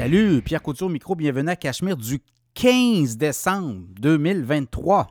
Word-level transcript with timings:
Salut, 0.00 0.40
Pierre 0.40 0.62
Couture 0.62 0.88
micro, 0.88 1.14
bienvenue 1.14 1.50
à 1.50 1.56
Cachemire 1.56 1.94
du 1.94 2.22
15 2.54 3.18
décembre 3.18 3.82
2023. 4.00 5.06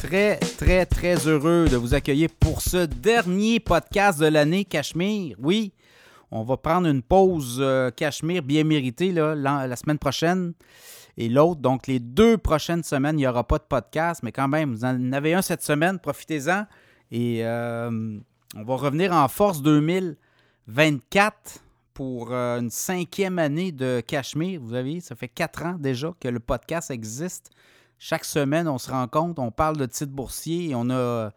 Très, 0.00 0.36
très, 0.38 0.86
très 0.86 1.28
heureux 1.28 1.68
de 1.68 1.76
vous 1.76 1.92
accueillir 1.92 2.30
pour 2.40 2.62
ce 2.62 2.86
dernier 2.86 3.60
podcast 3.60 4.18
de 4.18 4.28
l'année 4.28 4.64
Cachemire. 4.64 5.36
Oui, 5.40 5.74
on 6.30 6.42
va 6.42 6.56
prendre 6.56 6.88
une 6.88 7.02
pause 7.02 7.58
euh, 7.60 7.90
Cachemire 7.90 8.42
bien 8.42 8.64
méritée 8.64 9.12
la 9.12 9.76
semaine 9.76 9.98
prochaine 9.98 10.54
et 11.20 11.28
l'autre. 11.28 11.60
Donc, 11.60 11.86
les 11.86 12.00
deux 12.00 12.38
prochaines 12.38 12.82
semaines, 12.82 13.18
il 13.18 13.22
n'y 13.22 13.26
aura 13.26 13.46
pas 13.46 13.58
de 13.58 13.64
podcast, 13.64 14.22
mais 14.22 14.32
quand 14.32 14.48
même, 14.48 14.72
vous 14.72 14.86
en 14.86 15.12
avez 15.12 15.34
un 15.34 15.42
cette 15.42 15.62
semaine, 15.62 15.98
profitez-en. 15.98 16.64
Et 17.10 17.44
euh, 17.44 18.18
on 18.56 18.64
va 18.64 18.76
revenir 18.76 19.12
en 19.12 19.28
force 19.28 19.60
2024 19.60 21.62
pour 21.92 22.32
euh, 22.32 22.60
une 22.60 22.70
cinquième 22.70 23.38
année 23.38 23.70
de 23.70 24.02
Cachemire. 24.06 24.62
Vous 24.62 24.72
avez, 24.72 25.00
ça 25.00 25.14
fait 25.14 25.28
quatre 25.28 25.66
ans 25.66 25.76
déjà 25.78 26.14
que 26.18 26.28
le 26.28 26.40
podcast 26.40 26.90
existe. 26.90 27.50
Chaque 27.98 28.24
semaine, 28.24 28.66
on 28.66 28.78
se 28.78 28.90
rencontre, 28.90 29.42
on 29.42 29.50
parle 29.50 29.76
de 29.76 29.84
titres 29.84 30.12
boursiers 30.12 30.70
et 30.70 30.74
on 30.74 30.88
a 30.88 31.32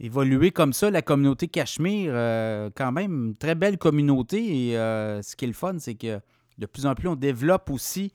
évolué 0.00 0.50
comme 0.50 0.72
ça 0.72 0.90
la 0.90 1.02
communauté 1.02 1.46
Cachemire. 1.46 2.10
Euh, 2.12 2.68
quand 2.74 2.90
même, 2.90 3.28
une 3.28 3.36
très 3.36 3.54
belle 3.54 3.78
communauté. 3.78 4.70
Et 4.70 4.76
euh, 4.76 5.22
ce 5.22 5.36
qui 5.36 5.44
est 5.44 5.48
le 5.48 5.54
fun, 5.54 5.76
c'est 5.78 5.94
que 5.94 6.18
de 6.58 6.66
plus 6.66 6.86
en 6.86 6.96
plus, 6.96 7.06
on 7.06 7.14
développe 7.14 7.70
aussi 7.70 8.12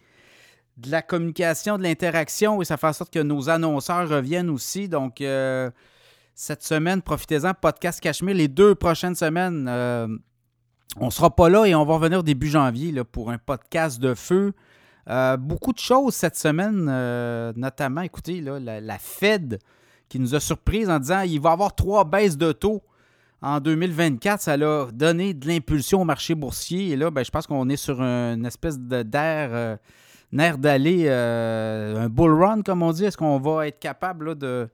de 0.79 0.91
la 0.91 1.01
communication, 1.01 1.77
de 1.77 1.83
l'interaction 1.83 2.61
et 2.61 2.65
ça 2.65 2.77
fait 2.77 2.87
en 2.87 2.93
sorte 2.93 3.13
que 3.13 3.19
nos 3.19 3.49
annonceurs 3.49 4.07
reviennent 4.07 4.49
aussi. 4.49 4.87
Donc, 4.87 5.21
euh, 5.21 5.69
cette 6.35 6.63
semaine, 6.63 7.01
profitez-en, 7.01 7.53
podcast 7.53 7.99
Cachemire. 7.99 8.35
Les 8.35 8.47
deux 8.47 8.75
prochaines 8.75 9.15
semaines, 9.15 9.67
euh, 9.67 10.07
on 10.97 11.07
ne 11.07 11.11
sera 11.11 11.35
pas 11.35 11.49
là 11.49 11.65
et 11.65 11.75
on 11.75 11.83
va 11.83 11.95
revenir 11.95 12.23
début 12.23 12.47
janvier 12.47 12.91
là, 12.91 13.03
pour 13.03 13.29
un 13.29 13.37
podcast 13.37 13.99
de 13.99 14.13
feu. 14.13 14.53
Euh, 15.09 15.37
beaucoup 15.37 15.73
de 15.73 15.79
choses 15.79 16.13
cette 16.13 16.37
semaine, 16.37 16.85
notamment, 17.57 18.01
écoutez, 18.01 18.41
la, 18.41 18.97
Fed 18.99 19.59
qui 20.07 20.19
nous 20.19 20.33
a 20.33 20.39
surpris 20.39 20.87
en 20.87 20.99
disant 20.99 21.23
qu'il 21.23 21.41
va 21.41 21.49
y 21.49 21.53
avoir 21.53 21.75
trois 21.75 22.05
baisses 22.05 22.37
de 22.37 22.51
taux 22.51 22.81
en 23.41 23.59
2024. 23.59 24.41
Ça 24.41 24.53
a 24.53 24.91
donné 24.91 25.33
de 25.33 25.47
l'impulsion 25.47 26.01
au 26.01 26.05
marché 26.05 26.35
boursier. 26.35 26.91
Et 26.91 26.95
là, 26.95 27.11
ben, 27.11 27.25
je 27.25 27.31
pense 27.31 27.47
qu'on 27.47 27.67
est 27.67 27.75
sur 27.77 28.01
une 28.01 28.45
espèce 28.45 28.79
d'air 28.79 29.77
nerf 30.31 30.57
d'aller, 30.57 31.05
euh, 31.07 32.05
un 32.05 32.09
bull 32.09 32.33
run, 32.41 32.61
comme 32.61 32.83
on 32.83 32.91
dit. 32.91 33.05
Est-ce 33.05 33.17
qu'on 33.17 33.39
va 33.39 33.67
être 33.67 33.79
capable 33.79 34.35
de, 34.37 34.69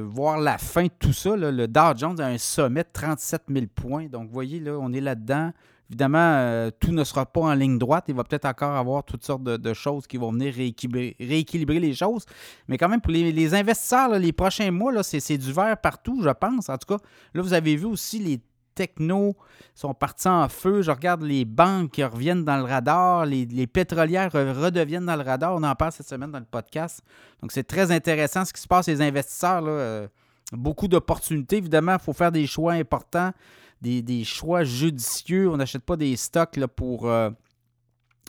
voir 0.00 0.38
la 0.38 0.58
fin 0.58 0.84
de 0.84 0.90
tout 0.98 1.12
ça? 1.12 1.36
Le 1.36 1.66
Dow 1.66 1.96
Jones 1.96 2.20
a 2.20 2.26
un 2.26 2.38
sommet 2.38 2.82
de 2.82 2.88
37 2.92 3.42
000 3.48 3.66
points. 3.74 4.06
Donc, 4.06 4.28
vous 4.28 4.34
voyez, 4.34 4.60
là, 4.60 4.72
on 4.80 4.92
est 4.92 5.00
là-dedans. 5.00 5.52
Évidemment, 5.88 6.18
euh, 6.18 6.70
tout 6.80 6.90
ne 6.90 7.04
sera 7.04 7.26
pas 7.26 7.42
en 7.42 7.54
ligne 7.54 7.78
droite. 7.78 8.06
Il 8.08 8.14
va 8.14 8.24
peut-être 8.24 8.46
encore 8.46 8.74
avoir 8.74 9.04
toutes 9.04 9.24
sortes 9.24 9.44
de, 9.44 9.74
choses 9.74 10.06
qui 10.08 10.16
vont 10.16 10.32
venir 10.32 10.52
rééquilibrer, 10.52 11.78
les 11.78 11.94
choses. 11.94 12.26
Mais 12.66 12.76
quand 12.76 12.88
même, 12.88 13.00
pour 13.00 13.12
les, 13.12 13.54
investisseurs, 13.54 14.18
les 14.18 14.32
prochains 14.32 14.72
mois, 14.72 15.02
c'est 15.04 15.38
du 15.38 15.52
vert 15.52 15.76
partout, 15.80 16.20
je 16.22 16.30
pense. 16.30 16.68
En 16.68 16.76
tout 16.76 16.96
cas, 16.96 17.02
là, 17.34 17.42
vous 17.42 17.52
avez 17.52 17.76
vu 17.76 17.84
aussi 17.84 18.18
les 18.18 18.40
technos 18.76 19.34
sont 19.74 19.94
partis 19.94 20.28
en 20.28 20.48
feu. 20.48 20.82
Je 20.82 20.90
regarde 20.92 21.22
les 21.22 21.44
banques 21.44 21.92
qui 21.92 22.04
reviennent 22.04 22.44
dans 22.44 22.58
le 22.58 22.62
radar, 22.62 23.26
les, 23.26 23.66
pétrolières 23.66 24.30
re- 24.30 24.52
redeviennent 24.52 25.06
dans 25.06 25.16
le 25.16 25.22
radar. 25.22 25.56
On 25.56 25.62
en 25.64 25.74
parle 25.74 25.92
cette 25.92 26.08
semaine 26.08 26.30
dans 26.30 26.38
le 26.38 26.44
podcast. 26.44 27.02
Donc, 27.40 27.50
c'est 27.50 27.64
très 27.64 27.90
intéressant 27.90 28.44
ce 28.44 28.52
qui 28.52 28.60
se 28.60 28.68
passe, 28.68 28.86
les 28.86 29.02
investisseurs. 29.02 29.64
Euh, 29.66 30.06
beaucoup 30.52 30.86
d'opportunités. 30.86 31.56
Évidemment, 31.56 31.94
il 31.94 31.98
faut 31.98 32.12
faire 32.12 32.30
des 32.30 32.46
choix 32.46 32.74
importants, 32.74 33.32
des, 33.80 34.24
choix 34.24 34.62
judicieux. 34.62 35.50
On 35.50 35.56
n'achète 35.56 35.82
pas 35.82 35.96
des 35.96 36.14
stocks 36.16 36.64
pour 36.76 37.08
euh, 37.08 37.30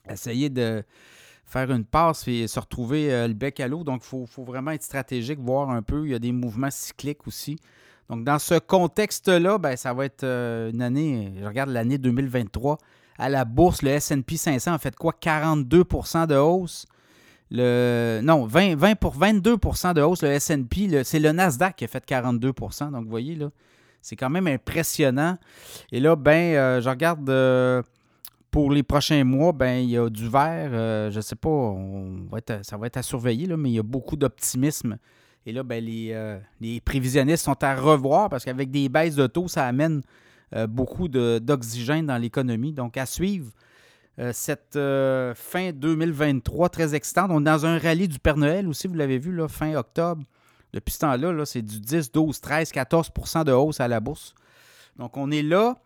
essayer 0.09 0.50
de 0.50 0.84
faire 1.46 1.72
une 1.72 1.86
passe 1.86 2.28
et 2.28 2.47
se 2.47 2.59
retrouver 2.59 3.13
euh, 3.13 3.28
le 3.28 3.34
bec 3.34 3.59
à 3.59 3.68
l'eau. 3.68 3.84
Donc, 3.84 4.02
il 4.03 4.28
faut 4.28 4.44
vraiment 4.44 4.72
être 4.72 4.84
stratégique, 4.84 5.40
voir 5.40 5.69
un 5.69 5.81
peu. 5.81 6.06
Il 6.06 6.12
y 6.12 6.16
a 6.16 6.19
des 6.19 6.31
mouvements 6.31 6.72
cycliques 6.72 7.28
aussi. 7.28 7.57
Donc, 8.09 8.23
dans 8.23 8.40
ce 8.40 8.57
contexte-là, 8.57 9.57
ben, 9.57 9.75
ça 9.75 9.94
va 9.94 10.06
être 10.06 10.23
euh, 10.23 10.72
une 10.72 10.81
année, 10.81 11.34
je 11.41 11.45
regarde 11.45 11.69
l'année 11.69 11.97
2023, 11.97 12.78
à 13.18 13.29
la 13.29 13.44
bourse, 13.44 13.81
le 13.81 13.90
S&P 13.90 14.38
500 14.38 14.73
a 14.73 14.78
fait 14.78 14.95
quoi? 14.95 15.13
42% 15.22 16.28
de 16.28 16.35
hausse. 16.35 16.85
Le, 17.50 18.22
non, 18.23 18.45
20, 18.45 18.75
20 18.75 18.95
pour 18.95 19.18
22% 19.18 19.94
de 19.94 20.01
hausse, 20.01 20.22
le 20.22 20.29
S&P, 20.29 21.03
c'est 21.03 21.19
le 21.19 21.31
Nasdaq 21.31 21.75
qui 21.78 21.85
a 21.85 21.88
fait 21.88 22.06
42% 22.06 22.91
Donc, 22.91 23.03
vous 23.03 23.09
voyez, 23.09 23.35
là, 23.35 23.50
c'est 24.01 24.16
quand 24.16 24.29
même 24.29 24.47
impressionnant. 24.47 25.38
Et 25.91 26.00
là, 26.00 26.16
ben, 26.16 26.56
euh, 26.56 26.81
je 26.81 26.89
regarde 26.89 27.29
euh, 27.29 27.81
pour 28.51 28.72
les 28.72 28.84
prochains 28.84 29.24
mois, 29.25 29.51
ben, 29.51 29.84
il 29.84 29.89
y 29.89 29.97
a 29.97 30.09
du 30.09 30.29
vert. 30.29 30.72
je 31.12 31.16
ne 31.16 31.22
sais 31.22 31.35
pas, 31.35 31.75
ça 32.62 32.78
va 32.78 32.88
être 32.88 32.97
à 32.97 33.03
surveiller, 33.03 33.47
là, 33.47 33.57
mais 33.57 33.69
il 33.69 33.75
y 33.75 33.79
a 33.79 33.84
beaucoup 33.84 34.16
d'optimisme. 34.16 34.97
Et 35.47 35.53
là, 35.53 35.63
ben, 35.63 35.81
les, 35.81 36.09
euh, 36.12 36.38
les 36.59 36.81
prévisionnistes 36.81 37.46
sont 37.46 37.63
à 37.63 37.74
revoir 37.74 38.28
parce 38.28 38.44
qu'avec 38.44 38.69
des 38.69 38.90
baisses 38.90 39.16
de 39.16 39.28
taux, 39.28 39.47
ça 39.47 39.66
amène 39.66 40.02
euh, 40.53 40.68
beaucoup 40.68 41.08
d'oxygène 41.08 42.06
dans 42.06 42.18
l'économie. 42.18 42.74
Donc, 42.74 42.97
à 42.97 43.06
suivre 43.06 43.53
euh, 44.19 44.34
cette 44.34 44.78
fin 45.38 45.72
2023 45.72 46.68
très 46.68 46.94
excitante. 46.94 47.31
On 47.31 47.40
est 47.40 47.46
dans 47.46 47.66
un 47.66 47.80
rallye 47.80 48.09
du 48.09 48.19
Père 48.19 48.36
Noël 48.36 48.68
aussi, 48.68 48.90
vous 48.90 48.96
l'avez 48.96 49.19
vu, 49.19 49.31
là, 49.31 49.47
fin 49.47 49.74
octobre. 49.75 50.22
Depuis 50.74 50.91
ce 50.91 51.00
temps-là, 51.00 51.31
là, 51.31 51.46
c'est 51.46 51.62
du 51.62 51.80
10, 51.80 52.12
12, 52.12 52.41
13, 52.41 52.72
14% 52.72 53.46
de 53.46 53.53
hausse 53.53 53.80
à 53.80 53.88
la 53.88 54.02
bourse. 54.02 54.36
Donc, 54.97 55.16
on 55.16 55.31
est 55.31 55.44
là. 55.44 55.78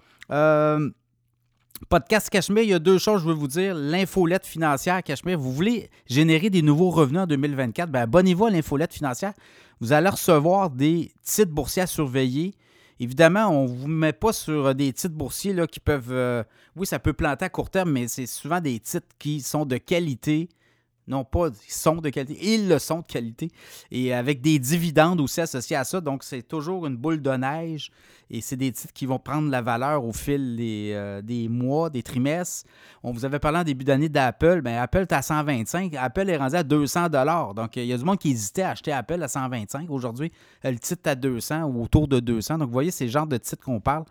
Euh, 1.80 1.86
Podcast 1.90 2.30
Cachemire, 2.30 2.64
il 2.64 2.70
y 2.70 2.74
a 2.74 2.80
deux 2.80 2.98
choses, 2.98 3.22
je 3.22 3.28
veux 3.28 3.34
vous 3.34 3.48
dire. 3.48 3.76
L'infolette 3.76 4.46
financière 4.46 5.02
Cachemire, 5.04 5.40
vous 5.40 5.52
voulez 5.52 5.90
générer 6.08 6.50
des 6.50 6.62
nouveaux 6.62 6.90
revenus 6.90 7.22
en 7.22 7.28
2024, 7.28 7.90
ben 7.90 8.02
abonnez-vous 8.02 8.46
à 8.46 8.50
l'infolette 8.50 8.94
financière. 8.94 9.34
Vous 9.80 9.94
allez 9.94 10.10
recevoir 10.10 10.70
des 10.70 11.12
titres 11.24 11.52
boursiers 11.52 11.84
à 11.84 11.88
surveiller. 11.88 12.54
Évidemment, 13.00 13.48
on 13.48 13.64
ne 13.64 13.68
vous 13.68 13.88
met 13.88 14.14
pas 14.14 14.32
sur 14.32 14.76
des 14.76 14.94
titres 14.94 15.16
boursiers 15.16 15.56
qui 15.72 15.80
peuvent. 15.80 16.12
euh, 16.12 16.44
oui, 16.76 16.86
ça 16.86 17.00
peut 17.00 17.14
planter 17.14 17.46
à 17.46 17.50
court 17.50 17.70
terme, 17.70 17.92
mais 17.92 18.08
c'est 18.08 18.28
souvent 18.28 18.62
des 18.62 18.80
titres 18.80 19.08
qui 19.18 19.42
sont 19.42 19.66
de 19.66 19.78
qualité. 19.78 20.50
Non 21.08 21.24
pas, 21.24 21.48
ils 21.48 21.74
sont 21.74 21.96
de 21.96 22.10
qualité, 22.10 22.54
ils 22.54 22.68
le 22.68 22.80
sont 22.80 23.00
de 23.00 23.06
qualité. 23.06 23.52
Et 23.90 24.14
avec 24.14 24.42
des 24.42 24.60
dividendes 24.60 25.20
aussi 25.20 25.42
associés 25.42 25.76
à 25.76 25.84
ça. 25.84 26.00
Donc, 26.00 26.24
c'est 26.24 26.44
toujours 26.44 26.86
une 26.86 26.96
boule 26.96 27.22
de 27.22 27.32
neige. 27.32 27.92
Et 28.34 28.40
c'est 28.40 28.56
des 28.56 28.72
titres 28.72 28.94
qui 28.94 29.06
vont 29.06 29.20
prendre 29.20 29.50
la 29.50 29.62
valeur 29.62 30.06
au 30.06 30.14
fil 30.14 30.56
des, 30.56 30.92
euh, 30.94 31.50
mois, 31.50 31.90
des 31.90 32.02
trimestres. 32.02 32.66
On 33.04 33.12
vous 33.12 33.26
avait 33.26 33.40
parlé 33.40 33.60
en 33.60 33.64
début 33.64 33.84
d'année 33.84 34.08
d'Apple. 34.08 34.62
Bien, 34.62 34.82
Apple 34.82 35.00
est 35.00 35.12
à 35.12 35.22
125. 35.22 35.94
Apple 35.96 36.30
est 36.30 36.38
rendu 36.38 36.56
à 36.56 36.64
200 36.64 37.10
Donc, 37.56 37.76
il 37.76 37.86
y 37.86 37.94
a 37.94 37.98
du 37.98 38.06
monde 38.06 38.20
qui 38.20 38.30
hésitait 38.30 38.62
à 38.62 38.70
acheter 38.70 38.94
Apple 38.94 39.22
à 39.22 39.28
125. 39.28 39.90
Aujourd'hui, 39.90 40.32
le 40.64 40.78
titre 40.78 41.02
est 41.06 41.10
à 41.10 41.16
200 41.16 41.64
ou 41.64 41.84
autour 41.84 42.08
de 42.08 42.22
200. 42.22 42.60
Donc, 42.60 42.68
vous 42.68 42.74
voyez, 42.74 42.92
c'est 42.92 43.06
le 43.06 43.12
genre 43.12 43.28
de 43.28 43.38
titre 43.38 43.66
qu'on 43.66 43.82
parle. 43.82 44.06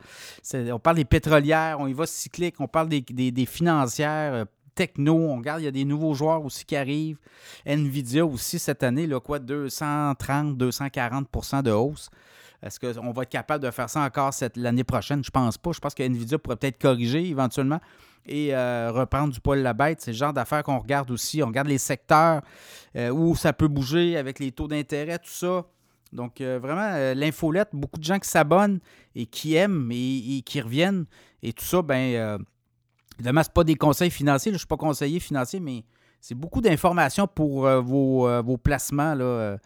On 0.55 0.79
parle 0.79 0.97
des 0.97 1.07
pétrolières, 1.07 1.79
on 1.81 1.87
y 1.87 1.95
va 1.95 2.05
cyclique, 2.05 2.57
on 2.59 2.69
parle 2.69 2.89
des 2.91 3.47
financières, 3.47 4.35
euh, 4.35 4.45
techno. 4.81 5.15
On 5.15 5.37
regarde, 5.37 5.61
il 5.61 5.65
y 5.65 5.69
a 5.69 5.73
des 5.73 5.85
nouveaux 5.85 6.15
joueurs 6.15 6.43
aussi 6.43 6.65
qui 6.65 6.75
arrivent. 6.75 7.19
Nvidia 7.67 8.25
aussi 8.25 8.59
cette 8.59 8.83
année, 8.83 9.07
quoi, 9.23 9.39
230, 9.39 10.57
240% 10.57 11.63
de 11.63 11.71
hausse. 11.71 12.09
Est-ce 12.63 12.81
qu'on 12.81 13.11
va 13.13 13.23
être 13.23 13.29
capable 13.29 13.63
de 13.63 13.71
faire 13.71 13.91
ça 13.91 14.01
encore 14.01 14.33
l'année 14.57 14.85
prochaine? 14.85 15.23
Je 15.23 15.31
pense 15.31 15.59
pas. 15.59 15.73
Je 15.73 15.81
pense 15.81 15.95
que 15.95 16.03
Nvidia 16.03 16.39
pourrait 16.39 16.57
peut-être 16.57 16.81
corriger 16.81 17.29
éventuellement 17.29 17.81
et 18.25 18.55
euh, 18.55 18.91
reprendre 18.91 19.35
du 19.35 19.41
poil 19.41 19.61
la 19.61 19.75
bête. 19.75 20.01
C'est 20.01 20.13
le 20.13 20.17
genre 20.17 20.33
d'affaires 20.33 20.63
qu'on 20.63 20.79
regarde 20.79 21.11
aussi. 21.11 21.43
On 21.43 21.47
regarde 21.49 21.69
les 21.69 21.79
secteurs 21.79 22.41
euh, 22.97 23.11
où 23.11 23.37
ça 23.37 23.53
peut 23.53 23.69
bouger 23.69 24.17
avec 24.17 24.39
les 24.39 24.51
taux 24.51 24.69
d'intérêt, 24.69 25.19
tout 25.19 25.29
ça. 25.29 25.67
Donc, 26.13 26.41
euh, 26.41 26.59
vraiment, 26.59 26.91
euh, 26.95 27.13
l'infolette, 27.15 27.69
beaucoup 27.75 27.99
de 27.99 28.05
gens 28.05 28.19
qui 28.19 28.29
s'abonnent 28.29 28.81
et 29.15 29.27
qui 29.27 29.55
aiment 29.57 29.91
et, 29.93 30.39
et 30.39 30.43
qui 30.43 30.61
reviennent. 30.61 31.05
Et 31.43 31.53
tout 31.53 31.65
ça, 31.65 31.83
ben, 31.83 32.39
évidemment, 33.21 33.43
ce 33.43 33.51
pas 33.51 33.65
des 33.65 33.75
conseils 33.77 34.11
financiers. 34.11 34.51
là. 34.51 34.55
je 34.55 34.57
ne 34.57 34.59
suis 34.61 34.67
pas 34.67 34.77
conseiller 34.77 35.21
financier, 35.21 35.61
mais 35.61 35.85
c'est 36.21 36.35
beaucoup 36.35 36.61
d'informations 36.61 37.27
pour 37.27 37.67
euh, 37.67 37.81
vos, 37.81 38.27
euh, 38.29 38.43
vos 38.43 38.57
placements, 38.57 39.15
là, 39.15 39.25
euh, 39.25 39.59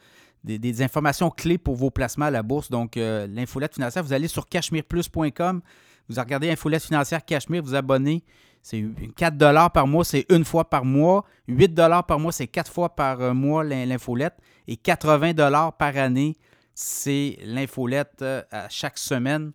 des, 0.42 0.58
des 0.58 0.82
informations 0.82 1.30
clés 1.30 1.56
pour 1.58 1.74
vos 1.76 1.90
placements 1.90 2.26
à 2.26 2.30
la 2.30 2.42
bourse. 2.42 2.70
Donc, 2.70 2.96
l'infolette 2.96 3.74
financière, 3.74 4.02
vous 4.04 4.12
allez 4.12 4.28
sur 4.28 4.46
cachemireplus.com, 4.48 5.62
vous 6.08 6.20
regardez 6.20 6.50
Infolette 6.50 6.82
financière 6.84 7.24
Cachemire, 7.24 7.62
vous 7.62 7.74
abonnez. 7.74 8.22
C'est 8.60 8.84
4 9.16 9.70
par 9.72 9.86
mois, 9.86 10.04
c'est 10.04 10.26
une 10.30 10.44
fois 10.44 10.68
par 10.68 10.84
mois. 10.84 11.24
8 11.48 11.74
par 12.06 12.18
mois, 12.18 12.32
c'est 12.32 12.46
quatre 12.46 12.70
fois 12.72 12.94
par 12.94 13.34
mois 13.34 13.62
l'in- 13.64 13.86
l'infolette. 13.86 14.34
Et 14.66 14.76
80 14.76 15.70
par 15.78 15.96
année, 15.96 16.36
c'est 16.74 17.38
l'infolette 17.44 18.22
à 18.50 18.68
chaque 18.68 18.98
semaine. 18.98 19.52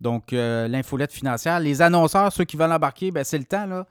Donc, 0.00 0.32
euh, 0.32 0.68
l'infolette 0.68 1.12
financière. 1.12 1.60
Les 1.60 1.82
annonceurs, 1.82 2.32
ceux 2.32 2.44
qui 2.44 2.56
veulent 2.56 2.72
embarquer, 2.72 3.10
ben, 3.10 3.24
c'est 3.24 3.38
le 3.38 3.44
temps. 3.44 3.84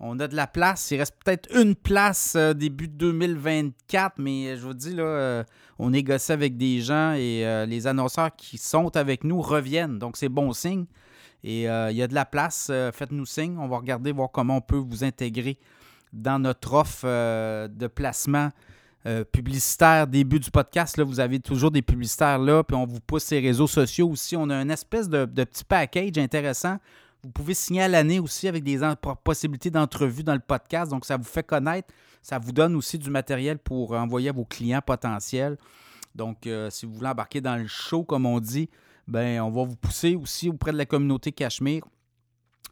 On 0.00 0.20
a 0.20 0.28
de 0.28 0.36
la 0.36 0.46
place. 0.46 0.90
Il 0.92 0.98
reste 0.98 1.16
peut-être 1.24 1.48
une 1.56 1.74
place 1.74 2.34
euh, 2.36 2.54
début 2.54 2.88
2024, 2.88 4.14
mais 4.18 4.56
je 4.56 4.62
vous 4.62 4.74
dis, 4.74 4.94
là, 4.94 5.44
on 5.78 5.90
négocie 5.90 6.32
avec 6.32 6.56
des 6.56 6.80
gens 6.80 7.12
et 7.12 7.66
les 7.66 7.86
annonceurs 7.86 8.34
qui 8.36 8.58
sont 8.58 8.96
avec 8.96 9.24
nous 9.24 9.40
reviennent. 9.40 9.98
Donc, 9.98 10.16
c'est 10.16 10.28
bon 10.28 10.52
signe. 10.52 10.86
Et 11.44 11.62
il 11.62 11.96
y 11.96 12.02
a 12.02 12.06
de 12.06 12.14
la 12.14 12.24
place. 12.24 12.70
Faites-nous 12.92 13.26
signe. 13.26 13.56
On 13.58 13.68
va 13.68 13.78
regarder, 13.78 14.12
voir 14.12 14.30
comment 14.30 14.56
on 14.56 14.60
peut 14.60 14.76
vous 14.76 15.04
intégrer 15.04 15.58
dans 16.12 16.38
notre 16.38 16.74
offre 16.74 17.06
de 17.68 17.86
placement 17.86 18.50
euh, 19.08 19.24
publicitaire 19.24 20.06
début 20.06 20.38
du 20.38 20.50
podcast. 20.50 20.98
Là, 20.98 21.04
vous 21.04 21.18
avez 21.18 21.40
toujours 21.40 21.70
des 21.70 21.80
publicitaires 21.80 22.38
là, 22.38 22.62
puis 22.62 22.76
on 22.76 22.84
vous 22.84 23.00
pousse 23.00 23.24
ces 23.24 23.40
réseaux 23.40 23.66
sociaux 23.66 24.10
aussi. 24.10 24.36
On 24.36 24.50
a 24.50 24.60
une 24.60 24.70
espèce 24.70 25.08
de, 25.08 25.24
petit 25.24 25.64
package 25.64 26.18
intéressant. 26.18 26.76
Vous 27.22 27.30
pouvez 27.30 27.54
signer 27.54 27.82
à 27.82 27.88
l'année 27.88 28.20
aussi 28.20 28.48
avec 28.48 28.62
des 28.62 28.80
possibilités 29.24 29.70
d'entrevue 29.70 30.22
dans 30.22 30.34
le 30.34 30.40
podcast. 30.40 30.90
Donc, 30.90 31.06
ça 31.06 31.16
vous 31.16 31.24
fait 31.24 31.42
connaître. 31.42 31.88
Ça 32.20 32.38
vous 32.38 32.52
donne 32.52 32.76
aussi 32.76 32.98
du 32.98 33.08
matériel 33.08 33.58
pour 33.58 33.92
envoyer 33.92 34.28
à 34.28 34.32
vos 34.32 34.44
clients 34.44 34.82
potentiels. 34.84 35.56
Donc, 36.14 36.46
euh, 36.46 36.68
si 36.68 36.84
vous 36.84 36.92
voulez 36.92 37.08
embarquer 37.08 37.40
dans 37.40 37.56
le 37.56 37.66
show, 37.66 38.04
comme 38.04 38.26
on 38.26 38.40
dit, 38.40 38.68
ben, 39.06 39.40
on 39.40 39.50
va 39.50 39.64
vous 39.64 39.76
pousser 39.76 40.16
aussi 40.16 40.50
auprès 40.50 40.72
de 40.72 40.76
la 40.76 40.84
communauté 40.84 41.32
Cachemire 41.32 41.84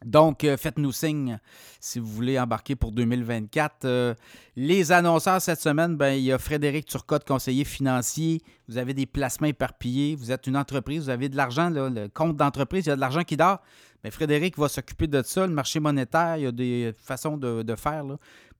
donc, 0.05 0.43
euh, 0.43 0.57
faites-nous 0.57 0.91
signe 0.91 1.39
si 1.79 1.99
vous 1.99 2.07
voulez 2.07 2.39
embarquer 2.39 2.75
pour 2.75 2.91
2024. 2.91 3.85
Euh, 3.85 4.13
les 4.55 4.91
annonceurs 4.91 5.41
cette 5.41 5.59
semaine, 5.59 5.97
ben, 5.97 6.13
il 6.13 6.23
y 6.23 6.31
a 6.31 6.37
Frédéric 6.37 6.85
Turcotte, 6.85 7.27
conseiller 7.27 7.63
financier. 7.63 8.41
Vous 8.67 8.77
avez 8.77 8.93
des 8.93 9.05
placements 9.05 9.47
éparpillés. 9.47 10.15
Vous 10.15 10.31
êtes 10.31 10.45
une 10.47 10.57
entreprise, 10.57 11.03
vous 11.03 11.09
avez 11.09 11.29
de 11.29 11.37
l'argent, 11.37 11.69
le 11.69 12.07
compte 12.09 12.37
d'entreprise, 12.37 12.85
il 12.85 12.89
y 12.89 12.91
a 12.91 12.95
de 12.95 13.01
l'argent 13.01 13.23
qui 13.23 13.37
dort. 13.37 13.59
Mais 14.03 14.11
Frédéric 14.11 14.57
va 14.57 14.69
s'occuper 14.69 15.07
de 15.07 15.21
ça, 15.23 15.47
le 15.47 15.53
marché 15.53 15.79
monétaire. 15.79 16.37
Il 16.37 16.43
y 16.43 16.47
a 16.47 16.51
des 16.51 16.93
façons 16.97 17.37
de, 17.37 17.75
faire 17.75 18.05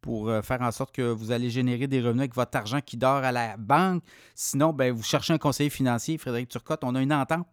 pour 0.01 0.30
euh, 0.30 0.42
faire 0.42 0.62
en 0.62 0.72
sorte 0.72 0.95
que 0.95 1.04
vous 1.04 1.31
allez 1.31 1.50
générer 1.50 1.88
des 1.88 2.00
revenus 2.00 2.22
avec 2.22 2.36
votre 2.36 2.57
argent 2.57 2.81
qui 2.81 2.98
dort 2.98 3.24
à 3.24 3.31
la 3.31 3.57
banque. 3.57 4.04
Sinon, 4.33 4.74
ben, 4.74 4.92
vous 4.92 5.04
cherchez 5.04 5.33
un 5.33 5.38
conseiller 5.38 5.69
financier, 5.69 6.18
Frédéric 6.18 6.50
Turcotte. 6.50 6.83
On 6.83 6.95
a 6.95 7.01
une 7.01 7.13
entente 7.13 7.48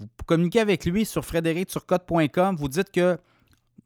vous 0.00 0.24
communiquez 0.26 0.60
avec 0.60 0.84
lui 0.86 1.04
sur 1.04 1.24
frédéricturcotte.com. 1.24 2.56
Vous 2.56 2.68
dites 2.68 2.90
que 2.90 3.18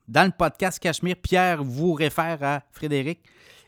dans 0.07 0.25
le 0.25 0.31
podcast 0.31 0.79
Cachemire, 0.79 1.17
Pierre 1.21 1.65
vous 1.65 1.93
réfère 1.93 2.39
à 2.43 2.63
Frédéric 2.71 3.21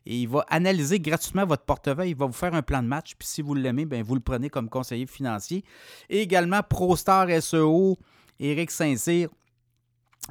et 0.07 0.21
il 0.21 0.29
va 0.29 0.45
analyser 0.49 1.01
gratuitement 1.01 1.45
votre 1.45 1.65
portefeuille. 1.65 2.11
Il 2.11 2.17
va 2.17 2.27
vous 2.27 2.33
faire 2.33 2.55
un 2.55 2.63
plan 2.63 2.83
de 2.83 2.89
match. 2.89 3.15
Puis 3.19 3.27
si 3.27 3.43
vous 3.43 3.55
l'aimez, 3.55 3.85
bien, 3.85 4.03
vous 4.03 4.15
le 4.15 4.21
prenez 4.21 4.49
comme 4.49 4.69
conseiller 4.69 5.07
financier. 5.07 5.65
Et 6.09 6.21
également, 6.21 6.61
ProStar 6.63 7.29
SEO, 7.43 7.99
Éric 8.39 8.71
Saint-Cyr. 8.71 9.29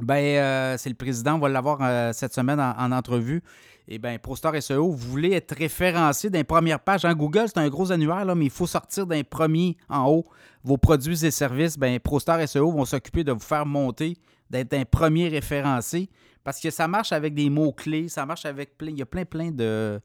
Ben, 0.02 0.16
euh, 0.16 0.78
c'est 0.78 0.90
le 0.90 0.96
président, 0.96 1.36
on 1.36 1.40
va 1.40 1.50
l'avoir 1.50 1.80
euh, 1.82 2.12
cette 2.14 2.34
semaine 2.34 2.60
en, 2.60 2.92
entrevue. 2.92 3.42
Et 3.88 4.00
bien, 4.00 4.18
ProStar 4.18 4.62
SEO, 4.62 4.90
vous 4.90 5.10
voulez 5.10 5.34
être 5.34 5.56
référencé 5.56 6.30
dans 6.30 6.40
les 6.40 6.44
premières 6.44 6.80
pages. 6.80 7.06
En 7.06 7.14
Google, 7.14 7.46
c'est 7.48 7.60
un 7.60 7.70
gros 7.70 7.92
annuaire, 7.92 8.36
mais 8.36 8.46
il 8.46 8.52
faut 8.52 8.66
sortir 8.66 9.06
d'un 9.06 9.24
premier 9.24 9.78
en 9.90 10.10
haut 10.10 10.26
vos 10.66 10.78
produits 10.78 11.24
et 11.24 11.32
services, 11.32 11.78
ben, 11.78 12.00
ProStar 12.00 12.46
SEO 12.50 12.72
vont 12.72 12.86
s'occuper 12.86 13.24
de 13.24 13.32
vous 13.32 13.40
faire 13.40 13.68
monter, 13.68 14.18
d'être 14.50 14.74
un 14.74 14.84
premier 14.84 15.28
référencé. 15.28 16.10
Parce 16.44 16.60
que 16.60 16.72
ça 16.72 16.88
marche 16.88 17.12
avec 17.12 17.36
des 17.36 17.50
mots-clés, 17.50 18.08
ça 18.08 18.26
marche 18.26 18.46
avec 18.46 18.78
plein. 18.78 18.90
Il 18.90 18.98
y 18.98 19.02
a 19.02 19.06
plein, 19.06 19.26
plein 19.26 19.52
de, 19.52 20.02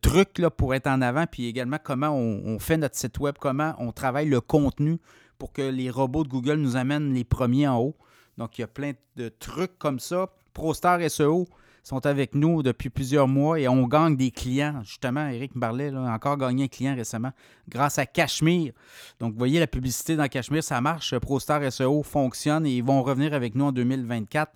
trucs 0.00 0.38
là, 0.38 0.50
pour 0.50 0.74
être 0.74 0.86
en 0.86 1.02
avant. 1.02 1.26
Puis 1.26 1.46
également, 1.46 1.76
comment 1.82 2.10
on, 2.10 2.58
fait 2.58 2.78
notre 2.78 2.96
site 2.96 3.18
web, 3.18 3.36
comment 3.38 3.74
on 3.78 3.92
travaille 3.92 4.28
le 4.28 4.40
contenu 4.40 4.98
pour 5.38 5.52
que 5.52 5.62
les 5.62 5.90
robots 5.90 6.24
de 6.24 6.28
Google 6.28 6.56
nous 6.56 6.76
amènent 6.76 7.12
les 7.14 7.24
premiers 7.24 7.68
en 7.68 7.78
haut. 7.78 7.96
Donc, 8.38 8.58
il 8.58 8.62
y 8.62 8.64
a 8.64 8.68
plein 8.68 8.92
de 9.16 9.28
trucs 9.28 9.78
comme 9.78 10.00
ça. 10.00 10.30
ProStar 10.54 10.98
SEO, 11.10 11.46
sont 11.90 12.06
avec 12.06 12.34
nous 12.34 12.62
depuis 12.62 12.88
plusieurs 12.88 13.26
mois 13.26 13.58
et 13.58 13.66
on 13.68 13.86
gagne 13.86 14.16
des 14.16 14.30
clients. 14.30 14.80
Justement, 14.84 15.28
Eric 15.28 15.54
me 15.56 15.60
parlait, 15.60 15.92
a 15.92 16.14
encore 16.14 16.36
gagné 16.36 16.64
un 16.64 16.68
client 16.68 16.94
récemment 16.94 17.32
grâce 17.68 17.98
à 17.98 18.06
Cachemire. 18.06 18.72
Donc, 19.18 19.32
vous 19.32 19.38
voyez, 19.38 19.58
la 19.58 19.66
publicité 19.66 20.14
dans 20.14 20.28
Cachemire, 20.28 20.62
ça 20.62 20.80
marche. 20.80 21.18
ProStar 21.18 21.70
SEO 21.72 22.02
fonctionne 22.04 22.64
et 22.64 22.76
ils 22.76 22.84
vont 22.84 23.02
revenir 23.02 23.34
avec 23.34 23.56
nous 23.56 23.66
en 23.66 23.72
2024. 23.72 24.52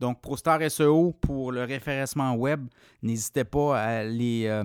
Donc, 0.00 0.22
ProStar 0.22 0.58
SEO 0.70 1.14
pour 1.20 1.52
le 1.52 1.64
référencement 1.64 2.34
web, 2.34 2.66
n'hésitez 3.02 3.44
pas 3.44 3.78
à 3.78 4.04
les. 4.04 4.46
Euh, 4.46 4.64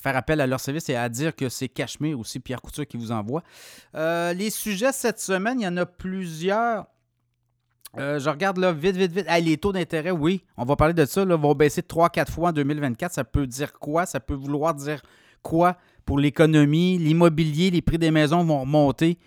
faire 0.00 0.16
appel 0.16 0.40
à 0.40 0.46
leur 0.46 0.60
service 0.60 0.88
et 0.88 0.96
à 0.96 1.08
dire 1.08 1.34
que 1.34 1.48
c'est 1.48 1.68
Cachemire 1.68 2.18
aussi, 2.18 2.40
Pierre 2.40 2.60
Couture 2.60 2.86
qui 2.86 2.96
vous 2.96 3.12
envoie. 3.12 3.42
Euh, 3.94 4.32
les 4.32 4.50
sujets 4.50 4.92
cette 4.92 5.20
semaine, 5.20 5.60
il 5.60 5.64
y 5.64 5.68
en 5.68 5.76
a 5.76 5.86
plusieurs. 5.86 6.86
Euh, 7.98 8.18
je 8.18 8.28
regarde 8.28 8.58
là, 8.58 8.72
vite, 8.72 8.96
vite, 8.96 9.12
vite. 9.12 9.26
les 9.42 9.56
taux 9.56 9.72
d'intérêt, 9.72 10.10
oui, 10.10 10.42
on 10.56 10.64
va 10.64 10.76
parler 10.76 10.94
de 10.94 11.04
ça. 11.04 11.24
Là, 11.24 11.36
vont 11.36 11.54
baisser 11.54 11.82
3-4 11.82 12.30
fois 12.30 12.48
en 12.50 12.52
2024. 12.52 13.12
Ça 13.12 13.24
peut 13.24 13.46
dire 13.46 13.72
quoi? 13.72 14.06
Ça 14.06 14.20
peut 14.20 14.34
vouloir 14.34 14.74
dire 14.74 15.00
quoi 15.42 15.76
pour 16.04 16.18
l'économie? 16.18 16.98
L'immobilier, 16.98 17.70
les 17.70 17.82
prix 17.82 17.98
des 17.98 18.10
maisons 18.10 18.44
vont 18.44 18.60
remonter 18.60 19.18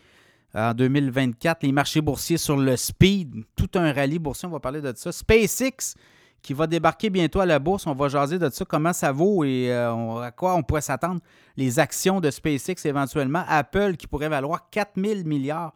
en 0.53 0.73
2024. 0.73 1.63
Les 1.63 1.71
marchés 1.71 2.01
boursiers 2.01 2.37
sur 2.37 2.57
le 2.57 2.75
speed, 2.75 3.45
tout 3.55 3.69
un 3.75 3.93
rallye 3.93 4.19
boursier, 4.19 4.47
on 4.47 4.51
va 4.51 4.59
parler 4.59 4.81
de 4.81 4.91
ça. 4.95 5.11
SpaceX 5.11 5.95
qui 6.41 6.53
va 6.53 6.67
débarquer 6.67 7.09
bientôt 7.09 7.39
à 7.39 7.45
la 7.45 7.59
bourse. 7.59 7.87
On 7.87 7.93
va 7.93 8.07
jaser 8.07 8.39
de 8.39 8.49
ça, 8.49 8.65
comment 8.65 8.93
ça 8.93 9.11
vaut 9.11 9.43
et 9.43 9.71
euh, 9.71 10.21
à 10.21 10.31
quoi 10.31 10.55
on 10.55 10.63
pourrait 10.63 10.81
s'attendre. 10.81 11.19
Les 11.55 11.79
actions 11.79 12.21
de 12.21 12.31
SpaceX 12.31 12.85
éventuellement. 12.85 13.43
Apple 13.47 13.95
qui 13.97 14.07
pourrait 14.07 14.29
valoir 14.29 14.69
4 14.69 14.91
000 14.95 15.23
milliards 15.25 15.73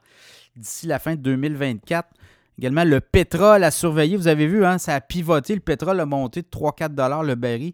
d'ici 0.55 0.87
la 0.87 0.99
fin 0.99 1.15
de 1.15 1.21
2024. 1.21 2.09
Également, 2.61 2.83
le 2.83 3.01
pétrole 3.01 3.63
à 3.63 3.71
surveiller. 3.71 4.15
Vous 4.15 4.27
avez 4.27 4.45
vu, 4.45 4.63
hein, 4.63 4.77
ça 4.77 4.93
a 4.93 5.01
pivoté. 5.01 5.55
Le 5.55 5.61
pétrole 5.61 5.99
a 5.99 6.05
monté 6.05 6.43
de 6.43 6.47
3-4 6.47 7.23
le 7.25 7.33
baril. 7.33 7.73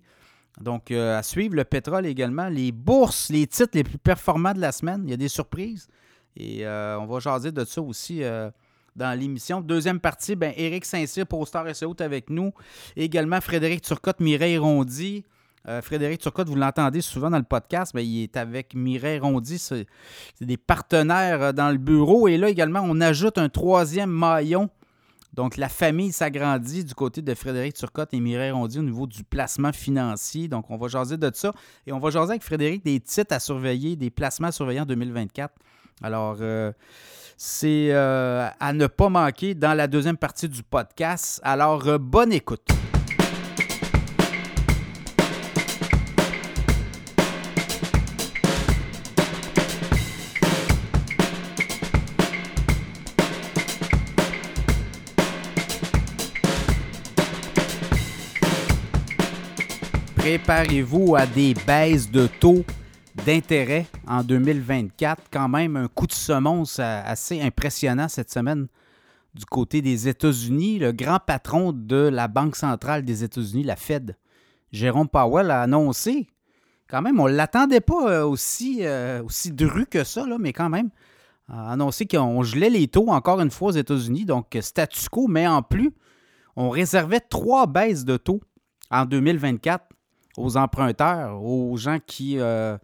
Donc, 0.61 0.91
euh, 0.91 1.19
à 1.19 1.23
suivre, 1.23 1.55
le 1.55 1.65
pétrole 1.65 2.05
également. 2.05 2.47
Les 2.47 2.71
bourses, 2.71 3.29
les 3.29 3.47
titres 3.47 3.71
les 3.73 3.83
plus 3.83 3.97
performants 3.97 4.53
de 4.53 4.61
la 4.61 4.71
semaine. 4.71 5.01
Il 5.03 5.09
y 5.09 5.13
a 5.13 5.17
des 5.17 5.27
surprises. 5.27 5.89
Et 6.37 6.65
euh, 6.65 6.97
on 7.01 7.05
va 7.05 7.19
jaser 7.19 7.51
de 7.51 7.65
ça 7.65 7.81
aussi 7.81 8.23
euh, 8.23 8.49
dans 8.95 9.19
l'émission. 9.19 9.59
Deuxième 9.59 9.99
partie, 9.99 10.37
ben, 10.37 10.53
Éric 10.55 10.85
Saint-Cyr, 10.85 11.25
Star 11.45 11.75
SEO, 11.75 11.93
est 11.93 12.01
avec 12.01 12.29
nous. 12.29 12.53
également, 12.95 13.41
Frédéric 13.41 13.81
Turcotte, 13.81 14.21
Mireille 14.21 14.57
Rondy. 14.57 15.25
Frédéric 15.81 16.21
Turcotte, 16.21 16.47
vous 16.47 16.55
l'entendez 16.55 17.01
souvent 17.01 17.29
dans 17.29 17.39
le 17.39 17.43
podcast, 17.43 17.91
mais 17.93 18.07
il 18.07 18.23
est 18.23 18.37
avec 18.37 18.73
Mireille 18.73 19.19
Rondy. 19.19 19.59
C'est 19.59 19.85
des 20.39 20.55
partenaires 20.55 21.53
dans 21.53 21.71
le 21.71 21.77
bureau. 21.77 22.29
Et 22.29 22.37
là 22.37 22.47
également, 22.47 22.79
on 22.85 23.01
ajoute 23.01 23.37
un 23.37 23.49
troisième 23.49 24.09
maillon. 24.09 24.69
Donc, 25.37 25.55
la 25.55 25.69
famille 25.69 26.11
s'agrandit 26.11 26.83
du 26.83 26.95
côté 26.95 27.21
de 27.21 27.33
Frédéric 27.35 27.75
Turcotte 27.75 28.11
et 28.11 28.19
Mireille 28.19 28.49
Rondy 28.49 28.79
au 28.79 28.81
niveau 28.81 29.05
du 29.05 29.23
placement 29.23 29.71
financier. 29.71 30.47
Donc, 30.47 30.71
on 30.71 30.77
va 30.77 30.87
jaser 30.87 31.15
de 31.15 31.29
ça. 31.31 31.53
Et 31.85 31.93
on 31.93 31.99
va 31.99 32.09
jaser 32.09 32.31
avec 32.31 32.43
Frédéric 32.43 32.83
des 32.83 32.99
titres 32.99 33.35
à 33.35 33.39
surveiller, 33.39 33.95
des 33.95 34.09
placements 34.09 34.47
à 34.47 34.51
surveiller 34.51 34.81
en 34.81 34.85
2024. 34.85 35.53
Alors, 36.01 36.37
euh, 36.41 36.71
c'est 37.37 37.91
à 37.93 38.73
ne 38.73 38.87
pas 38.87 39.09
manquer 39.09 39.53
dans 39.53 39.75
la 39.75 39.87
deuxième 39.87 40.17
partie 40.17 40.49
du 40.49 40.63
podcast. 40.63 41.39
Alors, 41.43 41.99
bonne 41.99 42.33
écoute. 42.33 42.67
Préparez-vous 60.27 61.15
à 61.15 61.25
des 61.25 61.53
baisses 61.65 62.11
de 62.11 62.27
taux 62.27 62.65
d'intérêt 63.25 63.85
en 64.05 64.23
2024. 64.23 65.23
Quand 65.31 65.47
même, 65.47 65.77
un 65.77 65.87
coup 65.87 66.05
de 66.05 66.11
semonce 66.11 66.79
assez 66.79 67.41
impressionnant 67.41 68.09
cette 68.09 68.29
semaine 68.29 68.67
du 69.33 69.45
côté 69.45 69.81
des 69.81 70.09
États-Unis. 70.09 70.79
Le 70.79 70.91
grand 70.91 71.19
patron 71.25 71.71
de 71.71 72.09
la 72.09 72.27
Banque 72.27 72.57
centrale 72.57 73.05
des 73.05 73.23
États-Unis, 73.23 73.63
la 73.63 73.77
Fed, 73.77 74.17
Jérôme 74.73 75.07
Powell, 75.07 75.49
a 75.49 75.61
annoncé, 75.61 76.27
quand 76.89 77.01
même, 77.01 77.21
on 77.21 77.29
ne 77.29 77.33
l'attendait 77.33 77.79
pas 77.79 78.11
euh, 78.11 78.25
aussi, 78.25 78.79
euh, 78.81 79.23
aussi 79.23 79.53
dru 79.53 79.85
que 79.85 80.03
ça, 80.03 80.25
mais 80.37 80.51
quand 80.51 80.69
même, 80.69 80.89
a 81.47 81.71
annoncé 81.71 82.05
qu'on 82.05 82.43
gelait 82.43 82.69
les 82.69 82.89
taux 82.89 83.11
encore 83.11 83.39
une 83.39 83.49
fois 83.49 83.69
aux 83.69 83.77
États-Unis, 83.77 84.25
donc 84.25 84.57
statu 84.59 85.07
quo, 85.09 85.29
mais 85.29 85.47
en 85.47 85.61
plus, 85.61 85.93
on 86.57 86.69
réservait 86.69 87.21
trois 87.21 87.65
baisses 87.65 88.03
de 88.03 88.17
taux 88.17 88.41
en 88.91 89.05
2024 89.05 89.86
aux 90.37 90.55
emprunteurs, 90.55 91.43
aux 91.43 91.75
gens 91.77 91.97
qui 92.05 92.39
euh, 92.39 92.77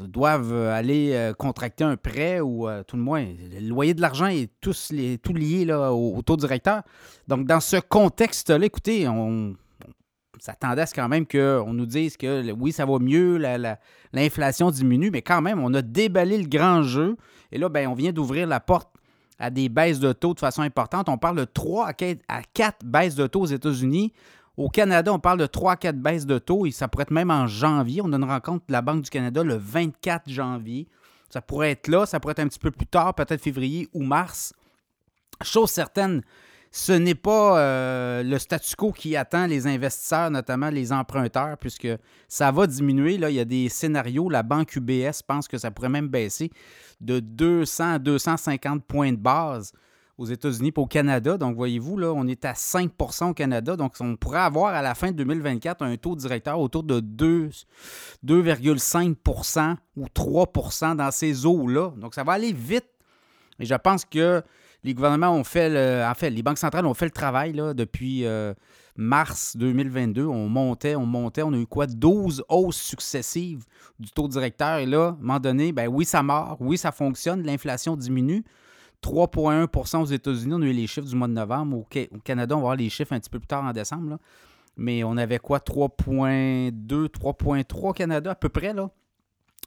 doivent 0.00 0.54
aller 0.68 1.12
euh, 1.14 1.32
contracter 1.32 1.82
un 1.82 1.96
prêt 1.96 2.40
ou 2.40 2.68
euh, 2.68 2.82
tout 2.82 2.96
le 2.96 3.02
moins, 3.02 3.24
le 3.24 3.68
loyer 3.68 3.94
de 3.94 4.02
l'argent 4.02 4.26
est 4.26 4.50
tous 4.60 4.90
les, 4.90 5.18
tout 5.18 5.32
lié 5.32 5.64
là, 5.64 5.92
au, 5.92 6.20
taux 6.22 6.36
directeur. 6.36 6.82
Donc, 7.26 7.46
dans 7.46 7.60
ce 7.60 7.78
contexte-là, 7.78 8.64
écoutez, 8.66 9.08
on, 9.08 9.56
s'attendait 10.38 10.82
à 10.82 10.86
ce 10.86 10.94
quand 10.94 11.08
même 11.08 11.26
qu'on 11.26 11.72
nous 11.72 11.86
dise 11.86 12.16
que 12.16 12.52
oui, 12.52 12.72
ça 12.72 12.84
va 12.84 12.98
mieux, 12.98 13.38
l'inflation 14.12 14.70
diminue, 14.70 15.10
mais 15.10 15.22
quand 15.22 15.40
même, 15.40 15.62
on 15.62 15.72
a 15.72 15.82
déballé 15.82 16.36
le 16.36 16.48
grand 16.48 16.82
jeu. 16.82 17.16
Et 17.52 17.58
là, 17.58 17.68
ben, 17.68 17.86
on 17.86 17.94
vient 17.94 18.12
d'ouvrir 18.12 18.46
la 18.46 18.58
porte 18.58 18.88
à 19.38 19.50
des 19.50 19.68
baisses 19.68 20.00
de 20.00 20.12
taux 20.12 20.34
de 20.34 20.40
façon 20.40 20.62
importante. 20.62 21.08
On 21.08 21.18
parle 21.18 21.36
de 21.36 21.44
3 21.44 21.88
à 22.28 22.42
4 22.42 22.84
baisses 22.84 23.14
de 23.14 23.26
taux 23.26 23.42
aux 23.42 23.46
États-Unis 23.46 24.12
Au 24.62 24.68
Canada, 24.68 25.12
on 25.12 25.18
parle 25.18 25.38
de 25.38 25.46
3-4 25.46 25.94
baisses 25.94 26.24
de 26.24 26.38
taux 26.38 26.66
et 26.66 26.70
ça 26.70 26.86
pourrait 26.86 27.02
être 27.02 27.10
même 27.10 27.32
en 27.32 27.48
janvier. 27.48 28.00
On 28.00 28.12
a 28.12 28.16
une 28.16 28.22
rencontre 28.22 28.64
de 28.68 28.72
la 28.72 28.80
Banque 28.80 29.02
du 29.02 29.10
Canada 29.10 29.42
le 29.42 29.56
24 29.56 30.30
janvier. 30.30 30.86
Ça 31.30 31.42
pourrait 31.42 31.72
être 31.72 31.88
là, 31.88 32.06
ça 32.06 32.20
pourrait 32.20 32.30
être 32.30 32.38
un 32.38 32.46
petit 32.46 32.60
peu 32.60 32.70
plus 32.70 32.86
tard, 32.86 33.12
peut-être 33.12 33.40
février 33.40 33.88
ou 33.92 34.04
mars. 34.04 34.54
Chose 35.42 35.68
certaine, 35.68 36.22
ce 36.70 36.92
n'est 36.92 37.16
pas 37.16 37.58
euh, 37.58 38.22
le 38.22 38.38
statu 38.38 38.76
quo 38.76 38.92
qui 38.92 39.16
attend 39.16 39.48
les 39.48 39.66
investisseurs, 39.66 40.30
notamment 40.30 40.70
les 40.70 40.92
emprunteurs, 40.92 41.58
puisque 41.58 41.88
ça 42.28 42.52
va 42.52 42.68
diminuer. 42.68 43.18
Là, 43.18 43.30
il 43.30 43.34
y 43.34 43.40
a 43.40 43.44
des 43.44 43.68
scénarios. 43.68 44.30
La 44.30 44.44
banque 44.44 44.76
UBS 44.76 45.24
pense 45.26 45.48
que 45.48 45.58
ça 45.58 45.72
pourrait 45.72 45.88
même 45.88 46.06
baisser 46.06 46.52
de 47.00 47.18
200 47.18 47.94
à 47.94 47.98
250 47.98 48.84
points 48.84 49.10
de 49.10 49.16
base 49.16 49.72
aux 50.22 50.26
États-Unis 50.26 50.72
et 50.74 50.80
au 50.80 50.86
Canada. 50.86 51.36
Donc, 51.36 51.54
voyez-vous, 51.56 51.98
là, 51.98 52.12
on 52.14 52.26
est 52.28 52.44
à 52.44 52.52
5% 52.52 53.30
au 53.30 53.34
Canada. 53.34 53.74
Donc, 53.76 53.94
on 54.00 54.14
pourrait 54.16 54.38
avoir 54.38 54.72
à 54.72 54.80
la 54.80 54.94
fin 54.94 55.10
de 55.10 55.16
2024 55.16 55.82
un 55.82 55.96
taux 55.96 56.14
directeur 56.14 56.60
autour 56.60 56.84
de 56.84 57.00
2,5% 57.00 59.76
ou 59.96 60.06
3% 60.06 60.96
dans 60.96 61.10
ces 61.10 61.44
eaux-là. 61.44 61.90
Donc, 61.96 62.14
ça 62.14 62.22
va 62.22 62.34
aller 62.34 62.52
vite. 62.52 62.86
Et 63.58 63.66
je 63.66 63.74
pense 63.74 64.04
que 64.04 64.42
les 64.84 64.94
gouvernements 64.94 65.34
ont 65.34 65.44
fait, 65.44 65.68
le, 65.68 66.04
en 66.08 66.14
fait, 66.14 66.30
les 66.30 66.42
banques 66.42 66.58
centrales 66.58 66.86
ont 66.86 66.94
fait 66.94 67.06
le 67.06 67.10
travail 67.10 67.52
là, 67.52 67.74
depuis 67.74 68.24
euh, 68.24 68.54
mars 68.96 69.56
2022. 69.56 70.24
On 70.24 70.48
montait, 70.48 70.94
on 70.94 71.06
montait. 71.06 71.42
On 71.42 71.52
a 71.52 71.56
eu 71.56 71.66
quoi? 71.66 71.86
12 71.86 72.44
hausses 72.48 72.80
successives 72.80 73.64
du 73.98 74.10
taux 74.10 74.28
directeur. 74.28 74.78
Et 74.78 74.86
là, 74.86 75.06
à 75.06 75.08
un 75.08 75.16
moment 75.20 75.40
donné, 75.40 75.72
ben 75.72 75.88
oui, 75.88 76.04
ça 76.04 76.22
mord. 76.22 76.58
Oui, 76.60 76.78
ça 76.78 76.92
fonctionne. 76.92 77.42
L'inflation 77.42 77.96
diminue. 77.96 78.44
3,1% 79.02 80.02
aux 80.02 80.06
États-Unis. 80.06 80.54
On 80.54 80.62
a 80.62 80.66
eu 80.66 80.72
les 80.72 80.86
chiffres 80.86 81.08
du 81.08 81.16
mois 81.16 81.28
de 81.28 81.32
novembre. 81.32 81.78
Au, 81.78 81.86
Canada, 82.24 82.54
on 82.54 82.58
va 82.58 82.62
voir 82.62 82.76
les 82.76 82.88
chiffres 82.88 83.12
un 83.12 83.20
petit 83.20 83.30
peu 83.30 83.38
plus 83.38 83.46
tard 83.46 83.64
en 83.64 83.72
décembre. 83.72 84.18
Mais 84.76 85.04
on 85.04 85.16
avait 85.16 85.38
quoi? 85.38 85.58
3,2, 85.58 87.08
3,3 87.08 87.88
au 87.88 87.92
Canada, 87.92 88.30
à 88.30 88.34
peu 88.34 88.48
près, 88.48 88.72
là, 88.72 88.90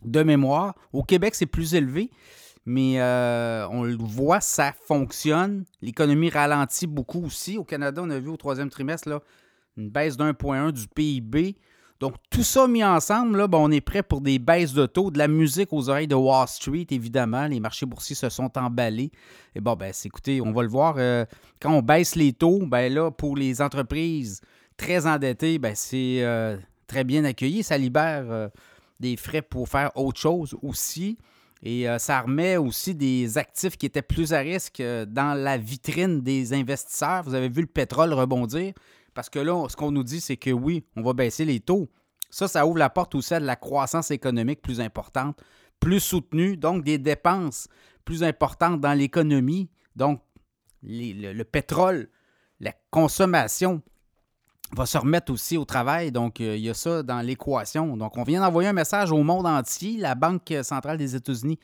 de 0.03 0.23
mémoire. 0.23 0.75
Au 0.93 1.03
Québec, 1.03 1.35
c'est 1.35 1.45
plus 1.45 1.75
élevé. 1.75 2.09
Mais 2.65 2.99
euh, 2.99 3.67
on 3.69 3.83
le 3.83 3.95
voit, 3.95 4.41
ça 4.41 4.73
fonctionne. 4.87 5.65
L'économie 5.81 6.29
ralentit 6.29 6.87
beaucoup 6.87 7.23
aussi. 7.23 7.57
Au 7.57 7.63
Canada, 7.63 8.01
on 8.03 8.09
a 8.09 8.19
vu 8.19 8.29
au 8.29 8.37
troisième 8.37 8.71
trimestre 8.71 9.07
là, 9.07 9.21
une 9.77 9.89
baisse 9.89 10.17
d'1,1 10.17 10.71
du 10.71 10.87
PIB. 10.87 11.57
Donc, 12.01 12.15
tout 12.29 12.43
ça 12.43 12.67
mis 12.67 12.83
ensemble, 12.83 13.37
là, 13.37 13.47
ben, 13.47 13.57
on 13.57 13.71
est 13.71 13.81
prêt 13.81 14.03
pour 14.03 14.19
des 14.19 14.37
baisses 14.37 14.73
de 14.73 14.85
taux, 14.85 15.11
de 15.11 15.17
la 15.17 15.29
musique 15.29 15.71
aux 15.71 15.89
oreilles 15.89 16.07
de 16.07 16.15
Wall 16.15 16.47
Street, 16.47 16.87
évidemment. 16.89 17.47
Les 17.47 17.61
marchés 17.61 17.85
boursiers 17.85 18.15
se 18.15 18.27
sont 18.29 18.51
emballés. 18.57 19.11
Et 19.55 19.61
bon, 19.61 19.75
ben, 19.75 19.93
écoutez, 20.03 20.41
on 20.41 20.51
va 20.51 20.63
le 20.63 20.67
voir. 20.67 20.95
Euh, 20.97 21.25
quand 21.61 21.71
on 21.71 21.81
baisse 21.81 22.15
les 22.15 22.33
taux, 22.33 22.65
ben 22.65 22.93
là, 22.93 23.11
pour 23.11 23.37
les 23.37 23.61
entreprises 23.61 24.41
très 24.75 25.07
endettées, 25.07 25.57
ben, 25.57 25.73
c'est 25.73 26.21
euh, 26.21 26.57
très 26.85 27.05
bien 27.05 27.23
accueilli. 27.23 27.63
Ça 27.63 27.77
libère 27.77 28.25
euh, 28.29 28.49
des 28.99 29.15
frais 29.15 29.41
pour 29.41 29.69
faire 29.69 29.91
autre 29.95 30.19
chose 30.19 30.57
aussi. 30.61 31.17
Et 31.63 31.87
ça 31.97 32.21
remet 32.21 32.57
aussi 32.57 32.93
des 32.93 33.39
actifs 33.39 33.75
qui 33.75 33.87
étaient 33.87 34.03
plus 34.03 34.33
à 34.33 34.39
risque 34.39 34.83
dans 35.07 35.33
la 35.33 35.57
vitrine 35.57 36.21
des 36.21 36.53
investisseurs. 36.53 37.23
Vous 37.23 37.33
avez 37.33 37.49
vu 37.49 37.61
le 37.61 37.67
pétrole 37.67 38.13
rebondir. 38.13 38.73
Parce 39.15 39.29
que 39.29 39.39
là, 39.39 39.67
ce 39.69 39.75
qu'on 39.75 39.91
nous 39.91 40.03
dit, 40.03 40.21
c'est 40.21 40.37
que 40.37 40.51
oui, 40.51 40.85
on 40.95 41.01
va 41.01 41.13
baisser 41.13 41.45
les 41.45 41.61
taux. 41.61 41.87
Ça, 42.29 42.47
ça 42.47 42.67
ouvre 42.67 42.77
la 42.77 42.89
porte 42.89 43.15
aussi 43.15 43.33
à 43.33 43.39
de 43.39 43.45
la 43.45 43.55
croissance 43.55 44.11
économique 44.11 44.61
plus 44.61 44.81
importante, 44.81 45.41
plus 45.79 46.01
soutenue, 46.01 46.57
donc 46.57 46.83
des 46.83 46.97
dépenses 46.97 47.67
plus 48.03 48.23
importantes 48.23 48.81
dans 48.81 48.93
l'économie. 48.93 49.69
Donc, 49.95 50.21
le, 50.83 51.43
pétrole, 51.43 52.09
la 52.59 52.73
consommation 52.91 53.81
va 54.73 54.85
se 54.85 54.97
remettre 54.97 55.31
aussi 55.31 55.57
au 55.57 55.63
travail. 55.63 56.11
Donc, 56.11 56.41
euh, 56.41 56.57
il 56.57 56.63
y 56.63 56.69
a 56.69 56.73
ça 56.73 57.01
dans 57.01 57.21
l'équation. 57.21 57.95
Donc, 57.95 58.17
on 58.17 58.23
vient 58.23 58.41
d'envoyer 58.41 58.69
un 58.69 58.73
message 58.73 59.11
au 59.11 59.23
monde 59.23 59.47
entier. 59.47 59.97
La 59.97 60.13
Banque 60.13 60.53
centrale 60.61 60.97
des 60.97 61.15
États-Unis 61.15 61.57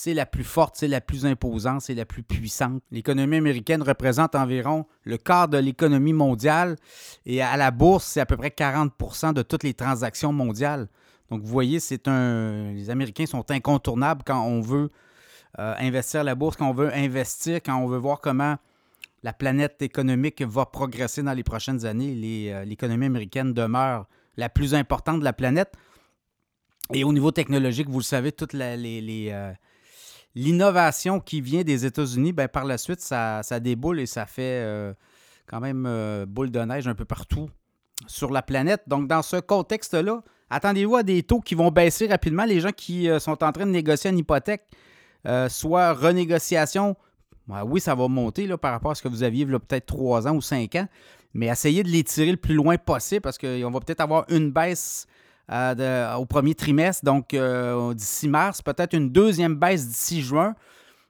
c'est 0.00 0.14
la 0.14 0.26
plus 0.26 0.44
forte, 0.44 0.76
c'est 0.76 0.86
la 0.86 1.00
plus 1.00 1.26
imposante, 1.26 1.80
c'est 1.82 1.94
la 1.94 2.04
plus 2.04 2.22
puissante. 2.22 2.80
L'économie 2.92 3.38
américaine 3.38 3.82
représente 3.82 4.36
environ 4.36 4.86
le 5.02 5.18
quart 5.18 5.48
de 5.48 5.58
l'économie 5.58 6.12
mondiale 6.12 6.76
et 7.26 7.42
à 7.42 7.56
la 7.56 7.72
bourse, 7.72 8.04
c'est 8.04 8.20
à 8.20 8.26
peu 8.26 8.36
près 8.36 8.50
40% 8.50 9.32
de 9.32 9.42
toutes 9.42 9.64
les 9.64 9.74
transactions 9.74 10.32
mondiales. 10.32 10.86
Donc, 11.30 11.42
vous 11.42 11.48
voyez, 11.48 11.80
c'est 11.80 12.06
un. 12.06 12.72
Les 12.74 12.90
Américains 12.90 13.26
sont 13.26 13.50
incontournables 13.50 14.22
quand 14.24 14.40
on 14.40 14.60
veut 14.60 14.88
euh, 15.58 15.74
investir 15.80 16.22
la 16.22 16.36
bourse, 16.36 16.56
quand 16.56 16.70
on 16.70 16.74
veut 16.74 16.94
investir, 16.94 17.56
quand 17.56 17.76
on 17.76 17.88
veut 17.88 17.98
voir 17.98 18.20
comment 18.20 18.56
la 19.24 19.32
planète 19.32 19.82
économique 19.82 20.42
va 20.42 20.64
progresser 20.64 21.24
dans 21.24 21.34
les 21.34 21.42
prochaines 21.42 21.84
années. 21.84 22.52
Euh, 22.52 22.64
l'économie 22.64 23.06
américaine 23.06 23.52
demeure 23.52 24.06
la 24.36 24.48
plus 24.48 24.76
importante 24.76 25.18
de 25.18 25.24
la 25.24 25.32
planète. 25.32 25.72
Et 26.94 27.02
au 27.02 27.12
niveau 27.12 27.32
technologique, 27.32 27.88
vous 27.88 27.98
le 27.98 28.04
savez, 28.04 28.30
toutes 28.30 28.52
les, 28.52 29.30
euh, 29.32 29.52
l'innovation 30.38 31.18
qui 31.18 31.40
vient 31.40 31.62
des 31.62 31.84
États-Unis, 31.84 32.32
ben, 32.32 32.46
par 32.46 32.64
la 32.64 32.78
suite, 32.78 33.00
ça, 33.00 33.42
déboule 33.60 33.98
et 33.98 34.06
ça 34.06 34.24
fait 34.24 34.62
euh, 34.64 34.94
quand 35.46 35.58
même 35.58 35.84
euh, 35.86 36.26
boule 36.26 36.52
de 36.52 36.60
neige 36.60 36.86
un 36.86 36.94
peu 36.94 37.04
partout 37.04 37.50
sur 38.06 38.30
la 38.30 38.42
planète. 38.42 38.82
Donc, 38.86 39.08
dans 39.08 39.22
ce 39.22 39.36
contexte-là, 39.36 40.22
attendez-vous 40.48 40.94
à 40.94 41.02
des 41.02 41.24
taux 41.24 41.40
qui 41.40 41.56
vont 41.56 41.72
baisser 41.72 42.06
rapidement. 42.06 42.44
Les 42.44 42.60
gens 42.60 42.70
qui 42.70 43.10
euh, 43.10 43.18
sont 43.18 43.42
en 43.42 43.50
train 43.50 43.66
de 43.66 43.72
négocier 43.72 44.10
une 44.10 44.18
hypothèque, 44.18 44.62
soit 45.48 45.92
renégociation, 45.92 46.96
ben 47.48 47.64
oui, 47.64 47.80
ça 47.80 47.94
va 47.96 48.06
monter 48.06 48.46
là, 48.46 48.56
par 48.56 48.70
rapport 48.70 48.92
à 48.92 48.94
ce 48.94 49.02
que 49.02 49.08
vous 49.08 49.24
aviez 49.24 49.44
peut-être 49.44 49.86
trois 49.86 50.28
ans 50.28 50.36
ou 50.36 50.40
cinq 50.40 50.76
ans, 50.76 50.86
mais 51.34 51.46
essayez 51.46 51.82
de 51.82 51.88
les 51.88 52.04
tirer 52.04 52.30
le 52.30 52.36
plus 52.36 52.54
loin 52.54 52.78
possible 52.78 53.20
parce 53.20 53.36
qu'on 53.36 53.70
va 53.70 53.80
peut-être 53.80 54.00
avoir 54.00 54.24
une 54.30 54.52
baisse 54.52 55.06
euh, 55.50 56.14
au 56.14 56.26
premier 56.26 56.54
trimestre, 56.54 57.04
donc 57.04 57.32
euh, 57.32 57.94
d'ici 57.94 58.28
mars, 58.28 58.60
peut-être 58.60 58.94
une 58.94 59.10
deuxième 59.10 59.54
baisse 59.54 59.86
d'ici 59.88 60.22
juin. 60.22 60.54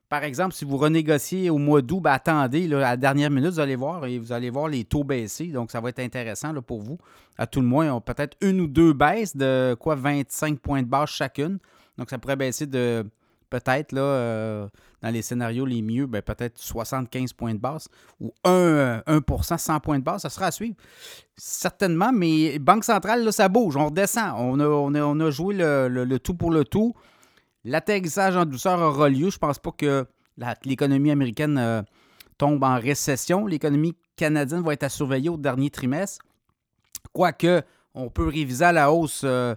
Par 0.09 0.25
exemple, 0.25 0.55
si 0.55 0.65
vous 0.65 0.79
renégociez 0.79 1.51
au 1.51 1.59
mois 1.59 1.83
d'août, 1.83 2.01
ben, 2.01 2.13
attendez, 2.13 2.73
à 2.73 2.79
la 2.79 2.97
dernière 2.97 3.31
minute, 3.31 3.51
vous 3.51 3.61
allez 3.61 3.77
voir 3.77 4.07
et 4.07 4.19
vous 4.19 4.33
allez 4.33 4.49
voir 4.49 4.69
les 4.69 4.85
taux 4.85 5.05
baisser. 5.05 5.49
Donc, 5.49 5.71
ça 5.71 5.81
va 5.81 5.91
être 5.91 5.99
intéressant 5.99 6.55
pour 6.63 6.81
vous. 6.81 6.99
À 7.37 7.47
tout 7.47 7.61
le 7.61 7.67
moins, 7.67 8.01
peut-être 8.01 8.37
une 8.41 8.61
ou 8.63 8.67
deux 8.67 8.95
baisses 8.95 9.37
de 9.37 9.77
quoi 9.79 9.97
25 9.97 10.61
points 10.61 10.83
de 10.83 10.89
base 10.89 11.11
chacune. 11.11 11.59
Donc, 11.99 12.09
ça 12.09 12.17
pourrait 12.17 12.37
baisser 12.37 12.67
de 12.67 13.05
peut-être, 13.51 13.93
là, 13.93 14.01
euh, 14.01 14.69
dans 15.03 15.11
les 15.11 15.23
scénarios 15.23 15.65
les 15.65 15.83
mieux, 15.83 16.07
ben, 16.07 16.23
peut-être 16.23 16.59
75 16.59 17.33
points 17.33 17.55
de 17.55 17.59
base 17.59 17.89
ou 18.21 18.33
1, 18.45 19.03
1 19.07 19.21
100 19.57 19.81
points 19.81 19.99
de 19.99 20.05
base. 20.05 20.23
Ça 20.23 20.31
sera 20.31 20.47
à 20.47 20.51
suivre. 20.51 20.77
Certainement, 21.37 22.13
mais 22.13 22.59
Banque 22.59 22.85
centrale, 22.85 23.25
là, 23.25 23.33
ça 23.33 23.49
bouge. 23.49 23.77
On 23.77 23.87
redescend. 23.87 24.35
On 24.37 24.61
a, 24.61 24.67
on 24.67 25.21
a, 25.21 25.31
joué 25.31 25.55
le, 25.57 26.17
tout 26.19 26.35
pour 26.35 26.51
le 26.51 26.65
tout. 26.65 26.95
L'atterrissage 27.65 28.37
en 28.37 28.45
douceur 28.45 28.81
aura 28.81 29.09
lieu. 29.09 29.31
Je 29.31 29.37
ne 29.37 29.41
pense 29.41 29.59
pas 29.59 29.73
que 29.73 30.07
l'économie 30.65 31.11
américaine 31.11 31.59
euh, 31.59 31.83
tombe 32.37 32.63
en 32.65 32.79
récession. 32.79 33.47
L'économie 33.47 33.97
canadienne 34.17 34.63
va 34.63 34.73
être 34.73 34.85
à 34.85 34.89
surveiller 34.89 35.29
au 35.29 35.37
dernier 35.37 35.71
trimestre. 35.71 36.25
Quoique, 37.13 37.63
on 37.95 38.11
peut 38.11 38.29
réviser 38.29 38.65
à 38.65 38.73
la 38.73 38.93
hausse. 38.93 39.23
Euh, 39.25 39.55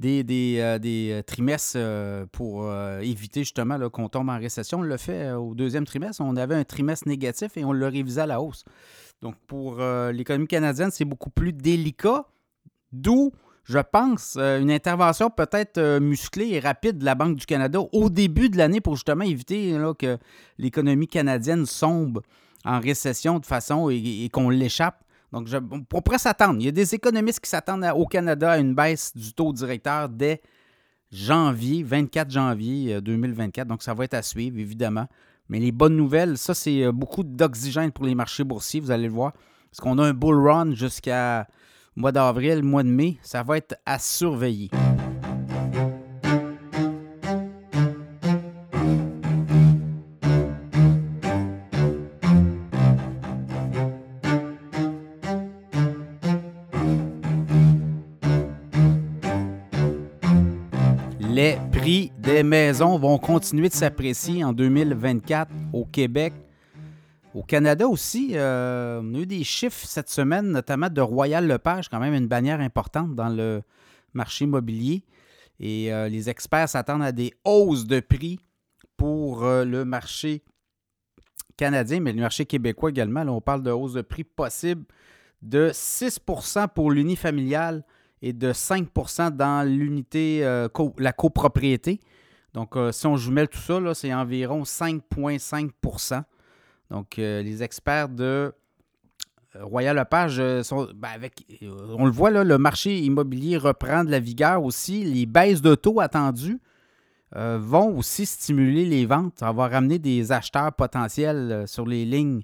des, 0.00 0.56
euh, 0.58 0.78
euh, 0.82 1.22
trimestres 1.22 1.76
euh, 1.76 2.26
pour 2.32 2.70
éviter 3.02 3.40
justement 3.40 3.78
qu'on 3.90 4.08
tombe 4.08 4.28
en 4.28 4.38
récession. 4.38 4.80
On 4.80 4.82
l'a 4.82 4.98
fait 4.98 5.32
au 5.32 5.54
deuxième 5.54 5.84
trimestre. 5.84 6.22
On 6.22 6.36
avait 6.36 6.54
un 6.54 6.64
trimestre 6.64 7.08
négatif 7.08 7.56
et 7.56 7.64
on 7.64 7.72
l'a 7.72 7.88
révisé 7.88 8.20
à 8.20 8.26
la 8.26 8.40
hausse. 8.40 8.64
Donc 9.22 9.34
pour 9.46 9.78
l'économie 10.12 10.46
canadienne, 10.46 10.90
c'est 10.90 11.04
beaucoup 11.04 11.30
plus 11.30 11.52
délicat. 11.52 12.24
D'où, 12.92 13.32
je 13.64 13.78
pense, 13.78 14.36
une 14.36 14.70
intervention 14.70 15.30
peut-être 15.30 15.98
musclée 15.98 16.50
et 16.52 16.60
rapide 16.60 16.98
de 16.98 17.04
la 17.04 17.14
Banque 17.14 17.36
du 17.36 17.46
Canada 17.46 17.80
au 17.92 18.08
début 18.08 18.48
de 18.48 18.56
l'année 18.56 18.80
pour 18.80 18.96
justement 18.96 19.24
éviter 19.24 19.76
que 19.98 20.18
l'économie 20.58 21.06
canadienne 21.06 21.66
sombre 21.66 22.22
en 22.64 22.80
récession 22.80 23.38
de 23.38 23.46
façon 23.46 23.90
et 23.90 24.28
qu'on 24.32 24.48
l'échappe 24.48 25.04
donc, 25.32 25.48
on 25.92 26.02
pourrait 26.02 26.18
s'attendre. 26.18 26.56
Il 26.58 26.64
y 26.64 26.68
a 26.68 26.72
des 26.72 26.94
économistes 26.94 27.40
qui 27.40 27.48
s'attendent 27.48 27.84
au 27.94 28.06
Canada 28.06 28.52
à 28.52 28.58
une 28.58 28.74
baisse 28.74 29.16
du 29.16 29.32
taux 29.32 29.52
directeur 29.52 30.08
dès 30.08 30.40
janvier, 31.12 31.82
24 31.82 32.30
janvier 32.30 33.00
2024. 33.00 33.66
Euh, 33.66 33.68
Donc, 33.68 33.82
ça 33.82 33.94
va 33.94 34.04
être 34.04 34.14
à 34.14 34.22
suivre, 34.22 34.58
évidemment. 34.58 35.06
Mais 35.48 35.60
les 35.60 35.72
bonnes 35.72 35.96
nouvelles, 35.96 36.36
ça, 36.36 36.54
c'est 36.54 36.84
euh, 36.84 36.92
beaucoup 36.92 37.22
d'oxygène 37.22 37.92
pour 37.92 38.04
les 38.04 38.14
marchés 38.14 38.44
boursiers, 38.44 38.80
vous 38.80 38.90
allez 38.90 39.06
le 39.06 39.12
voir. 39.12 39.32
Parce 39.70 39.80
qu'on 39.80 39.98
a 39.98 40.04
un 40.04 40.14
bull 40.14 40.46
run 40.46 40.74
jusqu'à 40.74 41.46
mois 41.94 42.12
d'avril, 42.12 42.62
mois 42.64 42.82
de 42.82 42.88
mai. 42.88 43.18
Ça 43.22 43.44
va 43.44 43.56
être 43.56 43.76
à 43.86 44.00
surveiller. 44.00 44.70
Vont 62.80 63.18
continuer 63.18 63.68
de 63.68 63.74
s'apprécier 63.74 64.42
en 64.42 64.52
2024 64.52 65.50
au 65.72 65.84
Québec. 65.84 66.32
Au 67.34 67.42
Canada 67.42 67.86
aussi, 67.86 68.30
euh, 68.34 69.00
on 69.02 69.14
a 69.14 69.18
eu 69.18 69.26
des 69.26 69.44
chiffres 69.44 69.86
cette 69.86 70.08
semaine, 70.08 70.50
notamment 70.50 70.88
de 70.88 71.00
Royal 71.00 71.46
Lepage, 71.46 71.88
quand 71.88 72.00
même 72.00 72.14
une 72.14 72.26
bannière 72.26 72.60
importante 72.60 73.14
dans 73.14 73.28
le 73.28 73.62
marché 74.14 74.44
immobilier. 74.44 75.04
Et 75.60 75.92
euh, 75.92 76.08
les 76.08 76.30
experts 76.30 76.70
s'attendent 76.70 77.02
à 77.02 77.12
des 77.12 77.34
hausses 77.44 77.86
de 77.86 78.00
prix 78.00 78.40
pour 78.96 79.44
euh, 79.44 79.64
le 79.64 79.84
marché 79.84 80.42
canadien, 81.58 82.00
mais 82.00 82.12
le 82.12 82.22
marché 82.22 82.46
québécois 82.46 82.90
également. 82.90 83.24
Là, 83.24 83.32
on 83.32 83.42
parle 83.42 83.62
de 83.62 83.70
hausse 83.70 83.92
de 83.92 84.02
prix 84.02 84.24
possible 84.24 84.84
de 85.42 85.70
6% 85.70 86.68
pour 86.68 86.90
l'unifamilial 86.90 87.84
et 88.22 88.32
de 88.32 88.52
5% 88.52 89.36
dans 89.36 89.68
l'unité, 89.68 90.40
la 90.98 91.12
copropriété. 91.12 92.00
Donc, 92.54 92.76
si 92.92 93.06
on 93.06 93.16
jumelle 93.16 93.48
tout 93.48 93.58
ça, 93.58 93.94
c'est 93.94 94.12
environ 94.12 94.62
5,5% 94.62 96.24
donc, 96.90 97.18
euh, 97.18 97.42
les 97.42 97.62
experts 97.62 98.08
de 98.08 98.52
euh, 99.56 99.64
Royal 99.64 99.96
Lepage 99.96 100.38
euh. 100.40 100.62
Ben, 100.94 101.10
on 101.96 102.04
le 102.04 102.10
voit, 102.10 102.30
là, 102.30 102.44
le 102.44 102.58
marché 102.58 102.98
immobilier 102.98 103.56
reprend 103.56 104.04
de 104.04 104.10
la 104.10 104.20
vigueur 104.20 104.62
aussi. 104.64 105.04
Les 105.04 105.26
baisses 105.26 105.62
de 105.62 105.74
taux 105.74 106.00
attendues 106.00 106.60
vont 107.32 107.96
aussi 107.96 108.26
stimuler 108.26 108.84
les 108.84 109.06
ventes. 109.06 109.34
Ça 109.38 109.52
va 109.52 109.80
des 109.80 110.32
acheteurs 110.32 110.72
potentiels 110.72 111.62
sur 111.68 111.86
les 111.86 112.04
lignes 112.04 112.42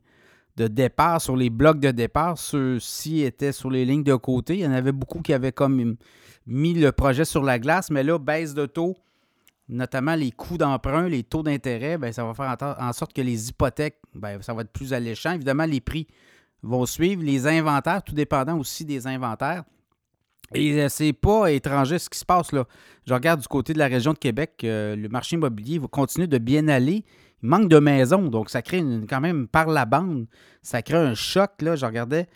de 0.56 0.68
départ, 0.68 1.20
sur 1.20 1.34
les 1.34 1.50
blocs 1.50 1.80
de 1.80 1.90
départ. 1.90 2.38
Ceux-ci 2.38 3.22
étaient 3.22 3.50
sur 3.50 3.68
les 3.68 3.84
lignes 3.84 4.04
de 4.04 4.14
côté. 4.14 4.54
Il 4.54 4.60
y 4.60 4.66
en 4.66 4.70
avait 4.70 4.92
beaucoup 4.92 5.22
qui 5.22 5.32
avaient 5.32 5.50
comme 5.50 5.96
mis 6.46 6.74
le 6.74 6.92
projet 6.92 7.24
sur 7.24 7.42
la 7.42 7.58
glace, 7.58 7.90
mais 7.90 8.04
là, 8.04 8.16
baisse 8.20 8.54
de 8.54 8.66
taux 8.66 8.96
notamment 9.68 10.14
les 10.14 10.30
coûts 10.30 10.58
d'emprunt, 10.58 11.08
les 11.08 11.22
taux 11.22 11.42
d'intérêt, 11.42 11.98
ben, 11.98 12.12
ça 12.12 12.24
va 12.24 12.34
faire 12.34 12.56
en 12.78 12.92
sorte 12.92 13.12
que 13.12 13.22
les 13.22 13.48
hypothèques, 13.48 13.98
ben, 14.14 14.40
ça 14.42 14.54
va 14.54 14.62
être 14.62 14.72
plus 14.72 14.92
alléchant. 14.92 15.32
Évidemment, 15.32 15.64
les 15.64 15.80
prix 15.80 16.06
vont 16.62 16.86
suivre, 16.86 17.22
les 17.22 17.46
inventaires, 17.46 18.02
tout 18.02 18.14
dépendant 18.14 18.58
aussi 18.58 18.84
des 18.84 19.06
inventaires. 19.06 19.64
Et 20.54 20.80
euh, 20.80 20.88
c'est 20.88 21.12
pas 21.12 21.50
étranger 21.50 21.98
ce 21.98 22.08
qui 22.08 22.18
se 22.18 22.24
passe 22.24 22.52
là. 22.52 22.66
Je 23.06 23.14
regarde 23.14 23.40
du 23.40 23.48
côté 23.48 23.72
de 23.72 23.78
la 23.78 23.88
région 23.88 24.12
de 24.12 24.18
Québec, 24.18 24.60
euh, 24.62 24.94
le 24.94 25.08
marché 25.08 25.34
immobilier 25.34 25.78
va 25.78 25.88
continuer 25.88 26.28
de 26.28 26.38
bien 26.38 26.68
aller. 26.68 27.04
Il 27.42 27.48
manque 27.48 27.68
de 27.68 27.78
maisons, 27.78 28.28
donc 28.28 28.48
ça 28.48 28.62
crée 28.62 28.82
quand 29.08 29.20
même 29.20 29.48
par 29.48 29.66
la 29.66 29.84
bande, 29.84 30.26
ça 30.62 30.82
crée 30.82 30.96
un 30.96 31.14
choc. 31.14 31.50
Là. 31.60 31.76
Je 31.76 31.84
regardais 31.84 32.28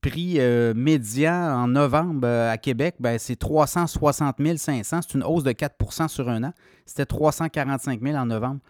prix 0.00 0.36
euh, 0.38 0.74
médian 0.74 1.32
en 1.32 1.68
novembre 1.68 2.26
euh, 2.26 2.50
à 2.50 2.58
Québec, 2.58 2.96
ben, 3.00 3.18
c'est 3.18 3.36
360 3.36 4.36
500. 4.56 5.00
C'est 5.02 5.14
une 5.14 5.24
hausse 5.24 5.44
de 5.44 5.52
4% 5.52 6.08
sur 6.08 6.28
un 6.28 6.44
an. 6.44 6.52
C'était 6.84 7.06
345 7.06 8.00
000 8.02 8.16
en 8.16 8.26
novembre 8.26 8.60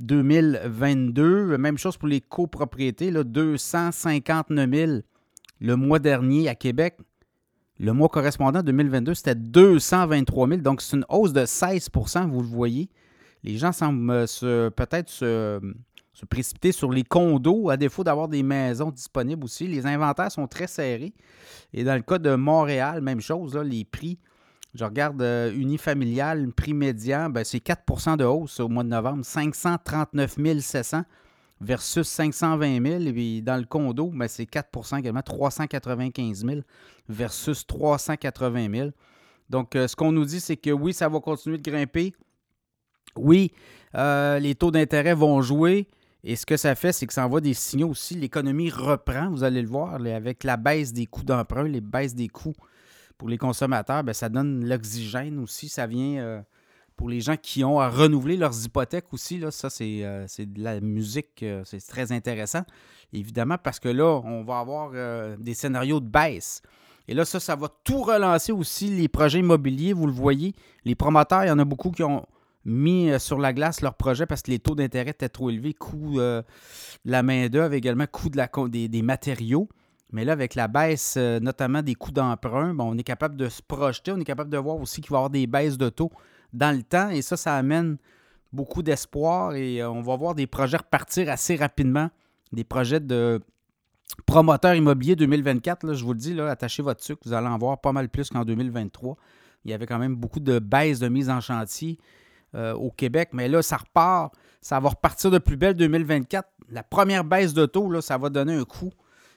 2022. 0.00 1.58
Même 1.58 1.78
chose 1.78 1.96
pour 1.96 2.08
les 2.08 2.20
copropriétés, 2.20 3.10
là, 3.10 3.24
259 3.24 4.70
000 4.70 4.92
le 5.60 5.76
mois 5.76 5.98
dernier 5.98 6.48
à 6.48 6.54
Québec. 6.54 6.96
Le 7.78 7.92
mois 7.92 8.08
correspondant 8.08 8.62
2022, 8.62 9.14
c'était 9.14 9.34
223 9.34 10.48
000. 10.48 10.60
Donc, 10.60 10.82
c'est 10.82 10.96
une 10.96 11.06
hausse 11.08 11.32
de 11.32 11.42
16% 11.42 12.28
vous 12.28 12.42
le 12.42 12.46
voyez. 12.46 12.90
Les 13.42 13.56
gens 13.56 13.72
semblent 13.72 14.26
euh, 14.42 14.70
peut-être 14.70 15.08
se 15.08 15.60
se 16.20 16.26
précipiter 16.26 16.72
sur 16.72 16.90
les 16.90 17.02
condos, 17.02 17.70
à 17.70 17.78
défaut 17.78 18.04
d'avoir 18.04 18.28
des 18.28 18.42
maisons 18.42 18.90
disponibles 18.90 19.42
aussi. 19.44 19.66
Les 19.66 19.86
inventaires 19.86 20.30
sont 20.30 20.46
très 20.46 20.66
serrés. 20.66 21.14
Et 21.72 21.82
dans 21.82 21.94
le 21.94 22.02
cas 22.02 22.18
de 22.18 22.34
Montréal, 22.34 23.00
même 23.00 23.22
chose, 23.22 23.56
les 23.56 23.86
prix, 23.86 24.18
je 24.74 24.84
regarde 24.84 25.22
euh, 25.22 25.50
unifamilial, 25.54 26.52
prix 26.52 26.74
médian, 26.74 27.30
ben, 27.30 27.42
c'est 27.42 27.60
4 27.60 28.16
de 28.18 28.24
hausse 28.24 28.60
au 28.60 28.68
mois 28.68 28.84
de 28.84 28.90
novembre, 28.90 29.24
539 29.24 30.36
700 30.60 31.02
versus 31.62 32.06
520 32.06 32.86
000. 32.86 33.00
Et 33.00 33.12
puis 33.12 33.42
dans 33.42 33.56
le 33.56 33.64
condo, 33.64 34.10
ben, 34.14 34.28
c'est 34.28 34.46
4 34.46 34.98
également, 34.98 35.22
395 35.22 36.44
000 36.44 36.60
versus 37.08 37.66
380 37.66 38.68
000. 38.70 38.90
Donc, 39.48 39.74
euh, 39.74 39.88
ce 39.88 39.96
qu'on 39.96 40.12
nous 40.12 40.26
dit, 40.26 40.38
c'est 40.38 40.58
que 40.58 40.70
oui, 40.70 40.92
ça 40.92 41.08
va 41.08 41.18
continuer 41.18 41.56
de 41.56 41.68
grimper. 41.68 42.12
Oui, 43.16 43.52
euh, 43.96 44.38
les 44.38 44.54
taux 44.54 44.70
d'intérêt 44.70 45.14
vont 45.14 45.40
jouer. 45.40 45.88
Et 46.22 46.36
ce 46.36 46.44
que 46.44 46.56
ça 46.56 46.74
fait, 46.74 46.92
c'est 46.92 47.06
que 47.06 47.12
ça 47.12 47.24
envoie 47.24 47.40
des 47.40 47.54
signaux 47.54 47.88
aussi. 47.88 48.14
L'économie 48.14 48.70
reprend, 48.70 49.30
vous 49.30 49.42
allez 49.42 49.62
le 49.62 49.68
voir, 49.68 49.94
avec 49.94 50.44
la 50.44 50.56
baisse 50.56 50.92
des 50.92 51.06
coûts 51.06 51.24
d'emprunt, 51.24 51.64
les 51.64 51.80
baisses 51.80 52.14
des 52.14 52.28
coûts 52.28 52.54
pour 53.16 53.28
les 53.28 53.38
consommateurs, 53.38 54.02
bien, 54.02 54.14
ça 54.14 54.30
donne 54.30 54.64
l'oxygène 54.66 55.38
aussi. 55.40 55.68
Ça 55.68 55.86
vient 55.86 56.22
euh, 56.22 56.40
pour 56.96 57.08
les 57.08 57.20
gens 57.20 57.36
qui 57.36 57.62
ont 57.64 57.78
à 57.78 57.88
renouveler 57.88 58.38
leurs 58.38 58.64
hypothèques 58.64 59.12
aussi. 59.12 59.38
Là, 59.38 59.50
ça, 59.50 59.68
c'est, 59.68 60.00
euh, 60.04 60.26
de 60.38 60.62
la 60.62 60.80
musique, 60.80 61.42
euh, 61.42 61.62
c'est 61.64 61.86
très 61.86 62.12
intéressant. 62.12 62.62
Évidemment, 63.12 63.56
parce 63.62 63.78
que 63.78 63.88
là, 63.88 64.22
on 64.24 64.42
va 64.42 64.58
avoir 64.58 64.92
des 65.38 65.54
scénarios 65.54 66.00
de 66.00 66.08
baisse. 66.08 66.62
Et 67.08 67.14
là, 67.14 67.24
ça, 67.24 67.40
ça 67.40 67.56
va 67.56 67.68
tout 67.82 68.02
relancer 68.02 68.52
aussi 68.52 68.88
les 68.88 69.08
projets 69.08 69.40
immobiliers. 69.40 69.92
Vous 69.92 70.06
le 70.06 70.12
voyez, 70.12 70.54
les 70.84 70.94
promoteurs, 70.94 71.44
il 71.44 71.48
y 71.48 71.50
en 71.50 71.58
a 71.58 71.64
beaucoup 71.64 71.90
qui 71.90 72.02
ont 72.02 72.24
mis 72.64 73.10
euh, 73.10 73.18
sur 73.18 73.38
la 73.38 73.52
glace 73.52 73.80
leur 73.80 73.94
projet 73.94 74.26
parce 74.26 74.42
que 74.42 74.50
les 74.50 74.58
taux 74.58 74.74
d'intérêt 74.74 75.10
étaient 75.10 75.28
trop 75.28 75.50
élevés, 75.50 75.74
coût 75.74 76.20
euh, 76.20 76.42
de 77.04 77.10
la 77.10 77.22
main-d'œuvre, 77.22 77.74
également 77.74 78.06
coût 78.06 78.28
des, 78.30 79.02
matériaux. 79.02 79.68
Mais 80.12 80.24
là, 80.24 80.32
avec 80.32 80.54
la 80.54 80.68
baisse, 80.68 81.14
euh, 81.16 81.38
notamment 81.40 81.82
des 81.82 81.94
coûts 81.94 82.10
d'emprunt, 82.10 82.76
on 82.78 82.98
est 82.98 83.04
capable 83.04 83.36
de 83.36 83.48
se 83.48 83.62
projeter, 83.62 84.12
on 84.12 84.18
est 84.18 84.24
capable 84.24 84.50
de 84.50 84.58
voir 84.58 84.76
aussi 84.76 85.00
qu'il 85.00 85.10
va 85.10 85.16
y 85.16 85.18
avoir 85.18 85.30
des 85.30 85.46
baisses 85.46 85.78
de 85.78 85.88
taux 85.88 86.10
dans 86.52 86.76
le 86.76 86.82
temps. 86.82 87.10
Et 87.10 87.22
ça, 87.22 87.36
ça 87.36 87.56
amène 87.56 87.96
beaucoup 88.52 88.82
d'espoir 88.82 89.54
et 89.54 89.84
on 89.84 90.02
va 90.02 90.16
voir 90.16 90.34
des 90.34 90.48
projets 90.48 90.78
repartir 90.78 91.30
assez 91.30 91.54
rapidement. 91.54 92.10
Des 92.52 92.64
projets 92.64 92.98
de 92.98 93.40
promoteurs 94.26 94.74
immobiliers 94.74 95.14
2024. 95.14 95.94
je 95.94 96.04
vous 96.04 96.12
le 96.12 96.18
dis, 96.18 96.34
là, 96.34 96.50
attachez 96.50 96.82
votre 96.82 97.02
sucre, 97.02 97.22
vous 97.24 97.32
allez 97.32 97.46
en 97.46 97.58
voir 97.58 97.80
pas 97.80 97.92
mal 97.92 98.08
plus 98.08 98.28
qu'en 98.28 98.44
2023. 98.44 99.16
Il 99.64 99.70
y 99.70 99.74
avait 99.74 99.86
quand 99.86 99.98
même 99.98 100.16
beaucoup 100.16 100.40
de 100.40 100.58
baisses 100.58 100.98
de 100.98 101.08
mise 101.08 101.30
en 101.30 101.40
chantier. 101.40 101.98
Euh, 102.56 102.72
au 102.72 102.90
Québec. 102.90 103.28
Mais 103.32 103.48
là, 103.48 103.62
ça 103.62 103.76
repart. 103.76 104.34
Ça 104.60 104.80
va 104.80 104.88
repartir 104.88 105.30
de 105.30 105.38
plus 105.38 105.56
belle 105.56 105.74
2024. 105.74 106.48
La 106.70 106.82
première 106.82 107.22
baisse 107.22 107.54
de 107.54 107.64
taux, 107.64 107.88
là, 107.88 108.02
ça 108.02 108.18
va 108.18 108.28
donner 108.28 108.54
un 108.54 108.64
coup. 108.64 108.90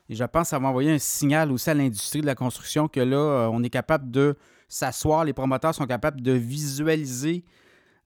Et 0.09 0.15
je 0.15 0.23
pense 0.23 0.43
que 0.43 0.47
ça 0.47 0.57
va 0.59 0.67
envoyer 0.69 0.91
un 0.91 0.97
signal 0.97 1.51
aussi 1.51 1.69
à 1.69 1.75
l'industrie 1.75 2.21
de 2.21 2.25
la 2.25 2.33
construction 2.33 2.87
que 2.87 2.99
là, 2.99 3.17
euh, 3.17 3.49
on 3.51 3.61
est 3.61 3.69
capable 3.69 4.09
de 4.09 4.35
s'asseoir, 4.67 5.25
les 5.25 5.33
promoteurs 5.33 5.75
sont 5.75 5.85
capables 5.85 6.21
de 6.21 6.31
visualiser 6.31 7.45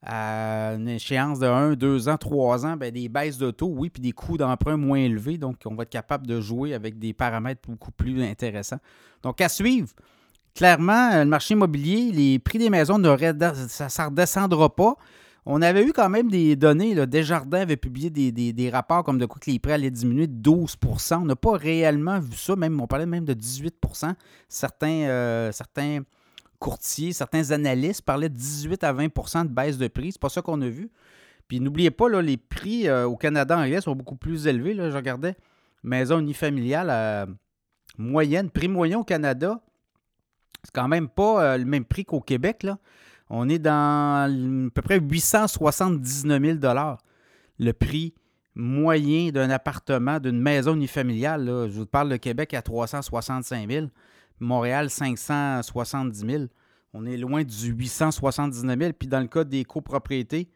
à 0.04 0.74
une 0.76 0.90
échéance 0.90 1.40
de 1.40 1.48
1, 1.48 1.76
2 1.76 2.10
ans, 2.10 2.18
3 2.18 2.66
ans, 2.66 2.76
bien, 2.76 2.92
des 2.92 3.08
baisses 3.08 3.38
de 3.38 3.50
taux, 3.50 3.72
oui, 3.74 3.90
puis 3.90 4.02
des 4.02 4.12
coûts 4.12 4.38
d'emprunt 4.38 4.76
moins 4.76 5.00
élevés. 5.00 5.38
Donc, 5.38 5.62
on 5.66 5.74
va 5.74 5.84
être 5.84 5.90
capable 5.90 6.28
de 6.28 6.42
jouer 6.42 6.74
avec 6.74 7.00
des 7.00 7.14
paramètres 7.14 7.62
beaucoup 7.66 7.92
plus 7.92 8.22
intéressants. 8.22 8.80
Donc, 9.24 9.40
à 9.40 9.48
suivre 9.48 9.88
clairement, 10.58 11.12
euh, 11.14 11.24
le 11.24 11.30
marché 11.30 11.54
immobilier, 11.54 12.12
les 12.12 12.40
prix 12.40 12.58
des 12.58 12.72
maisons, 12.72 12.98
ne 12.98 13.16
ça 13.68 13.86
ne 13.86 14.06
redescendra 14.10 14.76
pas. 14.76 14.96
On 15.46 15.62
avait 15.62 15.84
eu 15.84 15.94
quand 15.94 16.10
même 16.10 16.30
des 16.30 16.56
données. 16.56 16.96
Là, 16.96 17.06
Desjardins 17.06 17.62
avait 17.62 17.78
publié 17.78 18.10
des, 18.10 18.70
rapports 18.70 19.04
comme 19.04 19.20
de 19.20 19.26
quoi 19.26 19.40
que 19.40 19.50
les 19.50 19.60
prix 19.60 19.72
allaient 19.72 19.92
diminuer 19.92 20.28
de 20.28 20.50
12% 20.50 21.20
On 21.22 21.26
n'a 21.26 21.36
pas 21.38 21.56
réellement 21.56 22.20
vu 22.20 22.36
ça. 22.36 22.56
Même, 22.56 22.82
on 22.82 22.88
parlait 22.88 23.06
même 23.06 23.24
de 23.24 23.34
18 23.34 23.76
certains, 24.50 24.88
euh, 24.90 25.52
certains 25.54 26.02
courtiers, 26.60 27.14
certains 27.14 27.52
analystes 27.52 28.02
parlaient 28.02 28.28
de 28.28 28.36
18 28.36 28.84
à 28.84 28.94
20% 28.94 29.44
de 29.44 29.50
baisse 29.50 29.78
de 29.78 29.88
prix. 29.88 30.12
C'est 30.12 30.22
pas 30.22 30.30
ça 30.30 30.42
qu'on 30.42 30.62
a 30.62 30.68
vu. 30.68 30.90
Puis 31.48 31.62
n'oubliez 31.62 31.92
pas, 31.92 32.10
là, 32.10 32.22
les 32.22 32.36
prix 32.36 32.90
euh, 32.90 33.06
au 33.06 33.16
Canada 33.16 33.58
anglais 33.58 33.80
sont 33.80 33.96
beaucoup 33.96 34.18
plus 34.18 34.48
élevés. 34.48 34.74
Là. 34.74 34.90
Je 34.90 34.96
regardais 34.98 35.36
maison 35.84 36.20
unifamiliale 36.20 36.90
à 36.90 37.28
moyenne, 37.98 38.50
prix 38.50 38.68
moyen 38.68 39.00
au 39.00 39.04
Canada, 39.04 39.62
c'est 40.64 40.74
quand 40.74 40.88
même 40.88 41.08
pas 41.08 41.44
euh, 41.44 41.58
le 41.58 41.66
même 41.66 41.86
prix 41.86 42.06
qu'au 42.06 42.22
Québec. 42.22 42.64
Là. 42.64 42.78
On 43.30 43.50
est 43.50 43.60
dans 43.60 44.26
à 44.26 44.72
peu 44.74 44.82
près 44.82 45.00
879 45.00 46.60
000 46.62 46.98
le 47.60 47.72
prix 47.74 48.14
moyen 48.56 49.30
d'un 49.30 49.50
appartement, 49.50 50.20
d'une 50.20 50.40
maison 50.40 50.76
unifamiliale. 50.76 51.46
Là. 51.46 51.68
Je 51.68 51.74
vous 51.74 51.86
parle 51.86 52.10
de 52.10 52.18
Québec 52.18 52.54
à 52.54 52.62
365 52.62 53.70
000, 53.70 53.88
Montréal 54.40 54.90
570 54.90 56.26
000. 56.26 56.44
On 56.94 57.06
est 57.06 57.18
loin 57.18 57.44
du 57.44 57.68
879 57.68 58.80
000. 58.80 58.92
Puis 58.98 59.08
dans 59.08 59.20
le 59.20 59.28
cas 59.28 59.44
des 59.44 59.64
copropriétés, 59.64 60.50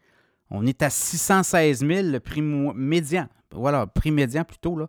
on 0.49 0.65
est 0.65 0.81
à 0.81 0.89
616 0.89 1.85
000, 1.85 2.07
le 2.07 2.19
prix 2.19 2.41
médian. 2.41 3.27
Voilà, 3.51 3.85
prix 3.85 4.11
médian 4.11 4.43
plutôt. 4.43 4.77
Là 4.77 4.87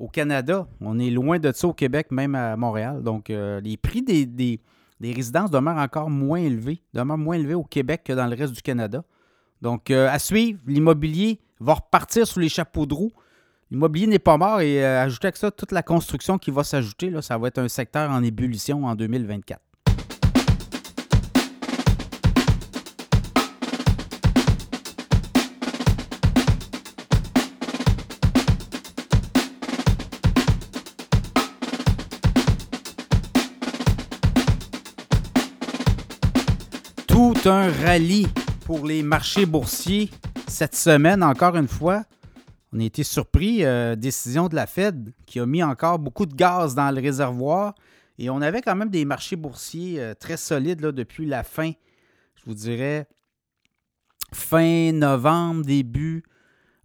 au 0.00 0.08
Canada. 0.08 0.66
On 0.80 0.98
est 0.98 1.10
loin 1.10 1.38
de 1.38 1.52
ça 1.52 1.68
au 1.68 1.74
Québec, 1.74 2.08
même 2.10 2.34
à 2.34 2.56
Montréal. 2.56 3.02
Donc, 3.02 3.30
euh, 3.30 3.60
les 3.60 3.76
prix 3.76 4.02
des, 4.02 4.60
résidences 5.00 5.50
demeurent 5.50 5.76
encore 5.76 6.10
moins 6.10 6.40
élevés, 6.40 6.82
demeurent 6.94 7.18
moins 7.18 7.36
élevés 7.36 7.54
au 7.54 7.62
Québec 7.62 8.02
que 8.04 8.12
dans 8.12 8.26
le 8.26 8.34
reste 8.34 8.54
du 8.54 8.62
Canada. 8.62 9.04
Donc, 9.60 9.90
euh, 9.90 10.08
à 10.10 10.18
suivre, 10.18 10.58
l'immobilier 10.66 11.38
va 11.60 11.74
repartir 11.74 12.26
sous 12.26 12.40
les 12.40 12.48
chapeaux 12.48 12.86
de 12.86 12.94
roue. 12.94 13.12
L'immobilier 13.70 14.06
n'est 14.06 14.18
pas 14.18 14.38
mort 14.38 14.62
et 14.62 14.82
euh, 14.82 15.02
ajouter 15.02 15.28
à 15.28 15.32
ça 15.34 15.50
toute 15.50 15.70
la 15.70 15.82
construction 15.82 16.38
qui 16.38 16.50
va 16.50 16.64
s'ajouter, 16.64 17.12
ça 17.20 17.38
va 17.38 17.48
être 17.48 17.58
un 17.58 17.68
secteur 17.68 18.10
en 18.10 18.22
ébullition 18.22 18.86
en 18.86 18.96
2024. 18.96 19.60
Un 37.48 37.70
rallye 37.70 38.26
pour 38.66 38.86
les 38.86 39.02
marchés 39.02 39.46
boursiers 39.46 40.10
cette 40.46 40.74
semaine, 40.74 41.22
encore 41.22 41.56
une 41.56 41.68
fois. 41.68 42.04
On 42.72 42.80
a 42.80 42.84
été 42.84 43.02
surpris, 43.02 43.64
euh, 43.64 43.96
décision 43.96 44.48
de 44.48 44.54
la 44.54 44.66
Fed 44.66 45.12
qui 45.26 45.40
a 45.40 45.46
mis 45.46 45.62
encore 45.62 45.98
beaucoup 45.98 46.26
de 46.26 46.34
gaz 46.34 46.74
dans 46.74 46.90
le 46.90 47.00
réservoir. 47.00 47.74
Et 48.18 48.28
on 48.30 48.42
avait 48.42 48.60
quand 48.60 48.76
même 48.76 48.90
des 48.90 49.04
marchés 49.04 49.36
boursiers 49.36 50.00
euh, 50.00 50.14
très 50.14 50.36
solides 50.36 50.80
là, 50.80 50.92
depuis 50.92 51.24
la 51.24 51.42
fin, 51.42 51.72
je 52.36 52.42
vous 52.44 52.54
dirais, 52.54 53.06
fin 54.32 54.92
novembre, 54.92 55.64
début 55.64 56.22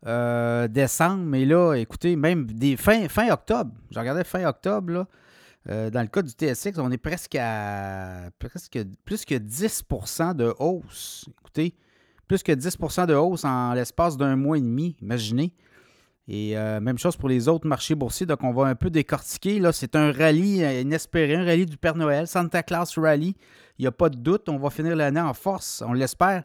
euh, 0.05 0.67
décembre. 0.67 1.23
Mais 1.25 1.43
là, 1.45 1.73
écoutez, 1.75 2.15
même 2.15 2.47
fin, 2.77 3.09
fin 3.09 3.29
octobre, 3.29 3.71
je 3.91 3.99
regardais 3.99 4.23
fin 4.23 4.45
octobre, 4.45 4.93
là, 4.93 5.07
euh, 5.69 5.89
dans 5.89 6.01
le 6.01 6.07
cas 6.07 6.21
du 6.21 6.29
TSX, 6.29 6.77
on 6.77 6.91
est 6.91 6.97
presque 6.97 7.35
à 7.35 8.29
presque 8.39 8.79
plus 9.03 9.25
que 9.25 9.35
10 9.35 9.83
de 10.35 10.53
hausse. 10.59 11.25
Écoutez, 11.41 11.75
plus 12.27 12.43
que 12.43 12.51
10% 12.51 13.07
de 13.07 13.15
hausse 13.15 13.45
en 13.45 13.73
l'espace 13.73 14.17
d'un 14.17 14.35
mois 14.35 14.57
et 14.57 14.61
demi, 14.61 14.95
imaginez. 15.01 15.53
Et 16.27 16.57
euh, 16.57 16.79
même 16.79 16.97
chose 16.97 17.17
pour 17.17 17.29
les 17.29 17.47
autres 17.47 17.67
marchés 17.67 17.93
boursiers. 17.93 18.25
Donc, 18.25 18.43
on 18.43 18.51
va 18.51 18.65
un 18.65 18.75
peu 18.75 18.89
décortiquer. 18.89 19.59
Là, 19.59 19.71
c'est 19.71 19.95
un 19.95 20.11
rallye 20.11 20.63
inespéré, 20.81 21.35
un 21.35 21.45
rallye 21.45 21.65
du 21.65 21.77
Père 21.77 21.95
Noël, 21.95 22.27
Santa 22.27 22.63
Claus 22.63 22.97
Rally. 22.97 23.35
Il 23.77 23.83
n'y 23.83 23.87
a 23.87 23.91
pas 23.91 24.09
de 24.09 24.17
doute. 24.17 24.49
On 24.49 24.57
va 24.57 24.69
finir 24.69 24.95
l'année 24.95 25.21
en 25.21 25.33
force, 25.33 25.83
on 25.85 25.93
l'espère, 25.93 26.43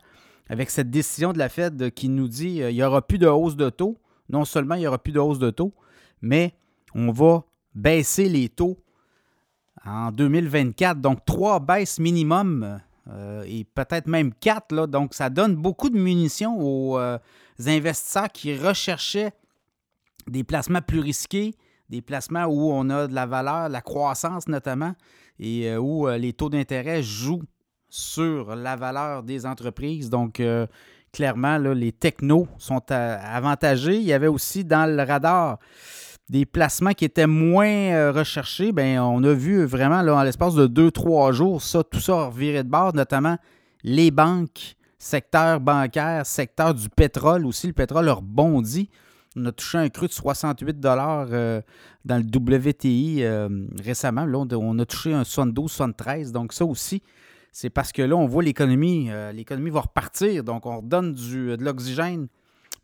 avec 0.49 0.69
cette 0.71 0.91
décision 0.91 1.33
de 1.33 1.39
la 1.39 1.49
Fed 1.49 1.93
qui 1.93 2.09
nous 2.09 2.29
dit 2.29 2.63
euh, 2.63 2.71
il 2.71 2.75
n'y 2.75 2.83
aura 2.83 3.07
plus 3.07 3.19
de 3.19 3.27
hausse 3.27 3.57
de 3.57 3.71
taux. 3.71 3.99
Non 4.29 4.45
seulement 4.45 4.75
il 4.75 4.81
n'y 4.81 4.87
aura 4.87 4.99
plus 4.99 5.13
de 5.13 5.21
hausse 5.21 5.39
de 5.39 5.51
taux, 5.51 5.75
mais 6.21 6.55
on 6.95 7.11
va 7.13 7.45
baisser 7.75 8.29
les 8.29 8.49
taux 8.49 8.79
en 9.85 10.11
2024. 10.13 11.01
Donc, 11.01 11.25
trois 11.25 11.61
baisses 11.61 11.99
minimum 11.99 12.81
euh, 13.09 13.43
et 13.47 13.65
peut-être 13.65 14.07
même 14.07 14.33
quatre. 14.35 14.75
Là. 14.75 14.87
Donc, 14.87 15.15
ça 15.15 15.31
donne 15.31 15.57
beaucoup 15.57 15.91
de 15.91 15.99
munitions 15.99 16.59
aux 16.61 16.99
euh, 16.99 17.19
investisseurs 17.67 18.29
qui 18.29 18.57
recherchaient 18.57 19.33
des 20.27 20.45
placements 20.45 20.83
plus 20.83 21.01
risqués, 21.01 21.55
des 21.89 22.03
placements 22.03 22.45
où 22.45 22.71
on 22.73 22.89
a 22.91 23.07
de 23.07 23.15
la 23.15 23.27
valeur, 23.27 23.69
la 23.69 23.81
croissance 23.81 24.49
notamment, 24.49 24.95
et 25.39 25.71
euh, 25.71 25.79
où 25.79 26.07
les 26.09 26.33
taux 26.33 26.51
d'intérêt 26.51 27.03
jouent 27.03 27.45
sur 27.89 28.55
la 28.55 28.77
valeur 28.77 29.25
des 29.25 29.47
entreprises. 29.47 30.11
Donc, 30.11 30.41
clairement, 31.13 31.59
les 31.59 31.91
technos 31.91 32.47
sont 32.59 32.83
avantagés. 32.89 33.97
Il 33.97 34.05
y 34.05 34.13
avait 34.13 34.29
aussi 34.29 34.65
dans 34.65 34.89
le 34.89 35.03
radar 35.03 35.59
des 36.31 36.47
placements 36.47 36.93
qui 36.93 37.05
étaient 37.05 37.27
moins 37.27 37.67
euh, 37.67 38.13
recherchés, 38.13 38.71
ben 38.71 39.01
on 39.01 39.25
a 39.25 39.33
vu 39.33 39.65
vraiment 39.65 40.01
là, 40.01 40.15
en 40.15 40.23
l'espace 40.23 40.55
de 40.55 40.69
2-3 40.69 41.33
jours, 41.33 41.61
ça, 41.61 41.83
tout 41.83 41.99
ça 41.99 42.27
reviré 42.27 42.63
de 42.63 42.69
bord, 42.69 42.95
notamment 42.95 43.37
les 43.83 44.13
banques, 44.13 44.77
secteur 44.97 45.59
bancaire, 45.59 46.25
secteur 46.25 46.73
du 46.73 46.89
pétrole 46.89 47.45
aussi. 47.47 47.67
Le 47.67 47.73
pétrole 47.73 48.09
a 48.09 48.13
rebondi. 48.13 48.91
On 49.37 49.45
a 49.47 49.51
touché 49.51 49.79
un 49.79 49.89
cru 49.89 50.07
de 50.07 50.13
68 50.13 50.77
euh, 50.85 51.63
dans 52.05 52.17
le 52.17 52.25
WTI 52.25 53.25
euh, 53.25 53.49
récemment. 53.83 54.25
Là, 54.25 54.39
on 54.39 54.79
a 54.79 54.85
touché 54.85 55.13
un 55.13 55.25
72, 55.25 55.69
73. 55.69 56.31
Donc, 56.31 56.53
ça 56.53 56.65
aussi, 56.65 57.03
c'est 57.51 57.71
parce 57.71 57.91
que 57.91 58.03
là, 58.03 58.15
on 58.15 58.27
voit 58.27 58.45
l'économie. 58.45 59.11
l'économie 59.33 59.71
va 59.71 59.81
repartir. 59.81 60.45
Donc, 60.45 60.65
on 60.67 60.77
redonne 60.77 61.13
du, 61.13 61.57
de 61.57 61.65
l'oxygène 61.65 62.29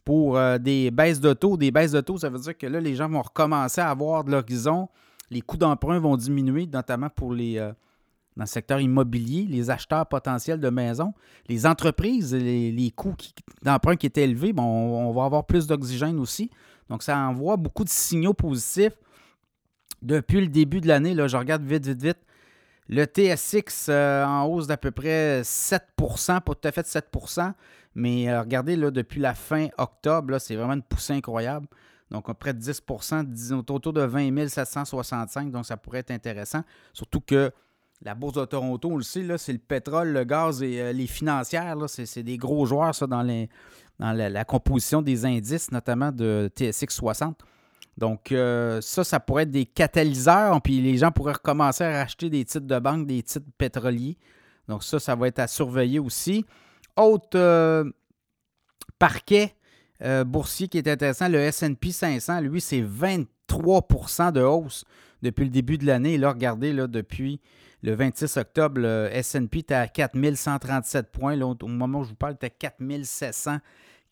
pour 0.06 0.38
euh, 0.38 0.56
des 0.56 0.92
baisses 0.92 1.20
de 1.20 1.32
taux. 1.32 1.56
Des 1.56 1.72
baisses 1.72 1.90
de 1.90 2.00
taux, 2.00 2.16
ça 2.16 2.30
veut 2.30 2.38
dire 2.38 2.56
que 2.56 2.66
là, 2.68 2.80
les 2.80 2.94
gens 2.94 3.08
vont 3.08 3.20
recommencer 3.20 3.80
à 3.80 3.90
avoir 3.90 4.22
de 4.22 4.30
l'horizon. 4.30 4.88
Les 5.30 5.40
coûts 5.40 5.56
d'emprunt 5.56 5.98
vont 5.98 6.16
diminuer, 6.16 6.68
notamment 6.72 7.10
pour 7.10 7.34
les, 7.34 7.58
euh, 7.58 7.72
dans 8.36 8.44
le 8.44 8.46
secteur 8.46 8.78
immobilier, 8.80 9.46
les 9.50 9.68
acheteurs 9.68 10.06
potentiels 10.06 10.60
de 10.60 10.70
maisons. 10.70 11.12
Les 11.48 11.66
entreprises, 11.66 12.32
les, 12.32 12.92
coûts 12.94 13.16
d'emprunt 13.62 13.96
qui 13.96 14.06
étaient 14.06 14.22
élevés, 14.22 14.52
bon, 14.52 14.62
on, 14.62 15.12
va 15.12 15.24
avoir 15.24 15.44
plus 15.44 15.66
d'oxygène 15.66 16.20
aussi. 16.20 16.50
Donc, 16.88 17.02
ça 17.02 17.18
envoie 17.18 17.56
beaucoup 17.56 17.82
de 17.82 17.88
signaux 17.88 18.32
positifs 18.32 18.96
depuis 20.02 20.40
le 20.40 20.46
début 20.46 20.80
de 20.80 20.86
l'année. 20.86 21.16
Je 21.16 21.36
regarde 21.36 21.64
vite, 21.64 21.84
vite, 21.84 22.00
vite. 22.00 22.18
Le 22.88 23.04
TSX 23.04 23.88
euh, 23.88 24.24
en 24.24 24.44
hausse 24.44 24.66
d'à 24.66 24.76
peu 24.76 24.90
près 24.90 25.42
7% 25.42 26.40
pas 26.40 26.54
tout 26.54 26.68
à 26.68 26.72
fait 26.72 26.86
7% 26.86 27.52
mais 27.96 28.28
euh, 28.28 28.42
regardez, 28.42 28.76
là, 28.76 28.90
depuis 28.90 29.20
la 29.20 29.34
fin 29.34 29.68
octobre, 29.78 30.38
c'est 30.38 30.54
vraiment 30.54 30.74
une 30.74 30.82
poussée 30.82 31.14
incroyable. 31.14 31.66
Donc, 32.10 32.28
à 32.28 32.34
près 32.34 32.52
de 32.52 32.58
10 32.58 33.52
autour 33.52 33.94
de 33.94 34.02
20 34.02 34.48
765. 34.48 35.50
Donc, 35.50 35.64
ça 35.64 35.78
pourrait 35.78 36.00
être 36.00 36.10
intéressant. 36.10 36.60
Surtout 36.92 37.22
que 37.22 37.50
la 38.02 38.14
Bourse 38.14 38.34
de 38.34 38.44
Toronto, 38.44 38.90
on 38.90 38.98
le 38.98 39.02
sait, 39.02 39.26
c'est 39.38 39.54
le 39.54 39.58
pétrole, 39.58 40.08
le 40.08 40.24
gaz 40.24 40.62
et 40.62 40.82
euh, 40.82 40.92
les 40.92 41.06
financières. 41.06 41.74
C'est 41.88 42.22
des 42.22 42.36
gros 42.36 42.66
joueurs, 42.66 42.94
ça, 42.94 43.06
dans, 43.06 43.22
les, 43.22 43.48
dans 43.98 44.12
la, 44.12 44.44
composition 44.44 45.00
des 45.00 45.24
indices, 45.24 45.72
notamment 45.72 46.12
de 46.12 46.50
TSX 46.54 46.90
60. 46.90 47.40
Donc, 47.96 48.30
euh, 48.30 48.80
ça, 48.80 49.04
ça 49.04 49.20
pourrait 49.20 49.44
être 49.44 49.50
des 49.50 49.66
catalyseurs. 49.66 50.60
Puis 50.62 50.80
les 50.80 50.98
gens 50.98 51.10
pourraient 51.10 51.34
recommencer 51.34 51.84
à 51.84 52.02
racheter 52.02 52.28
des 52.28 52.44
titres 52.44 52.66
de 52.66 52.78
banque, 52.78 53.06
des 53.06 53.22
titres 53.22 53.46
pétroliers. 53.56 54.18
Donc, 54.68 54.84
ça, 54.84 54.98
ça 54.98 55.14
va 55.14 55.28
être 55.28 55.38
à 55.38 55.46
surveiller 55.46 55.98
aussi. 55.98 56.44
Autre 56.96 57.38
euh, 57.38 57.84
parquet 58.98 59.54
euh, 60.02 60.24
boursier 60.24 60.68
qui 60.68 60.78
est 60.78 60.88
intéressant, 60.88 61.28
le 61.28 61.50
SP 61.50 61.88
500, 61.90 62.40
lui, 62.40 62.60
c'est 62.60 62.82
23% 62.82 64.32
de 64.32 64.42
hausse 64.42 64.84
depuis 65.22 65.44
le 65.44 65.50
début 65.50 65.78
de 65.78 65.86
l'année. 65.86 66.18
Là, 66.18 66.30
regardez, 66.30 66.72
là, 66.72 66.86
depuis 66.86 67.40
le 67.82 67.94
26 67.94 68.36
octobre, 68.36 68.80
le 68.80 69.08
SP 69.16 69.64
était 69.64 69.74
à 69.74 69.88
4137 69.88 71.10
points. 71.10 71.40
Au 71.40 71.56
moment 71.66 72.00
où 72.00 72.04
je 72.04 72.10
vous 72.10 72.16
parle, 72.16 72.34
était 72.34 72.46
à 72.46 72.50
4700, 72.50 73.58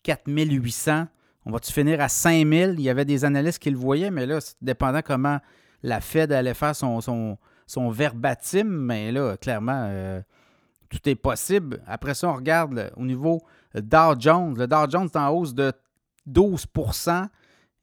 4800. 0.01 1.07
On 1.47 1.51
va-tu 1.51 1.71
finir 1.71 2.01
à 2.01 2.09
5000? 2.09 2.75
Il 2.77 2.81
y 2.81 2.89
avait 2.89 3.05
des 3.05 3.23
analystes 3.23 3.59
qui 3.59 3.69
le 3.69 3.77
voyaient, 3.77 4.09
mais 4.09 4.25
là, 4.25 4.39
dépendant 4.61 5.01
comment 5.03 5.39
la 5.83 6.01
Fed 6.01 6.31
allait 6.31 6.55
faire 6.55 6.75
son, 6.75 6.99
son, 7.67 7.89
verbatim, 7.91 8.63
mais 8.63 9.11
là, 9.11 9.37
clairement, 9.37 9.85
euh, 9.87 10.21
tout 10.89 11.07
est 11.07 11.15
possible. 11.15 11.83
Après 11.85 12.15
ça, 12.15 12.29
on 12.29 12.33
regarde 12.33 12.91
au 12.97 13.05
niveau 13.05 13.43
Dow 13.75 14.19
Jones. 14.19 14.55
Le 14.57 14.65
Dow 14.65 14.89
Jones 14.89 15.07
est 15.13 15.17
en 15.17 15.29
hausse 15.29 15.53
de 15.53 15.71
12% 16.27 17.27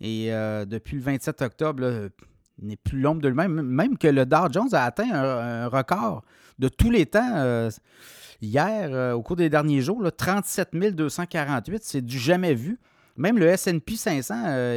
et 0.01 0.35
euh, 0.35 0.65
depuis 0.65 0.97
le 0.97 1.03
27 1.03 1.43
octobre, 1.43 2.11
il 2.59 2.67
n'est 2.67 2.77
plus 2.77 3.01
l'ombre 3.01 3.23
de 3.23 3.29
lui-même. 3.29 3.63
Même 3.63 3.97
que 3.97 4.09
le 4.09 4.27
Dow 4.27 4.51
Jones 4.51 4.71
a 4.75 4.85
atteint 4.85 5.13
un, 5.13 5.69
record 5.69 6.25
de 6.59 6.67
tous 6.67 6.91
les 6.91 7.07
temps 7.07 7.37
euh, 7.37 7.71
hier, 8.41 9.15
au 9.17 9.23
cours 9.23 9.37
des 9.37 9.49
derniers 9.49 9.83
jours, 9.83 10.03
37 10.11 10.75
248. 10.97 11.85
C'est 11.85 12.03
du 12.03 12.19
jamais 12.19 12.55
vu. 12.55 12.81
Même 13.17 13.39
le 13.39 13.55
SP 13.55 13.95
500 13.97 14.35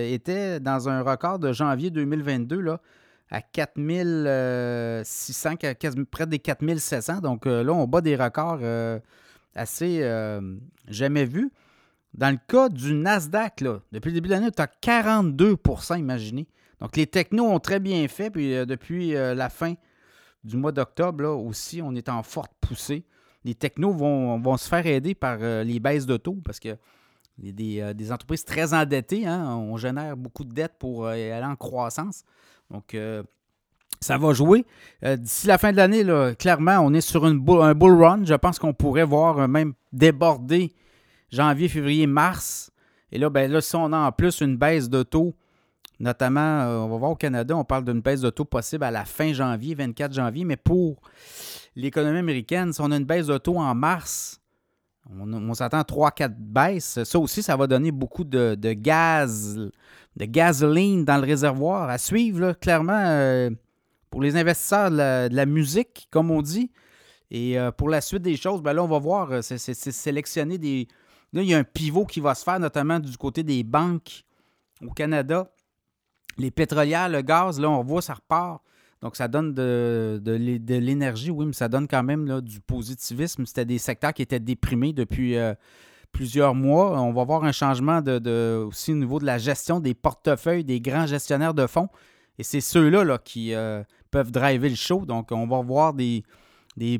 était 0.07 0.59
dans 0.59 0.89
un 0.89 1.01
record 1.01 1.39
de 1.39 1.53
janvier 1.53 1.89
2022 1.89 2.59
là, 2.59 2.81
à 3.29 3.41
4600, 3.41 5.55
près 6.09 6.25
des 6.27 6.39
4700. 6.39 7.19
Donc 7.21 7.47
euh, 7.47 7.63
là, 7.63 7.73
on 7.73 7.87
bat 7.87 8.01
des 8.01 8.15
records 8.15 8.59
euh, 8.61 8.99
assez 9.55 9.99
euh, 10.01 10.57
jamais 10.87 11.25
vus. 11.25 11.51
Dans 12.13 12.31
le 12.31 12.37
cas 12.47 12.69
du 12.69 12.93
Nasdaq, 12.93 13.61
là, 13.61 13.79
depuis 13.91 14.09
le 14.09 14.15
début 14.15 14.29
de 14.29 14.33
l'année, 14.33 14.51
tu 14.51 14.61
as 14.61 14.67
42% 14.67 15.99
imaginez. 15.99 16.47
Donc 16.79 16.95
les 16.95 17.07
technos 17.07 17.45
ont 17.45 17.59
très 17.59 17.81
bien 17.81 18.07
fait. 18.07 18.29
Puis 18.29 18.51
depuis 18.65 19.11
la 19.11 19.49
fin 19.49 19.73
du 20.45 20.55
mois 20.55 20.71
d'octobre, 20.71 21.25
aussi, 21.25 21.81
on 21.81 21.93
est 21.93 22.07
en 22.07 22.23
forte 22.23 22.53
poussée. 22.61 23.03
Les 23.43 23.53
technos 23.53 23.91
vont, 23.91 24.39
vont 24.39 24.55
se 24.55 24.69
faire 24.69 24.87
aider 24.87 25.13
par 25.13 25.39
les 25.39 25.81
baisses 25.81 26.05
de 26.05 26.15
taux 26.15 26.37
parce 26.45 26.61
que 26.61 26.77
des, 27.37 27.93
des 27.93 28.11
entreprises 28.11 28.45
très 28.45 28.73
endettées. 28.73 29.27
Hein, 29.27 29.55
on 29.57 29.77
génère 29.77 30.15
beaucoup 30.15 30.43
de 30.43 30.53
dettes 30.53 30.75
pour 30.79 31.07
aller 31.07 31.43
en 31.43 31.55
croissance. 31.55 32.23
Donc, 32.71 32.93
euh, 32.93 33.23
ça 34.01 34.17
va 34.17 34.33
jouer. 34.33 34.65
Euh, 35.03 35.15
d'ici 35.15 35.47
la 35.47 35.57
fin 35.57 35.71
de 35.71 35.77
l'année, 35.77 36.03
clairement, 36.37 36.79
on 36.79 36.93
est 36.93 37.01
sur 37.01 37.25
un 37.25 37.33
bull 37.33 38.01
run. 38.01 38.25
Je 38.25 38.33
pense 38.33 38.59
qu'on 38.59 38.73
pourrait 38.73 39.03
voir 39.03 39.39
euh, 39.39 39.47
même 39.47 39.73
déborder 39.93 40.73
janvier, 41.31 41.67
février, 41.67 42.07
mars. 42.07 42.71
Et 43.11 43.17
là, 43.17 43.29
ben 43.29 43.51
là, 43.51 43.61
si 43.61 43.75
on 43.75 43.91
a 43.93 43.97
en 43.97 44.11
plus 44.11 44.41
une 44.41 44.57
baisse 44.57 44.89
de 44.89 45.03
taux, 45.03 45.33
notamment, 45.99 46.65
on 46.83 46.89
va 46.89 46.97
voir 46.97 47.11
au 47.11 47.15
Canada, 47.15 47.55
on 47.55 47.63
parle 47.63 47.85
d'une 47.85 48.01
baisse 48.01 48.21
de 48.21 48.29
taux 48.29 48.45
possible 48.45 48.83
à 48.83 48.91
la 48.91 49.05
fin 49.05 49.31
janvier, 49.31 49.75
24 49.75 50.13
janvier, 50.13 50.43
mais 50.43 50.57
pour 50.57 51.01
l'économie 51.75 52.19
américaine, 52.19 52.73
si 52.73 52.81
on 52.81 52.91
a 52.91 52.97
une 52.97 53.05
baisse 53.05 53.27
de 53.27 53.37
taux 53.37 53.57
en 53.57 53.73
mars, 53.73 54.41
on, 55.09 55.53
s'attend 55.53 55.79
à 55.79 55.83
3-4 55.83 56.33
baisses. 56.37 57.03
Ça 57.03 57.19
aussi, 57.19 57.43
ça 57.43 57.55
va 57.55 57.67
donner 57.67 57.91
beaucoup 57.91 58.23
de, 58.23 58.55
gaz, 58.73 59.55
de 60.15 60.25
gasoline 60.25 61.05
dans 61.05 61.17
le 61.17 61.25
réservoir 61.25 61.89
à 61.89 61.97
suivre, 61.97 62.53
clairement, 62.53 63.03
euh, 63.05 63.49
pour 64.09 64.21
les 64.21 64.35
investisseurs 64.35 64.91
de 64.91 65.35
la, 65.35 65.45
musique, 65.45 66.07
comme 66.09 66.31
on 66.31 66.41
dit. 66.41 66.71
Et 67.31 67.59
euh, 67.59 67.71
pour 67.71 67.89
la 67.89 68.01
suite 68.01 68.21
des 68.21 68.37
choses, 68.37 68.61
ben 68.61 68.73
là, 68.73 68.83
on 68.83 68.87
va 68.87 68.99
voir, 68.99 69.31
euh, 69.31 69.41
c'est 69.41 69.57
sélectionner 69.57 70.57
des. 70.57 70.87
Là, 71.33 71.41
il 71.41 71.49
y 71.49 71.53
a 71.53 71.57
un 71.57 71.63
pivot 71.63 72.05
qui 72.05 72.19
va 72.19 72.33
se 72.33 72.43
faire, 72.43 72.59
notamment 72.59 72.99
du 72.99 73.17
côté 73.17 73.43
des 73.43 73.63
banques 73.63 74.23
au 74.85 74.91
Canada. 74.91 75.51
Les 76.37 76.51
pétrolières, 76.51 77.09
le 77.09 77.21
gaz, 77.21 77.59
là, 77.59 77.69
on 77.69 77.83
voit, 77.83 78.01
ça 78.01 78.13
repart. 78.13 78.61
Donc, 79.01 79.15
ça 79.15 79.27
donne 79.27 79.53
de, 79.53 80.19
l'énergie, 80.67 81.31
oui, 81.31 81.45
mais 81.45 81.53
ça 81.53 81.67
donne 81.67 81.87
quand 81.87 82.03
même 82.03 82.41
du 82.41 82.59
positivisme. 82.59 83.45
C'était 83.45 83.65
des 83.65 83.77
secteurs 83.77 84.13
qui 84.13 84.21
étaient 84.21 84.39
déprimés 84.39 84.93
depuis 84.93 85.37
euh, 85.37 85.53
plusieurs 86.11 86.55
mois. 86.55 86.99
On 87.01 87.13
va 87.13 87.23
voir 87.23 87.43
un 87.43 87.51
changement 87.51 88.01
de, 88.01 88.63
aussi 88.65 88.93
au 88.93 88.95
niveau 88.95 89.19
de 89.19 89.25
la 89.25 89.37
gestion 89.37 89.79
des 89.79 89.93
portefeuilles 89.93 90.63
des 90.63 90.79
grands 90.79 91.05
gestionnaires 91.05 91.53
de 91.53 91.67
fonds. 91.67 91.89
Et 92.39 92.43
c'est 92.43 92.61
ceux-là 92.61 93.03
là, 93.03 93.17
qui 93.17 93.53
euh, 93.53 93.83
peuvent 94.11 94.31
driver 94.31 94.69
le 94.69 94.75
show. 94.75 95.05
Donc, 95.05 95.31
on 95.31 95.45
va 95.45 95.61
voir 95.61 95.93
des, 95.93 96.23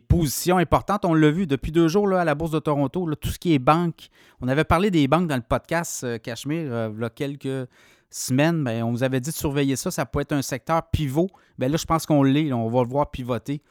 positions 0.07 0.57
importantes. 0.57 1.05
On 1.05 1.13
l'a 1.13 1.31
vu 1.31 1.47
depuis 1.47 1.71
deux 1.71 1.87
jours 1.87 2.11
à 2.13 2.23
la 2.23 2.35
Bourse 2.35 2.51
de 2.51 2.59
Toronto, 2.59 3.09
tout 3.15 3.29
ce 3.29 3.39
qui 3.39 3.53
est 3.53 3.59
banque. 3.59 4.09
On 4.41 4.47
avait 4.47 4.63
parlé 4.63 4.91
des 4.91 5.07
banques 5.07 5.27
dans 5.27 5.35
le 5.35 5.41
podcast 5.41 6.03
euh, 6.03 6.17
Cachemire 6.17 6.91
il 6.93 7.01
y 7.01 7.03
a 7.03 7.09
quelques 7.09 7.67
semaine, 8.15 8.63
ben, 8.63 8.83
on 8.83 8.91
vous 8.91 9.03
avait 9.03 9.19
dit 9.19 9.29
de 9.29 9.35
surveiller 9.35 9.75
ça. 9.75 9.91
Ça 9.91 10.05
peut 10.05 10.21
être 10.21 10.31
un 10.31 10.41
secteur 10.41 10.89
pivot. 10.89 11.29
Ben 11.57 11.71
là, 11.71 11.77
je 11.77 11.85
pense 11.85 12.05
qu'on 12.05 12.23
l'est. 12.23 12.51
On 12.53 12.69
va 12.69 12.83
le 12.83 12.89
voir 12.89 13.11
pivoter. 13.11 13.61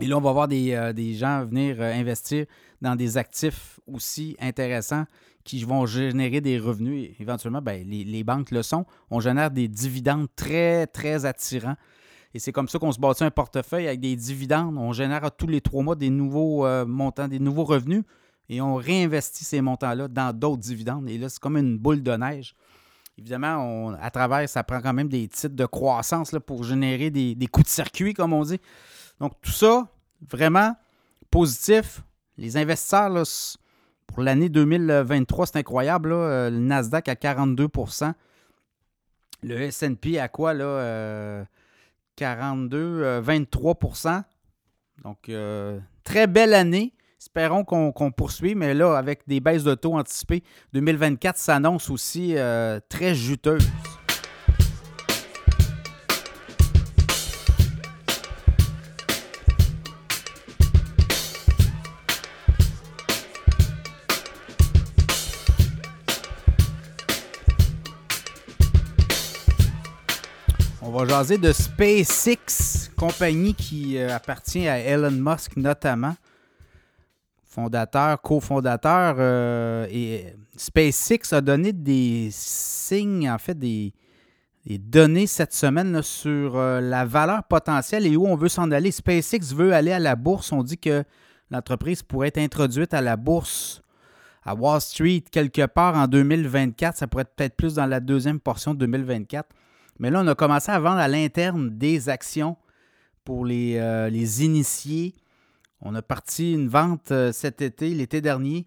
Et 0.00 0.06
là, 0.06 0.16
on 0.16 0.20
va 0.20 0.32
voir 0.32 0.48
des, 0.48 0.74
euh, 0.74 0.92
gens 1.14 1.44
venir 1.44 1.76
euh, 1.80 1.92
investir 1.92 2.46
dans 2.80 2.94
des 2.94 3.16
actifs 3.16 3.80
aussi 3.86 4.36
intéressants 4.38 5.06
qui 5.44 5.64
vont 5.64 5.86
générer 5.86 6.40
des 6.40 6.58
revenus. 6.58 7.10
Éventuellement, 7.18 7.62
ben, 7.62 7.84
les, 7.88 8.22
banques 8.22 8.50
le 8.50 8.62
sont. 8.62 8.84
On 9.10 9.18
génère 9.18 9.50
des 9.50 9.66
dividendes 9.66 10.28
très, 10.36 10.86
très 10.86 11.24
attirants. 11.24 11.76
Et 12.34 12.38
c'est 12.38 12.52
comme 12.52 12.68
ça 12.68 12.78
qu'on 12.78 12.92
se 12.92 13.00
bâtit 13.00 13.24
un 13.24 13.30
portefeuille 13.30 13.88
avec 13.88 14.00
des 14.00 14.14
dividendes. 14.14 14.76
On 14.76 14.92
génère 14.92 15.34
tous 15.34 15.46
les 15.46 15.62
trois 15.62 15.82
mois 15.82 15.96
des 15.96 16.10
nouveaux 16.10 16.66
euh, 16.66 16.84
montants, 16.84 17.26
des 17.26 17.40
nouveaux 17.40 17.64
revenus. 17.64 18.04
Et 18.50 18.60
on 18.60 18.74
réinvestit 18.74 19.44
ces 19.44 19.62
montants-là 19.62 20.08
dans 20.08 20.36
d'autres 20.36 20.60
dividendes. 20.60 21.08
Et 21.08 21.16
là, 21.16 21.30
c'est 21.30 21.40
comme 21.40 21.56
une 21.56 21.78
boule 21.78 22.02
de 22.02 22.12
neige. 22.12 22.54
Évidemment, 23.18 23.94
à 24.00 24.10
travers, 24.10 24.48
ça 24.48 24.62
prend 24.62 24.80
quand 24.80 24.92
même 24.94 25.08
des 25.08 25.26
titres 25.26 25.56
de 25.56 25.66
croissance 25.66 26.34
pour 26.46 26.62
générer 26.62 27.10
des, 27.10 27.46
coups 27.48 27.66
de 27.66 27.70
circuit, 27.70 28.14
comme 28.14 28.32
on 28.32 28.42
dit. 28.42 28.60
Donc, 29.18 29.32
tout 29.42 29.50
ça, 29.50 29.88
vraiment 30.30 30.76
positif. 31.28 32.02
Les 32.36 32.56
investisseurs, 32.56 33.10
pour 34.06 34.22
l'année 34.22 34.48
2023, 34.48 35.46
c'est 35.46 35.56
incroyable. 35.56 36.12
Euh, 36.12 36.48
le 36.48 36.58
Nasdaq 36.60 37.08
à 37.08 37.14
42% 37.14 38.12
Le 39.42 39.68
SP 39.68 40.14
à 40.20 40.28
quoi, 40.28 40.54
là? 40.54 41.44
42, 42.14 43.20
23% 43.20 44.22
Donc, 45.02 45.28
euh, 45.28 45.80
très 46.04 46.28
belle 46.28 46.54
année. 46.54 46.92
Espérons 47.20 47.64
qu'on 47.64 48.12
poursuit, 48.12 48.54
mais 48.54 48.74
là, 48.74 48.96
avec 48.96 49.22
des 49.26 49.40
baisses 49.40 49.64
de 49.64 49.74
taux 49.74 49.94
anticipées, 49.94 50.44
2024 50.72 51.36
s'annonce 51.36 51.90
aussi 51.90 52.34
euh, 52.36 52.78
très 52.88 53.12
juteuse. 53.12 53.68
On 70.80 70.90
va 70.90 71.04
jaser 71.04 71.38
de 71.38 71.50
SpaceX, 71.50 72.92
compagnie 72.96 73.54
qui 73.54 73.98
euh, 73.98 74.14
appartient 74.14 74.68
à 74.68 74.78
Elon 74.78 75.10
Musk 75.10 75.56
notamment 75.56 76.14
fondateur, 77.58 78.22
cofondateur, 78.22 79.16
euh, 79.18 79.84
et 79.90 80.26
SpaceX 80.56 81.32
a 81.32 81.40
donné 81.40 81.72
des 81.72 82.28
signes, 82.30 83.28
en 83.28 83.38
fait, 83.38 83.58
des, 83.58 83.92
données 84.64 85.26
cette 85.26 85.52
semaine 85.52 86.02
sur 86.02 86.56
euh, 86.56 86.80
la 86.80 87.04
valeur 87.04 87.42
potentielle 87.44 88.06
et 88.06 88.16
où 88.16 88.26
on 88.26 88.36
veut 88.36 88.48
s'en 88.48 88.70
aller. 88.70 88.92
SpaceX 88.92 89.52
veut 89.54 89.72
aller 89.72 89.92
à 89.92 89.98
la 89.98 90.14
bourse. 90.14 90.52
On 90.52 90.62
dit 90.62 90.78
que 90.78 91.02
l'entreprise 91.50 92.02
pourrait 92.02 92.28
être 92.28 92.38
introduite 92.38 92.94
à 92.94 93.00
la 93.00 93.16
bourse 93.16 93.82
à 94.44 94.54
Wall 94.54 94.80
Street 94.80 95.24
quelque 95.32 95.66
part 95.66 95.96
en 95.96 96.06
2024. 96.06 96.96
Ça 96.96 97.06
pourrait 97.06 97.22
être 97.22 97.34
peut-être 97.34 97.56
plus 97.56 97.74
dans 97.74 97.86
la 97.86 97.98
deuxième 97.98 98.38
portion 98.38 98.74
de 98.74 98.80
2024. 98.80 99.48
Mais 99.98 100.10
là, 100.10 100.20
on 100.22 100.26
a 100.28 100.34
commencé 100.34 100.70
à 100.70 100.78
vendre 100.78 100.98
à 100.98 101.08
l'interne 101.08 101.70
des 101.70 102.08
actions 102.08 102.56
pour 103.24 103.46
les, 103.46 103.78
euh, 103.78 104.10
les 104.10 104.44
initiés 104.44 105.14
on 105.80 105.94
a 105.94 106.02
parti 106.02 106.52
une 106.52 106.68
vente 106.68 107.12
euh, 107.12 107.32
cet 107.32 107.62
été, 107.62 107.90
l'été 107.90 108.20
dernier. 108.20 108.66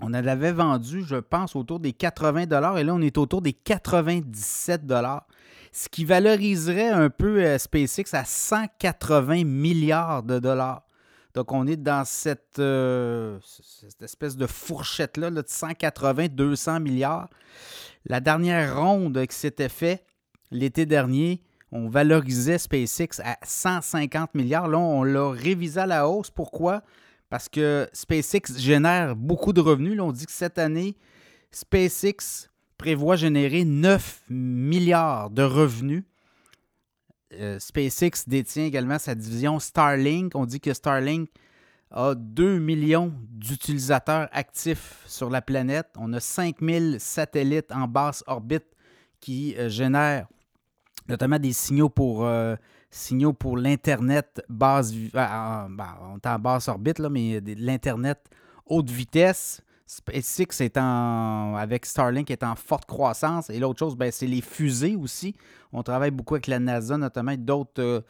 On 0.00 0.10
l'avait 0.10 0.52
vendu, 0.52 1.02
je 1.04 1.16
pense, 1.16 1.56
autour 1.56 1.80
des 1.80 1.92
80 1.92 2.42
et 2.76 2.84
là, 2.84 2.94
on 2.94 3.00
est 3.00 3.18
autour 3.18 3.42
des 3.42 3.52
97 3.52 4.82
ce 5.72 5.88
qui 5.88 6.04
valoriserait 6.04 6.88
un 6.88 7.10
peu 7.10 7.42
euh, 7.44 7.58
SpaceX 7.58 8.14
à 8.14 8.24
180 8.24 9.44
milliards 9.44 10.22
de 10.22 10.38
dollars. 10.38 10.84
Donc, 11.34 11.52
on 11.52 11.66
est 11.66 11.76
dans 11.76 12.04
cette, 12.04 12.58
euh, 12.58 13.38
espèce 14.00 14.36
de 14.36 14.46
fourchette-là 14.46 15.30
de 15.30 15.42
180-200 15.42 16.80
milliards. 16.80 17.28
La 18.06 18.20
dernière 18.20 18.80
ronde 18.80 19.26
qui 19.26 19.36
s'était 19.36 19.68
faite 19.68 20.04
l'été 20.50 20.86
dernier, 20.86 21.42
on 21.70 21.88
valorisait 21.88 22.58
SpaceX 22.58 23.20
à 23.22 23.38
150 23.42 24.34
milliards. 24.34 24.68
Là, 24.68 24.78
on 24.78 25.02
l'a 25.02 25.30
révisé 25.30 25.80
à 25.80 25.86
la 25.86 26.08
hausse. 26.08 26.30
Pourquoi? 26.30 26.82
Parce 27.28 27.48
que 27.48 27.88
SpaceX 27.92 28.58
génère 28.58 29.16
beaucoup 29.16 29.52
de 29.52 29.60
revenus. 29.60 30.00
on 30.00 30.12
dit 30.12 30.26
que 30.26 30.32
cette 30.32 30.58
année, 30.58 30.96
SpaceX 31.50 32.48
prévoit 32.78 33.16
générer 33.16 33.64
9 33.64 34.22
milliards 34.30 35.30
de 35.30 35.42
revenus. 35.42 36.04
Euh, 37.34 37.58
SpaceX 37.58 38.24
détient 38.26 38.64
également 38.64 38.98
sa 38.98 39.14
division 39.14 39.58
Starlink. 39.58 40.34
On 40.34 40.46
dit 40.46 40.60
que 40.60 40.72
Starlink 40.72 41.28
a 41.90 42.14
2 42.14 42.58
millions 42.58 43.12
d'utilisateurs 43.30 44.28
actifs 44.32 45.02
sur 45.06 45.28
la 45.28 45.42
planète. 45.42 45.88
On 45.98 46.12
a 46.14 46.20
5000 46.20 46.96
satellites 46.98 47.72
en 47.72 47.88
basse 47.88 48.24
orbite 48.26 48.64
qui 49.20 49.54
euh, 49.58 49.68
génèrent 49.68 50.28
notamment 51.08 51.38
des 51.38 51.52
signaux 51.52 51.88
pour, 51.88 52.24
euh, 52.24 52.56
signaux 52.90 53.32
pour 53.32 53.56
l'Internet 53.56 54.42
basse. 54.48 54.92
Euh, 54.92 55.08
ben, 55.12 55.96
on 56.12 56.16
est 56.16 56.26
en 56.26 56.38
basse 56.38 56.68
orbite, 56.68 56.98
là, 56.98 57.08
mais 57.08 57.40
l'Internet 57.40 58.18
haute 58.66 58.90
vitesse. 58.90 59.62
SpaceX 59.86 60.60
est 60.60 60.76
en, 60.76 61.54
avec 61.56 61.86
Starlink 61.86 62.30
est 62.30 62.42
en 62.42 62.54
forte 62.54 62.84
croissance. 62.84 63.48
Et 63.48 63.58
l'autre 63.58 63.78
chose, 63.78 63.96
ben, 63.96 64.12
c'est 64.12 64.26
les 64.26 64.42
fusées 64.42 64.96
aussi. 64.96 65.34
On 65.72 65.82
travaille 65.82 66.10
beaucoup 66.10 66.34
avec 66.34 66.46
la 66.46 66.58
NASA, 66.58 66.98
notamment 66.98 67.34
d'autres. 67.36 67.82
Euh, 67.82 68.00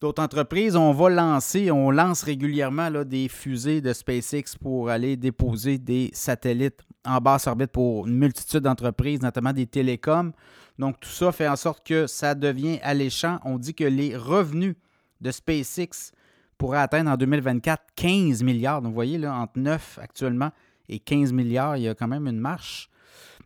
d'autres 0.00 0.22
entreprises, 0.22 0.76
on 0.76 0.92
va 0.92 1.08
lancer, 1.08 1.70
on 1.70 1.90
lance 1.90 2.22
régulièrement 2.22 2.90
là, 2.90 3.04
des 3.04 3.28
fusées 3.28 3.80
de 3.80 3.92
SpaceX 3.92 4.56
pour 4.60 4.90
aller 4.90 5.16
déposer 5.16 5.78
des 5.78 6.10
satellites 6.12 6.82
en 7.06 7.18
basse 7.18 7.46
orbite 7.46 7.72
pour 7.72 8.06
une 8.06 8.18
multitude 8.18 8.60
d'entreprises, 8.60 9.22
notamment 9.22 9.52
des 9.52 9.66
télécoms. 9.66 10.32
Donc, 10.78 11.00
tout 11.00 11.08
ça 11.08 11.32
fait 11.32 11.48
en 11.48 11.56
sorte 11.56 11.86
que 11.86 12.06
ça 12.06 12.34
devient 12.34 12.78
alléchant. 12.82 13.38
On 13.44 13.58
dit 13.58 13.74
que 13.74 13.84
les 13.84 14.16
revenus 14.16 14.74
de 15.20 15.30
SpaceX 15.30 16.12
pourraient 16.58 16.78
atteindre 16.78 17.10
en 17.10 17.16
2024 17.16 17.82
15 17.96 18.42
milliards. 18.42 18.82
Donc, 18.82 18.90
vous 18.90 18.94
voyez, 18.94 19.18
là, 19.18 19.34
entre 19.34 19.58
9 19.58 19.98
actuellement 20.02 20.50
et 20.88 20.98
15 20.98 21.32
milliards, 21.32 21.76
il 21.76 21.84
y 21.84 21.88
a 21.88 21.94
quand 21.94 22.08
même 22.08 22.26
une 22.26 22.40
marche. 22.40 22.90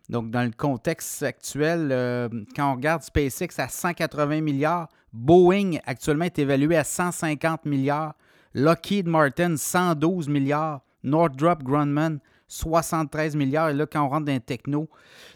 Donc, 0.09 0.29
dans 0.29 0.43
le 0.43 0.51
contexte 0.51 1.23
actuel, 1.23 1.89
euh, 1.91 2.27
quand 2.55 2.71
on 2.71 2.75
regarde 2.75 3.01
SpaceX 3.01 3.59
à 3.59 3.69
180 3.69 4.41
milliards, 4.41 4.89
Boeing 5.13 5.77
actuellement 5.85 6.25
est 6.25 6.39
évalué 6.39 6.75
à 6.75 6.83
150 6.83 7.65
milliards, 7.65 8.13
Lockheed 8.53 9.07
Martin 9.07 9.55
112 9.55 10.27
milliards, 10.27 10.81
Northrop 11.03 11.63
Grumman 11.63 12.19
73 12.51 13.35
milliards. 13.35 13.69
Et 13.69 13.73
là, 13.73 13.85
quand 13.85 14.05
on 14.05 14.09
rentre 14.09 14.25
dans 14.25 14.33
les 14.33 14.41
techno, 14.41 14.89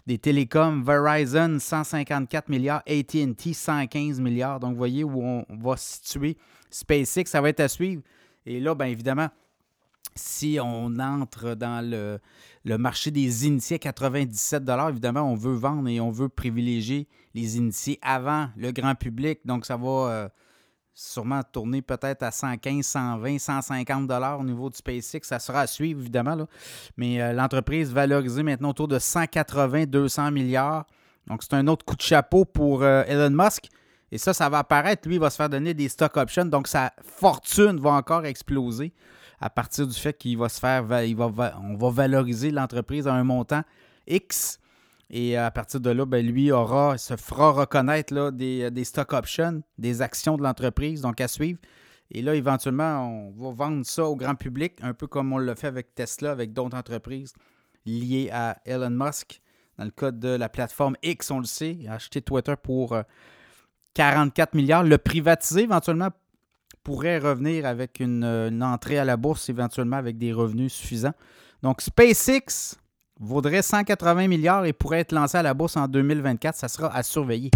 des 0.06 0.18
télécoms, 0.18 0.82
Verizon, 0.82 1.58
154 1.58 2.48
milliards, 2.50 2.82
ATT, 2.86 3.54
115 3.54 4.20
milliards. 4.20 4.60
Donc, 4.60 4.72
vous 4.72 4.78
voyez 4.78 5.02
où 5.02 5.22
on 5.22 5.46
va 5.48 5.76
situer 5.76 6.36
SpaceX. 6.70 7.24
Ça 7.26 7.40
va 7.40 7.48
être 7.48 7.60
à 7.60 7.68
suivre. 7.68 8.02
Et 8.44 8.60
là, 8.60 8.74
bien 8.74 8.88
évidemment, 8.88 9.28
si 10.14 10.58
on 10.62 10.98
entre 10.98 11.54
dans 11.54 11.84
le, 11.84 12.20
marché 12.76 13.10
des 13.10 13.46
initiés 13.46 13.76
à 13.76 13.78
97 13.78 14.62
évidemment, 14.90 15.22
on 15.22 15.36
veut 15.36 15.54
vendre 15.54 15.88
et 15.88 16.00
on 16.00 16.10
veut 16.10 16.28
privilégier 16.28 17.08
les 17.34 17.56
initiés 17.56 17.98
avant 18.02 18.50
le 18.56 18.72
grand 18.72 18.94
public. 18.94 19.40
Donc, 19.46 19.64
ça 19.64 19.76
va. 19.76 19.88
Euh, 19.88 20.28
sûrement 20.96 21.42
tourner 21.52 21.82
peut-être 21.82 22.22
à 22.22 22.30
115, 22.30 22.84
120, 22.84 23.38
150 23.38 24.06
dollars 24.06 24.40
au 24.40 24.44
niveau 24.44 24.70
du 24.70 24.76
SpaceX. 24.76 25.20
Ça 25.22 25.38
sera 25.38 25.60
à 25.60 25.66
suivre, 25.66 26.00
évidemment. 26.00 26.48
Mais 26.96 27.20
euh, 27.20 27.32
l'entreprise 27.34 27.92
valorisée 27.92 28.42
maintenant 28.42 28.70
autour 28.70 28.88
de 28.88 28.98
180, 28.98 29.84
200 29.86 30.32
milliards. 30.32 30.86
Donc, 31.26 31.42
c'est 31.42 31.54
un 31.54 31.66
autre 31.68 31.84
coup 31.84 31.96
de 31.96 32.02
chapeau 32.02 32.46
pour 32.46 32.82
euh, 32.82 33.04
Elon 33.06 33.30
Musk. 33.30 33.66
Et 34.10 34.18
ça, 34.18 34.32
ça 34.32 34.48
va 34.48 34.60
apparaître. 34.60 35.06
Lui, 35.06 35.16
il 35.16 35.20
va 35.20 35.28
se 35.28 35.36
faire 35.36 35.50
donner 35.50 35.74
des 35.74 35.88
stock 35.88 36.16
options. 36.16 36.46
Donc, 36.46 36.66
sa 36.66 36.92
fortune 37.02 37.78
va 37.78 37.90
encore 37.90 38.24
exploser 38.24 38.92
à 39.38 39.50
partir 39.50 39.86
du 39.86 39.98
fait 39.98 40.16
qu'il 40.16 40.38
va 40.38 40.48
se 40.48 40.58
faire. 40.58 40.84
On 40.84 41.76
va 41.76 41.90
valoriser 41.90 42.50
l'entreprise 42.50 43.06
à 43.06 43.12
un 43.12 43.24
montant 43.24 43.62
X. 44.06 44.58
Et 45.10 45.36
à 45.36 45.50
partir 45.50 45.80
de 45.80 45.90
là, 45.90 46.04
ben, 46.04 46.26
lui 46.26 46.50
aura, 46.50 46.98
se 46.98 47.16
fera 47.16 47.52
reconnaître 47.52 48.12
là, 48.12 48.30
des, 48.30 48.70
des 48.70 48.84
stock 48.84 49.12
options, 49.12 49.62
des 49.78 50.02
actions 50.02 50.36
de 50.36 50.42
l'entreprise, 50.42 51.00
donc 51.00 51.20
à 51.20 51.28
suivre. 51.28 51.58
Et 52.10 52.22
là, 52.22 52.34
éventuellement, 52.34 53.08
on 53.08 53.30
va 53.30 53.50
vendre 53.52 53.84
ça 53.84 54.04
au 54.04 54.16
grand 54.16 54.34
public, 54.34 54.74
un 54.82 54.94
peu 54.94 55.06
comme 55.06 55.32
on 55.32 55.38
l'a 55.38 55.54
fait 55.54 55.66
avec 55.66 55.94
Tesla, 55.94 56.30
avec 56.30 56.52
d'autres 56.52 56.76
entreprises 56.76 57.32
liées 57.84 58.30
à 58.32 58.58
Elon 58.64 58.90
Musk. 58.90 59.40
Dans 59.78 59.84
le 59.84 59.90
cas 59.90 60.10
de 60.10 60.28
la 60.28 60.48
plateforme 60.48 60.96
X, 61.02 61.30
on 61.30 61.40
le 61.40 61.44
sait, 61.44 61.72
il 61.72 61.88
a 61.88 61.94
acheté 61.94 62.22
Twitter 62.22 62.54
pour 62.60 62.96
44 63.94 64.54
euh, 64.54 64.56
milliards. 64.56 64.84
Le 64.84 64.98
privatiser 64.98 65.62
éventuellement 65.62 66.10
pourrait 66.82 67.18
revenir 67.18 67.66
avec 67.66 68.00
une, 68.00 68.24
une, 68.24 68.62
entrée 68.62 68.98
à 68.98 69.04
la 69.04 69.16
bourse, 69.16 69.48
éventuellement 69.48 69.96
avec 69.96 70.18
des 70.18 70.32
revenus 70.32 70.72
suffisants. 70.72 71.14
Donc 71.62 71.82
SpaceX 71.82 72.78
vaudrait 73.20 73.62
180 73.62 74.28
milliards 74.28 74.64
et 74.64 74.72
pourrait 74.72 75.00
être 75.00 75.12
lancé 75.12 75.38
à 75.38 75.42
la 75.42 75.54
bourse 75.54 75.76
en 75.76 75.88
2024. 75.88 76.56
Ça 76.56 76.68
sera 76.68 76.94
à 76.94 77.02
surveiller. 77.02 77.50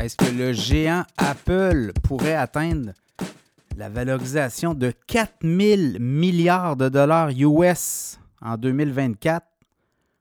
Est-ce 0.00 0.16
que 0.16 0.30
le 0.36 0.52
géant 0.52 1.04
Apple 1.16 1.92
pourrait 2.02 2.34
atteindre 2.34 2.92
la 3.78 3.88
valorisation 3.88 4.74
de 4.74 4.92
4 5.06 5.32
000 5.42 5.98
milliards 5.98 6.76
de 6.76 6.90
dollars 6.90 7.30
US 7.30 8.18
en 8.44 8.56
2024? 8.56 9.44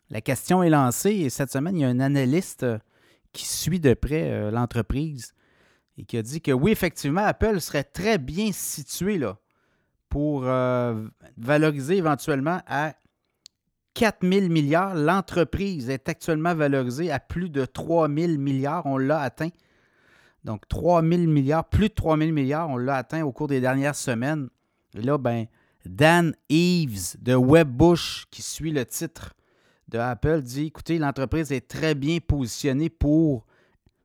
La 0.09 0.21
question 0.21 0.63
est 0.63 0.69
lancée 0.69 1.11
et 1.11 1.29
cette 1.29 1.51
semaine, 1.51 1.77
il 1.77 1.81
y 1.81 1.85
a 1.85 1.89
un 1.89 1.99
analyste 1.99 2.65
qui 3.31 3.45
suit 3.45 3.79
de 3.79 3.93
près 3.93 4.31
euh, 4.31 4.51
l'entreprise 4.51 5.33
et 5.97 6.05
qui 6.05 6.17
a 6.17 6.21
dit 6.21 6.41
que 6.41 6.51
oui, 6.51 6.71
effectivement, 6.71 7.21
Apple 7.21 7.61
serait 7.61 7.83
très 7.83 8.17
bien 8.17 8.51
situé 8.51 9.17
là, 9.17 9.37
pour 10.09 10.43
euh, 10.45 11.07
valoriser 11.37 11.97
éventuellement 11.97 12.61
à 12.67 12.93
4 13.93 14.27
000 14.27 14.47
milliards. 14.49 14.95
L'entreprise 14.95 15.89
est 15.89 16.09
actuellement 16.09 16.55
valorisée 16.55 17.11
à 17.11 17.19
plus 17.19 17.49
de 17.49 17.65
3 17.65 18.07
000 18.07 18.39
milliards. 18.39 18.85
On 18.85 18.97
l'a 18.97 19.19
atteint 19.19 19.49
donc, 20.43 20.67
3 20.67 21.01
000 21.01 21.21
milliards, 21.23 21.69
plus 21.69 21.89
de 21.89 21.93
3 21.93 22.17
000 22.17 22.31
milliards, 22.31 22.69
on 22.69 22.77
l'a 22.77 22.97
atteint 22.97 23.23
au 23.23 23.31
cours 23.31 23.47
des 23.47 23.61
dernières 23.61 23.95
semaines. 23.95 24.49
Et 24.93 25.01
là, 25.01 25.17
ben, 25.17 25.45
Dan 25.85 26.35
Eves 26.49 27.15
de 27.19 27.35
Webbush, 27.35 28.25
qui 28.31 28.41
suit 28.41 28.71
le 28.71 28.85
titre 28.85 29.33
de 29.89 29.97
Apple, 29.97 30.41
dit 30.41 30.67
écoutez, 30.67 30.97
l'entreprise 30.97 31.51
est 31.51 31.67
très 31.67 31.93
bien 31.95 32.19
positionnée 32.19 32.89
pour 32.89 33.45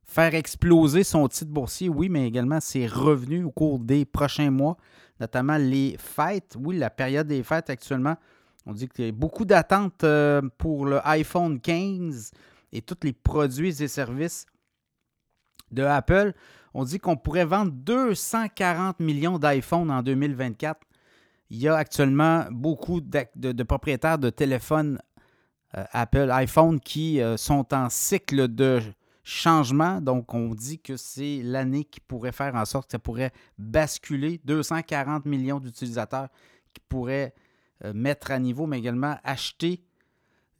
faire 0.04 0.34
exploser 0.34 1.04
son 1.04 1.28
titre 1.28 1.52
boursier, 1.52 1.88
oui, 1.88 2.08
mais 2.08 2.26
également 2.26 2.60
ses 2.60 2.86
revenus 2.86 3.44
au 3.44 3.50
cours 3.50 3.78
des 3.78 4.04
prochains 4.04 4.50
mois, 4.50 4.76
notamment 5.20 5.58
les 5.58 5.96
fêtes. 5.98 6.56
Oui, 6.58 6.78
la 6.78 6.90
période 6.90 7.26
des 7.26 7.42
fêtes 7.42 7.70
actuellement, 7.70 8.16
on 8.66 8.72
dit 8.72 8.88
qu'il 8.88 9.04
y 9.04 9.08
a 9.08 9.12
beaucoup 9.12 9.44
d'attentes 9.44 10.04
euh, 10.04 10.42
pour 10.58 10.86
le 10.86 11.06
iPhone 11.06 11.60
15 11.60 12.32
et 12.72 12.82
tous 12.82 12.98
les 13.02 13.12
produits 13.12 13.82
et 13.82 13.88
services 13.88 14.46
de 15.70 15.82
Apple, 15.82 16.32
on 16.74 16.84
dit 16.84 16.98
qu'on 16.98 17.16
pourrait 17.16 17.44
vendre 17.44 17.72
240 17.72 19.00
millions 19.00 19.38
d'iPhone 19.38 19.90
en 19.90 20.02
2024. 20.02 20.80
Il 21.50 21.58
y 21.58 21.68
a 21.68 21.76
actuellement 21.76 22.46
beaucoup 22.50 23.00
de, 23.00 23.62
propriétaires 23.62 24.18
de 24.18 24.30
téléphones 24.30 24.98
euh, 25.76 25.84
Apple, 25.92 26.30
iPhone 26.30 26.80
qui 26.80 27.20
euh, 27.20 27.36
sont 27.36 27.74
en 27.74 27.88
cycle 27.88 28.48
de 28.48 28.80
changement. 29.22 30.00
Donc, 30.00 30.34
on 30.34 30.54
dit 30.54 30.78
que 30.78 30.96
c'est 30.96 31.40
l'année 31.42 31.84
qui 31.84 32.00
pourrait 32.00 32.32
faire 32.32 32.54
en 32.54 32.64
sorte 32.64 32.86
que 32.86 32.92
ça 32.92 32.98
pourrait 32.98 33.32
basculer 33.58 34.40
240 34.44 35.24
millions 35.26 35.60
d'utilisateurs 35.60 36.28
qui 36.72 36.80
pourraient 36.88 37.34
euh, 37.84 37.92
mettre 37.94 38.30
à 38.30 38.38
niveau, 38.38 38.66
mais 38.66 38.78
également 38.78 39.16
acheter 39.24 39.82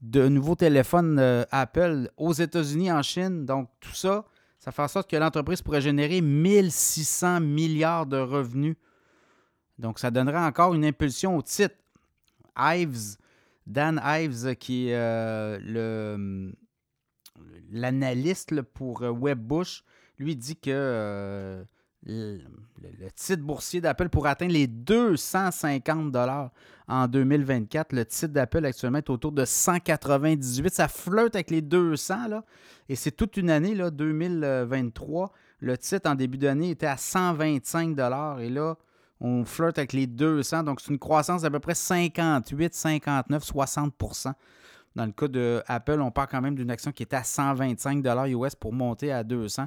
de 0.01 0.29
nouveaux 0.29 0.55
téléphones 0.55 1.18
Apple 1.51 2.09
aux 2.16 2.33
États-Unis, 2.33 2.92
en 2.92 3.03
Chine. 3.03 3.44
Donc, 3.44 3.68
tout 3.81 3.94
ça, 3.94 4.24
ça 4.59 4.70
fait 4.70 4.83
en 4.83 4.88
sorte 4.88 5.11
que 5.11 5.16
l'entreprise 5.16 5.61
pourrait 5.61 5.81
générer 5.81 6.20
1600 6.20 7.40
milliards 7.40 8.07
de 8.07 8.16
revenus. 8.16 8.77
Donc, 9.79 9.99
ça 9.99 10.11
donnerait 10.11 10.45
encore 10.45 10.75
une 10.75 10.85
impulsion 10.85 11.37
au 11.37 11.43
titre. 11.43 11.75
Ives, 12.59 13.17
Dan 13.67 14.01
Ives, 14.05 14.57
qui 14.57 14.88
est 14.88 14.97
euh, 14.97 16.51
l'analyste 17.71 18.61
pour 18.62 19.03
euh, 19.03 19.11
Webbush, 19.11 19.85
lui 20.19 20.35
dit 20.37 20.57
que 20.57 20.71
euh, 20.71 21.62
le, 22.05 22.41
titre 23.14 23.43
boursier 23.43 23.81
d'Apple 23.81 24.09
pourrait 24.09 24.31
atteindre 24.31 24.53
les 24.53 24.67
250 24.67 26.11
dollars 26.11 26.51
en 26.88 27.07
2024. 27.07 27.93
Le 27.93 28.05
titre 28.05 28.33
d'Apple 28.33 28.64
actuellement 28.64 28.99
est 28.99 29.11
autour 29.11 29.33
de 29.33 29.45
198. 29.45 30.75
Ça 30.75 30.88
flirte 30.88 31.35
avec 31.35 31.51
les 31.51 31.62
200. 31.62 32.29
Là. 32.29 32.45
Et 32.88 32.97
c'est 32.97 33.11
toute 33.11 33.37
une 33.37 33.51
année, 33.51 33.75
là, 33.75 33.91
2023. 33.91 35.33
Le 35.61 35.77
titre 35.77 36.09
en 36.11 36.14
début 36.14 36.38
d'année 36.38 36.71
était 36.71 36.87
à 36.87 36.97
125 36.97 37.99
Et 38.41 38.49
là, 38.49 38.77
on 39.20 39.44
flirte 39.44 39.78
avec 39.78 39.92
les 39.92 40.07
200. 40.07 40.62
Donc, 40.62 40.81
c'est 40.81 40.90
une 40.90 40.98
croissance 40.98 41.42
d'à 41.42 41.50
peu 41.50 41.61
près 41.61 41.74
58, 41.74 42.74
59, 42.74 43.44
60% 43.44 44.33
Dans 44.94 45.07
le 45.07 45.12
cas 45.12 45.28
de 45.28 45.62
Apple, 45.66 46.00
on 46.00 46.11
parle 46.11 46.28
quand 46.28 46.40
même 46.40 46.54
d'une 46.54 46.70
action 46.70 46.92
qui 46.92 47.02
était 47.02 47.16
à 47.16 47.24
125 47.24 48.04
US 48.28 48.54
pour 48.54 48.72
monter 48.72 49.12
à 49.12 49.24
200 49.24 49.66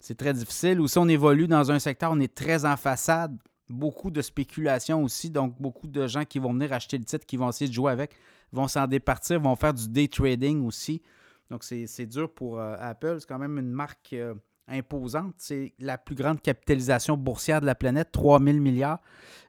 c'est 0.00 0.16
très 0.16 0.32
difficile. 0.32 0.80
Aussi, 0.80 0.98
on 0.98 1.08
évolue 1.08 1.46
dans 1.48 1.70
un 1.70 1.78
secteur, 1.78 2.12
on 2.12 2.20
est 2.20 2.34
très 2.34 2.64
en 2.64 2.76
façade. 2.76 3.36
Beaucoup 3.68 4.10
de 4.10 4.22
spéculation 4.22 5.02
aussi, 5.02 5.28
donc 5.28 5.60
beaucoup 5.60 5.86
de 5.86 6.06
gens 6.06 6.24
qui 6.24 6.38
vont 6.38 6.54
venir 6.54 6.72
acheter 6.72 6.96
le 6.96 7.04
titre, 7.04 7.26
qui 7.26 7.36
vont 7.36 7.50
essayer 7.50 7.68
de 7.68 7.74
jouer 7.74 7.92
avec, 7.92 8.12
vont 8.50 8.66
s'en 8.66 8.86
départir, 8.86 9.40
vont 9.40 9.56
faire 9.56 9.74
du 9.74 9.88
day 9.88 10.08
trading 10.08 10.64
aussi. 10.64 11.02
Donc, 11.50 11.64
c'est 11.64 12.06
dur 12.06 12.32
pour 12.32 12.58
euh, 12.58 12.76
Apple. 12.78 13.16
C'est 13.20 13.26
quand 13.26 13.38
même 13.38 13.58
une 13.58 13.70
marque 13.70 14.12
euh, 14.12 14.34
imposante. 14.68 15.34
C'est 15.38 15.74
la 15.78 15.98
plus 15.98 16.14
grande 16.14 16.40
capitalisation 16.40 17.16
boursière 17.16 17.60
de 17.60 17.66
la 17.66 17.74
planète, 17.74 18.10
3 18.12 18.40
000 18.40 18.58
milliards. 18.58 19.00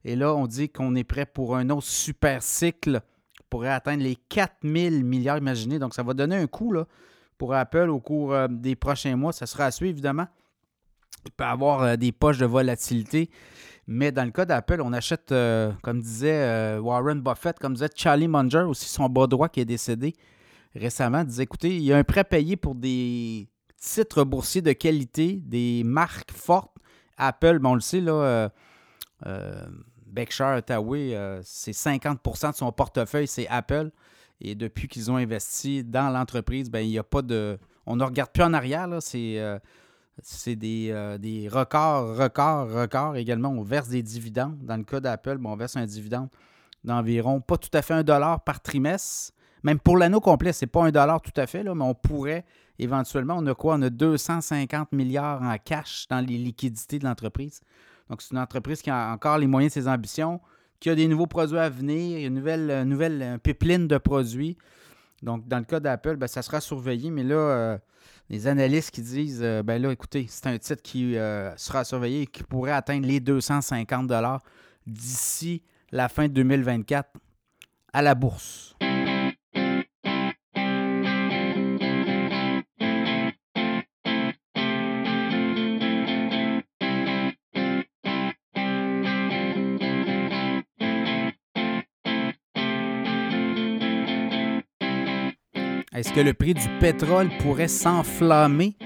Et 0.05 0.15
là, 0.15 0.33
on 0.35 0.47
dit 0.47 0.69
qu'on 0.69 0.95
est 0.95 1.03
prêt 1.03 1.25
pour 1.25 1.55
un 1.55 1.69
autre 1.69 1.87
super 1.87 2.41
cycle 2.43 3.01
pourrait 3.49 3.69
atteindre 3.69 4.03
les 4.03 4.15
4 4.15 4.57
000 4.63 5.03
milliards, 5.03 5.37
imaginez. 5.37 5.79
Donc, 5.79 5.93
ça 5.93 6.03
va 6.03 6.13
donner 6.13 6.35
un 6.35 6.47
coup 6.47 6.71
là, 6.71 6.85
pour 7.37 7.53
Apple 7.53 7.89
au 7.89 7.99
cours 7.99 8.33
euh, 8.33 8.47
des 8.49 8.75
prochains 8.75 9.15
mois. 9.15 9.33
Ça 9.33 9.45
sera 9.45 9.65
à 9.65 9.71
suivre, 9.71 9.91
évidemment. 9.91 10.27
Il 11.25 11.31
peut 11.31 11.43
avoir 11.43 11.83
euh, 11.83 11.95
des 11.95 12.11
poches 12.11 12.37
de 12.37 12.45
volatilité. 12.45 13.29
Mais 13.87 14.11
dans 14.11 14.23
le 14.23 14.31
cas 14.31 14.45
d'Apple, 14.45 14.81
on 14.83 14.93
achète, 14.93 15.31
euh, 15.31 15.71
comme 15.81 15.99
disait 15.99 16.77
Warren 16.77 17.21
Buffett, 17.21 17.57
comme 17.57 17.73
disait 17.73 17.89
Charlie 17.95 18.27
Munger, 18.27 18.65
aussi 18.67 18.87
son 18.87 19.09
bas 19.09 19.25
droit 19.25 19.49
qui 19.49 19.61
est 19.61 19.65
décédé 19.65 20.13
récemment, 20.75 21.23
disait 21.23 21.43
écoutez, 21.43 21.75
il 21.75 21.81
y 21.81 21.91
a 21.91 21.97
un 21.97 22.03
prêt 22.03 22.23
payé 22.23 22.55
pour 22.55 22.75
des 22.75 23.47
titres 23.79 24.23
boursiers 24.23 24.61
de 24.61 24.73
qualité, 24.73 25.41
des 25.45 25.83
marques 25.83 26.31
fortes. 26.31 26.75
Apple, 27.17 27.59
bon, 27.59 27.71
on 27.71 27.75
le 27.75 27.81
sait, 27.81 28.01
là, 28.01 28.49
Berkshire 30.05 30.47
Hathaway, 30.47 31.39
c'est 31.43 31.71
50% 31.71 32.51
de 32.51 32.55
son 32.55 32.71
portefeuille, 32.71 33.27
c'est 33.27 33.47
Apple. 33.47 33.91
Et 34.41 34.55
depuis 34.55 34.87
qu'ils 34.87 35.11
ont 35.11 35.17
investi 35.17 35.83
dans 35.83 36.09
l'entreprise, 36.09 36.69
ben, 36.69 36.79
il 36.79 36.89
n'y 36.89 36.99
a 36.99 37.03
pas 37.03 37.21
de. 37.21 37.57
On 37.85 37.97
ne 37.97 38.03
regarde 38.03 38.31
plus 38.31 38.43
en 38.43 38.53
arrière. 38.53 38.87
C'est 39.01 39.37
c'est 40.21 40.57
euh, 40.63 41.17
des, 41.17 41.47
records, 41.47 42.17
records, 42.17 42.71
records. 42.71 43.15
Également, 43.15 43.49
on 43.49 43.61
verse 43.61 43.89
des 43.89 44.03
dividendes. 44.03 44.57
Dans 44.61 44.77
le 44.77 44.83
cas 44.83 44.99
d'Apple, 44.99 45.39
on 45.43 45.55
verse 45.55 45.75
un 45.75 45.85
dividende 45.85 46.29
d'environ 46.83 47.41
pas 47.41 47.57
tout 47.57 47.69
à 47.73 47.81
fait 47.81 47.93
un 47.93 48.03
dollar 48.03 48.43
par 48.43 48.61
trimestre. 48.61 49.33
Même 49.63 49.79
pour 49.79 49.97
l'anneau 49.97 50.21
complet, 50.21 50.53
c'est 50.53 50.67
pas 50.67 50.85
un 50.85 50.91
dollar 50.91 51.21
tout 51.21 51.33
à 51.35 51.45
fait, 51.45 51.63
là, 51.63 51.75
mais 51.75 51.83
on 51.83 51.93
pourrait 51.93 52.45
éventuellement, 52.79 53.35
on 53.37 53.45
a 53.45 53.53
quoi? 53.53 53.75
On 53.75 53.81
a 53.81 53.89
250 53.89 54.91
milliards 54.91 55.41
en 55.41 55.55
cash 55.57 56.07
dans 56.09 56.25
les 56.25 56.37
liquidités 56.37 56.99
de 56.99 57.05
l'entreprise. 57.05 57.61
Donc, 58.09 58.21
c'est 58.21 58.31
une 58.31 58.39
entreprise 58.39 58.81
qui 58.81 58.89
a 58.89 59.11
encore 59.11 59.37
les 59.37 59.47
moyens 59.47 59.73
de 59.73 59.81
ses 59.81 59.87
ambitions, 59.87 60.39
qui 60.79 60.89
a 60.89 60.95
des 60.95 61.07
nouveaux 61.07 61.27
produits 61.27 61.57
à 61.57 61.69
venir, 61.69 62.25
une 62.25 62.33
nouvelle, 62.33 62.83
nouvelle 62.83 63.39
pipeline 63.43 63.87
de 63.87 63.97
produits. 63.97 64.57
Donc, 65.21 65.47
dans 65.47 65.59
le 65.59 65.65
cas 65.65 65.79
d'Apple, 65.79 66.15
ben, 66.15 66.27
ça 66.27 66.41
sera 66.41 66.61
surveillé, 66.61 67.11
mais 67.11 67.23
là, 67.23 67.35
euh, 67.35 67.77
les 68.29 68.47
analystes 68.47 68.91
qui 68.91 69.01
disent 69.01 69.41
euh, 69.43 69.63
ben 69.63 69.81
là, 69.81 69.91
écoutez, 69.91 70.25
c'est 70.29 70.47
un 70.47 70.57
titre 70.57 70.81
qui 70.81 71.17
euh, 71.17 71.55
sera 71.57 71.83
surveillé 71.83 72.21
et 72.21 72.27
qui 72.27 72.43
pourrait 72.43 72.71
atteindre 72.71 73.05
les 73.05 73.19
250 73.19 74.11
d'ici 74.87 75.63
la 75.91 76.07
fin 76.09 76.27
de 76.27 76.33
2024 76.33 77.09
à 77.93 78.01
la 78.01 78.15
bourse. 78.15 78.75
Est-ce 95.99 96.13
que 96.13 96.21
le 96.21 96.33
prix 96.33 96.53
du 96.53 96.65
pétrole 96.79 97.27
pourrait 97.41 97.67
s'enflammer? 97.67 98.77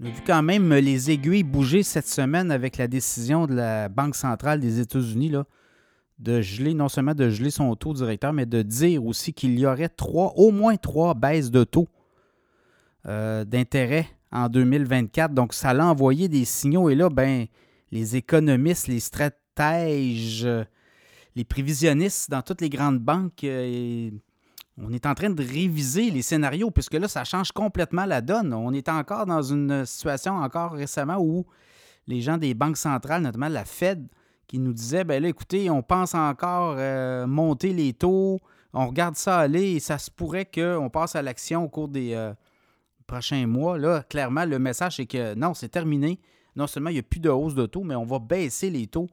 On 0.00 0.06
a 0.06 0.08
vu 0.08 0.22
quand 0.26 0.42
même 0.42 0.72
les 0.72 1.10
aiguilles 1.10 1.42
bouger 1.42 1.82
cette 1.82 2.08
semaine 2.08 2.50
avec 2.50 2.78
la 2.78 2.88
décision 2.88 3.46
de 3.46 3.52
la 3.52 3.90
Banque 3.90 4.14
centrale 4.14 4.58
des 4.58 4.80
États-Unis 4.80 5.30
de 6.18 6.40
geler, 6.40 6.72
non 6.72 6.88
seulement 6.88 7.12
de 7.12 7.28
geler 7.28 7.50
son 7.50 7.76
taux 7.76 7.92
directeur, 7.92 8.32
mais 8.32 8.46
de 8.46 8.62
dire 8.62 9.04
aussi 9.04 9.34
qu'il 9.34 9.58
y 9.58 9.66
aurait 9.66 9.90
trois, 9.90 10.32
au 10.36 10.50
moins 10.50 10.76
trois 10.76 11.12
baisses 11.12 11.50
de 11.50 11.64
taux 11.64 11.88
euh, 13.06 13.44
d'intérêt 13.44 14.08
en 14.32 14.48
2024. 14.48 15.34
Donc, 15.34 15.52
ça 15.52 15.74
l'a 15.74 15.84
envoyé 15.84 16.30
des 16.30 16.46
signaux. 16.46 16.88
Et 16.88 16.94
là, 16.94 17.10
ben, 17.10 17.44
les 17.92 18.16
économistes, 18.16 18.86
les 18.86 19.00
stratèges, 19.00 20.48
les 21.36 21.44
prévisionnistes 21.44 22.30
dans 22.30 22.40
toutes 22.40 22.62
les 22.62 22.70
grandes 22.70 23.00
banques, 23.00 23.44
euh, 23.44 24.08
on 24.80 24.92
est 24.92 25.06
en 25.06 25.14
train 25.14 25.30
de 25.30 25.42
réviser 25.42 26.10
les 26.10 26.22
scénarios, 26.22 26.70
puisque 26.70 26.94
là, 26.94 27.08
ça 27.08 27.24
change 27.24 27.52
complètement 27.52 28.04
la 28.04 28.20
donne. 28.20 28.52
On 28.54 28.72
est 28.72 28.88
encore 28.88 29.26
dans 29.26 29.42
une 29.42 29.84
situation 29.84 30.34
encore 30.34 30.72
récemment 30.72 31.18
où 31.18 31.46
les 32.06 32.20
gens 32.20 32.38
des 32.38 32.54
banques 32.54 32.76
centrales, 32.76 33.22
notamment 33.22 33.48
la 33.48 33.64
Fed, 33.64 34.06
qui 34.46 34.58
nous 34.58 34.72
disaient, 34.72 35.04
ben 35.04 35.22
là, 35.22 35.28
écoutez, 35.28 35.68
on 35.68 35.82
pense 35.82 36.14
encore 36.14 36.76
euh, 36.78 37.26
monter 37.26 37.72
les 37.72 37.92
taux, 37.92 38.38
on 38.72 38.86
regarde 38.86 39.16
ça 39.16 39.38
aller 39.38 39.72
et 39.72 39.80
ça 39.80 39.98
se 39.98 40.10
pourrait 40.10 40.46
qu'on 40.46 40.88
passe 40.90 41.16
à 41.16 41.22
l'action 41.22 41.64
au 41.64 41.68
cours 41.68 41.88
des 41.88 42.14
euh, 42.14 42.32
prochains 43.06 43.46
mois. 43.46 43.78
Là, 43.78 44.02
clairement, 44.08 44.44
le 44.44 44.58
message, 44.58 44.96
c'est 44.96 45.06
que 45.06 45.34
non, 45.34 45.54
c'est 45.54 45.68
terminé. 45.68 46.18
Non 46.56 46.66
seulement 46.66 46.90
il 46.90 46.94
n'y 46.94 46.98
a 47.00 47.02
plus 47.02 47.20
de 47.20 47.28
hausse 47.28 47.54
de 47.54 47.66
taux, 47.66 47.84
mais 47.84 47.94
on 47.94 48.06
va 48.06 48.18
baisser 48.18 48.70
les 48.70 48.86
taux. 48.86 49.08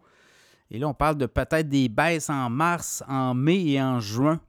Et 0.72 0.80
là, 0.80 0.88
on 0.88 0.94
parle 0.94 1.18
de 1.18 1.26
peut-être 1.26 1.68
des 1.68 1.90
baisses 1.90 2.30
en 2.30 2.50
mars, 2.50 3.04
en 3.08 3.34
mai 3.34 3.66
et 3.66 3.82
en 3.82 4.00
juin 4.00 4.40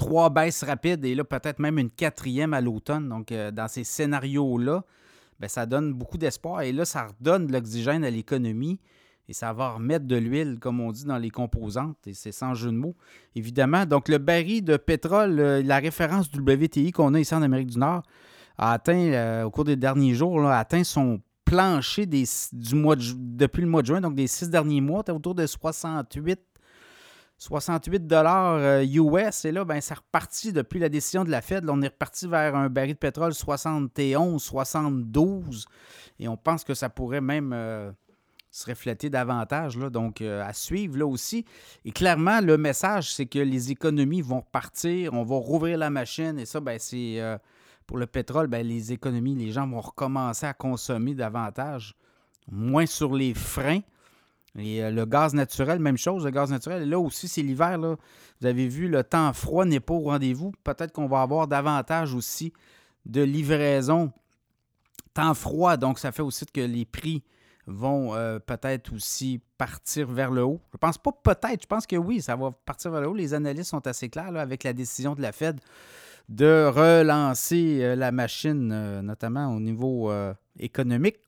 trois 0.00 0.30
baisses 0.30 0.64
rapides 0.64 1.04
et 1.04 1.14
là, 1.14 1.24
peut-être 1.24 1.58
même 1.58 1.78
une 1.78 1.90
quatrième 1.90 2.54
à 2.54 2.62
l'automne. 2.62 3.10
Donc, 3.10 3.32
euh, 3.32 3.50
dans 3.50 3.68
ces 3.68 3.84
scénarios-là, 3.84 4.82
ben, 5.38 5.46
ça 5.46 5.66
donne 5.66 5.92
beaucoup 5.92 6.16
d'espoir 6.16 6.62
et 6.62 6.72
là, 6.72 6.86
ça 6.86 7.08
redonne 7.08 7.46
de 7.46 7.52
l'oxygène 7.52 8.02
à 8.02 8.08
l'économie 8.08 8.80
et 9.28 9.34
ça 9.34 9.52
va 9.52 9.72
remettre 9.72 10.06
de 10.06 10.16
l'huile, 10.16 10.56
comme 10.58 10.80
on 10.80 10.90
dit, 10.90 11.04
dans 11.04 11.18
les 11.18 11.28
composantes 11.28 11.98
et 12.06 12.14
c'est 12.14 12.32
sans 12.32 12.54
jeu 12.54 12.70
de 12.70 12.76
mots, 12.76 12.96
évidemment. 13.34 13.84
Donc, 13.84 14.08
le 14.08 14.16
baril 14.16 14.64
de 14.64 14.78
pétrole, 14.78 15.38
euh, 15.38 15.62
la 15.62 15.78
référence 15.80 16.30
du 16.30 16.40
WTI 16.40 16.92
qu'on 16.92 17.12
a 17.12 17.20
ici 17.20 17.34
en 17.34 17.42
Amérique 17.42 17.68
du 17.68 17.78
Nord, 17.78 18.02
a 18.56 18.72
atteint, 18.72 19.12
euh, 19.12 19.44
au 19.44 19.50
cours 19.50 19.64
des 19.64 19.76
derniers 19.76 20.14
jours, 20.14 20.46
a 20.46 20.58
atteint 20.58 20.82
son 20.82 21.20
plancher 21.44 22.06
des, 22.06 22.24
du 22.52 22.74
mois 22.74 22.96
depuis 22.96 23.60
le 23.60 23.68
mois 23.68 23.82
de 23.82 23.88
juin, 23.88 24.00
donc 24.00 24.14
des 24.14 24.28
six 24.28 24.48
derniers 24.48 24.80
mois, 24.80 25.04
autour 25.10 25.34
de 25.34 25.46
68 25.46 26.40
68 27.40 28.06
dollars 28.06 28.82
US. 28.82 29.44
Euh, 29.44 29.48
et 29.48 29.52
là, 29.52 29.64
ben, 29.64 29.80
c'est 29.80 29.94
reparti 29.94 30.52
depuis 30.52 30.78
la 30.78 30.90
décision 30.90 31.24
de 31.24 31.30
la 31.30 31.40
Fed. 31.40 31.68
On 31.70 31.80
est 31.80 31.88
reparti 31.88 32.28
vers 32.28 32.54
un 32.54 32.68
baril 32.68 32.92
de 32.92 32.98
pétrole 32.98 33.32
71, 33.32 34.42
72. 34.42 35.64
Et 36.18 36.28
on 36.28 36.36
pense 36.36 36.64
que 36.64 36.74
ça 36.74 36.90
pourrait 36.90 37.22
même 37.22 37.54
euh, 37.54 37.90
se 38.50 38.68
refléter 38.68 39.08
davantage. 39.08 39.78
Là, 39.78 39.88
donc, 39.88 40.20
euh, 40.20 40.46
à 40.46 40.52
suivre 40.52 40.98
là 40.98 41.06
aussi. 41.06 41.46
Et 41.86 41.92
clairement, 41.92 42.42
le 42.42 42.58
message, 42.58 43.14
c'est 43.14 43.24
que 43.24 43.38
les 43.38 43.70
économies 43.70 44.20
vont 44.20 44.40
repartir. 44.40 45.14
On 45.14 45.24
va 45.24 45.36
rouvrir 45.36 45.78
la 45.78 45.88
machine. 45.88 46.38
Et 46.38 46.44
ça, 46.44 46.60
ben, 46.60 46.78
c'est 46.78 47.22
pour 47.86 47.96
le 47.96 48.06
pétrole, 48.06 48.48
ben, 48.48 48.66
les 48.66 48.92
économies, 48.92 49.34
les 49.34 49.50
gens 49.50 49.66
vont 49.66 49.80
recommencer 49.80 50.44
à 50.44 50.52
consommer 50.52 51.14
davantage. 51.14 51.94
Moins 52.50 52.84
sur 52.84 53.14
les 53.14 53.32
freins. 53.32 53.80
Et 54.58 54.82
euh, 54.82 54.90
le 54.90 55.04
gaz 55.06 55.34
naturel, 55.34 55.78
même 55.78 55.96
chose, 55.96 56.24
le 56.24 56.30
gaz 56.30 56.50
naturel. 56.50 56.88
Là 56.88 56.98
aussi, 56.98 57.28
c'est 57.28 57.42
l'hiver. 57.42 57.78
Vous 57.78 58.46
avez 58.46 58.68
vu, 58.68 58.88
le 58.88 59.04
temps 59.04 59.32
froid 59.32 59.64
n'est 59.64 59.80
pas 59.80 59.94
au 59.94 60.00
rendez-vous. 60.00 60.52
Peut-être 60.64 60.92
qu'on 60.92 61.06
va 61.06 61.22
avoir 61.22 61.46
davantage 61.46 62.14
aussi 62.14 62.52
de 63.06 63.22
livraison. 63.22 64.12
Temps 65.14 65.34
froid, 65.34 65.76
donc 65.76 65.98
ça 65.98 66.12
fait 66.12 66.22
aussi 66.22 66.46
que 66.46 66.60
les 66.60 66.84
prix 66.84 67.22
vont 67.66 68.14
euh, 68.14 68.38
peut-être 68.38 68.92
aussi 68.92 69.40
partir 69.58 70.08
vers 70.08 70.30
le 70.30 70.42
haut. 70.42 70.60
Je 70.72 70.78
pense 70.78 70.98
pas 70.98 71.12
peut-être, 71.12 71.62
je 71.62 71.66
pense 71.66 71.86
que 71.86 71.96
oui, 71.96 72.20
ça 72.20 72.36
va 72.36 72.50
partir 72.50 72.90
vers 72.90 73.00
le 73.00 73.08
haut. 73.08 73.14
Les 73.14 73.34
analystes 73.34 73.70
sont 73.70 73.86
assez 73.86 74.08
clairs 74.08 74.36
avec 74.36 74.64
la 74.64 74.72
décision 74.72 75.14
de 75.14 75.22
la 75.22 75.32
Fed 75.32 75.60
de 76.28 76.66
relancer 76.66 77.80
euh, 77.82 77.96
la 77.96 78.12
machine, 78.12 79.00
notamment 79.00 79.54
au 79.54 79.60
niveau 79.60 80.12
économique. 80.58 81.18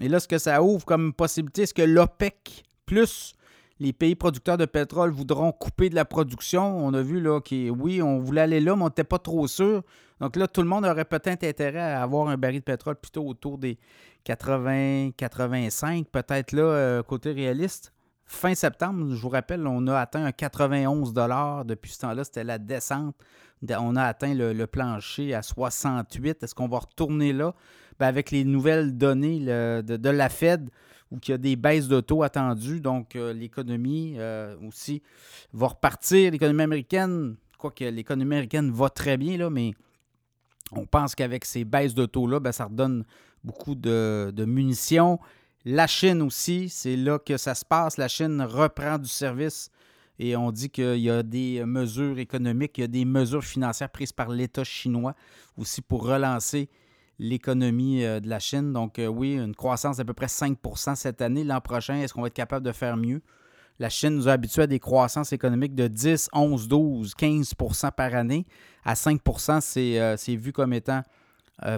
Et 0.00 0.08
là, 0.08 0.20
ce 0.20 0.28
que 0.28 0.38
ça 0.38 0.62
ouvre 0.62 0.84
comme 0.84 1.12
possibilité, 1.12 1.66
c'est 1.66 1.74
que 1.74 1.82
l'OPEC 1.82 2.64
plus 2.86 3.34
les 3.80 3.94
pays 3.94 4.14
producteurs 4.14 4.58
de 4.58 4.66
pétrole 4.66 5.10
voudront 5.10 5.52
couper 5.52 5.88
de 5.88 5.94
la 5.94 6.04
production. 6.04 6.76
On 6.84 6.92
a 6.92 7.00
vu 7.00 7.18
là 7.18 7.40
que 7.40 7.70
oui, 7.70 8.02
on 8.02 8.18
voulait 8.18 8.42
aller 8.42 8.60
là, 8.60 8.76
mais 8.76 8.82
on 8.82 8.86
n'était 8.86 9.04
pas 9.04 9.18
trop 9.18 9.48
sûr. 9.48 9.82
Donc 10.20 10.36
là, 10.36 10.46
tout 10.46 10.60
le 10.60 10.68
monde 10.68 10.84
aurait 10.84 11.06
peut-être 11.06 11.44
intérêt 11.44 11.80
à 11.80 12.02
avoir 12.02 12.28
un 12.28 12.36
baril 12.36 12.60
de 12.60 12.64
pétrole 12.64 12.96
plutôt 12.96 13.26
autour 13.26 13.56
des 13.56 13.78
80, 14.24 15.12
85, 15.16 16.06
peut-être 16.08 16.52
là, 16.52 16.62
euh, 16.62 17.02
côté 17.02 17.32
réaliste. 17.32 17.92
Fin 18.26 18.54
septembre, 18.54 19.14
je 19.14 19.20
vous 19.20 19.30
rappelle, 19.30 19.66
on 19.66 19.86
a 19.88 19.98
atteint 19.98 20.24
un 20.24 20.32
91 20.32 21.14
Depuis 21.64 21.90
ce 21.90 22.00
temps-là, 22.00 22.22
c'était 22.22 22.44
la 22.44 22.58
descente. 22.58 23.16
On 23.78 23.96
a 23.96 24.04
atteint 24.04 24.34
le 24.34 24.66
plancher 24.66 25.34
à 25.34 25.42
68. 25.42 26.42
Est-ce 26.42 26.54
qu'on 26.54 26.68
va 26.68 26.78
retourner 26.78 27.32
là? 27.32 27.54
Ben, 28.00 28.06
avec 28.06 28.30
les 28.30 28.44
nouvelles 28.44 28.96
données 28.96 29.40
de, 29.40 30.08
la 30.08 30.30
Fed, 30.30 30.70
où 31.10 31.18
il 31.22 31.30
y 31.30 31.34
a 31.34 31.38
des 31.38 31.54
baisses 31.54 31.86
de 31.86 32.00
taux 32.00 32.22
attendues, 32.22 32.80
donc 32.80 33.14
euh, 33.14 33.34
l'économie 33.34 34.14
euh, 34.16 34.56
aussi 34.66 35.02
va 35.52 35.66
repartir. 35.66 36.32
L'économie 36.32 36.62
américaine, 36.62 37.36
quoique 37.58 37.84
l'économie 37.84 38.36
américaine 38.36 38.70
va 38.70 38.88
très 38.88 39.18
bien, 39.18 39.36
là, 39.36 39.50
mais 39.50 39.74
on 40.72 40.86
pense 40.86 41.14
qu'avec 41.14 41.44
ces 41.44 41.66
baisses 41.66 41.92
de 41.92 42.06
taux-là, 42.06 42.40
ben, 42.40 42.52
ça 42.52 42.64
redonne 42.64 43.04
beaucoup 43.44 43.74
de, 43.74 44.32
de 44.34 44.44
munitions. 44.46 45.18
La 45.66 45.86
Chine 45.86 46.22
aussi, 46.22 46.70
c'est 46.70 46.96
là 46.96 47.18
que 47.18 47.36
ça 47.36 47.54
se 47.54 47.66
passe. 47.66 47.98
La 47.98 48.08
Chine 48.08 48.40
reprend 48.40 48.96
du 48.96 49.10
service 49.10 49.70
et 50.18 50.36
on 50.36 50.52
dit 50.52 50.70
qu'il 50.70 51.00
y 51.00 51.10
a 51.10 51.22
des 51.22 51.62
mesures 51.66 52.18
économiques, 52.18 52.78
il 52.78 52.80
y 52.80 52.84
a 52.84 52.88
des 52.88 53.04
mesures 53.04 53.44
financières 53.44 53.90
prises 53.90 54.12
par 54.12 54.30
l'État 54.30 54.64
chinois 54.64 55.14
aussi 55.58 55.82
pour 55.82 56.06
relancer 56.06 56.70
l'économie 57.20 58.02
euh, 58.04 58.18
de 58.18 58.28
la 58.28 58.40
Chine. 58.40 58.72
Donc 58.72 58.98
euh, 58.98 59.06
oui, 59.06 59.34
une 59.34 59.54
croissance 59.54 59.98
d'à 59.98 60.04
peu 60.04 60.14
près 60.14 60.26
5% 60.26 60.96
cette 60.96 61.22
année. 61.22 61.44
L'an 61.44 61.60
prochain, 61.60 61.96
est-ce 61.96 62.14
qu'on 62.14 62.22
va 62.22 62.28
être 62.28 62.34
capable 62.34 62.66
de 62.66 62.72
faire 62.72 62.96
mieux? 62.96 63.20
La 63.78 63.88
Chine 63.88 64.16
nous 64.16 64.28
a 64.28 64.32
habitués 64.32 64.62
à 64.62 64.66
des 64.66 64.80
croissances 64.80 65.32
économiques 65.32 65.74
de 65.74 65.86
10, 65.86 66.30
11, 66.32 66.68
12, 66.68 67.14
15% 67.14 67.92
par 67.92 68.14
année. 68.14 68.46
À 68.84 68.94
5% 68.94 69.98
euh, 69.98 70.16
c'est 70.18 70.36
vu 70.36 70.52
comme 70.52 70.72
étant 70.72 71.02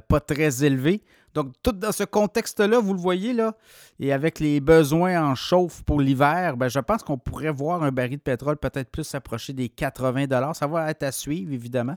pas 0.09 0.21
très 0.21 0.65
élevé. 0.65 1.03
Donc, 1.35 1.53
tout 1.63 1.73
dans 1.73 1.93
ce 1.93 2.05
contexte-là, 2.05 2.79
vous 2.79 2.93
le 2.93 3.01
voyez, 3.01 3.33
là, 3.33 3.55
et 4.01 4.13
avec 4.13 4.39
les 4.41 4.61
besoins 4.61 5.23
en 5.23 5.35
chauffe 5.35 5.83
pour 5.85 6.01
l'hiver, 6.01 6.57
ben, 6.57 6.69
je 6.69 6.79
pense 6.79 7.03
qu'on 7.03 7.19
pourrait 7.19 7.53
voir 7.53 7.83
un 7.83 7.91
baril 7.91 8.19
de 8.19 8.23
pétrole 8.23 8.57
peut-être 8.57 8.91
plus 8.91 9.05
s'approcher 9.05 9.53
des 9.53 9.69
80 9.69 10.53
Ça 10.55 10.67
va 10.67 10.91
être 10.91 11.03
à 11.03 11.13
suivre, 11.13 11.53
évidemment. 11.53 11.97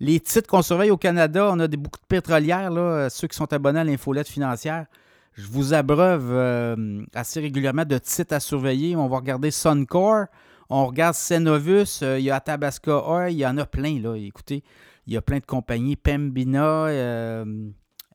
Les 0.00 0.18
titres 0.20 0.48
qu'on 0.48 0.62
surveille 0.62 0.90
au 0.90 0.96
Canada, 0.96 1.48
on 1.50 1.60
a 1.60 1.68
des, 1.68 1.76
beaucoup 1.76 2.00
de 2.00 2.06
pétrolières, 2.06 2.70
là, 2.70 3.08
ceux 3.10 3.28
qui 3.28 3.36
sont 3.36 3.52
abonnés 3.52 3.80
à 3.80 3.84
l'infolette 3.84 4.28
financière. 4.28 4.86
Je 5.34 5.46
vous 5.46 5.72
abreuve 5.72 6.30
euh, 6.30 7.02
assez 7.14 7.40
régulièrement 7.40 7.84
de 7.84 7.96
titres 7.98 8.34
à 8.34 8.40
surveiller. 8.40 8.96
On 8.96 9.08
va 9.08 9.16
regarder 9.16 9.50
Suncor, 9.50 10.26
on 10.68 10.86
regarde 10.86 11.14
Cenovus, 11.14 12.00
euh, 12.02 12.18
il 12.18 12.24
y 12.24 12.30
a 12.30 12.38
Tabasco 12.40 12.90
Oil, 12.90 13.32
il 13.32 13.38
y 13.38 13.46
en 13.46 13.56
a 13.56 13.64
plein, 13.64 13.98
là. 14.00 14.14
Écoutez, 14.14 14.62
il 15.06 15.14
y 15.14 15.16
a 15.16 15.22
plein 15.22 15.38
de 15.38 15.46
compagnies, 15.46 15.96
Pembina, 15.96 16.86
euh, 16.86 17.44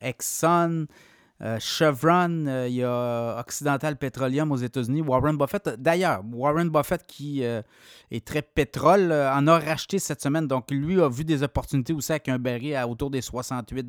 Exxon, 0.00 0.86
euh, 1.40 1.58
Chevron, 1.60 2.46
euh, 2.48 2.66
il 2.68 2.76
y 2.76 2.82
a 2.82 3.38
Occidental 3.38 3.96
Petroleum 3.96 4.50
aux 4.50 4.56
États-Unis, 4.56 5.02
Warren 5.02 5.36
Buffett. 5.36 5.68
D'ailleurs, 5.78 6.22
Warren 6.32 6.68
Buffett, 6.68 7.06
qui 7.06 7.44
euh, 7.44 7.62
est 8.10 8.26
très 8.26 8.42
pétrole, 8.42 9.12
en 9.12 9.46
a 9.46 9.58
racheté 9.58 10.00
cette 10.00 10.20
semaine. 10.20 10.48
Donc, 10.48 10.70
lui 10.70 11.00
a 11.00 11.08
vu 11.08 11.24
des 11.24 11.42
opportunités 11.44 11.92
aussi 11.92 12.10
avec 12.10 12.28
un 12.28 12.38
baril 12.38 12.74
à 12.74 12.88
autour 12.88 13.10
des 13.10 13.20
68 13.20 13.86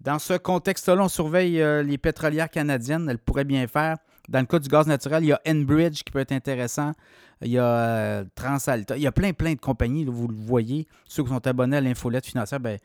Dans 0.00 0.18
ce 0.18 0.34
contexte-là, 0.34 1.02
on 1.02 1.08
surveille 1.08 1.62
les 1.84 1.96
pétrolières 1.96 2.50
canadiennes. 2.50 3.08
Elles 3.08 3.18
pourraient 3.18 3.44
bien 3.44 3.66
faire. 3.66 3.96
Dans 4.28 4.40
le 4.40 4.46
cas 4.46 4.58
du 4.58 4.68
gaz 4.68 4.86
naturel, 4.86 5.24
il 5.24 5.28
y 5.28 5.32
a 5.32 5.40
Enbridge 5.48 6.02
qui 6.04 6.12
peut 6.12 6.20
être 6.20 6.32
intéressant. 6.32 6.92
Il 7.40 7.50
y 7.50 7.58
a 7.58 8.24
Transalta. 8.36 8.96
Il 8.96 9.02
y 9.02 9.06
a 9.06 9.12
plein, 9.12 9.32
plein 9.32 9.54
de 9.54 9.58
compagnies, 9.58 10.04
vous 10.04 10.28
le 10.28 10.36
voyez. 10.36 10.86
Ceux 11.08 11.24
qui 11.24 11.30
sont 11.30 11.44
abonnés 11.46 11.78
à 11.78 11.80
l'infolette 11.80 12.26
financière, 12.26 12.60
ben, 12.60 12.78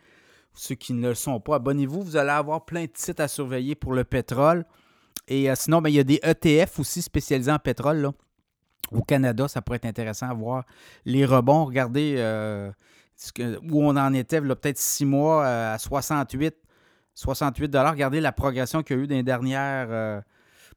ceux 0.57 0.75
qui 0.75 0.93
ne 0.93 1.09
le 1.09 1.15
sont 1.15 1.39
pas, 1.39 1.55
abonnez-vous. 1.55 2.01
Vous 2.01 2.17
allez 2.17 2.31
avoir 2.31 2.65
plein 2.65 2.85
de 2.85 2.91
sites 2.95 3.19
à 3.19 3.27
surveiller 3.27 3.75
pour 3.75 3.93
le 3.93 4.03
pétrole. 4.03 4.65
Et 5.27 5.49
euh, 5.49 5.55
sinon, 5.55 5.81
ben, 5.81 5.89
il 5.89 5.95
y 5.95 5.99
a 5.99 6.03
des 6.03 6.19
ETF 6.23 6.79
aussi 6.79 7.01
spécialisés 7.01 7.51
en 7.51 7.59
pétrole. 7.59 8.09
Au 8.91 9.01
Canada, 9.01 9.47
ça 9.47 9.61
pourrait 9.61 9.77
être 9.77 9.85
intéressant 9.85 10.29
à 10.29 10.33
voir 10.33 10.63
les 11.05 11.25
rebonds. 11.25 11.65
Regardez 11.65 12.15
euh, 12.17 12.71
où 13.69 13.83
on 13.83 13.95
en 13.95 14.13
était, 14.13 14.41
peut-être 14.41 14.77
six 14.77 15.05
mois 15.05 15.45
euh, 15.45 15.75
à 15.75 15.77
68, 15.77 16.55
68 17.13 17.75
Regardez 17.75 18.21
la 18.21 18.31
progression 18.31 18.81
qu'il 18.81 18.97
y 18.97 18.99
a 18.99 19.03
eu 19.03 19.07
dans 19.07 19.15
les 19.15 19.23
dernières. 19.23 20.23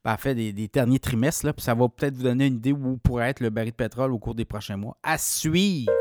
Ben, 0.03 0.17
fait, 0.17 0.33
des, 0.33 0.67
derniers 0.67 0.97
trimestres, 0.97 1.45
là, 1.45 1.53
puis 1.53 1.63
ça 1.63 1.75
va 1.75 1.87
peut-être 1.87 2.15
vous 2.15 2.23
donner 2.23 2.47
une 2.47 2.55
idée 2.55 2.71
où 2.71 2.97
pourrait 2.97 3.29
être 3.29 3.39
le 3.39 3.51
baril 3.51 3.69
de 3.69 3.75
pétrole 3.75 4.11
au 4.11 4.17
cours 4.17 4.33
des 4.33 4.45
prochains 4.45 4.77
mois. 4.77 4.97
À 5.03 5.19
suivre! 5.19 5.91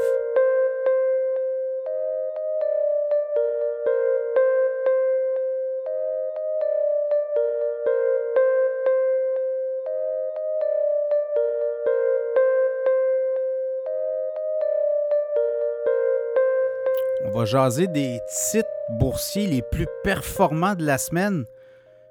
On 17.32 17.38
va 17.38 17.44
jaser 17.44 17.86
des 17.86 18.18
titres 18.50 18.68
boursiers 18.98 19.46
les 19.46 19.62
plus 19.62 19.86
performants 20.02 20.74
de 20.74 20.84
la 20.84 20.98
semaine. 20.98 21.44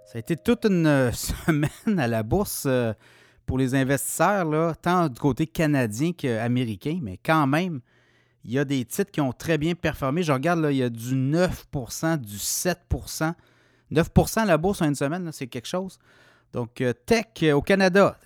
Ça 0.06 0.14
a 0.16 0.20
été 0.20 0.38
toute 0.38 0.64
une 0.64 1.12
semaine 1.14 2.00
à 2.00 2.08
la 2.08 2.24
bourse 2.24 2.64
euh, 2.66 2.94
pour 3.46 3.58
les 3.58 3.76
investisseurs, 3.76 4.78
tant 4.78 5.10
du 5.10 5.20
côté 5.20 5.46
canadien 5.46 6.14
qu'américain, 6.14 7.00
mais 7.02 7.18
quand 7.18 7.48
même, 7.48 7.82
il 8.46 8.54
y 8.54 8.60
a 8.60 8.64
des 8.64 8.86
titres 8.86 9.12
qui 9.12 9.20
ont 9.20 9.34
très 9.34 9.58
bien 9.58 9.76
performé. 9.76 10.24
Je 10.24 10.32
regarde, 10.32 10.62
là, 10.62 10.72
il 10.72 10.78
y 10.78 10.84
a 10.84 10.90
du 10.90 11.16
9% 11.16 12.18
du 12.18 12.38
7% 12.38 13.34
9% 13.92 14.40
à 14.40 14.46
la 14.46 14.58
bourse 14.58 14.82
en 14.82 14.86
une 14.86 14.96
semaine, 14.96 15.30
c'est 15.34 15.48
quelque 15.48 15.68
chose. 15.68 16.00
Donc, 16.54 16.80
euh, 16.80 16.94
Tech 16.94 17.26
euh, 17.44 17.52
au 17.52 17.62
Canada, 17.62 18.18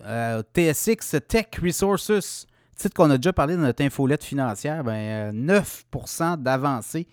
TSX 0.53 1.15
Tech 1.27 1.47
Resources, 1.59 2.45
titre 2.75 2.95
qu'on 2.95 3.09
a 3.09 3.17
déjà 3.17 3.33
parlé 3.33 3.55
dans 3.55 3.63
notre 3.63 3.83
infolette 3.83 4.23
financière, 4.23 4.83
ben, 4.83 5.33
9% 5.33 6.41
d'avancée 6.41 7.07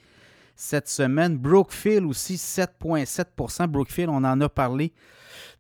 cette 0.55 0.89
semaine. 0.89 1.37
Brookfield 1.37 2.05
aussi, 2.05 2.37
7,7% 2.37 3.67
Brookfield, 3.67 4.11
on 4.11 4.25
en 4.25 4.41
a 4.41 4.49
parlé 4.49 4.93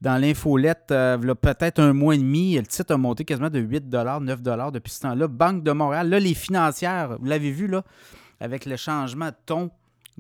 dans 0.00 0.16
l'infolette 0.16 0.88
euh, 0.90 1.18
peut-être 1.34 1.78
un 1.78 1.92
mois 1.92 2.14
et 2.14 2.18
demi. 2.18 2.56
Le 2.56 2.66
titre 2.66 2.94
a 2.94 2.98
monté 2.98 3.24
quasiment 3.24 3.50
de 3.50 3.58
8 3.58 3.84
9 3.86 4.42
depuis 4.72 4.92
ce 4.92 5.00
temps-là. 5.00 5.28
Banque 5.28 5.62
de 5.62 5.72
Montréal, 5.72 6.08
là, 6.08 6.18
les 6.18 6.34
financières, 6.34 7.18
vous 7.18 7.26
l'avez 7.26 7.50
vu, 7.50 7.66
là, 7.66 7.82
avec 8.40 8.64
le 8.66 8.76
changement 8.76 9.26
de 9.26 9.36
ton 9.46 9.70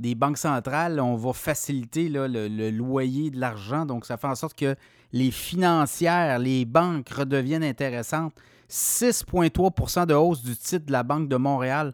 des 0.00 0.14
banques 0.14 0.38
centrales, 0.38 0.98
on 0.98 1.14
va 1.14 1.32
faciliter 1.32 2.08
le, 2.08 2.70
loyer 2.70 3.30
de 3.30 3.38
l'argent. 3.38 3.84
Donc, 3.84 4.06
ça 4.06 4.16
fait 4.16 4.26
en 4.26 4.34
sorte 4.34 4.58
que 4.58 4.74
les 5.12 5.30
financières, 5.30 6.38
les 6.38 6.64
banques 6.64 7.10
redeviennent 7.10 7.64
intéressantes. 7.64 8.32
6,3% 8.70 10.06
de 10.06 10.14
hausse 10.14 10.42
du 10.42 10.56
titre 10.56 10.86
de 10.86 10.92
la 10.92 11.02
Banque 11.02 11.28
de 11.28 11.36
Montréal. 11.36 11.92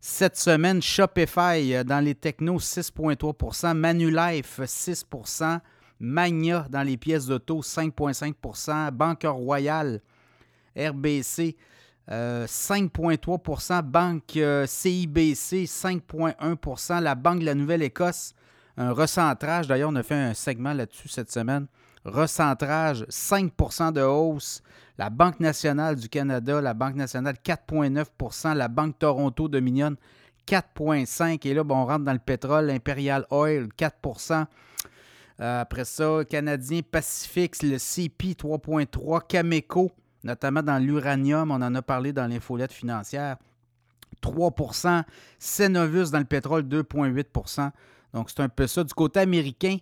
Cette 0.00 0.36
semaine, 0.36 0.82
Shopify 0.82 1.74
euh, 1.74 1.82
dans 1.82 2.04
les 2.04 2.14
technos, 2.14 2.58
6,3% 2.58 3.74
Manulife, 3.74 4.60
6% 4.60 5.60
Magna 5.98 6.66
dans 6.68 6.82
les 6.82 6.98
pièces 6.98 7.26
d'auto, 7.26 7.62
5,5% 7.62 8.90
Banque 8.90 9.24
Royale, 9.24 10.02
RBC, 10.76 11.56
5,3% 12.06 13.72
euh, 13.72 13.82
Banque 13.82 14.36
euh, 14.36 14.66
CIBC, 14.66 15.64
5,1% 15.64 17.00
La 17.00 17.14
Banque 17.14 17.40
de 17.40 17.46
la 17.46 17.54
Nouvelle-Écosse, 17.54 18.34
un 18.76 18.92
recentrage. 18.92 19.68
D'ailleurs, 19.68 19.90
on 19.90 19.96
a 19.96 20.02
fait 20.02 20.14
un 20.14 20.34
segment 20.34 20.74
là-dessus 20.74 21.08
cette 21.08 21.32
semaine. 21.32 21.66
Recentrage, 22.04 23.04
5% 23.08 23.92
de 23.92 24.02
hausse. 24.02 24.62
La 24.98 25.10
Banque 25.10 25.40
nationale 25.40 25.96
du 25.96 26.08
Canada, 26.08 26.60
la 26.60 26.74
Banque 26.74 26.94
nationale, 26.94 27.36
4,9% 27.44 28.54
La 28.54 28.68
Banque 28.68 28.98
Toronto 28.98 29.48
Dominion, 29.48 29.96
4,5% 30.46 31.46
Et 31.48 31.54
là, 31.54 31.62
on 31.68 31.84
rentre 31.84 32.04
dans 32.04 32.12
le 32.12 32.18
pétrole, 32.18 32.70
Imperial 32.70 33.26
Oil, 33.30 33.68
4% 33.76 34.46
euh, 35.40 35.62
après 35.62 35.84
ça, 35.84 36.20
Canadien 36.28 36.80
Pacifique, 36.88 37.60
le 37.62 37.78
CP 37.78 38.34
3.3, 38.34 39.26
Cameco, 39.26 39.90
notamment 40.22 40.62
dans 40.62 40.78
l'uranium, 40.78 41.50
on 41.50 41.54
en 41.60 41.74
a 41.74 41.82
parlé 41.82 42.12
dans 42.12 42.26
l'infolette 42.28 42.72
financière, 42.72 43.36
3% 44.22 45.02
Cenovus 45.38 46.10
dans 46.12 46.20
le 46.20 46.24
pétrole, 46.24 46.62
2,8% 46.62 47.70
Donc, 48.12 48.30
c'est 48.30 48.40
un 48.40 48.48
peu 48.48 48.66
ça. 48.68 48.84
Du 48.84 48.94
côté 48.94 49.20
américain, 49.20 49.78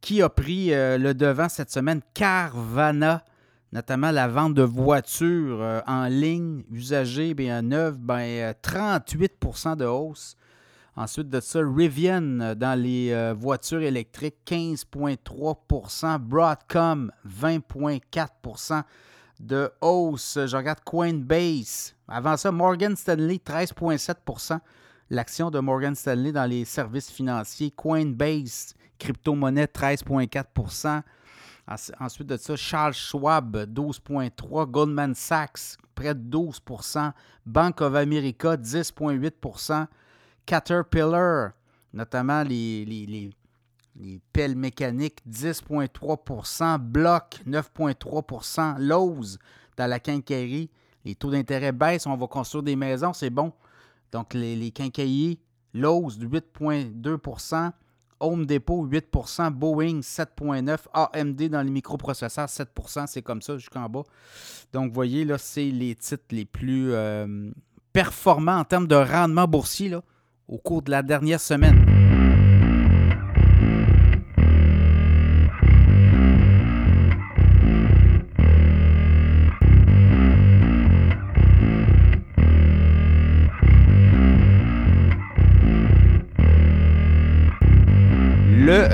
qui 0.00 0.22
a 0.22 0.28
pris 0.28 0.72
euh, 0.72 0.98
le 0.98 1.14
devant 1.14 1.48
cette 1.48 1.70
semaine? 1.70 2.00
Carvana, 2.14 3.24
notamment 3.72 4.10
la 4.10 4.28
vente 4.28 4.54
de 4.54 4.62
voitures 4.62 5.60
euh, 5.60 5.80
en 5.86 6.06
ligne, 6.06 6.64
usagées, 6.70 7.34
bien 7.34 7.62
neuves, 7.62 7.98
ben, 7.98 8.54
38% 8.62 9.76
de 9.76 9.84
hausse. 9.84 10.36
Ensuite 10.96 11.28
de 11.28 11.40
ça, 11.40 11.60
Rivian 11.60 12.40
euh, 12.40 12.54
dans 12.54 12.78
les 12.78 13.32
voitures 13.34 13.82
électriques, 13.82 14.36
15,3% 14.46 16.18
Broadcom, 16.18 17.12
20,4% 17.28 18.82
de 19.38 19.70
hausse. 19.80 20.38
Je 20.46 20.56
regarde 20.56 20.80
Coinbase. 20.84 21.94
Avant 22.08 22.36
ça, 22.36 22.50
Morgan 22.50 22.96
Stanley, 22.96 23.40
13,7% 23.44 24.58
L'action 25.12 25.50
de 25.50 25.58
Morgan 25.58 25.96
Stanley 25.96 26.30
dans 26.30 26.44
les 26.44 26.64
services 26.64 27.10
financiers. 27.10 27.72
Coinbase, 27.72 28.74
crypto-monnaie, 29.00 29.64
13,4% 29.64 31.02
Ensuite 32.00 32.26
de 32.26 32.36
ça, 32.36 32.56
Charles 32.56 32.94
Schwab, 32.94 33.56
12,3 33.56 34.66
Goldman 34.68 35.14
Sachs, 35.14 35.76
près 35.94 36.14
de 36.14 36.36
12% 36.36 37.12
Bank 37.46 37.80
of 37.80 37.94
America, 37.94 38.56
10,8% 38.56 39.86
Caterpillar, 40.46 41.52
notamment 41.92 42.42
les, 42.42 42.84
les, 42.84 43.30
pelles 44.32 44.56
mécaniques, 44.56 45.20
10,3% 45.28 46.78
Block, 46.78 47.40
9,3% 47.46 48.78
Lowe's, 48.78 49.38
dans 49.76 49.86
la 49.86 50.00
quincaillerie, 50.00 50.70
les 51.04 51.14
taux 51.14 51.30
d'intérêt 51.30 51.70
baissent, 51.70 52.06
on 52.06 52.16
va 52.16 52.26
construire 52.26 52.64
des 52.64 52.76
maisons, 52.76 53.12
c'est 53.12 53.30
bon. 53.30 53.52
Donc, 54.10 54.34
les, 54.34 54.56
les 54.56 54.72
quincailleries, 54.72 55.38
Lowe's, 55.72 56.18
8,2 56.18 57.16
Home 58.20 58.46
Depot, 58.46 58.86
8% 58.86 59.50
Boeing, 59.50 60.00
7,9 60.00 60.78
AMD 60.92 61.48
dans 61.48 61.62
les 61.62 61.70
microprocesseurs, 61.70 62.46
7% 62.46 63.06
c'est 63.06 63.22
comme 63.22 63.42
ça 63.42 63.56
jusqu'en 63.56 63.88
bas. 63.88 64.02
Donc, 64.72 64.88
vous 64.88 64.94
voyez, 64.94 65.24
là, 65.24 65.38
c'est 65.38 65.70
les 65.70 65.94
titres 65.94 66.24
les 66.30 66.44
plus 66.44 66.92
euh, 66.92 67.50
performants 67.92 68.58
en 68.58 68.64
termes 68.64 68.86
de 68.86 68.94
rendement 68.94 69.48
boursier. 69.48 69.96
Au 70.48 70.58
cours 70.58 70.82
de 70.82 70.90
la 70.90 71.02
dernière 71.02 71.40
semaine. 71.40 72.09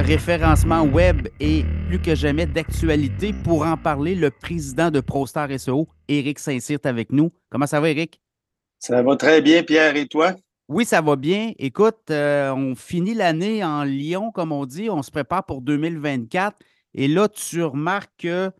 Référencement 0.07 0.85
web 0.85 1.27
est 1.41 1.67
plus 1.89 1.99
que 1.99 2.15
jamais 2.15 2.47
d'actualité. 2.47 3.33
Pour 3.43 3.67
en 3.67 3.77
parler, 3.77 4.15
le 4.15 4.31
président 4.31 4.93
de 4.93 5.01
ProStar 5.01 5.49
SEO, 5.59 5.89
Éric 6.07 6.39
Saint-Cyr, 6.39 6.75
est 6.75 6.87
avec 6.87 7.11
nous. 7.11 7.33
Comment 7.51 7.67
ça 7.67 7.81
va, 7.81 7.91
Éric? 7.91 8.21
Ça 8.79 9.03
va 9.03 9.17
très 9.17 9.43
bien, 9.43 9.65
Pierre, 9.65 9.97
et 9.97 10.07
toi? 10.07 10.37
Oui, 10.69 10.85
ça 10.85 11.01
va 11.01 11.17
bien. 11.17 11.55
Écoute, 11.59 11.99
euh, 12.11 12.53
on 12.53 12.77
finit 12.77 13.15
l'année 13.15 13.65
en 13.65 13.83
Lyon, 13.83 14.31
comme 14.31 14.53
on 14.53 14.65
dit. 14.65 14.89
On 14.91 15.03
se 15.03 15.11
prépare 15.11 15.45
pour 15.45 15.61
2024. 15.61 16.57
Et 16.95 17.09
là, 17.09 17.29
tu 17.29 17.65
remarques 17.65 18.13
que, 18.19 18.53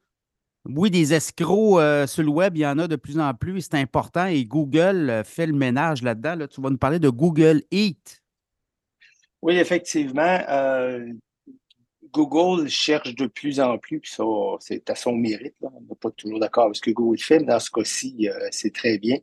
oui, 0.69 0.91
des 0.91 1.15
escrocs 1.15 1.79
euh, 1.79 2.09
sur 2.09 2.25
le 2.25 2.31
web, 2.31 2.57
il 2.57 2.63
y 2.63 2.67
en 2.67 2.81
a 2.81 2.89
de 2.89 2.97
plus 2.97 3.21
en 3.21 3.33
plus. 3.35 3.61
C'est 3.61 3.77
important. 3.77 4.27
Et 4.27 4.45
Google 4.45 5.11
euh, 5.11 5.23
fait 5.23 5.47
le 5.47 5.53
ménage 5.53 6.03
là-dedans. 6.03 6.35
Là, 6.35 6.49
tu 6.49 6.61
vas 6.61 6.71
nous 6.71 6.77
parler 6.77 6.99
de 6.99 7.09
Google 7.09 7.63
Eat. 7.71 8.21
Oui, 9.43 9.59
effectivement. 9.59 10.41
Google 12.17 12.69
cherche 12.69 13.15
de 13.15 13.27
plus 13.27 13.61
en 13.61 13.79
plus, 13.79 14.01
puis 14.01 14.11
ça, 14.11 14.25
c'est 14.61 14.89
à 14.91 14.95
son 14.95 15.15
mérite. 15.15 15.55
On 15.61 15.81
n'est 15.81 15.95
pas 16.01 16.11
toujours 16.11 16.41
d'accord 16.41 16.65
avec 16.65 16.77
ce 16.77 16.81
que 16.81 16.91
Google 16.91 17.19
fait, 17.19 17.39
mais 17.41 17.47
dans 17.47 17.61
ce 17.61 17.71
cas-ci, 17.71 18.29
c'est 18.51 18.73
très 18.73 18.99
bien 18.99 19.19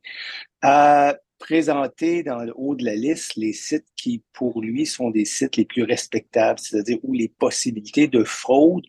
présenter 1.44 2.24
dans 2.24 2.40
le 2.40 2.54
haut 2.56 2.74
de 2.74 2.86
la 2.86 2.96
liste 2.96 3.36
les 3.36 3.52
sites 3.52 3.88
qui, 3.98 4.24
pour 4.32 4.62
lui, 4.62 4.86
sont 4.86 5.10
des 5.10 5.26
sites 5.26 5.58
les 5.58 5.66
plus 5.66 5.84
respectables, 5.84 6.58
c'est-à-dire 6.58 7.00
où 7.04 7.12
les 7.12 7.28
possibilités 7.28 8.08
de 8.08 8.24
fraude 8.24 8.86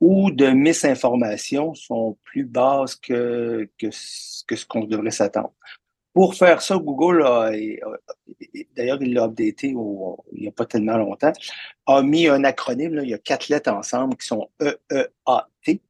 ou 0.00 0.30
de 0.30 0.46
misinformation 0.46 1.74
sont 1.74 2.16
plus 2.24 2.44
basses 2.44 2.96
que, 2.96 3.68
ce 3.78 4.66
qu'on 4.66 4.84
devrait 4.84 5.10
s'attendre. 5.10 5.52
Pour 6.12 6.34
faire 6.34 6.60
ça, 6.60 6.76
Google 6.76 7.22
a, 7.22 7.52
d'ailleurs, 8.76 9.00
il 9.00 9.14
l'a 9.14 9.24
updaté 9.24 9.68
il 9.68 10.40
n'y 10.40 10.48
a 10.48 10.52
pas 10.52 10.66
tellement 10.66 10.96
longtemps, 10.96 11.32
a 11.86 12.02
mis 12.02 12.26
un 12.26 12.42
acronyme, 12.44 13.00
il 13.02 13.10
y 13.10 13.14
a 13.14 13.18
quatre 13.18 13.48
lettres 13.48 13.72
ensemble 13.72 14.16
qui 14.16 14.26
sont 14.26 14.48
EEAT. 14.60 15.80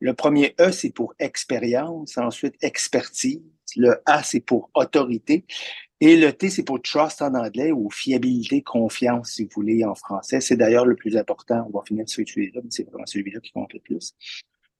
Le 0.00 0.14
premier 0.14 0.54
E, 0.60 0.70
c'est 0.72 0.90
pour 0.90 1.14
expérience, 1.18 2.16
ensuite 2.18 2.56
expertise, 2.62 3.40
le 3.76 4.00
A, 4.06 4.22
c'est 4.22 4.40
pour 4.40 4.70
autorité. 4.74 5.44
Et 6.02 6.16
le 6.16 6.32
T, 6.32 6.48
c'est 6.48 6.62
pour 6.62 6.80
trust 6.80 7.20
en 7.20 7.34
anglais 7.34 7.72
ou 7.72 7.90
fiabilité, 7.90 8.62
confiance, 8.62 9.32
si 9.32 9.44
vous 9.44 9.50
voulez, 9.54 9.84
en 9.84 9.94
français. 9.94 10.40
C'est 10.40 10.56
d'ailleurs 10.56 10.86
le 10.86 10.96
plus 10.96 11.16
important. 11.18 11.68
On 11.68 11.78
va 11.78 11.84
finir 11.84 12.08
sur 12.08 12.26
celui-là, 12.26 12.62
mais 12.64 12.70
c'est 12.70 12.84
vraiment 12.84 13.04
celui-là 13.04 13.40
qui 13.40 13.52
compte 13.52 13.72
le 13.74 13.80
plus. 13.80 14.14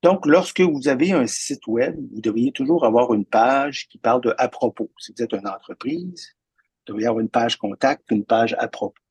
Donc, 0.03 0.25
lorsque 0.25 0.61
vous 0.61 0.89
avez 0.89 1.13
un 1.13 1.27
site 1.27 1.67
web, 1.67 1.95
vous 2.13 2.21
devriez 2.21 2.53
toujours 2.53 2.87
avoir 2.87 3.13
une 3.13 3.27
page 3.27 3.87
qui 3.89 3.99
parle 3.99 4.23
de 4.23 4.35
à 4.39 4.49
propos. 4.49 4.91
Si 4.99 5.13
vous 5.13 5.23
êtes 5.23 5.33
une 5.33 5.47
entreprise, 5.47 6.37
vous 6.59 6.93
devriez 6.95 7.07
avoir 7.07 7.21
une 7.21 7.29
page 7.29 7.57
contact, 7.57 8.11
une 8.11 8.25
page 8.25 8.55
à 8.59 8.69
propos. 8.69 9.03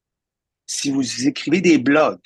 Si 0.65 0.89
vous 0.89 1.27
écrivez 1.27 1.61
des 1.61 1.77
blogs, 1.77 2.21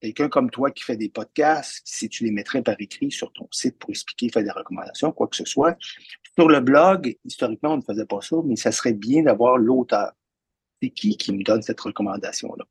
quelqu'un 0.00 0.28
comme 0.28 0.50
toi 0.50 0.70
qui 0.70 0.84
fait 0.84 0.96
des 0.96 1.08
podcasts, 1.08 1.82
si 1.84 2.08
tu 2.08 2.24
les 2.24 2.30
mettrais 2.30 2.62
par 2.62 2.76
écrit 2.78 3.10
sur 3.10 3.32
ton 3.32 3.48
site 3.50 3.78
pour 3.78 3.90
expliquer, 3.90 4.28
faire 4.28 4.44
des 4.44 4.50
recommandations, 4.50 5.12
quoi 5.12 5.26
que 5.26 5.36
ce 5.36 5.44
soit, 5.44 5.76
sur 6.36 6.48
le 6.48 6.60
blog, 6.60 7.16
historiquement, 7.24 7.74
on 7.74 7.76
ne 7.78 7.82
faisait 7.82 8.06
pas 8.06 8.20
ça, 8.20 8.36
mais 8.44 8.56
ça 8.56 8.72
serait 8.72 8.94
bien 8.94 9.22
d'avoir 9.22 9.58
l'auteur. 9.58 10.12
c'est 10.82 10.90
qui 10.90 11.16
qui 11.16 11.32
me 11.32 11.42
donne 11.42 11.62
cette 11.62 11.80
recommandation-là? 11.80 12.64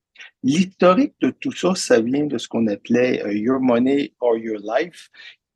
L'historique 0.44 1.14
de 1.22 1.30
tout 1.30 1.52
ça, 1.52 1.76
ça 1.76 2.02
vient 2.02 2.26
de 2.26 2.38
ce 2.38 2.48
qu'on 2.48 2.68
appelait 2.68 3.24
euh, 3.24 3.34
Your 3.34 3.60
Money 3.60 4.14
or 4.20 4.38
Your 4.38 4.60
Life, 4.60 5.10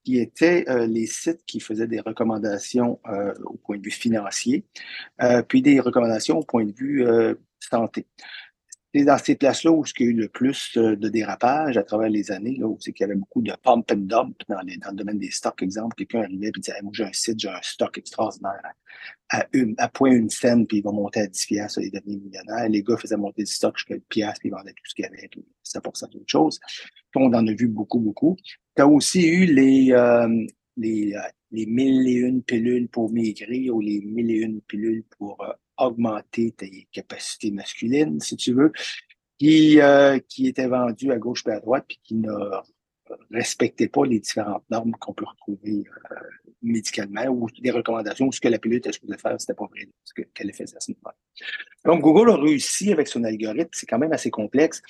qui 0.04 0.20
étaient 0.20 0.64
euh, 0.70 0.88
les 0.88 1.06
sites 1.06 1.44
qui 1.46 1.60
faisaient 1.60 1.88
des 1.88 2.00
recommandations 2.00 3.00
euh, 3.08 3.34
au 3.46 3.58
point 3.58 3.78
de 3.78 3.84
vue 3.84 3.92
financier, 3.92 4.66
puis 5.48 5.62
des 5.62 5.80
recommandations 5.80 6.40
au 6.40 6.44
point 6.44 6.66
de 6.66 6.72
vue 6.72 7.06
santé. 7.60 8.06
C'est 8.94 9.04
dans 9.04 9.18
ces 9.18 9.36
places-là 9.36 9.72
où 9.72 9.84
il 9.86 10.06
y 10.06 10.08
a 10.08 10.12
eu 10.12 10.14
le 10.14 10.30
plus 10.30 10.78
de 10.78 11.10
dérapage 11.10 11.78
à 11.78 11.84
travers 11.84 12.10
les 12.10 12.32
années, 12.32 12.58
là, 12.58 12.68
où 12.68 12.78
c'est 12.80 12.94
qu'il 12.94 13.04
y 13.04 13.10
avait 13.10 13.20
beaucoup 13.20 13.42
de 13.42 13.54
pump 13.62 13.92
and 13.92 13.98
dump 13.98 14.38
dans, 14.48 14.56
dans 14.56 14.92
le 14.92 14.96
domaine 14.96 15.20
des 15.20 15.30
stocks. 15.30 15.62
Exemple, 15.62 15.96
quelqu'un 15.96 16.22
arrivait 16.22 16.48
et 16.48 16.52
disait 16.52 16.82
Moi, 16.82 16.92
j'ai 16.94 17.04
un 17.04 17.14
site, 17.14 17.40
j'ai 17.40 17.50
un 17.50 17.62
stock 17.62 17.98
extraordinaire 17.98 18.62
à, 19.30 19.46
à 19.78 19.90
point 19.90 20.12
une 20.12 20.30
scène, 20.30 20.66
puis 20.66 20.78
il 20.78 20.84
va 20.84 20.92
monter 20.92 21.22
à 21.22 21.28
10 21.28 21.46
piastres, 21.46 21.80
il 21.82 21.92
devient 21.92 22.18
millionnaire. 22.18 22.70
Les 22.70 22.82
gars 22.82 22.98
faisaient 22.98 23.18
monter 23.18 23.44
du 23.44 23.52
stock 23.52 23.78
jusqu'à 23.78 23.96
1 23.96 23.98
piastres, 24.10 24.40
puis 24.40 24.50
ils 24.50 24.52
vendaient 24.52 24.72
tout 24.72 24.86
ce 24.86 24.96
qu'il 24.96 25.04
y 25.04 25.08
avait, 25.08 25.28
puis 25.28 25.46
ça 25.64 25.82
pour 25.82 25.98
ça 25.98 26.08
d'autres 26.08 26.26
choses. 26.28 26.60
on 27.16 27.34
en 27.34 27.46
a 27.46 27.54
vu 27.54 27.68
beaucoup, 27.68 28.00
beaucoup. 28.00 28.38
Tu 28.76 28.82
as 28.82 28.88
aussi 28.88 29.28
eu 29.28 29.46
les, 29.46 29.92
euh, 29.92 30.46
les, 30.78 31.14
euh, 31.14 31.20
les 31.52 31.66
mille 31.66 32.08
et 32.08 32.14
une 32.14 32.44
pilules 32.44 32.88
pour 32.88 33.12
maigrir 33.12 33.76
ou 33.76 33.82
les 33.82 34.02
mille 34.02 34.32
et 34.32 34.36
une 34.36 34.62
pilules 34.62 35.04
pour 35.18 35.42
euh, 35.44 35.52
augmenter 35.78 36.52
tes 36.52 36.88
capacités 36.92 37.52
masculines, 37.52 38.20
si 38.20 38.36
tu 38.36 38.54
veux, 38.54 38.72
qui, 39.38 39.80
euh, 39.82 40.20
qui 40.28 40.48
était 40.48 40.68
vendu 40.68 41.12
à 41.12 41.18
gauche 41.18 41.44
et 41.48 41.52
à 41.52 41.60
droite, 41.60 41.86
puis 41.88 42.00
qui 42.04 42.16
ne 42.16 42.34
respectait 43.32 43.88
pas 43.88 44.06
les 44.06 44.20
différentes 44.20 44.64
normes 44.70 44.94
qu'on 45.00 45.14
peut 45.14 45.26
retrouver 45.26 45.84
euh, 46.12 46.16
médicalement 46.62 47.26
ou 47.28 47.48
des 47.62 47.72
recommandations 47.72 48.28
ou 48.28 48.32
ce 48.32 48.40
que 48.40 48.48
la 48.48 48.60
pilule 48.60 48.78
était 48.78 48.92
supposée 48.92 49.18
faire, 49.18 49.36
c'était 49.40 49.54
pas 49.54 49.66
vrai 49.66 49.88
ce 50.04 50.14
qu'elle 50.14 50.54
faisait 50.54 50.76
à 50.76 50.80
ce 50.80 50.92
moment 50.92 51.16
Donc, 51.86 52.02
Google 52.02 52.32
a 52.32 52.36
réussi 52.36 52.92
avec 52.92 53.08
son 53.08 53.24
algorithme, 53.24 53.70
c'est 53.72 53.86
quand 53.86 54.00
même 54.00 54.12
assez 54.12 54.32
complexe, 54.32 54.82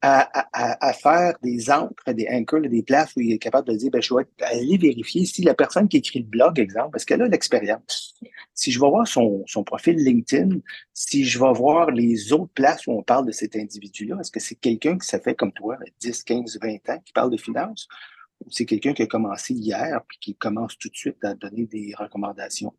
à, 0.00 0.28
à, 0.52 0.92
faire 0.92 1.36
des 1.42 1.70
encres, 1.70 2.12
des 2.12 2.28
anchors, 2.30 2.60
des 2.60 2.82
places 2.82 3.12
où 3.16 3.20
il 3.20 3.32
est 3.32 3.38
capable 3.38 3.68
de 3.68 3.74
dire, 3.74 3.90
ben, 3.90 4.00
je 4.00 4.14
vais 4.14 4.26
aller 4.40 4.78
vérifier 4.78 5.24
si 5.26 5.42
la 5.42 5.54
personne 5.54 5.88
qui 5.88 5.98
écrit 5.98 6.20
le 6.20 6.26
blog, 6.26 6.58
exemple, 6.58 6.90
parce 6.92 7.04
qu'elle 7.04 7.22
a 7.22 7.28
l'expérience. 7.28 8.14
Si 8.54 8.70
je 8.70 8.80
vais 8.80 8.88
voir 8.88 9.06
son, 9.06 9.42
son 9.46 9.64
profil 9.64 9.96
LinkedIn, 9.96 10.60
si 10.94 11.24
je 11.24 11.38
vais 11.38 11.52
voir 11.52 11.90
les 11.90 12.32
autres 12.32 12.52
places 12.54 12.86
où 12.86 12.92
on 12.92 13.02
parle 13.02 13.26
de 13.26 13.32
cet 13.32 13.56
individu-là, 13.56 14.18
est-ce 14.20 14.30
que 14.30 14.40
c'est 14.40 14.54
quelqu'un 14.54 14.96
qui 14.98 15.06
ça 15.06 15.20
fait 15.20 15.34
comme 15.34 15.52
toi, 15.52 15.76
10, 16.00 16.22
15, 16.22 16.58
20 16.60 16.88
ans, 16.90 17.02
qui 17.04 17.12
parle 17.12 17.30
de 17.30 17.36
c'est 18.50 18.66
quelqu'un 18.66 18.92
qui 18.92 19.02
a 19.02 19.06
commencé 19.06 19.54
hier 19.54 20.00
puis 20.06 20.18
qui 20.20 20.34
commence 20.34 20.76
tout 20.78 20.88
de 20.88 20.96
suite 20.96 21.24
à 21.24 21.34
donner 21.34 21.66
des 21.66 21.94
recommandations. 21.96 22.74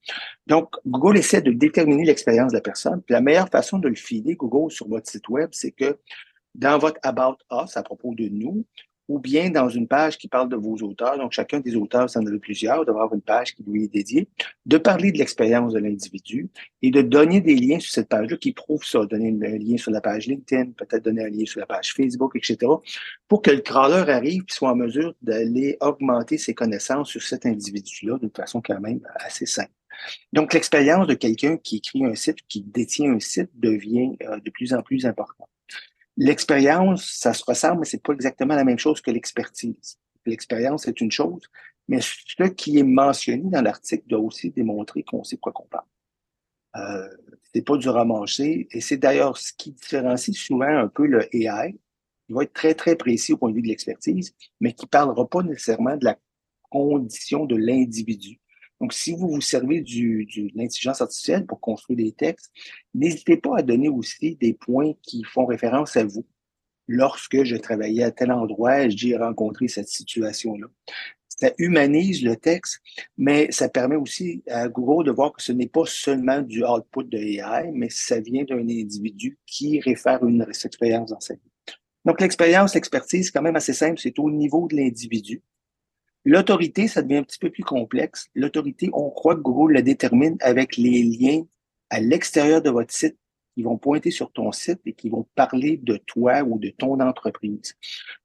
Donc, 0.45 0.75
Google 0.85 1.17
essaie 1.17 1.41
de 1.41 1.51
déterminer 1.51 2.05
l'expérience 2.05 2.51
de 2.51 2.57
la 2.57 2.61
personne. 2.61 3.01
La 3.09 3.21
meilleure 3.21 3.49
façon 3.49 3.79
de 3.79 3.87
le 3.87 3.95
filer, 3.95 4.35
Google, 4.35 4.71
sur 4.71 4.87
votre 4.87 5.09
site 5.09 5.27
web, 5.29 5.49
c'est 5.51 5.71
que 5.71 5.97
dans 6.53 6.77
votre 6.77 6.99
About 7.03 7.37
Us, 7.51 7.77
à 7.77 7.83
propos 7.83 8.13
de 8.15 8.27
nous, 8.29 8.65
ou 9.07 9.19
bien 9.19 9.49
dans 9.49 9.69
une 9.69 9.87
page 9.87 10.17
qui 10.17 10.27
parle 10.27 10.49
de 10.49 10.55
vos 10.55 10.75
auteurs. 10.77 11.17
Donc, 11.17 11.31
chacun 11.31 11.59
des 11.59 11.75
auteurs, 11.75 12.09
ça 12.09 12.19
en 12.19 12.25
a 12.25 12.39
plusieurs, 12.39 12.85
d'avoir 12.85 13.13
une 13.13 13.21
page 13.21 13.55
qui 13.55 13.63
lui 13.63 13.85
est 13.85 13.93
dédiée, 13.93 14.27
de 14.65 14.77
parler 14.77 15.11
de 15.11 15.17
l'expérience 15.17 15.73
de 15.73 15.79
l'individu 15.79 16.49
et 16.81 16.91
de 16.91 17.01
donner 17.01 17.41
des 17.41 17.55
liens 17.55 17.79
sur 17.79 17.91
cette 17.91 18.09
page-là 18.09 18.37
qui 18.37 18.53
prouvent 18.53 18.85
ça. 18.85 19.05
Donner 19.05 19.29
un 19.29 19.57
lien 19.57 19.77
sur 19.77 19.91
la 19.91 20.01
page 20.01 20.27
LinkedIn, 20.27 20.71
peut-être 20.71 21.03
donner 21.03 21.23
un 21.23 21.29
lien 21.29 21.45
sur 21.45 21.59
la 21.59 21.65
page 21.65 21.93
Facebook, 21.93 22.35
etc., 22.35 22.57
pour 23.27 23.41
que 23.41 23.51
le 23.51 23.61
crawler 23.61 24.11
arrive 24.11 24.43
et 24.43 24.53
soit 24.53 24.71
en 24.71 24.75
mesure 24.75 25.13
d'aller 25.21 25.77
augmenter 25.79 26.37
ses 26.37 26.53
connaissances 26.53 27.09
sur 27.09 27.21
cet 27.21 27.45
individu-là 27.45 28.17
d'une 28.19 28.31
façon 28.31 28.61
quand 28.61 28.79
même 28.79 28.99
assez 29.15 29.45
simple. 29.45 29.71
Donc, 30.33 30.53
l'expérience 30.53 31.07
de 31.07 31.13
quelqu'un 31.13 31.57
qui 31.57 31.77
écrit 31.77 32.05
un 32.05 32.15
site, 32.15 32.39
qui 32.47 32.61
détient 32.61 33.13
un 33.13 33.19
site, 33.19 33.49
devient 33.55 34.15
euh, 34.23 34.39
de 34.39 34.49
plus 34.49 34.73
en 34.73 34.81
plus 34.81 35.05
importante. 35.05 35.49
L'expérience, 36.17 37.11
ça 37.19 37.33
se 37.33 37.43
ressemble, 37.45 37.81
mais 37.81 37.85
c'est 37.85 38.01
pas 38.01 38.13
exactement 38.13 38.55
la 38.55 38.63
même 38.63 38.79
chose 38.79 39.01
que 39.01 39.11
l'expertise. 39.11 39.99
L'expérience 40.25 40.87
est 40.87 40.99
une 40.99 41.11
chose, 41.11 41.43
mais 41.87 42.01
ce 42.01 42.43
qui 42.49 42.79
est 42.79 42.83
mentionné 42.83 43.49
dans 43.49 43.61
l'article 43.61 44.03
doit 44.07 44.19
aussi 44.19 44.49
démontrer 44.49 45.03
qu'on 45.03 45.23
sait 45.23 45.37
quoi 45.37 45.51
qu'on 45.51 45.67
parle. 45.67 45.85
Euh, 46.75 47.07
c'est 47.53 47.61
pas 47.61 47.77
du 47.77 47.87
ramanché, 47.87 48.67
et 48.71 48.81
c'est 48.81 48.97
d'ailleurs 48.97 49.37
ce 49.37 49.53
qui 49.57 49.71
différencie 49.71 50.35
souvent 50.35 50.67
un 50.67 50.87
peu 50.87 51.05
le 51.05 51.23
AI. 51.35 51.75
Il 52.29 52.35
va 52.35 52.43
être 52.43 52.53
très, 52.53 52.73
très 52.73 52.95
précis 52.95 53.33
au 53.33 53.37
point 53.37 53.49
de 53.49 53.55
vue 53.55 53.61
de 53.61 53.67
l'expertise, 53.67 54.35
mais 54.59 54.73
qui 54.73 54.85
parlera 54.85 55.27
pas 55.27 55.43
nécessairement 55.43 55.95
de 55.95 56.05
la 56.05 56.17
condition 56.69 57.45
de 57.45 57.55
l'individu. 57.55 58.39
Donc, 58.79 58.93
si 58.93 59.13
vous 59.13 59.29
vous 59.29 59.41
servez 59.41 59.81
du, 59.81 60.25
de 60.25 60.49
l'intelligence 60.55 61.01
artificielle 61.01 61.45
pour 61.45 61.59
construire 61.59 61.97
des 61.97 62.11
textes, 62.11 62.51
n'hésitez 62.93 63.37
pas 63.37 63.57
à 63.57 63.61
donner 63.63 63.89
aussi 63.89 64.35
des 64.35 64.53
points 64.53 64.93
qui 65.01 65.23
font 65.23 65.45
référence 65.45 65.97
à 65.97 66.03
vous. 66.03 66.25
Lorsque 66.87 67.43
je 67.43 67.55
travaillais 67.55 68.03
à 68.03 68.11
tel 68.11 68.31
endroit, 68.31 68.87
j'ai 68.87 69.17
rencontré 69.17 69.67
cette 69.67 69.89
situation-là. 69.89 70.67
Ça 71.27 71.51
humanise 71.57 72.23
le 72.23 72.35
texte, 72.35 72.79
mais 73.17 73.51
ça 73.51 73.69
permet 73.69 73.95
aussi 73.95 74.43
à 74.47 74.69
Google 74.69 75.05
de 75.05 75.11
voir 75.11 75.33
que 75.33 75.41
ce 75.41 75.51
n'est 75.51 75.67
pas 75.67 75.85
seulement 75.85 76.41
du 76.41 76.63
output 76.63 77.03
de 77.03 77.17
AI, 77.17 77.71
mais 77.73 77.89
ça 77.89 78.19
vient 78.19 78.43
d'un 78.43 78.59
individu 78.59 79.37
qui 79.45 79.79
réfère 79.79 80.23
une 80.25 80.41
expérience 80.63 81.11
dans 81.11 81.19
sa 81.19 81.35
vie. 81.35 81.51
Donc, 82.05 82.21
l'expérience, 82.21 82.73
l'expertise, 82.73 83.25
c'est 83.25 83.31
quand 83.31 83.41
même 83.41 83.55
assez 83.55 83.73
simple, 83.73 83.99
c'est 83.99 84.17
au 84.17 84.31
niveau 84.31 84.67
de 84.67 84.77
l'individu. 84.77 85.41
L'autorité, 86.29 86.89
ça 86.89 87.01
devient 87.01 87.19
un 87.19 87.23
petit 87.23 87.39
peu 87.39 87.49
plus 87.49 87.63
complexe. 87.63 88.27
L'autorité, 88.35 88.89
on 88.91 89.09
croit 89.09 89.35
que 89.35 89.39
Google 89.39 89.75
la 89.75 89.81
détermine 89.81 90.35
avec 90.41 90.75
les 90.75 91.01
liens 91.01 91.43
à 91.89 92.01
l'extérieur 92.01 92.61
de 92.61 92.69
votre 92.69 92.93
site 92.93 93.15
qui 93.55 93.63
vont 93.63 93.77
pointer 93.77 94.11
sur 94.11 94.33
ton 94.33 94.51
site 94.51 94.81
et 94.85 94.91
qui 94.91 95.07
vont 95.07 95.25
parler 95.35 95.77
de 95.77 95.95
toi 95.95 96.41
ou 96.43 96.59
de 96.59 96.67
ton 96.67 96.99
entreprise. 96.99 97.77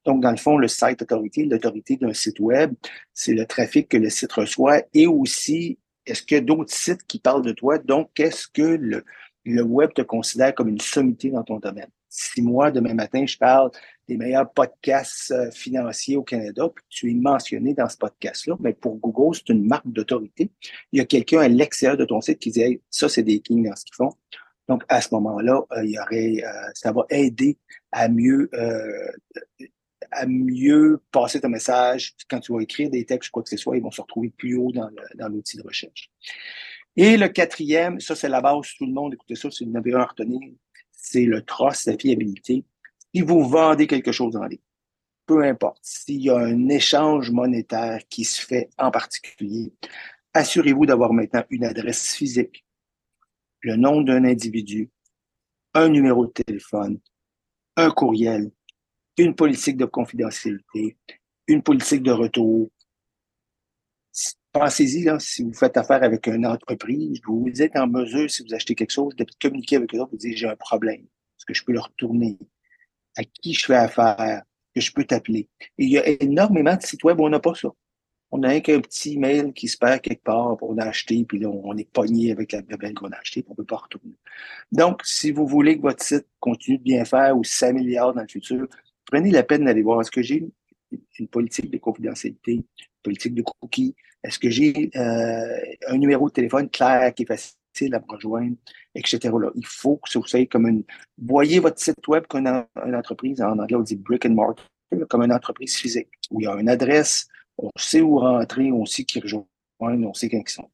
Donc, 0.05 0.21
dans 0.21 0.33
le 0.33 0.37
fond, 0.37 0.59
le 0.59 0.67
site 0.67 1.01
autorité, 1.01 1.45
l'autorité 1.45 1.97
d'un 1.97 2.13
site 2.13 2.41
web, 2.41 2.75
c'est 3.15 3.35
le 3.35 3.47
trafic 3.47 3.89
que 3.89 3.99
le 3.99 4.11
site 4.11 4.33
reçoit 4.33 4.83
et 4.93 5.07
aussi, 5.07 5.79
est-ce 6.05 6.25
qu'il 6.25 6.35
y 6.35 6.41
a 6.41 6.43
d'autres 6.43 6.75
sites 6.75 7.07
qui 7.07 7.21
parlent 7.21 7.45
de 7.45 7.53
toi? 7.53 7.79
Donc, 7.79 8.11
qu'est-ce 8.15 8.49
que 8.49 8.63
le, 8.81 9.05
le 9.45 9.63
web 9.63 9.93
te 9.95 10.03
considère 10.03 10.57
comme 10.57 10.71
une 10.71 10.81
sommité 10.81 11.31
dans 11.31 11.45
ton 11.45 11.61
domaine? 11.61 11.91
Si 12.09 12.43
moi, 12.43 12.73
demain 12.73 12.95
matin, 12.95 13.25
je 13.25 13.39
parle 13.39 13.71
des 14.09 14.17
meilleurs 14.17 14.51
podcasts 14.53 15.31
euh, 15.31 15.51
financiers 15.51 16.17
au 16.17 16.23
Canada, 16.23 16.69
puis 16.75 16.85
tu 16.89 17.11
es 17.11 17.15
mentionné 17.15 17.75
dans 17.75 17.89
ce 17.89 17.97
podcast-là, 17.97 18.57
mais 18.61 18.73
pour 18.73 18.97
Google, 18.97 19.37
c'est 19.37 19.53
une 19.53 19.67
marque 19.67 19.87
d'autorité. 19.87 20.51
Il 20.93 20.99
y 20.99 21.01
a 21.01 21.05
quelqu'un 21.05 21.41
à 21.41 21.49
l'extérieur 21.49 21.97
de 21.97 22.05
ton 22.05 22.21
site 22.21 22.39
qui 22.39 22.51
dit 22.51 22.81
ça, 22.91 23.09
c'est 23.09 23.23
des 23.23 23.41
kings 23.41 23.69
dans 23.69 23.77
ce 23.77 23.85
qu'ils 23.85 23.95
font. 23.95 24.13
Donc, 24.69 24.85
à 24.89 25.01
ce 25.01 25.09
moment-là, 25.13 25.63
euh, 25.73 25.85
il 25.85 25.93
y 25.93 25.99
aurait, 25.99 26.45
euh, 26.45 26.71
ça 26.75 26.93
va 26.93 27.05
aider 27.11 27.59
à 27.91 28.09
mieux, 28.09 28.51
à 30.11 30.27
mieux 30.27 31.01
passer 31.11 31.41
ton 31.41 31.49
message. 31.49 32.15
Quand 32.29 32.41
tu 32.41 32.53
vas 32.53 32.61
écrire 32.61 32.91
des 32.91 33.05
textes 33.05 33.31
ou 33.31 33.33
quoi 33.33 33.43
que 33.43 33.51
ce 33.51 33.57
soit, 33.57 33.77
ils 33.77 33.83
vont 33.83 33.91
se 33.91 34.01
retrouver 34.01 34.31
plus 34.31 34.57
haut 34.57 34.73
dans, 34.73 34.89
l'outil 35.29 35.57
de 35.57 35.63
recherche. 35.63 36.11
Et 36.97 37.17
le 37.17 37.29
quatrième, 37.29 38.01
ça, 38.01 38.15
c'est 38.15 38.29
la 38.29 38.41
base, 38.41 38.69
tout 38.77 38.87
le 38.87 38.93
monde, 38.93 39.15
écoutez 39.15 39.35
ça, 39.35 39.51
c'est 39.51 39.65
une 39.65 39.73
n'avez 39.73 39.95
un 39.95 40.01
à 40.01 40.07
retenir, 40.07 40.41
c'est 40.91 41.25
le 41.25 41.43
trust, 41.43 41.87
la 41.87 41.97
fiabilité. 41.99 42.65
Si 43.15 43.21
vous 43.21 43.45
vendez 43.45 43.87
quelque 43.87 44.13
chose 44.13 44.37
en 44.37 44.45
ligne, 44.45 44.59
peu 45.27 45.45
importe, 45.45 45.81
s'il 45.83 46.23
y 46.23 46.31
a 46.31 46.39
un 46.39 46.69
échange 46.69 47.31
monétaire 47.31 48.01
qui 48.09 48.25
se 48.25 48.45
fait 48.45 48.71
en 48.79 48.91
particulier, 48.91 49.73
assurez-vous 50.35 50.87
d'avoir 50.87 51.13
maintenant 51.13 51.45
une 51.51 51.65
adresse 51.65 52.15
physique, 52.15 52.65
le 53.61 53.77
nom 53.77 54.01
d'un 54.01 54.25
individu, 54.25 54.91
un 55.75 55.89
numéro 55.89 56.27
de 56.27 56.33
téléphone, 56.33 57.01
un 57.77 57.91
courriel, 57.91 58.51
une 59.19 59.35
politique 59.35 59.77
de 59.77 59.85
confidentialité, 59.85 60.97
une 61.47 61.63
politique 61.63 62.03
de 62.03 62.13
retour. 62.13 62.71
Pensez-y, 64.53 65.09
si 65.19 65.43
vous 65.43 65.55
faites 65.55 65.77
affaire 65.77 66.03
avec 66.03 66.27
une 66.27 66.47
entreprise, 66.47 67.21
vous 67.27 67.63
êtes 67.63 67.77
en 67.77 67.87
mesure, 67.87 68.31
si 68.31 68.43
vous 68.43 68.55
achetez 68.55 68.75
quelque 68.75 68.91
chose, 68.91 69.15
de 69.17 69.27
communiquer 69.41 69.77
avec 69.77 69.95
eux, 69.95 70.05
vous 70.11 70.17
dire 70.17 70.37
j'ai 70.37 70.49
un 70.49 70.57
problème. 70.57 71.03
Est-ce 71.03 71.47
que 71.47 71.55
je 71.55 71.65
peux 71.65 71.73
le 71.73 71.81
retourner? 71.81 72.39
À 73.17 73.25
qui 73.25 73.55
je 73.55 73.67
fais 73.67 73.75
affaire, 73.75 74.43
que 74.75 74.81
je 74.81 74.93
peux 74.93 75.05
t'appeler. 75.05 75.49
Il 75.79 75.91
y 75.91 75.99
a 75.99 76.07
énormément 76.23 76.77
de 76.77 76.83
sites 76.83 77.05
web 77.05 77.21
où 77.21 77.25
on 77.25 77.31
n'a 77.31 77.41
pas 77.41 77.55
ça. 77.55 77.69
On 78.35 78.43
a 78.45 78.61
qu'un 78.61 78.81
petit 78.81 79.19
mail 79.19 79.53
qui 79.53 79.69
se 79.69 79.77
perd 79.77 80.01
quelque 80.01 80.23
part 80.23 80.57
pour 80.57 80.75
l'acheter, 80.75 81.23
puis 81.25 81.39
là, 81.39 81.49
on 81.49 81.77
est 81.77 81.91
pogné 81.91 82.33
avec 82.33 82.53
la 82.53 82.63
bébelle 82.63 82.95
qu'on 82.95 83.11
a 83.11 83.17
achetée, 83.17 83.45
on 83.47 83.51
ne 83.51 83.57
peut 83.57 83.65
pas 83.65 83.77
retourner. 83.77 84.15
Donc, 84.73 85.03
si 85.05 85.33
vous 85.33 85.47
voulez 85.47 85.77
que 85.77 85.83
votre 85.83 86.03
site 86.03 86.27
continue 86.41 86.79
de 86.79 86.83
bien 86.83 87.05
faire 87.05 87.37
ou 87.37 87.45
s'améliore 87.45 88.15
dans 88.15 88.23
le 88.23 88.29
futur, 88.29 88.67
prenez 89.05 89.31
la 89.31 89.43
peine 89.43 89.67
d'aller 89.67 89.83
voir 89.83 90.01
est-ce 90.01 90.11
que 90.11 90.23
j'ai 90.23 90.49
une 91.19 91.29
politique 91.29 91.71
de 91.71 91.77
confidentialité, 91.77 92.53
une 92.53 92.65
politique 93.03 93.35
de 93.35 93.43
cookies, 93.43 93.95
est-ce 94.25 94.39
que 94.39 94.49
j'ai 94.49 94.91
euh, 94.97 95.59
un 95.89 95.99
numéro 95.99 96.29
de 96.29 96.33
téléphone 96.33 96.71
clair 96.71 97.13
qui 97.13 97.25
est 97.25 97.27
facile 97.27 97.57
à 97.81 97.99
me 97.99 98.05
rejoindre, 98.09 98.57
etc. 98.95 99.19
Là. 99.23 99.51
Il 99.55 99.67
faut 99.67 99.97
que 99.97 100.19
vous 100.19 100.27
soyez 100.27 100.47
comme 100.47 100.67
une. 100.67 100.85
Voyez 101.19 101.59
votre 101.59 101.81
site 101.81 102.07
web 102.09 102.25
comme 102.29 102.47
une, 102.47 102.95
entreprise, 102.95 103.41
en 103.41 103.59
anglais 103.59 103.77
on 103.77 103.81
dit 103.81 103.97
brick 103.97 104.27
and 104.27 104.31
mortar, 104.31 104.67
comme 105.09 105.23
une 105.23 105.33
entreprise 105.33 105.77
physique, 105.77 106.09
où 106.31 106.41
il 106.41 106.45
y 106.45 106.47
a 106.47 106.55
une 106.55 106.69
adresse, 106.69 107.29
on 107.59 107.71
sait 107.77 108.01
où 108.01 108.19
rentrer, 108.19 108.73
on 108.73 108.85
sait 108.85 109.05
qui 109.05 109.21
rejoindre, 109.21 109.47
on 109.81 110.15
sait 110.15 110.29
quand 110.29 110.43
ils 110.47 110.51
sont. 110.51 110.71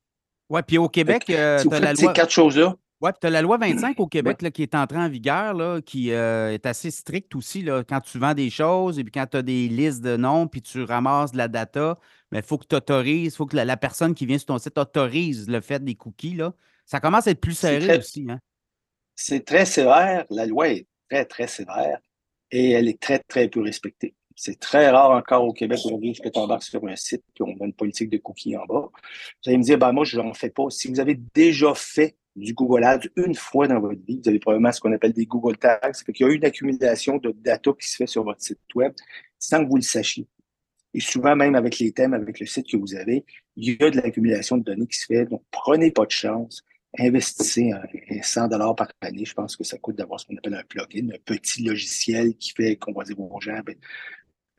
Oui, 0.50 0.60
puis 0.66 0.78
au 0.78 0.88
Québec, 0.88 1.24
euh, 1.30 1.58
si 1.58 1.68
vous 1.68 1.74
faites 1.74 1.96
ces 1.96 2.12
quatre 2.12 2.30
choses-là, 2.30 2.74
Oui, 3.00 3.10
puis 3.12 3.18
tu 3.20 3.26
as 3.26 3.30
la 3.30 3.42
loi 3.42 3.58
25 3.60 4.00
au 4.00 4.06
Québec 4.06 4.38
qui 4.52 4.62
est 4.62 4.74
entrée 4.74 4.98
en 4.98 5.08
vigueur, 5.08 5.54
là, 5.54 5.80
qui 5.82 6.10
euh, 6.12 6.52
est 6.52 6.64
assez 6.64 6.90
stricte 6.90 7.34
aussi. 7.36 7.62
Là, 7.62 7.84
quand 7.84 8.00
tu 8.00 8.18
vends 8.18 8.34
des 8.34 8.50
choses 8.50 8.98
et 8.98 9.04
puis 9.04 9.12
quand 9.12 9.26
tu 9.26 9.36
as 9.36 9.42
des 9.42 9.68
listes 9.68 10.02
de 10.02 10.16
noms 10.16 10.46
puis 10.46 10.62
tu 10.62 10.82
ramasses 10.82 11.32
de 11.32 11.36
la 11.36 11.48
data, 11.48 11.98
il 12.32 12.42
faut 12.42 12.58
que 12.58 12.66
tu 12.66 12.76
autorises, 12.76 13.34
il 13.34 13.36
faut 13.36 13.46
que 13.46 13.56
la, 13.56 13.76
personne 13.76 14.14
qui 14.14 14.26
vient 14.26 14.38
sur 14.38 14.46
ton 14.46 14.58
site 14.58 14.78
autorise 14.78 15.48
le 15.48 15.60
fait 15.60 15.82
des 15.82 15.94
cookies. 15.94 16.34
Là. 16.34 16.54
Ça 16.88 17.00
commence 17.00 17.26
à 17.26 17.32
être 17.32 17.40
plus 17.40 17.52
serré 17.52 17.98
aussi. 17.98 18.26
Hein? 18.30 18.40
C'est 19.14 19.44
très 19.44 19.66
sévère. 19.66 20.24
La 20.30 20.46
loi 20.46 20.70
est 20.70 20.86
très, 21.10 21.26
très 21.26 21.46
sévère 21.46 22.00
et 22.50 22.70
elle 22.70 22.88
est 22.88 22.98
très, 22.98 23.18
très 23.18 23.48
peu 23.48 23.60
respectée. 23.60 24.14
C'est 24.34 24.58
très 24.58 24.88
rare 24.88 25.10
encore 25.10 25.44
au 25.44 25.52
Québec 25.52 25.80
aujourd'hui 25.84 26.14
que 26.14 26.30
tu 26.30 26.38
embarques 26.38 26.62
sur 26.62 26.82
un 26.86 26.96
site 26.96 27.24
et 27.38 27.42
on 27.42 27.60
a 27.60 27.66
une 27.66 27.74
politique 27.74 28.08
de 28.08 28.16
cookies 28.16 28.56
en 28.56 28.64
bas. 28.64 28.88
Vous 28.90 29.48
allez 29.48 29.58
me 29.58 29.62
dire, 29.64 29.76
ben 29.76 29.92
moi, 29.92 30.04
je 30.04 30.18
n'en 30.18 30.32
fais 30.32 30.48
pas. 30.48 30.70
Si 30.70 30.88
vous 30.88 30.98
avez 30.98 31.20
déjà 31.34 31.74
fait 31.74 32.16
du 32.36 32.54
Google 32.54 32.84
Ads 32.84 33.08
une 33.16 33.34
fois 33.34 33.68
dans 33.68 33.80
votre 33.80 34.00
vie, 34.06 34.20
vous 34.22 34.28
avez 34.30 34.38
probablement 34.38 34.72
ce 34.72 34.80
qu'on 34.80 34.92
appelle 34.92 35.12
des 35.12 35.26
Google 35.26 35.58
Tags. 35.58 35.92
Il 36.08 36.20
y 36.20 36.24
a 36.24 36.32
une 36.32 36.44
accumulation 36.46 37.18
de 37.18 37.32
data 37.32 37.70
qui 37.78 37.86
se 37.86 37.96
fait 37.96 38.06
sur 38.06 38.24
votre 38.24 38.40
site 38.40 38.60
web 38.74 38.94
sans 39.38 39.62
que 39.62 39.68
vous 39.68 39.76
le 39.76 39.82
sachiez. 39.82 40.26
Et 40.94 41.00
souvent, 41.00 41.36
même 41.36 41.54
avec 41.54 41.78
les 41.80 41.92
thèmes, 41.92 42.14
avec 42.14 42.40
le 42.40 42.46
site 42.46 42.70
que 42.70 42.78
vous 42.78 42.94
avez, 42.94 43.26
il 43.56 43.76
y 43.78 43.84
a 43.84 43.90
de 43.90 43.96
l'accumulation 43.96 44.56
de 44.56 44.62
données 44.62 44.86
qui 44.86 44.98
se 44.98 45.04
fait. 45.04 45.26
Donc, 45.26 45.42
prenez 45.50 45.90
pas 45.90 46.06
de 46.06 46.10
chance. 46.10 46.64
Investissez 46.98 47.70
100 48.22 48.48
dollars 48.48 48.74
par 48.74 48.88
année. 49.02 49.24
Je 49.24 49.34
pense 49.34 49.56
que 49.56 49.64
ça 49.64 49.76
coûte 49.78 49.96
d'avoir 49.96 50.20
ce 50.20 50.26
qu'on 50.26 50.36
appelle 50.36 50.54
un 50.54 50.64
plugin, 50.64 51.10
un 51.10 51.18
petit 51.24 51.62
logiciel 51.62 52.34
qui 52.36 52.52
fait 52.52 52.76
qu'on 52.76 52.92
va 52.92 53.04
dire 53.04 53.20
aux 53.20 53.40
gens, 53.40 53.60
ben, 53.64 53.76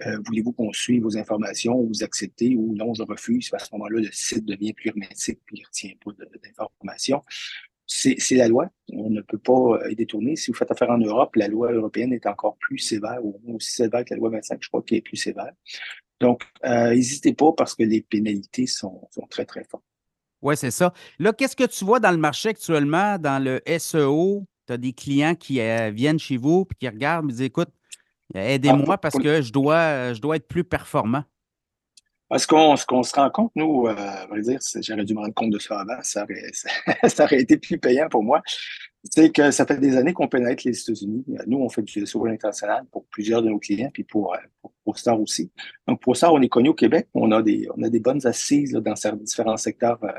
euh, 0.05 0.17
voulez-vous 0.25 0.53
qu'on 0.53 0.71
suive 0.71 1.03
vos 1.03 1.17
informations 1.17 1.77
ou 1.77 1.87
vous 1.87 2.03
acceptez 2.03 2.55
ou 2.55 2.75
non, 2.75 2.93
je 2.93 3.03
refuse. 3.03 3.49
À 3.53 3.59
ce 3.59 3.69
moment-là, 3.73 3.99
le 3.99 4.09
site 4.11 4.45
devient 4.45 4.73
plus 4.73 4.89
hermétique 4.89 5.39
puis 5.45 5.57
il 5.57 5.61
ne 5.61 5.65
retient 5.65 5.91
pas 6.03 6.11
d'informations. 6.43 7.23
C'est 7.85 8.35
la 8.35 8.47
loi. 8.47 8.69
On 8.93 9.09
ne 9.09 9.21
peut 9.21 9.39
pas 9.39 9.79
y 9.89 9.95
détourner. 9.95 10.35
Si 10.35 10.51
vous 10.51 10.57
faites 10.57 10.69
affaire 10.69 10.91
en 10.91 10.99
Europe, 10.99 11.35
la 11.35 11.47
loi 11.47 11.71
européenne 11.71 12.13
est 12.13 12.27
encore 12.27 12.55
plus 12.57 12.77
sévère, 12.77 13.25
ou 13.25 13.41
aussi 13.55 13.71
sévère 13.71 14.05
que 14.05 14.13
la 14.13 14.17
loi 14.17 14.29
25, 14.29 14.59
je 14.61 14.67
crois 14.67 14.83
qu'elle 14.83 14.99
est 14.99 15.01
plus 15.01 15.17
sévère. 15.17 15.51
Donc, 16.21 16.43
euh, 16.65 16.91
n'hésitez 16.91 17.33
pas 17.33 17.51
parce 17.53 17.73
que 17.73 17.83
les 17.83 18.01
pénalités 18.01 18.67
sont 18.67 19.09
très, 19.31 19.45
très 19.45 19.63
fortes. 19.63 19.83
Oui, 20.41 20.55
c'est 20.55 20.71
ça. 20.71 20.93
Là, 21.19 21.33
qu'est-ce 21.33 21.55
que 21.55 21.65
tu 21.65 21.83
vois 21.85 21.99
dans 21.99 22.11
le 22.11 22.17
marché 22.17 22.49
actuellement, 22.49 23.17
dans 23.17 23.43
le 23.43 23.61
SEO? 23.77 24.45
Tu 24.67 24.73
as 24.73 24.77
des 24.77 24.93
clients 24.93 25.35
qui 25.35 25.59
euh, 25.59 25.91
viennent 25.91 26.19
chez 26.19 26.37
vous 26.37 26.65
et 26.71 26.75
qui 26.75 26.87
regardent 26.87 27.29
et 27.29 27.33
disent 27.33 27.41
Écoute, 27.41 27.69
Aidez-moi 28.35 28.95
ah, 28.95 28.97
parce 28.97 29.17
que 29.17 29.41
je 29.41 29.51
dois, 29.51 30.13
je 30.13 30.21
dois 30.21 30.35
être 30.35 30.47
plus 30.47 30.63
performant. 30.63 31.23
Ce 32.37 32.45
qu'on 32.45 32.75
se 33.03 33.15
rend 33.15 33.29
compte, 33.31 33.51
nous, 33.55 33.87
euh, 33.87 34.41
dire, 34.41 34.59
j'aurais 34.81 35.03
dû 35.03 35.15
me 35.15 35.21
rendre 35.21 35.33
compte 35.33 35.49
de 35.49 35.57
ça 35.57 35.79
avant, 35.79 35.97
ça 36.03 36.23
aurait, 36.23 36.51
ça, 37.09 37.23
aurait 37.23 37.41
été 37.41 37.57
plus 37.57 37.79
payant 37.79 38.07
pour 38.07 38.23
moi. 38.23 38.41
C'est 39.03 39.31
que 39.31 39.51
ça 39.51 39.65
fait 39.65 39.79
des 39.79 39.95
années 39.95 40.11
qu'on 40.11 40.27
pénètre 40.27 40.63
les 40.65 40.77
États-Unis. 40.77 41.23
Nous, 41.47 41.57
on 41.57 41.69
fait 41.69 41.81
du 41.81 42.05
SEO 42.05 42.25
international 42.25 42.85
pour 42.91 43.05
plusieurs 43.05 43.41
de 43.41 43.49
nos 43.49 43.59
clients, 43.59 43.89
puis 43.93 44.03
pour, 44.03 44.35
pour, 44.61 44.73
ProStar 44.83 45.19
aussi. 45.21 45.51
Donc, 45.87 46.01
ProStar, 46.01 46.33
on 46.33 46.41
est 46.41 46.49
connu 46.49 46.69
au 46.69 46.73
Québec. 46.73 47.07
On 47.13 47.31
a 47.31 47.41
des, 47.41 47.67
on 47.77 47.83
a 47.83 47.89
des 47.89 47.99
bonnes 48.01 48.25
assises 48.27 48.73
dans 48.73 48.93
différents 49.15 49.57
secteurs 49.57 50.03
euh, 50.03 50.09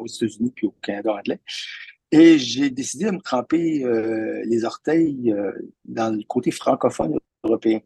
aux 0.00 0.06
États-Unis 0.06 0.52
puis 0.54 0.66
au 0.66 0.74
Canada 0.80 1.12
anglais. 1.14 1.40
Et 2.10 2.38
j'ai 2.38 2.70
décidé 2.70 3.06
de 3.06 3.10
me 3.10 3.20
tremper 3.20 3.84
euh, 3.84 4.42
les 4.46 4.64
orteils 4.64 5.30
euh, 5.32 5.52
dans 5.84 6.14
le 6.14 6.22
côté 6.26 6.50
francophone 6.50 7.18
européen. 7.44 7.80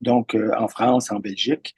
Donc, 0.00 0.34
euh, 0.34 0.52
en 0.58 0.68
France, 0.68 1.10
en 1.12 1.20
Belgique. 1.20 1.74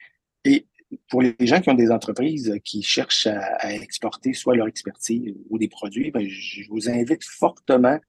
Pour 1.09 1.21
les 1.21 1.35
gens 1.41 1.61
qui 1.61 1.69
ont 1.69 1.75
des 1.75 1.91
entreprises 1.91 2.53
qui 2.63 2.81
cherchent 2.81 3.27
à, 3.27 3.73
exporter 3.73 4.33
soit 4.33 4.55
leur 4.55 4.67
expertise 4.67 5.33
ou 5.49 5.57
des 5.57 5.67
produits, 5.67 6.11
ben, 6.11 6.27
je 6.27 6.67
vous 6.69 6.89
invite 6.89 7.23
fortement 7.23 7.99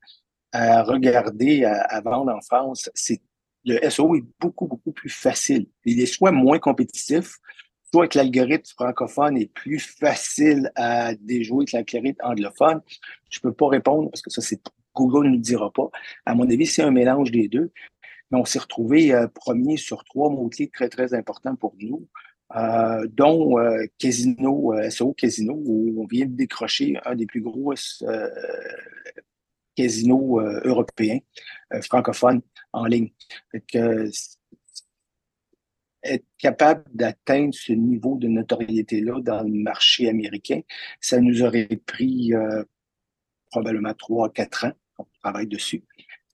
à 0.53 0.83
regarder, 0.83 1.65
à, 1.65 2.01
vendre 2.01 2.33
en 2.33 2.41
France. 2.41 2.91
C'est 2.95 3.21
le 3.65 3.79
SEO 3.89 4.15
est 4.17 4.25
beaucoup, 4.41 4.67
beaucoup 4.67 4.93
plus 4.93 5.09
facile. 5.09 5.67
Il 5.87 6.01
est 6.01 6.07
soit 6.07 6.33
moins 6.33 6.59
compétitif, 6.59 7.39
soit 7.93 8.09
que 8.09 8.19
l'algorithme 8.19 8.71
francophone 8.77 9.39
est 9.39 9.53
plus 9.53 9.79
facile 9.79 10.71
à 10.75 11.15
déjouer 11.15 11.65
que 11.65 11.77
l'algorithme 11.77 12.21
anglophone. 12.23 12.83
Je 13.31 13.41
peux 13.41 13.53
pas 13.53 13.69
répondre 13.69 14.11
parce 14.11 14.21
que 14.21 14.31
ça, 14.31 14.43
c'est 14.43 14.61
Google 14.95 15.27
ne 15.27 15.31
nous 15.31 15.41
dira 15.41 15.73
pas. 15.73 15.89
À 16.27 16.35
mon 16.35 16.49
avis, 16.49 16.67
c'est 16.67 16.83
un 16.83 16.91
mélange 16.91 17.31
des 17.31 17.49
deux. 17.49 17.73
Mais 18.31 18.39
on 18.39 18.45
s'est 18.45 18.59
retrouvé 18.59 19.13
euh, 19.13 19.29
premier 19.29 19.77
sur 19.77 20.05
trois 20.05 20.31
mots-clés 20.31 20.69
très, 20.69 20.89
très 20.89 21.15
importants 21.15 21.57
pour 21.57 21.75
nous, 21.79 22.09
euh, 22.57 23.07
dont 23.11 23.59
euh, 23.59 23.85
Casino, 23.99 24.73
SO 24.91 25.13
Casino, 25.13 25.55
où 25.65 26.03
on 26.03 26.07
vient 26.07 26.27
de 26.27 26.37
décrocher 26.37 26.97
un 27.05 27.15
des 27.15 27.27
plus 27.27 27.41
gros 27.41 27.75
casinos 29.77 30.41
européens 30.65 31.19
francophones 31.83 32.43
en 32.73 32.87
ligne 32.87 33.11
être 36.05 36.27
capable 36.39 36.85
d'atteindre 36.93 37.55
ce 37.55 37.73
niveau 37.73 38.17
de 38.17 38.29
notoriété-là 38.29 39.21
dans 39.21 39.43
le 39.43 39.53
marché 39.53 40.09
américain, 40.09 40.61
ça 41.01 41.21
nous 41.21 41.43
aurait 41.43 41.67
pris 41.87 42.35
euh, 42.35 42.63
probablement 43.51 43.95
trois, 43.95 44.31
quatre 44.31 44.67
ans. 44.67 44.73
On 44.99 45.07
travaille 45.23 45.47
dessus. 45.47 45.83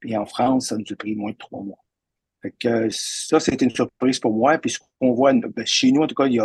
Et 0.05 0.17
en 0.17 0.27
France, 0.27 0.69
ça 0.69 0.77
nous 0.77 0.85
a 0.91 0.97
pris 0.97 1.15
moins 1.15 1.33
de 1.33 1.37
trois 1.37 1.63
mois. 1.63 1.80
Que 2.59 2.89
ça, 2.91 3.39
c'était 3.39 3.67
une 3.67 3.75
surprise 3.75 4.19
pour 4.19 4.33
moi. 4.33 4.57
Puis 4.59 4.71
ce 4.71 4.79
qu'on 4.99 5.13
voit, 5.13 5.33
ben, 5.33 5.67
chez 5.67 5.93
nous, 5.93 6.03
en 6.03 6.07
tout 6.07 6.15
cas, 6.15 6.27
il 6.27 6.35
y 6.35 6.41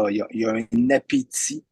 a, 0.45 0.51
un 0.51 0.89
appétit 0.89 1.63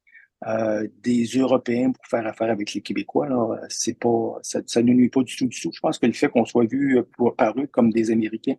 euh, 0.47 0.87
des 1.01 1.25
Européens 1.25 1.91
pour 1.91 2.05
faire 2.07 2.25
affaire 2.25 2.49
avec 2.49 2.73
les 2.73 2.81
Québécois. 2.81 3.25
Alors, 3.25 3.57
c'est 3.69 3.99
pas, 3.99 4.39
ça, 4.41 4.61
ça 4.65 4.81
ne 4.81 4.93
nuit 4.93 5.09
pas 5.09 5.23
du 5.23 5.35
tout, 5.35 5.47
du 5.47 5.59
tout. 5.59 5.71
Je 5.73 5.79
pense 5.79 5.99
que 5.99 6.05
le 6.05 6.13
fait 6.13 6.29
qu'on 6.29 6.45
soit 6.45 6.65
vu 6.65 7.01
par 7.37 7.53
eux 7.59 7.67
comme 7.67 7.91
des 7.91 8.11
Américains, 8.11 8.55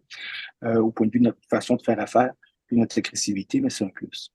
euh, 0.64 0.80
au 0.80 0.90
point 0.90 1.06
de 1.06 1.12
vue 1.12 1.20
de 1.20 1.24
notre 1.24 1.40
façon 1.48 1.76
de 1.76 1.82
faire 1.82 2.00
affaire, 2.00 2.32
notre 2.76 2.98
agressivité, 2.98 3.60
mais 3.60 3.70
c'est 3.70 3.84
un 3.84 3.88
plus. 3.88 4.30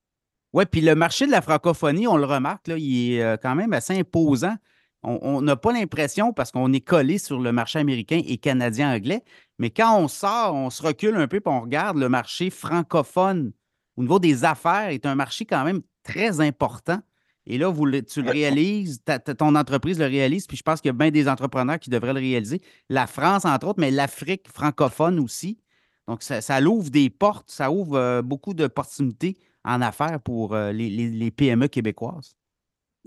Oui, 0.54 0.64
puis 0.70 0.82
le 0.82 0.96
marché 0.96 1.26
de 1.28 1.32
la 1.32 1.42
francophonie, 1.42 2.08
on 2.08 2.18
le 2.18 2.26
remarque, 2.26 2.68
là, 2.68 2.76
il 2.78 3.14
est 3.14 3.24
euh, 3.24 3.38
quand 3.38 3.56
même 3.56 3.74
assez 3.74 3.98
imposant. 3.98 4.56
On 5.02 5.42
n'a 5.42 5.56
pas 5.56 5.72
l'impression, 5.72 6.34
parce 6.34 6.52
qu'on 6.52 6.74
est 6.74 6.82
collé 6.82 7.20
sur 7.20 7.40
le 7.40 7.54
marché 7.54 7.80
américain 7.80 8.22
et 8.26 8.38
canadien-anglais, 8.38 9.24
mais 9.58 9.70
quand 9.70 9.98
on 9.98 10.10
sort, 10.10 10.54
on 10.54 10.70
se 10.70 10.84
recule 10.84 11.16
un 11.16 11.28
peu 11.28 11.38
et 11.38 11.42
on 11.46 11.62
regarde 11.62 11.98
le 11.98 12.10
marché 12.10 12.50
francophone 12.50 13.54
au 14.00 14.02
niveau 14.02 14.20
des 14.20 14.46
affaires 14.46 14.90
est 14.90 15.06
un 15.06 15.16
marché 15.16 15.46
quand 15.46 15.66
même 15.66 15.82
très 16.04 16.40
important. 16.40 17.02
Et 17.46 17.58
là, 17.58 17.68
vous, 17.68 17.86
tu 18.02 18.22
le 18.22 18.32
réalises, 18.32 19.04
ton 19.38 19.56
entreprise 19.56 20.00
le 20.00 20.06
réalise, 20.06 20.48
puis 20.48 20.56
je 20.56 20.64
pense 20.64 20.80
qu'il 20.80 20.88
y 20.88 20.92
a 20.92 20.94
bien 20.94 21.12
des 21.12 21.28
entrepreneurs 21.28 21.80
qui 21.80 21.90
devraient 21.90 22.14
le 22.14 22.22
réaliser. 22.22 22.62
La 22.88 23.08
France, 23.08 23.44
entre 23.44 23.68
autres, 23.68 23.80
mais 23.82 23.92
l'Afrique 23.92 24.48
francophone 24.48 25.20
aussi. 25.20 25.60
Donc, 26.08 26.24
ça, 26.24 26.40
ça 26.40 26.62
ouvre 26.62 26.90
des 26.90 27.10
portes, 27.10 27.52
ça 27.52 27.72
ouvre 27.72 27.98
euh, 27.98 28.22
beaucoup 28.22 28.54
d'opportunités 28.54 29.36
en 29.66 29.82
affaires 29.82 30.22
pour 30.22 30.56
euh, 30.56 30.72
les, 30.72 31.32
PME 31.32 31.68
québécoises. 31.68 32.38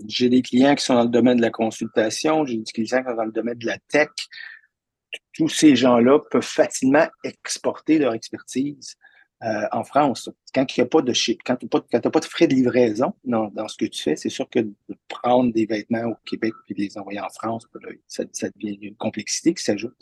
J'ai 0.07 0.29
des 0.29 0.41
clients 0.41 0.75
qui 0.75 0.83
sont 0.83 0.95
dans 0.95 1.03
le 1.03 1.09
domaine 1.09 1.37
de 1.37 1.41
la 1.41 1.51
consultation, 1.51 2.45
j'ai 2.45 2.57
des 2.57 2.63
clients 2.63 3.03
qui 3.03 3.09
sont 3.09 3.15
dans 3.15 3.25
le 3.25 3.31
domaine 3.31 3.57
de 3.57 3.65
la 3.65 3.77
tech. 3.89 4.09
Tous 5.33 5.49
ces 5.49 5.75
gens-là 5.75 6.19
peuvent 6.31 6.41
facilement 6.41 7.07
exporter 7.23 7.99
leur 7.99 8.13
expertise 8.13 8.95
euh, 9.43 9.67
en 9.71 9.83
France. 9.83 10.29
Quand 10.53 10.65
il 10.75 10.79
n'y 10.79 10.85
a 10.85 10.87
pas 10.87 11.01
de 11.01 11.13
quand 11.45 11.57
tu 11.57 11.67
n'as 11.93 11.99
pas, 11.99 12.19
de 12.19 12.25
frais 12.25 12.47
de 12.47 12.55
livraison 12.55 13.13
dans, 13.23 13.67
ce 13.67 13.77
que 13.77 13.85
tu 13.85 14.01
fais, 14.01 14.15
c'est 14.15 14.29
sûr 14.29 14.49
que 14.49 14.59
de 14.59 14.73
prendre 15.07 15.53
des 15.53 15.65
vêtements 15.65 16.05
au 16.05 16.15
Québec 16.25 16.53
et 16.69 16.73
de 16.73 16.79
les 16.79 16.97
envoyer 16.97 17.19
en 17.19 17.29
France, 17.29 17.67
ben 17.73 17.95
ça, 18.07 18.23
ça 18.31 18.49
devient 18.55 18.77
une 18.81 18.95
complexité 18.95 19.53
qui 19.53 19.63
s'ajoute. 19.63 19.95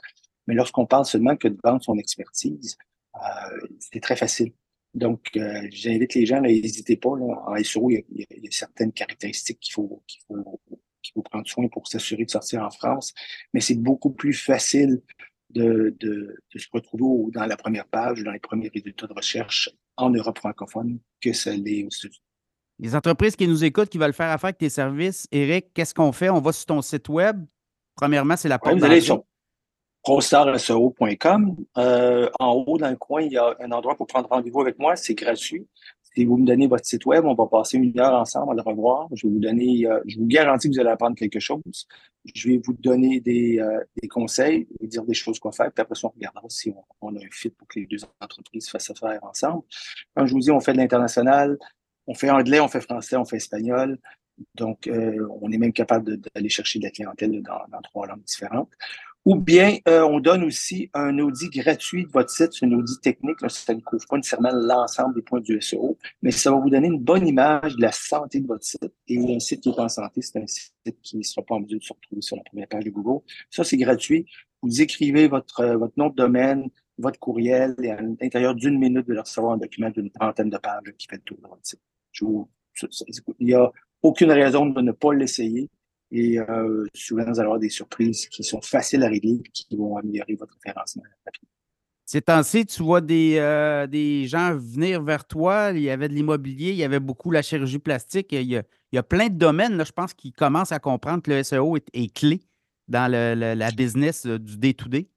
Mais 0.47 0.53
lorsqu'on 0.53 0.85
parle 0.85 1.05
seulement 1.05 1.35
que 1.35 1.47
de 1.47 1.57
vendre 1.63 1.83
son 1.83 1.97
expertise, 1.97 2.77
euh, 3.15 3.67
c'est 3.79 3.99
très 3.99 4.15
facile. 4.15 4.53
Donc, 4.93 5.29
euh, 5.37 5.67
j'invite 5.71 6.13
les 6.15 6.25
gens, 6.25 6.41
n'hésitez 6.41 6.97
pas. 6.97 7.09
en 7.09 7.55
SEO, 7.63 7.89
il 7.89 8.03
y, 8.11 8.23
a, 8.23 8.51
certaines 8.51 8.91
caractéristiques 8.91 9.59
qu'il 9.59 9.73
faut, 9.73 10.03
qu'il 10.05 10.21
faut, 10.27 10.59
qu'il 11.01 11.13
faut 11.13 11.21
prendre 11.21 11.47
soin 11.47 11.67
pour 11.69 11.87
s'assurer 11.87 12.25
de 12.25 12.31
sortir 12.31 12.63
en 12.63 12.69
France. 12.69 13.13
Mais 13.53 13.61
c'est 13.61 13.75
beaucoup 13.75 14.11
plus 14.11 14.33
facile 14.33 15.01
de, 15.49 15.95
de, 15.99 16.37
de, 16.53 16.59
se 16.59 16.67
retrouver 16.71 17.31
dans 17.31 17.45
la 17.45 17.57
première 17.57 17.87
page, 17.87 18.23
dans 18.23 18.31
les 18.31 18.39
premiers 18.39 18.69
résultats 18.69 19.07
de 19.07 19.13
recherche 19.13 19.69
en 19.97 20.09
Europe 20.09 20.37
francophone 20.37 20.99
que 21.21 21.33
ça 21.33 21.51
l'est 21.51 21.83
aux 21.83 21.89
États-Unis. 21.89 22.21
Les 22.79 22.95
entreprises 22.95 23.35
qui 23.35 23.47
nous 23.47 23.63
écoutent, 23.63 23.89
qui 23.89 23.97
veulent 23.97 24.13
faire 24.13 24.31
affaire 24.31 24.47
avec 24.47 24.57
tes 24.57 24.69
services, 24.69 25.27
Eric, 25.31 25.67
qu'est-ce 25.73 25.93
qu'on 25.93 26.11
fait? 26.11 26.29
On 26.29 26.39
va 26.39 26.51
sur 26.51 26.65
ton 26.65 26.81
site 26.81 27.09
web. 27.09 27.45
Premièrement, 27.95 28.35
c'est 28.35 28.49
la 28.49 28.57
porte 28.57 28.79
prostarseo.com. 30.03 31.55
Euh, 31.77 32.29
en 32.39 32.51
haut, 32.53 32.77
dans 32.77 32.89
le 32.89 32.95
coin, 32.95 33.21
il 33.21 33.33
y 33.33 33.37
a 33.37 33.55
un 33.59 33.71
endroit 33.71 33.95
pour 33.95 34.07
prendre 34.07 34.27
rendez-vous 34.29 34.61
avec 34.61 34.79
moi. 34.79 34.95
C'est 34.95 35.15
gratuit. 35.15 35.67
Si 36.13 36.25
vous 36.25 36.37
me 36.37 36.45
donnez 36.45 36.67
votre 36.67 36.85
site 36.85 37.05
web, 37.05 37.23
on 37.25 37.35
va 37.35 37.47
passer 37.47 37.77
une 37.77 37.97
heure 37.97 38.13
ensemble 38.13 38.51
à 38.51 38.55
le 38.55 38.61
revoir. 38.61 39.07
Je 39.13 39.27
vais 39.27 39.33
vous 39.33 39.39
donner, 39.39 39.85
euh, 39.85 40.01
je 40.05 40.17
vous 40.17 40.25
garantis 40.25 40.69
que 40.69 40.73
vous 40.73 40.79
allez 40.81 40.89
apprendre 40.89 41.15
quelque 41.15 41.39
chose. 41.39 41.61
Je 42.35 42.49
vais 42.49 42.61
vous 42.63 42.73
donner 42.73 43.21
des, 43.21 43.59
euh, 43.59 43.79
des 44.01 44.09
conseils, 44.09 44.67
vous 44.79 44.87
dire 44.87 45.03
des 45.03 45.13
choses 45.13 45.39
quoi 45.39 45.53
faire, 45.53 45.71
puis 45.71 45.81
après 45.81 45.95
on 46.03 46.09
regardera 46.09 46.43
si 46.49 46.73
on, 47.01 47.15
a 47.15 47.19
un 47.19 47.29
fit 47.31 47.49
pour 47.49 47.67
que 47.67 47.79
les 47.79 47.85
deux 47.85 47.99
entreprises 48.19 48.69
fassent 48.69 48.89
affaire 48.89 49.23
ensemble. 49.23 49.63
Quand 50.15 50.25
je 50.25 50.33
vous 50.33 50.39
dis, 50.39 50.51
on 50.51 50.59
fait 50.59 50.73
de 50.73 50.77
l'international, 50.77 51.57
on 52.07 52.13
fait 52.13 52.29
anglais, 52.29 52.59
on 52.59 52.67
fait 52.67 52.81
français, 52.81 53.15
on 53.15 53.25
fait 53.25 53.37
espagnol. 53.37 53.97
Donc, 54.55 54.89
on 55.41 55.51
est 55.51 55.57
même 55.57 55.73
capable 55.73 56.17
d'aller 56.17 56.49
chercher 56.49 56.79
de 56.79 56.85
la 56.85 56.91
clientèle 56.91 57.41
dans, 57.41 57.81
trois 57.83 58.07
langues 58.07 58.23
différentes. 58.23 58.69
Ou 59.23 59.35
bien, 59.35 59.77
on 59.85 60.19
donne 60.19 60.43
aussi 60.43 60.89
un 60.93 61.19
audit 61.19 61.51
gratuit 61.51 62.05
de 62.05 62.11
votre 62.11 62.31
site. 62.31 62.53
C'est 62.53 62.65
un 62.65 62.71
audit 62.71 62.99
technique. 63.01 63.37
ça 63.49 63.73
ne 63.73 63.79
couvre 63.81 64.03
pas 64.09 64.17
nécessairement 64.17 64.51
l'ensemble 64.51 65.13
des 65.15 65.21
points 65.21 65.41
du 65.41 65.61
SEO, 65.61 65.97
mais 66.23 66.31
ça 66.31 66.51
va 66.51 66.57
vous 66.57 66.69
donner 66.69 66.87
une 66.87 66.99
bonne 66.99 67.27
image 67.27 67.75
de 67.75 67.81
la 67.81 67.91
santé 67.91 68.39
de 68.39 68.47
votre 68.47 68.63
site. 68.63 68.91
Et 69.07 69.17
un 69.35 69.39
site 69.39 69.61
qui 69.61 69.69
est 69.69 69.79
en 69.79 69.89
santé, 69.89 70.21
c'est 70.23 70.41
un 70.41 70.47
site 70.47 70.73
qui 71.03 71.17
ne 71.17 71.23
sera 71.23 71.45
pas 71.45 71.55
en 71.55 71.59
mesure 71.59 71.79
de 71.79 71.83
se 71.83 71.93
retrouver 71.93 72.21
sur 72.21 72.35
la 72.35 72.43
première 72.43 72.67
page 72.67 72.83
de 72.83 72.89
Google. 72.89 73.23
Ça, 73.51 73.63
c'est 73.63 73.77
gratuit. 73.77 74.25
Vous 74.63 74.81
écrivez 74.81 75.27
votre, 75.27 75.65
votre 75.75 75.93
nom 75.97 76.09
de 76.09 76.15
domaine, 76.15 76.69
votre 76.97 77.19
courriel 77.19 77.75
et 77.81 77.91
à 77.91 78.01
l'intérieur 78.01 78.55
d'une 78.55 78.79
minute 78.79 79.07
de 79.07 79.17
recevoir 79.17 79.53
un 79.53 79.57
document 79.57 79.89
d'une 79.89 80.09
trentaine 80.11 80.49
de 80.49 80.57
pages 80.57 80.93
qui 80.97 81.07
fait 81.07 81.17
le 81.17 81.21
tour 81.21 81.37
de 81.37 81.47
votre 81.47 81.65
site. 81.65 81.81
il 83.39 83.45
n'y 83.45 83.53
a 83.53 83.71
aucune 84.03 84.31
raison 84.31 84.65
de 84.65 84.81
ne 84.81 84.91
pas 84.91 85.13
l'essayer. 85.13 85.69
Et 86.11 86.39
euh, 86.39 86.85
souvent, 86.93 87.23
vous 87.23 87.39
allez 87.39 87.41
avoir 87.41 87.59
des 87.59 87.69
surprises 87.69 88.27
qui 88.27 88.43
sont 88.43 88.61
faciles 88.61 89.03
à 89.03 89.07
régler 89.07 89.41
et 89.45 89.49
qui 89.53 89.65
vont 89.75 89.95
améliorer 89.95 90.35
votre 90.35 90.53
référencement 90.63 91.03
Ces 92.05 92.21
temps-ci, 92.21 92.65
tu 92.65 92.83
vois 92.83 92.99
des, 92.99 93.37
euh, 93.37 93.87
des 93.87 94.27
gens 94.27 94.53
venir 94.57 95.01
vers 95.01 95.25
toi. 95.25 95.71
Il 95.73 95.81
y 95.81 95.89
avait 95.89 96.09
de 96.09 96.13
l'immobilier, 96.13 96.71
il 96.71 96.77
y 96.77 96.83
avait 96.83 96.99
beaucoup 96.99 97.31
la 97.31 97.41
chirurgie 97.41 97.79
plastique. 97.79 98.33
Il 98.33 98.49
y 98.91 98.97
a, 98.97 99.03
plein 99.03 99.29
de 99.29 99.37
domaines, 99.37 99.77
là, 99.77 99.85
je 99.85 99.93
pense, 99.93 100.13
qui 100.13 100.33
commencent 100.33 100.73
à 100.73 100.79
comprendre 100.79 101.23
que 101.23 101.31
le 101.31 101.43
SEO 101.43 101.77
est, 101.77 102.13
clé 102.13 102.41
dans 102.89 103.09
la 103.09 103.71
business 103.71 104.25
euh, 104.25 104.37
du 104.37 104.57
day-to-day. 104.57 105.07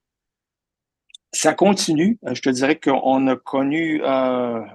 Ça 1.35 1.53
continue. 1.53 2.17
Euh, 2.27 2.35
je 2.35 2.43
te 2.43 2.49
dirais 2.49 2.79
qu'on 2.79 3.27
a 3.27 3.35
connu 3.35 4.01
un, 4.05 4.67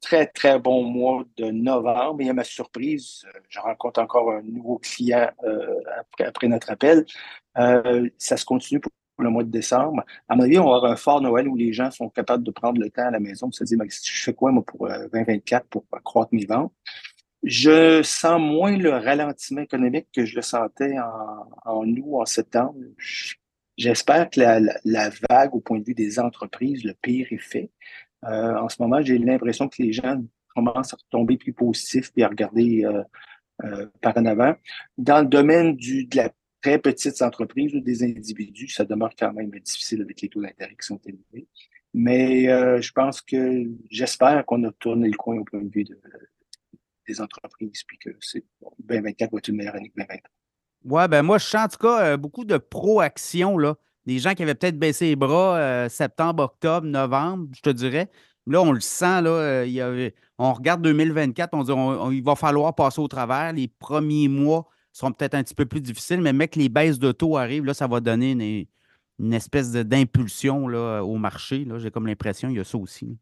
très, 0.00 0.26
très 0.26 0.58
bon 0.58 0.82
mois 0.82 1.24
de 1.36 1.44
novembre. 1.52 2.20
Et 2.20 2.28
à 2.28 2.32
ma 2.32 2.42
surprise, 2.42 3.24
euh, 3.26 3.38
je 3.48 3.60
rencontre 3.60 4.00
encore 4.00 4.32
un 4.32 4.42
nouveau 4.42 4.78
client 4.78 5.30
euh, 5.44 5.76
après, 6.18 6.48
notre 6.48 6.70
appel. 6.72 7.06
ça 7.54 8.36
se 8.36 8.44
continue 8.44 8.80
pour 8.80 8.90
le 9.18 9.30
mois 9.30 9.44
de 9.44 9.50
décembre. 9.50 10.02
À 10.28 10.34
mon 10.34 10.42
avis, 10.42 10.58
on 10.58 10.68
va 10.68 10.76
avoir 10.76 10.92
un 10.92 10.96
fort 10.96 11.20
Noël 11.20 11.46
où 11.46 11.54
les 11.54 11.72
gens 11.72 11.92
sont 11.92 12.08
capables 12.08 12.42
de 12.42 12.50
prendre 12.50 12.80
le 12.80 12.90
temps 12.90 13.06
à 13.06 13.10
la 13.12 13.20
maison 13.20 13.46
pour 13.46 13.54
se 13.54 13.62
dire, 13.62 13.78
je 13.88 14.22
fais 14.22 14.34
quoi, 14.34 14.50
moi, 14.50 14.64
pour 14.64 14.88
2024 14.88 15.68
pour 15.68 15.84
accroître 15.92 16.34
mes 16.34 16.46
ventes? 16.46 16.72
Je 17.44 18.02
sens 18.02 18.40
moins 18.40 18.76
le 18.76 18.90
ralentissement 18.90 19.62
économique 19.62 20.08
que 20.12 20.24
je 20.24 20.34
le 20.34 20.42
sentais 20.42 20.96
en, 20.98 21.48
en 21.64 21.86
août, 21.86 22.20
en 22.20 22.26
septembre. 22.26 22.74
J'espère 23.78 24.28
que 24.28 24.40
la, 24.40 25.10
vague 25.30 25.54
au 25.54 25.60
point 25.60 25.78
de 25.78 25.84
vue 25.84 25.94
des 25.94 26.18
entreprises, 26.18 26.82
le 26.82 26.94
pire 26.94 27.28
est 27.30 27.38
fait. 27.38 27.70
Euh, 28.24 28.56
en 28.56 28.68
ce 28.68 28.82
moment, 28.82 29.00
j'ai 29.00 29.18
l'impression 29.18 29.68
que 29.68 29.80
les 29.80 29.92
gens 29.92 30.20
commencent 30.48 30.92
à 30.92 30.96
retomber 30.96 31.36
plus 31.36 31.52
positifs 31.52 32.10
et 32.16 32.24
à 32.24 32.28
regarder 32.28 32.84
euh, 32.84 33.04
euh, 33.62 33.86
par 34.00 34.18
en 34.18 34.26
avant. 34.26 34.56
Dans 34.98 35.20
le 35.20 35.28
domaine 35.28 35.76
du, 35.76 36.06
de 36.06 36.16
la 36.16 36.32
très 36.60 36.80
petite 36.80 37.22
entreprise 37.22 37.72
ou 37.72 37.78
des 37.78 38.02
individus, 38.02 38.66
ça 38.68 38.84
demeure 38.84 39.14
quand 39.16 39.32
même 39.32 39.50
difficile 39.50 40.02
avec 40.02 40.20
les 40.22 40.28
taux 40.28 40.42
d'intérêt 40.42 40.74
qui 40.74 40.86
sont 40.86 41.00
élevés. 41.06 41.46
Mais 41.94 42.46
je 42.82 42.92
pense 42.92 43.22
que 43.22 43.64
j'espère 43.90 44.44
qu'on 44.44 44.64
a 44.64 44.72
tourné 44.72 45.08
le 45.08 45.16
coin 45.16 45.38
au 45.38 45.44
point 45.44 45.62
de 45.62 45.70
vue 45.70 45.86
des 47.06 47.20
entreprises, 47.20 47.84
puis 47.86 47.96
que 47.98 48.10
c'est 48.20 48.44
2024 48.80 49.30
va 49.32 49.38
être 49.38 49.48
une 49.48 49.56
meilleure 49.56 49.76
année 49.76 49.88
que 49.88 49.94
2023. 49.96 50.30
Ouais, 50.88 51.06
ben 51.06 51.22
moi, 51.22 51.36
je 51.36 51.44
sens 51.44 51.66
en 51.66 51.68
tout 51.68 51.78
cas 51.78 52.02
euh, 52.02 52.16
beaucoup 52.16 52.46
de 52.46 52.56
pro-action, 52.56 53.58
là. 53.58 53.76
Des 54.06 54.18
gens 54.18 54.32
qui 54.32 54.42
avaient 54.42 54.54
peut-être 54.54 54.78
baissé 54.78 55.08
les 55.08 55.16
bras 55.16 55.58
euh, 55.58 55.88
septembre, 55.90 56.44
octobre, 56.44 56.86
novembre, 56.86 57.48
je 57.54 57.60
te 57.60 57.68
dirais. 57.68 58.08
Là, 58.46 58.62
on 58.62 58.72
le 58.72 58.80
sent, 58.80 59.20
là, 59.20 59.30
euh, 59.30 60.10
on 60.38 60.54
regarde 60.54 60.80
2024, 60.80 61.50
on 61.52 61.62
dit 61.62 62.16
il 62.16 62.24
va 62.24 62.36
falloir 62.36 62.74
passer 62.74 63.02
au 63.02 63.08
travers. 63.08 63.52
Les 63.52 63.68
premiers 63.68 64.28
mois 64.28 64.66
seront 64.92 65.12
peut-être 65.12 65.34
un 65.34 65.42
petit 65.42 65.54
peu 65.54 65.66
plus 65.66 65.82
difficiles, 65.82 66.22
mais 66.22 66.32
mec, 66.32 66.56
les 66.56 66.70
baisses 66.70 66.98
de 66.98 67.12
taux 67.12 67.36
arrivent, 67.36 67.66
là, 67.66 67.74
ça 67.74 67.86
va 67.86 68.00
donner 68.00 68.66
une, 69.18 69.34
espèce 69.34 69.72
d'impulsion 69.72 70.64
au 70.64 71.16
marché. 71.18 71.66
J'ai 71.76 71.90
comme 71.90 72.06
l'impression 72.06 72.48
qu'il 72.48 72.56
y 72.56 72.60
a 72.60 72.64
ça 72.64 72.78
aussi. 72.78 73.18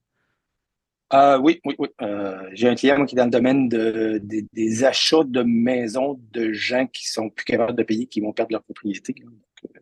Euh, 1.13 1.39
oui, 1.39 1.61
oui, 1.65 1.75
oui. 1.79 1.89
Euh, 2.03 2.49
j'ai 2.53 2.69
un 2.69 2.75
client 2.75 3.05
qui 3.07 3.15
est 3.15 3.19
dans 3.19 3.25
le 3.25 3.31
domaine 3.31 3.69
de, 3.69 4.21
des 4.23 4.85
achats 4.85 5.25
de 5.25 5.43
maisons 5.43 6.21
de 6.33 6.53
gens 6.53 6.87
qui 6.87 7.07
sont 7.07 7.31
plus 7.31 7.45
capables 7.45 7.77
de 7.77 7.83
payer, 7.85 8.07
qui 8.07 8.21
vont 8.21 8.33
perdre 8.33 8.53
leur 8.53 8.63
propriété. 8.63 9.15
Euh, 9.25 9.81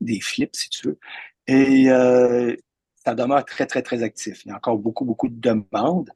des 0.00 0.20
flips, 0.20 0.56
si 0.56 0.68
tu 0.70 0.88
veux. 0.88 0.98
Et 1.46 1.86
ça 3.04 3.14
demeure 3.14 3.44
très, 3.44 3.66
très, 3.66 3.82
très 3.82 4.02
actif. 4.02 4.44
Il 4.44 4.48
y 4.48 4.52
a 4.52 4.56
encore 4.56 4.78
beaucoup, 4.78 5.04
beaucoup 5.04 5.28
de 5.28 5.38
demandes. 5.38 6.10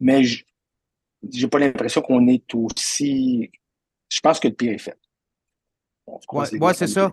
Mais 0.00 0.24
je 0.24 0.44
n'ai 1.22 1.48
pas 1.48 1.58
l'impression 1.58 2.00
qu'on 2.00 2.26
est 2.28 2.54
aussi. 2.54 3.50
Je 4.08 4.20
pense 4.20 4.40
que 4.40 4.48
le 4.48 4.54
pire 4.54 4.72
est 4.72 4.78
fait. 4.78 4.98
Oui, 6.32 6.46
c'est 6.74 6.86
ça. 6.86 7.10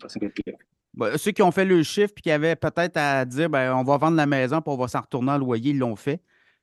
Bah, 0.94 1.18
ceux 1.18 1.32
qui 1.32 1.42
ont 1.42 1.52
fait 1.52 1.66
le 1.66 1.84
chiffre 1.84 2.14
et 2.18 2.22
qui 2.22 2.32
avaient 2.32 2.56
peut-être 2.56 2.96
à 2.96 3.26
dire 3.26 3.50
ben, 3.50 3.76
on 3.76 3.84
va 3.84 3.98
vendre 3.98 4.16
la 4.16 4.26
maison 4.26 4.62
puis 4.62 4.72
on 4.72 4.78
va 4.78 4.88
s'en 4.88 5.02
retourner 5.02 5.32
en 5.32 5.38
loyer, 5.38 5.72
ils 5.72 5.78
l'ont 5.78 5.98
fait. 5.98 6.22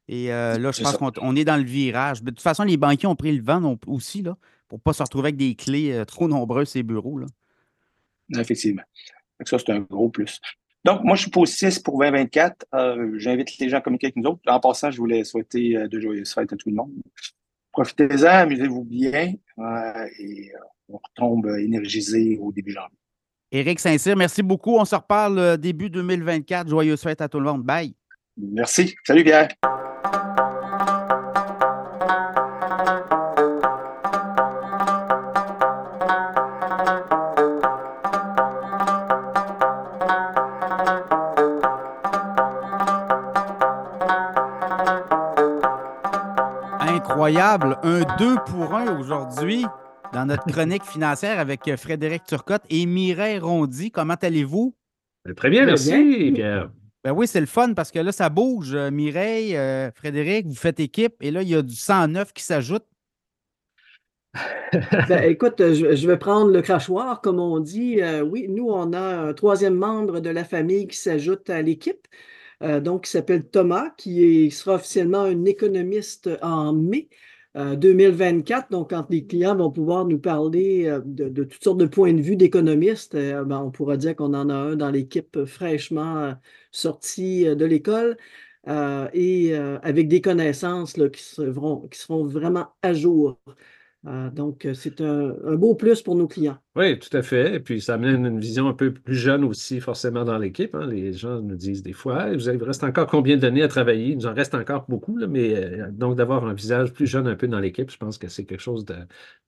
Et 0.09 0.33
euh, 0.33 0.59
là, 0.59 0.73
je 0.73 0.83
pense 0.83 0.97
qu'on 0.97 1.37
est 1.37 1.45
dans 1.45 1.57
le 1.57 1.63
virage. 1.63 2.23
de 2.23 2.31
toute 2.31 2.41
façon, 2.41 2.65
les 2.65 2.77
banquiers 2.77 3.09
ont 3.09 3.17
pris 3.17 3.33
le 3.37 3.43
vent 3.43 3.79
aussi, 3.87 4.23
là, 4.23 4.37
pour 4.69 4.79
ne 4.79 4.83
pas 4.83 4.93
se 4.93 5.03
retrouver 5.03 5.29
avec 5.29 5.37
des 5.37 5.55
clés 5.55 5.93
euh, 5.93 6.05
trop 6.05 6.29
nombreuses, 6.29 6.71
ces 6.71 6.83
bureaux. 6.83 7.19
Là. 7.19 7.27
Effectivement. 8.39 8.83
Ça, 9.45 9.59
c'est 9.59 9.71
un 9.71 9.81
gros 9.81 10.09
plus. 10.09 10.41
Donc, 10.85 11.05
moi, 11.05 11.15
je 11.15 11.23
suis 11.23 11.31
positif 11.31 11.83
pour 11.83 12.01
2024. 12.01 12.67
Euh, 12.75 13.15
j'invite 13.19 13.57
les 13.59 13.69
gens 13.69 13.79
à 13.79 13.81
communiquer 13.81 14.09
avec 14.09 14.17
nous 14.17 14.31
autres. 14.31 14.43
En 14.47 14.59
passant, 14.59 14.91
je 14.91 14.99
voulais 14.99 15.23
souhaiter 15.25 15.87
de 15.89 16.01
joyeuses 16.01 16.33
fêtes 16.33 16.53
à 16.53 16.57
tout 16.57 16.69
le 16.69 16.75
monde. 16.75 16.93
Profitez-en, 17.71 18.27
amusez-vous 18.27 18.85
bien 18.85 19.35
et 20.19 20.53
on 20.89 20.99
retombe 20.99 21.47
énergisé 21.59 22.37
au 22.39 22.53
début 22.53 22.73
janvier. 22.73 22.99
Éric 23.51 23.81
Saint-Cyr, 23.81 24.17
merci 24.17 24.43
beaucoup. 24.43 24.77
On 24.77 24.85
se 24.85 24.95
reparle 24.95 25.57
début 25.57 25.89
2024. 25.89 26.69
Joyeuses 26.69 27.01
fêtes 27.01 27.21
à 27.21 27.29
tout 27.29 27.39
le 27.39 27.47
monde. 27.47 27.63
Bye. 27.63 27.95
Merci. 28.37 28.95
Salut, 29.05 29.25
Pierre. 29.25 29.49
Un 47.53 48.17
2 48.17 48.37
pour 48.47 48.75
1 48.75 48.99
aujourd'hui 48.99 49.67
dans 50.15 50.25
notre 50.25 50.47
chronique 50.47 50.85
financière 50.85 51.39
avec 51.39 51.61
Frédéric 51.77 52.25
Turcotte 52.25 52.63
et 52.71 52.87
Mireille 52.87 53.39
Rondy. 53.39 53.91
Comment 53.91 54.15
allez-vous? 54.15 54.75
Très 55.37 55.51
bien, 55.51 55.67
merci, 55.67 56.33
Pierre. 56.35 56.71
Ben 57.05 57.13
oui, 57.13 57.27
c'est 57.27 57.41
le 57.41 57.47
fun 57.47 57.75
parce 57.75 57.91
que 57.91 57.99
là, 57.99 58.11
ça 58.11 58.31
bouge. 58.31 58.75
Euh, 58.75 58.91
Mireille, 58.91 59.55
euh, 59.55 59.91
Frédéric, 59.93 60.47
vous 60.47 60.55
faites 60.55 60.81
équipe 60.81 61.17
et 61.21 61.31
là, 61.31 61.43
il 61.43 61.49
y 61.51 61.55
a 61.55 61.61
du 61.61 61.75
109 61.75 62.33
qui 62.33 62.43
s'ajoute. 62.43 62.87
ben, 65.11 65.23
écoute, 65.25 65.57
je, 65.59 66.07
vais 66.07 66.17
prendre 66.17 66.51
le 66.51 66.63
crachoir, 66.63 67.21
comme 67.21 67.39
on 67.39 67.61
dit. 67.61 68.01
Euh, 68.01 68.23
oui, 68.23 68.47
nous, 68.49 68.71
on 68.71 68.95
a 68.95 69.29
un 69.29 69.35
troisième 69.35 69.75
membre 69.75 70.21
de 70.21 70.31
la 70.31 70.45
famille 70.45 70.87
qui 70.87 70.97
s'ajoute 70.97 71.51
à 71.51 71.61
l'équipe, 71.61 72.09
donc 72.63 73.05
qui 73.05 73.11
s'appelle 73.11 73.47
Thomas, 73.47 73.91
qui 73.99 74.51
sera 74.51 74.77
officiellement 74.77 75.25
un 75.25 75.45
économiste 75.45 76.31
en 76.41 76.73
mai. 76.73 77.11
2024. 77.55 78.71
Donc, 78.71 78.91
quand 78.91 79.07
les 79.11 79.27
clients 79.27 79.57
vont 79.57 79.71
pouvoir 79.71 80.07
nous 80.07 80.19
parler 80.19 80.91
de, 81.05 81.45
toutes 81.45 81.63
sortes 81.63 81.79
de 81.79 81.87
points 81.87 82.15
de 82.15 82.23
vue 82.23 82.37
d'économistes, 82.37 83.15
ben, 83.15 83.63
on 83.63 83.71
pourra 83.71 83.97
dire 83.97 84.17
qu'on 84.17 84.35
en 84.35 84.49
a 84.49 84.55
un 84.55 84.77
dans 84.77 84.91
l'équipe 84.91 85.45
fraîchement 85.45 86.35
sortis 86.73 87.47
euh, 87.47 87.55
de 87.55 87.65
l'école 87.65 88.17
euh, 88.69 89.09
et 89.13 89.55
euh, 89.55 89.79
avec 89.83 90.09
des 90.09 90.21
connaissances 90.21 90.95
qui 90.95 91.23
seront 91.23 92.25
vraiment 92.27 92.69
à 92.83 92.95
jour. 92.95 93.39
Donc, 94.05 94.67
c'est 94.75 95.01
un, 95.01 95.33
beau 95.55 95.75
plus 95.75 96.03
pour 96.03 96.17
nos 96.17 96.27
clients. 96.27 96.59
Oui, 96.75 96.99
tout 96.99 97.17
à 97.17 97.23
fait. 97.23 97.55
Et 97.55 97.61
puis, 97.61 97.81
ça 97.81 97.95
amène 97.95 98.27
une 98.27 98.41
vision 98.41 98.67
un 98.67 98.73
peu 98.73 98.93
plus 98.93 99.15
jeune 99.15 99.45
aussi, 99.45 99.81
forcément, 99.81 100.25
dans 100.25 100.39
l'équipe. 100.39 100.75
Hein. 100.75 100.87
Les 100.87 101.13
gens 101.13 101.41
nous 101.41 101.55
disent 101.55 101.83
des 101.83 101.93
fois, 101.93 102.33
vous 102.33 102.49
il 102.49 102.63
reste 102.63 102.83
encore 102.83 103.07
combien 103.07 103.37
d'années 103.37 103.63
à 103.63 103.69
travailler? 103.69 104.09
Il 104.09 104.17
nous 104.17 104.27
en 104.27 104.35
reste 104.35 104.55
encore 104.55 104.87
beaucoup, 104.89 105.19
mais 105.29 105.79
donc 105.93 106.17
d'avoir 106.17 106.45
un 106.45 106.55
visage 106.55 106.93
plus 106.93 107.07
jeune 107.07 107.29
un 107.29 107.37
peu 107.37 107.47
dans 107.47 107.61
l'équipe, 107.61 107.91
je 107.91 107.97
pense 107.97 108.19
que 108.19 108.29
c'est 108.29 108.45
quelque 108.45 108.61
chose 108.61 108.85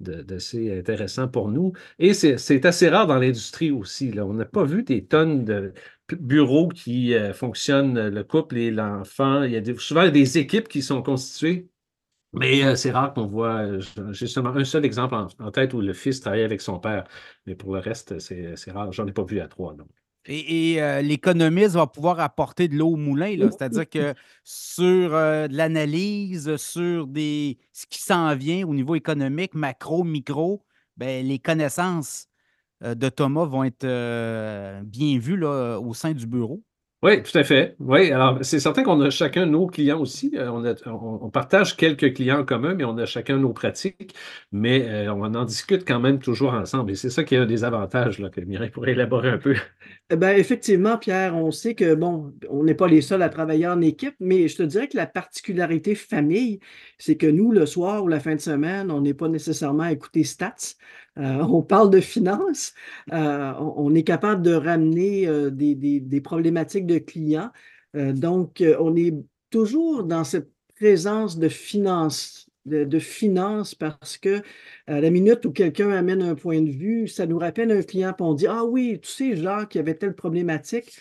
d'assez 0.00 0.78
intéressant 0.78 1.26
pour 1.26 1.48
nous. 1.48 1.72
Et 1.98 2.14
c'est 2.14 2.64
assez 2.64 2.88
rare 2.88 3.06
dans 3.06 3.18
l'industrie 3.18 3.72
aussi. 3.72 4.12
Là. 4.12 4.24
On 4.24 4.34
n'a 4.34 4.44
pas 4.44 4.64
vu 4.64 4.82
des 4.84 5.04
tonnes 5.04 5.44
de 5.44 5.72
bureaux 6.12 6.68
qui 6.68 7.14
euh, 7.14 7.32
fonctionnent, 7.32 8.08
le 8.08 8.24
couple 8.24 8.58
et 8.58 8.70
l'enfant. 8.70 9.42
Il 9.42 9.52
y 9.52 9.56
a 9.56 9.78
souvent 9.78 10.08
des 10.10 10.38
équipes 10.38 10.68
qui 10.68 10.82
sont 10.82 11.02
constituées, 11.02 11.68
mais 12.34 12.64
euh, 12.64 12.76
c'est 12.76 12.90
rare 12.90 13.14
qu'on 13.14 13.26
voit. 13.26 13.64
J'ai 14.10 14.26
seulement 14.26 14.54
un 14.54 14.64
seul 14.64 14.84
exemple 14.84 15.14
en, 15.14 15.50
tête 15.50 15.74
où 15.74 15.80
le 15.80 15.92
fils 15.92 16.20
travaille 16.20 16.42
avec 16.42 16.60
son 16.60 16.78
père, 16.78 17.04
mais 17.46 17.54
pour 17.54 17.74
le 17.74 17.80
reste, 17.80 18.18
c'est 18.18 18.70
rare. 18.70 18.92
J'en 18.92 19.06
ai 19.06 19.12
pas 19.12 19.24
vu 19.24 19.40
à 19.40 19.48
trois. 19.48 19.74
Donc. 19.74 19.88
Et, 20.26 20.82
euh, 20.82 21.02
l'économiste 21.02 21.74
va 21.74 21.86
pouvoir 21.86 22.18
apporter 22.20 22.68
de 22.68 22.76
l'eau 22.76 22.92
au 22.92 22.96
moulin, 22.96 23.36
c'est-à-dire 23.50 23.88
que 23.88 24.14
sur 24.42 25.14
euh, 25.14 25.48
de 25.48 25.56
l'analyse, 25.56 26.56
sur 26.56 27.06
des, 27.06 27.58
ce 27.72 27.86
qui 27.86 28.00
s'en 28.00 28.34
vient 28.34 28.66
au 28.66 28.74
niveau 28.74 28.94
économique, 28.94 29.54
macro, 29.54 30.02
micro, 30.02 30.64
ben, 30.96 31.26
les 31.26 31.38
connaissances 31.38 32.28
de 32.80 33.08
Thomas 33.08 33.44
vont 33.44 33.64
être 33.64 33.86
bien 34.82 35.18
vues 35.18 35.36
là, 35.36 35.78
au 35.78 35.94
sein 35.94 36.12
du 36.12 36.26
bureau. 36.26 36.62
Oui, 37.04 37.22
tout 37.22 37.36
à 37.36 37.44
fait. 37.44 37.76
Oui, 37.80 38.10
alors 38.12 38.38
c'est 38.40 38.58
certain 38.58 38.82
qu'on 38.82 38.98
a 39.02 39.10
chacun 39.10 39.44
nos 39.44 39.66
clients 39.66 40.00
aussi. 40.00 40.32
Euh, 40.36 40.50
on, 40.86 41.28
partage 41.28 41.76
quelques 41.76 42.14
clients 42.14 42.40
en 42.40 42.44
commun, 42.46 42.74
mais 42.74 42.84
on 42.84 42.96
a 42.96 43.04
chacun 43.04 43.36
nos 43.36 43.52
pratiques, 43.52 44.14
mais 44.52 44.88
euh, 44.88 45.12
on 45.12 45.34
en 45.34 45.44
discute 45.44 45.86
quand 45.86 46.00
même 46.00 46.18
toujours 46.18 46.54
ensemble. 46.54 46.92
Et 46.92 46.94
c'est 46.94 47.10
ça 47.10 47.22
qui 47.22 47.34
est 47.34 47.38
un 47.38 47.44
des 47.44 47.62
avantages 47.62 48.20
là, 48.20 48.30
que 48.30 48.40
Mireille 48.40 48.70
pourrait 48.70 48.92
élaborer 48.92 49.28
un 49.28 49.36
peu. 49.36 49.54
Ben, 50.14 50.36
effectivement, 50.38 50.96
Pierre, 50.96 51.34
on 51.34 51.50
sait 51.50 51.74
que, 51.74 51.94
bon, 51.94 52.32
on 52.48 52.64
n'est 52.64 52.74
pas 52.74 52.88
les 52.88 53.00
seuls 53.00 53.22
à 53.22 53.28
travailler 53.28 53.66
en 53.66 53.80
équipe, 53.80 54.14
mais 54.20 54.48
je 54.48 54.56
te 54.56 54.62
dirais 54.62 54.88
que 54.88 54.96
la 54.96 55.06
particularité 55.06 55.94
famille, 55.94 56.60
c'est 56.98 57.16
que 57.16 57.26
nous, 57.26 57.52
le 57.52 57.66
soir 57.66 58.04
ou 58.04 58.08
la 58.08 58.20
fin 58.20 58.34
de 58.34 58.40
semaine, 58.40 58.90
on 58.90 59.00
n'est 59.00 59.14
pas 59.14 59.28
nécessairement 59.28 59.84
à 59.84 59.92
écouter 59.92 60.24
stats. 60.24 60.76
Euh, 61.18 61.42
on 61.42 61.62
parle 61.62 61.90
de 61.90 62.00
finances, 62.00 62.74
euh, 63.12 63.52
on, 63.58 63.94
est 63.94 64.02
capable 64.02 64.42
de 64.42 64.52
ramener 64.52 65.28
euh, 65.28 65.50
des, 65.50 66.20
problématiques 66.20 66.86
de 66.86 66.98
clients. 66.98 67.50
donc, 67.94 68.62
on 68.80 68.96
est 68.96 69.14
toujours 69.50 70.02
dans 70.02 70.24
cette 70.24 70.50
présence 70.74 71.38
de 71.38 71.48
finances, 71.48 72.48
de, 72.66 72.88
parce 73.78 74.18
que 74.18 74.42
à 74.86 75.00
la 75.00 75.10
minute 75.10 75.44
où 75.44 75.52
quelqu'un 75.52 75.90
amène 75.90 76.22
un 76.22 76.34
point 76.34 76.60
de 76.62 76.70
vue, 76.70 77.06
ça 77.06 77.26
nous 77.26 77.38
rappelle 77.38 77.70
un 77.70 77.82
client, 77.82 78.12
puis 78.12 78.24
on 78.26 78.34
dit 78.34 78.46
Ah 78.48 78.64
oui, 78.64 78.98
tu 79.00 79.08
sais, 79.08 79.36
Jacques, 79.36 79.76
il 79.76 79.78
y 79.78 79.80
avait 79.80 79.94
telle 79.94 80.14
problématique. 80.14 80.98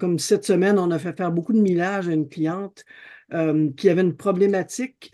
comme 0.00 0.18
cette 0.18 0.44
semaine, 0.44 0.78
on 0.78 0.90
a 0.90 0.98
fait 0.98 1.16
faire 1.16 1.30
beaucoup 1.30 1.52
de 1.52 1.60
millage 1.60 2.08
à 2.08 2.12
une 2.12 2.28
cliente 2.28 2.84
qui 3.76 3.88
avait 3.90 4.02
une 4.02 4.16
problématique, 4.16 5.12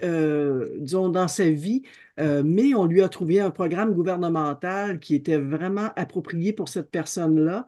disons, 0.81 1.09
dans 1.09 1.29
sa 1.29 1.51
vie 1.51 1.83
euh, 2.21 2.43
mais 2.45 2.75
on 2.75 2.87
lui 2.87 3.03
a 3.03 3.09
trouvé 3.09 3.41
un 3.41 3.51
programme 3.51 3.93
gouvernemental 3.95 5.01
qui 5.01 5.15
était 5.15 5.39
vraiment 5.39 5.91
approprié 5.97 6.53
pour 6.53 6.69
cette 6.69 6.91
personne-là. 6.91 7.67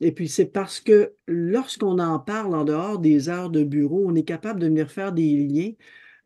Et 0.00 0.12
puis, 0.12 0.28
c'est 0.28 0.46
parce 0.46 0.80
que 0.80 1.14
lorsqu'on 1.26 1.98
en 1.98 2.18
parle 2.20 2.54
en 2.54 2.64
dehors 2.64 2.98
des 3.00 3.28
heures 3.28 3.50
de 3.50 3.64
bureau, 3.64 4.04
on 4.06 4.14
est 4.14 4.22
capable 4.22 4.60
de 4.60 4.66
venir 4.66 4.90
faire 4.90 5.12
des 5.12 5.36
liens. 5.36 5.72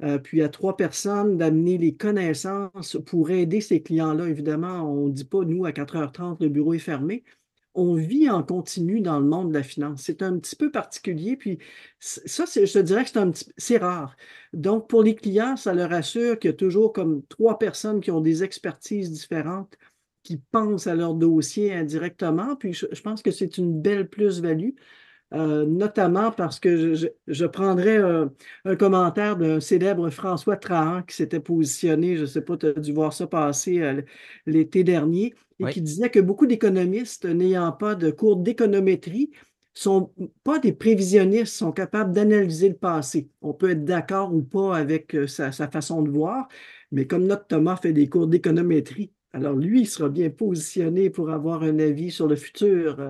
Euh, 0.02 0.18
puis 0.18 0.42
à 0.42 0.48
trois 0.48 0.76
personnes 0.76 1.38
d'amener 1.38 1.78
les 1.78 1.94
connaissances 1.94 2.98
pour 3.06 3.30
aider 3.30 3.60
ces 3.60 3.82
clients-là. 3.82 4.28
Évidemment, 4.28 4.82
on 4.92 5.06
ne 5.06 5.12
dit 5.12 5.24
pas, 5.24 5.44
nous, 5.44 5.64
à 5.64 5.70
4h30, 5.70 6.42
le 6.42 6.48
bureau 6.48 6.74
est 6.74 6.78
fermé, 6.78 7.24
on 7.74 7.94
vit 7.94 8.28
en 8.30 8.42
continu 8.42 9.00
dans 9.00 9.18
le 9.18 9.26
monde 9.26 9.50
de 9.50 9.54
la 9.54 9.62
finance. 9.62 10.02
C'est 10.02 10.22
un 10.22 10.38
petit 10.38 10.56
peu 10.56 10.70
particulier, 10.70 11.36
puis 11.36 11.58
ça, 12.00 12.44
je 12.46 12.72
te 12.72 12.78
dirais 12.78 13.04
que 13.04 13.10
c'est 13.10 13.18
un 13.18 13.32
c'est 13.56 13.78
rare. 13.78 14.16
Donc, 14.52 14.88
pour 14.88 15.02
les 15.02 15.14
clients, 15.14 15.56
ça 15.56 15.74
leur 15.74 15.92
assure 15.92 16.38
qu'il 16.38 16.50
y 16.50 16.54
a 16.54 16.56
toujours 16.56 16.92
comme 16.92 17.24
trois 17.26 17.58
personnes 17.58 18.00
qui 18.00 18.10
ont 18.10 18.20
des 18.20 18.44
expertises 18.44 19.10
différentes, 19.10 19.76
qui 20.22 20.38
pensent 20.38 20.86
à 20.86 20.94
leur 20.94 21.14
dossier 21.14 21.74
indirectement, 21.74 22.56
puis 22.56 22.72
je 22.74 23.00
pense 23.02 23.22
que 23.22 23.30
c'est 23.30 23.58
une 23.58 23.80
belle 23.80 24.08
plus-value. 24.08 24.72
Euh, 25.34 25.64
notamment 25.64 26.30
parce 26.30 26.60
que 26.60 26.94
je, 26.94 27.46
prendrais 27.46 27.96
un, 27.96 28.76
commentaire 28.76 29.36
d'un 29.38 29.60
célèbre 29.60 30.10
François 30.10 30.58
Trahan 30.58 31.02
qui 31.04 31.16
s'était 31.16 31.40
positionné, 31.40 32.16
je 32.16 32.22
ne 32.22 32.26
sais 32.26 32.42
pas, 32.42 32.58
tu 32.58 32.66
as 32.66 32.72
dû 32.72 32.92
voir 32.92 33.14
ça 33.14 33.26
passer 33.26 33.80
euh, 33.80 34.02
l'été 34.44 34.84
dernier, 34.84 35.34
qui 35.70 35.80
disait 35.80 36.10
que 36.10 36.20
beaucoup 36.20 36.46
d'économistes 36.46 37.24
n'ayant 37.24 37.72
pas 37.72 37.94
de 37.94 38.10
cours 38.10 38.36
d'économétrie 38.36 39.30
sont 39.74 40.12
pas 40.44 40.58
des 40.58 40.72
prévisionnistes, 40.72 41.54
sont 41.54 41.72
capables 41.72 42.12
d'analyser 42.12 42.68
le 42.68 42.74
passé. 42.74 43.30
On 43.40 43.54
peut 43.54 43.70
être 43.70 43.84
d'accord 43.84 44.34
ou 44.34 44.42
pas 44.42 44.76
avec 44.76 45.14
euh, 45.14 45.26
sa, 45.26 45.50
sa, 45.50 45.68
façon 45.68 46.02
de 46.02 46.10
voir, 46.10 46.48
mais 46.90 47.06
comme 47.06 47.26
notre 47.26 47.46
Thomas 47.46 47.76
fait 47.76 47.92
des 47.94 48.08
cours 48.08 48.26
d'économétrie, 48.26 49.12
alors 49.32 49.54
lui, 49.54 49.80
il 49.80 49.86
sera 49.86 50.10
bien 50.10 50.28
positionné 50.28 51.08
pour 51.08 51.30
avoir 51.30 51.62
un 51.62 51.78
avis 51.78 52.10
sur 52.10 52.26
le 52.26 52.36
futur. 52.36 53.00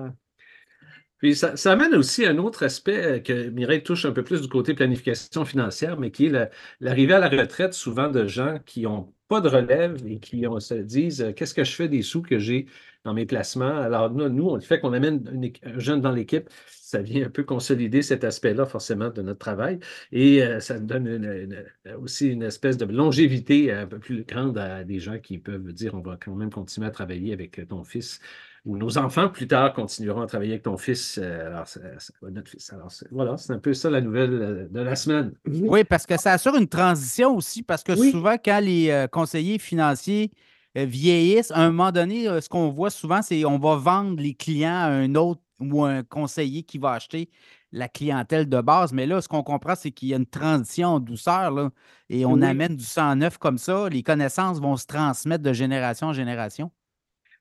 Puis 1.23 1.35
ça, 1.35 1.53
amène 1.71 1.95
aussi 1.95 2.25
un 2.25 2.37
autre 2.37 2.63
aspect 2.63 3.01
euh, 3.05 3.19
que 3.19 3.47
Mireille 3.49 3.81
touche 3.81 4.03
un 4.03 4.11
peu 4.11 4.25
plus 4.25 4.41
du 4.41 4.49
côté 4.49 4.73
planification 4.73 5.45
financière, 5.45 5.97
mais 5.97 6.11
qui 6.11 6.25
est 6.25 6.51
l'arrivée 6.81 7.13
à 7.13 7.19
la 7.19 7.29
retraite 7.29 7.73
souvent 7.73 8.09
de 8.09 8.27
gens 8.27 8.59
qui 8.65 8.81
n'ont 8.81 9.13
pas 9.29 9.39
de 9.39 9.47
relève 9.47 10.05
et 10.05 10.19
qui 10.19 10.43
se 10.59 10.73
disent 10.73 11.21
euh, 11.21 11.31
qu'est-ce 11.31 11.53
que 11.53 11.63
je 11.63 11.71
fais 11.71 11.87
des 11.87 12.01
sous 12.01 12.21
que 12.23 12.39
j'ai 12.39 12.65
dans 13.05 13.13
mes 13.13 13.25
placements? 13.25 13.77
Alors 13.77 14.11
nous, 14.11 14.49
on 14.49 14.55
le 14.55 14.61
fait 14.61 14.81
qu'on 14.81 14.91
amène 14.91 15.49
un 15.63 15.79
jeune 15.79 16.01
dans 16.01 16.11
l'équipe, 16.11 16.49
ça 16.67 17.01
vient 17.01 17.25
un 17.27 17.29
peu 17.29 17.45
consolider 17.45 18.01
cet 18.01 18.25
aspect-là 18.25 18.65
forcément 18.65 19.09
de 19.09 19.21
notre 19.21 19.39
travail 19.39 19.79
et 20.11 20.43
euh, 20.43 20.59
ça 20.59 20.77
donne 20.77 21.55
aussi 22.01 22.31
une 22.31 22.43
espèce 22.43 22.75
de 22.75 22.83
longévité 22.83 23.71
un 23.71 23.87
peu 23.87 23.99
plus 23.99 24.25
grande 24.25 24.57
à 24.57 24.83
des 24.83 24.99
gens 24.99 25.19
qui 25.19 25.37
peuvent 25.37 25.71
dire 25.71 25.93
on 25.93 26.01
va 26.01 26.17
quand 26.21 26.35
même 26.35 26.51
continuer 26.51 26.87
à 26.87 26.91
travailler 26.91 27.31
avec 27.31 27.65
ton 27.69 27.85
fils 27.85 28.19
ou 28.65 28.77
nos 28.77 28.97
enfants 28.97 29.27
plus 29.27 29.47
tard 29.47 29.73
continueront 29.73 30.21
à 30.21 30.27
travailler 30.27 30.53
avec 30.53 30.63
ton 30.63 30.77
fils. 30.77 31.19
Euh, 31.21 31.47
alors, 31.47 31.67
c'est, 31.67 31.81
notre 32.21 32.49
fils. 32.49 32.71
Alors, 32.71 32.89
voilà, 33.11 33.37
c'est 33.37 33.51
un 33.51 33.59
peu 33.59 33.73
ça 33.73 33.89
la 33.89 33.99
nouvelle 33.99 34.33
euh, 34.33 34.67
de 34.69 34.79
la 34.79 34.95
semaine. 34.95 35.33
Oui, 35.45 35.83
parce 35.83 36.05
que 36.05 36.17
ça 36.17 36.33
assure 36.33 36.55
une 36.55 36.67
transition 36.67 37.35
aussi, 37.35 37.61
parce 37.61 37.83
que 37.83 37.95
souvent, 37.95 38.35
quand 38.43 38.61
les 38.61 38.89
euh, 38.89 39.07
conseillers 39.07 39.59
financiers 39.59 40.31
vieillissent, 40.75 41.51
à 41.51 41.59
un 41.59 41.69
moment 41.69 41.91
donné, 41.91 42.25
ce 42.41 42.49
qu'on 42.49 42.69
voit 42.69 42.89
souvent, 42.89 43.21
c'est 43.21 43.43
qu'on 43.43 43.59
va 43.59 43.75
vendre 43.75 44.19
les 44.19 44.33
clients 44.33 44.71
à 44.71 44.87
un 44.87 45.13
autre 45.13 45.41
ou 45.59 45.83
un 45.83 46.01
conseiller 46.01 46.63
qui 46.63 46.79
va 46.79 46.93
acheter 46.93 47.29
la 47.71 47.87
clientèle 47.87 48.49
de 48.49 48.59
base. 48.59 48.91
Mais 48.91 49.05
là, 49.05 49.21
ce 49.21 49.27
qu'on 49.27 49.43
comprend, 49.43 49.75
c'est 49.75 49.91
qu'il 49.91 50.07
y 50.07 50.13
a 50.15 50.17
une 50.17 50.25
transition 50.25 50.87
en 50.87 50.99
douceur 50.99 51.51
là, 51.51 51.69
et 52.09 52.25
on 52.25 52.41
amène 52.41 52.75
du 52.75 52.83
sang 52.83 53.15
neuf 53.15 53.37
comme 53.37 53.59
ça. 53.59 53.87
Les 53.89 54.01
connaissances 54.01 54.59
vont 54.59 54.75
se 54.75 54.87
transmettre 54.87 55.43
de 55.43 55.53
génération 55.53 56.07
en 56.07 56.13
génération. 56.13 56.71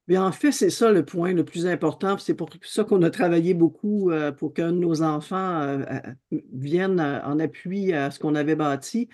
Mais 0.09 0.19
en 0.19 0.33
fait, 0.33 0.53
c'est 0.53 0.71
ça 0.71 0.91
le 0.91 1.05
point 1.05 1.33
le 1.33 1.45
plus 1.45 1.67
important. 1.67 2.19
C'est 2.19 2.35
pour 2.35 2.51
ça 2.63 2.85
qu'on 2.85 3.03
a 3.03 3.11
travaillé 3.11 3.55
beaucoup 3.55 4.11
euh, 4.11 4.33
pour 4.33 4.53
qu'un 4.53 4.73
de 4.73 4.79
nos 4.79 5.03
enfants 5.03 5.61
euh, 5.63 5.85
euh, 6.33 6.41
vienne 6.53 7.01
en 7.01 7.39
appui 7.39 7.93
à 7.93 8.11
ce 8.11 8.19
qu'on 8.19 8.35
avait 8.35 8.57
bâti. 8.57 9.09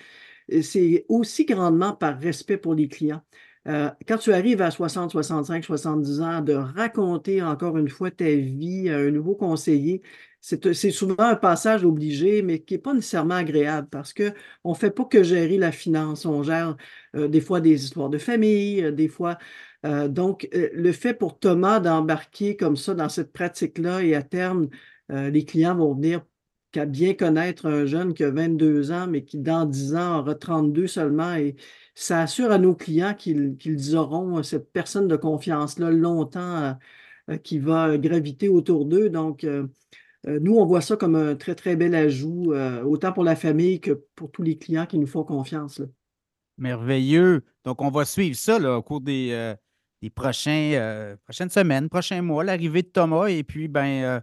C'est 0.62 1.04
aussi 1.08 1.44
grandement 1.44 1.92
par 1.92 2.18
respect 2.18 2.56
pour 2.56 2.74
les 2.74 2.88
clients. 2.88 3.20
quand 3.66 4.16
tu 4.18 4.32
arrives 4.32 4.62
à 4.62 4.70
60, 4.70 5.10
65, 5.10 5.62
70 5.62 6.20
ans, 6.22 6.40
de 6.40 6.54
raconter 6.54 7.42
encore 7.42 7.76
une 7.76 7.90
fois 7.90 8.10
ta 8.10 8.24
vie 8.30 8.88
à 8.88 8.96
un 8.96 9.10
nouveau 9.10 9.34
conseiller, 9.34 10.00
c'est 10.40 10.90
souvent 10.90 11.16
un 11.18 11.36
passage 11.36 11.84
obligé, 11.84 12.40
mais 12.40 12.60
qui 12.60 12.74
n'est 12.74 12.80
pas 12.80 12.94
nécessairement 12.94 13.34
agréable 13.34 13.88
parce 13.90 14.14
qu'on 14.14 14.70
ne 14.70 14.74
fait 14.74 14.90
pas 14.90 15.04
que 15.04 15.22
gérer 15.22 15.58
la 15.58 15.72
finance. 15.72 16.24
On 16.24 16.42
gère 16.42 16.76
des 17.12 17.40
fois 17.42 17.60
des 17.60 17.84
histoires 17.84 18.08
de 18.08 18.16
famille, 18.16 18.90
des 18.94 19.08
fois 19.08 19.36
euh, 19.86 20.08
donc, 20.08 20.48
euh, 20.54 20.68
le 20.72 20.92
fait 20.92 21.14
pour 21.14 21.38
Thomas 21.38 21.80
d'embarquer 21.80 22.56
comme 22.56 22.76
ça 22.76 22.94
dans 22.94 23.08
cette 23.08 23.32
pratique-là 23.32 24.02
et 24.02 24.14
à 24.14 24.22
terme, 24.22 24.68
euh, 25.12 25.30
les 25.30 25.44
clients 25.44 25.76
vont 25.76 25.94
venir 25.94 26.24
qu'à 26.72 26.84
bien 26.84 27.14
connaître 27.14 27.66
un 27.66 27.86
jeune 27.86 28.12
qui 28.12 28.24
a 28.24 28.30
22 28.30 28.90
ans, 28.92 29.06
mais 29.06 29.24
qui 29.24 29.38
dans 29.38 29.64
10 29.64 29.94
ans 29.94 30.18
aura 30.20 30.34
32 30.34 30.86
seulement. 30.86 31.34
Et 31.34 31.56
ça 31.94 32.20
assure 32.22 32.50
à 32.50 32.58
nos 32.58 32.74
clients 32.74 33.14
qu'ils 33.14 33.96
auront 33.96 34.42
cette 34.42 34.70
personne 34.72 35.08
de 35.08 35.16
confiance-là 35.16 35.90
longtemps 35.90 36.76
qui 37.42 37.58
va 37.58 37.96
graviter 37.98 38.48
autour 38.48 38.84
d'eux. 38.84 39.08
Donc, 39.08 39.46
nous, 40.26 40.56
on 40.56 40.66
voit 40.66 40.82
ça 40.82 40.96
comme 40.96 41.14
un 41.16 41.36
très, 41.36 41.54
très 41.54 41.74
bel 41.74 41.94
ajout, 41.94 42.54
autant 42.84 43.12
pour 43.12 43.24
la 43.24 43.34
famille 43.34 43.80
que 43.80 43.92
pour 44.14 44.30
tous 44.30 44.42
les 44.42 44.58
clients 44.58 44.86
qui 44.86 44.98
nous 44.98 45.06
font 45.06 45.24
confiance. 45.24 45.80
Merveilleux. 46.58 47.44
Donc, 47.64 47.80
on 47.80 47.90
va 47.90 48.04
suivre 48.04 48.36
ça 48.36 48.58
au 48.76 48.82
cours 48.82 49.00
des, 49.00 49.56
les 50.02 50.10
prochains, 50.10 50.72
euh, 50.74 51.16
prochaines 51.24 51.50
semaines, 51.50 51.88
prochains 51.88 52.22
mois, 52.22 52.44
l'arrivée 52.44 52.82
de 52.82 52.88
Thomas 52.88 53.26
et 53.26 53.42
puis 53.42 53.68
ben, 53.68 54.02
euh, 54.04 54.20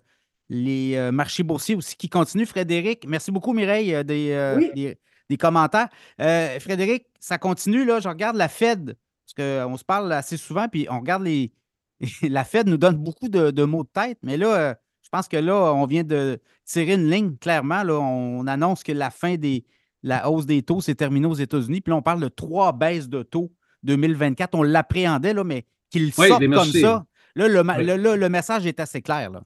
les 0.50 0.96
euh, 0.96 1.12
marchés 1.12 1.44
boursiers 1.44 1.76
aussi 1.76 1.96
qui 1.96 2.10
continuent. 2.10 2.46
Frédéric, 2.46 3.06
merci 3.08 3.32
beaucoup 3.32 3.54
Mireille 3.54 4.04
des, 4.06 4.96
des, 5.30 5.38
commentaires. 5.38 5.90
Frédéric, 6.18 7.08
ça 7.20 7.38
continue, 7.38 7.86
là. 7.86 8.00
Je 8.00 8.08
regarde 8.08 8.36
la 8.36 8.48
Fed, 8.48 8.96
parce 9.26 9.34
qu'on 9.68 9.78
se 9.78 9.84
parle 9.84 10.12
assez 10.14 10.38
souvent, 10.38 10.68
puis 10.68 10.88
on 10.90 11.00
regarde 11.00 11.24
les. 11.24 11.52
la 12.22 12.44
Fed 12.44 12.68
nous 12.68 12.78
donne 12.78 12.98
beaucoup 12.98 13.30
de, 13.30 13.64
mots 13.64 13.84
de 13.84 13.90
tête, 13.90 14.20
mais 14.22 14.38
là, 14.38 14.78
je 15.02 15.10
pense 15.10 15.28
que 15.28 15.38
là, 15.38 15.74
on 15.74 15.86
vient 15.86 16.04
de 16.04 16.40
tirer 16.66 16.94
une 16.94 17.10
ligne 17.10 17.38
clairement. 17.38 17.84
Là, 17.84 18.00
on 18.00 18.46
annonce 18.48 18.84
que 18.84 18.92
la 18.92 19.10
fin 19.10 19.36
des 19.36 19.66
la 20.04 20.30
hausse 20.30 20.46
des 20.46 20.62
taux 20.62 20.82
s'est 20.82 20.94
terminée 20.94 21.26
aux 21.26 21.34
États-Unis. 21.34 21.82
Puis 21.82 21.90
là, 21.90 21.98
on 21.98 22.04
parle 22.04 22.22
de 22.22 22.28
trois 22.28 22.72
baisses 22.74 23.10
de 23.10 23.24
taux 23.24 23.52
2024. 23.86 24.56
On 24.56 24.64
l'appréhendait, 24.64 25.34
là, 25.34 25.44
mais 25.44 25.66
qu'il 25.90 26.12
sorte 26.12 26.40
comme 26.40 26.66
ça. 26.66 27.06
Là 27.36 27.48
le, 27.48 28.16
le, 28.16 28.30
message 28.30 28.66
est 28.66 28.80
assez 28.80 29.02
clair. 29.02 29.30
Là. 29.30 29.44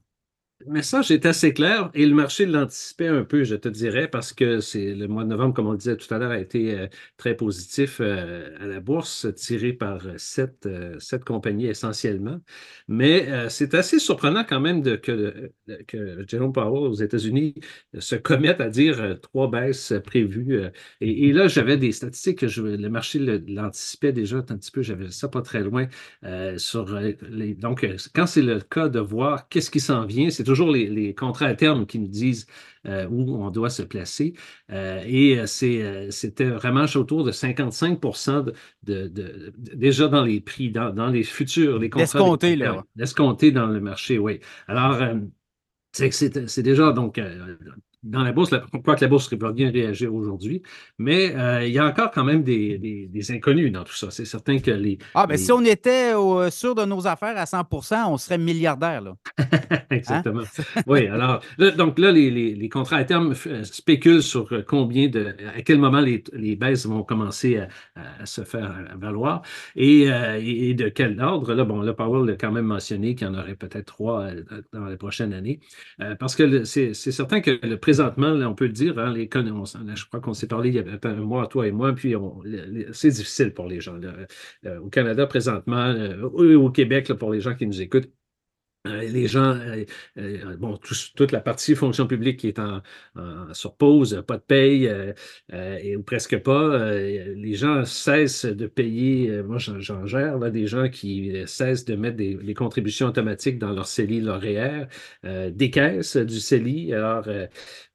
Le 0.66 0.72
message 0.72 1.10
est 1.10 1.24
assez 1.24 1.54
clair 1.54 1.90
et 1.94 2.04
le 2.04 2.14
marché 2.14 2.44
l'anticipait 2.44 3.08
un 3.08 3.24
peu, 3.24 3.44
je 3.44 3.54
te 3.54 3.68
dirais, 3.68 4.08
parce 4.08 4.34
que 4.34 4.60
c'est 4.60 4.94
le 4.94 5.08
mois 5.08 5.24
de 5.24 5.30
novembre, 5.30 5.54
comme 5.54 5.68
on 5.68 5.72
le 5.72 5.78
disait 5.78 5.96
tout 5.96 6.12
à 6.12 6.18
l'heure, 6.18 6.32
a 6.32 6.38
été 6.38 6.78
euh, 6.78 6.86
très 7.16 7.34
positif 7.34 7.98
euh, 8.02 8.54
à 8.60 8.66
la 8.66 8.80
bourse, 8.80 9.26
tiré 9.36 9.72
par 9.72 10.02
sept, 10.18 10.68
sept 10.98 11.24
compagnies 11.24 11.66
essentiellement. 11.66 12.40
Mais 12.88 13.48
c'est 13.48 13.72
assez 13.74 13.98
surprenant 13.98 14.44
quand 14.44 14.60
même 14.60 14.82
que, 15.00 15.50
que 15.86 16.24
Jerome 16.28 16.52
Powell 16.52 16.90
aux 16.90 16.94
États-Unis 16.94 17.54
se 17.98 18.16
commette 18.16 18.60
à 18.60 18.68
dire 18.68 19.18
trois 19.22 19.50
baisses 19.50 19.94
prévues. 20.04 20.60
Et, 21.00 21.32
là, 21.32 21.48
j'avais 21.48 21.76
des 21.78 21.92
statistiques 21.92 22.40
que 22.40 22.60
le 22.60 22.88
marché 22.90 23.18
l'anticipait 23.18 24.12
déjà 24.12 24.38
un 24.38 24.42
petit 24.42 24.70
peu, 24.70 24.82
j'avais 24.82 25.10
ça 25.10 25.28
pas 25.28 25.42
très 25.42 25.62
loin. 25.62 25.88
sur 26.56 26.98
les, 26.98 27.54
donc, 27.54 27.86
quand 28.14 28.26
c'est 28.26 28.42
le 28.42 28.60
cas 28.60 28.88
de 28.88 29.00
voir 29.00 29.48
qu'est-ce 29.48 29.70
qui 29.70 29.80
s'en 29.80 30.04
vient, 30.04 30.30
c'est 30.30 30.49
toujours 30.50 30.72
les, 30.72 31.14
contrats 31.14 31.46
à 31.46 31.54
terme 31.54 31.86
qui 31.86 32.00
nous 32.00 32.08
disent 32.08 32.46
euh, 32.84 33.06
où 33.08 33.36
on 33.36 33.50
doit 33.50 33.70
se 33.70 33.82
placer. 33.82 34.34
Euh, 34.72 35.00
et 35.06 35.38
euh, 35.38 36.10
c'était 36.10 36.50
vraiment 36.50 36.86
autour 36.96 37.22
de 37.22 37.30
55 37.30 38.00
de, 38.82 39.52
déjà 39.54 40.08
dans 40.08 40.24
les 40.24 40.40
prix, 40.40 40.70
dans, 40.70 41.08
les 41.08 41.22
futurs, 41.22 41.78
les 41.78 41.88
contrats. 41.88 42.18
Là. 42.42 42.84
Dans 43.52 43.66
le 43.66 43.80
marché, 43.80 44.18
oui. 44.18 44.40
Alors, 44.66 44.98
c'est 45.92 46.62
déjà 46.62 46.92
donc 46.92 47.20
dans 48.02 48.22
la 48.22 48.32
bourse, 48.32 48.54
pourquoi 48.72 48.96
que 48.96 49.02
la 49.02 49.08
bourse 49.08 49.32
va 49.34 49.52
bien 49.52 49.70
réagir 49.70 50.14
aujourd'hui, 50.14 50.62
mais 50.98 51.34
euh, 51.36 51.66
il 51.66 51.72
y 51.72 51.78
a 51.78 51.84
encore 51.84 52.10
quand 52.10 52.24
même 52.24 52.42
des, 52.42 53.10
inconnus 53.30 53.70
dans 53.70 53.84
tout 53.84 53.94
ça. 53.94 54.10
C'est 54.10 54.24
certain 54.24 54.58
que 54.58 54.70
les. 54.70 54.98
Ah, 55.14 55.26
mais 55.28 55.36
si 55.36 55.52
on 55.52 55.62
était 55.64 56.12
sûr 56.50 56.74
de 56.74 56.84
nos 56.84 57.06
affaires 57.06 57.36
à 57.36 57.44
100% 57.44 58.06
on 58.08 58.16
serait 58.16 58.38
milliardaire. 58.38 59.02
Là. 59.02 59.14
Exactement. 59.90 60.42
Hein? 60.42 60.82
oui, 60.86 61.06
alors, 61.08 61.42
donc 61.76 61.98
là, 61.98 62.12
les, 62.12 62.68
contrats 62.70 62.96
à 62.96 63.04
terme 63.04 63.34
euh, 63.46 63.64
spéculent 63.64 64.22
sur 64.22 64.50
euh, 64.52 64.62
combien 64.66 65.08
de. 65.08 65.34
à 65.54 65.60
quel 65.62 65.78
moment 65.78 66.00
les, 66.00 66.56
baisses 66.56 66.86
vont 66.86 67.02
commencer 67.02 67.62
à, 67.96 68.26
se 68.26 68.42
faire 68.42 68.74
valoir 68.96 69.42
et, 69.76 70.06
de 70.74 70.88
quel 70.88 71.20
ordre? 71.20 71.54
Là, 71.54 71.64
bon, 71.64 71.82
là, 71.82 71.92
Powell 71.92 72.30
a 72.30 72.36
quand 72.36 72.52
même 72.52 72.66
mentionné 72.66 73.14
qu'il 73.14 73.26
y 73.26 73.30
en 73.30 73.34
aurait 73.34 73.54
peut-être 73.54 73.86
trois 73.86 74.28
dans 74.72 74.86
les 74.86 74.96
prochaines 74.96 75.32
années, 75.32 75.60
parce 76.18 76.34
que 76.34 76.64
c'est 76.64 76.94
certain 76.94 77.40
que 77.40 77.58
le 77.62 77.76
présentement, 77.90 78.28
on 78.28 78.54
peut 78.54 78.66
le 78.66 78.72
dire, 78.72 78.96
hein, 79.00 79.12
les, 79.12 79.28
je 79.32 80.06
crois 80.06 80.20
qu'on 80.20 80.32
s'est 80.32 80.46
parlé 80.46 80.68
il 80.68 80.76
y 80.76 80.78
a 80.78 80.84
un 81.02 81.14
mois, 81.16 81.48
toi 81.48 81.66
et 81.66 81.72
moi, 81.72 81.92
puis 81.92 82.14
c'est 82.92 83.10
difficile 83.10 83.52
pour 83.52 83.66
les 83.66 83.80
gens. 83.80 83.98
Euh, 84.64 84.78
au 84.78 84.88
Canada, 84.90 85.26
présentement, 85.26 85.86
euh, 85.86 86.22
au 86.22 86.70
Québec, 86.70 87.12
pour 87.14 87.32
les 87.32 87.40
gens 87.40 87.56
qui 87.56 87.66
nous 87.66 87.82
écoutent, 87.82 88.08
les 88.84 89.26
gens, 89.26 89.58
bon, 90.58 90.78
toute 91.14 91.32
la 91.32 91.40
partie 91.40 91.74
fonction 91.74 92.06
publique 92.06 92.38
qui 92.38 92.48
est 92.48 92.58
en, 92.58 92.80
sur 93.52 93.74
pause, 93.74 94.22
pas 94.26 94.36
de 94.36 94.42
paye, 94.42 94.90
et, 95.52 95.96
ou 95.96 96.02
presque 96.02 96.38
pas, 96.38 96.92
les 96.94 97.54
gens 97.54 97.84
cessent 97.84 98.46
de 98.46 98.66
payer, 98.66 99.42
moi 99.42 99.58
j'en 99.58 100.06
gère, 100.06 100.38
là, 100.38 100.50
des 100.50 100.66
gens 100.66 100.88
qui 100.88 101.32
cessent 101.46 101.84
de 101.84 101.94
mettre 101.94 102.16
des, 102.16 102.54
contributions 102.54 103.08
automatiques 103.08 103.58
dans 103.58 103.72
leur 103.72 103.86
CELI, 103.86 104.20
leur 104.20 104.40
REER, 104.40 104.86
des 105.50 105.70
caisses 105.70 106.16
du 106.16 106.40
CELI. 106.40 106.94
Alors, 106.94 107.28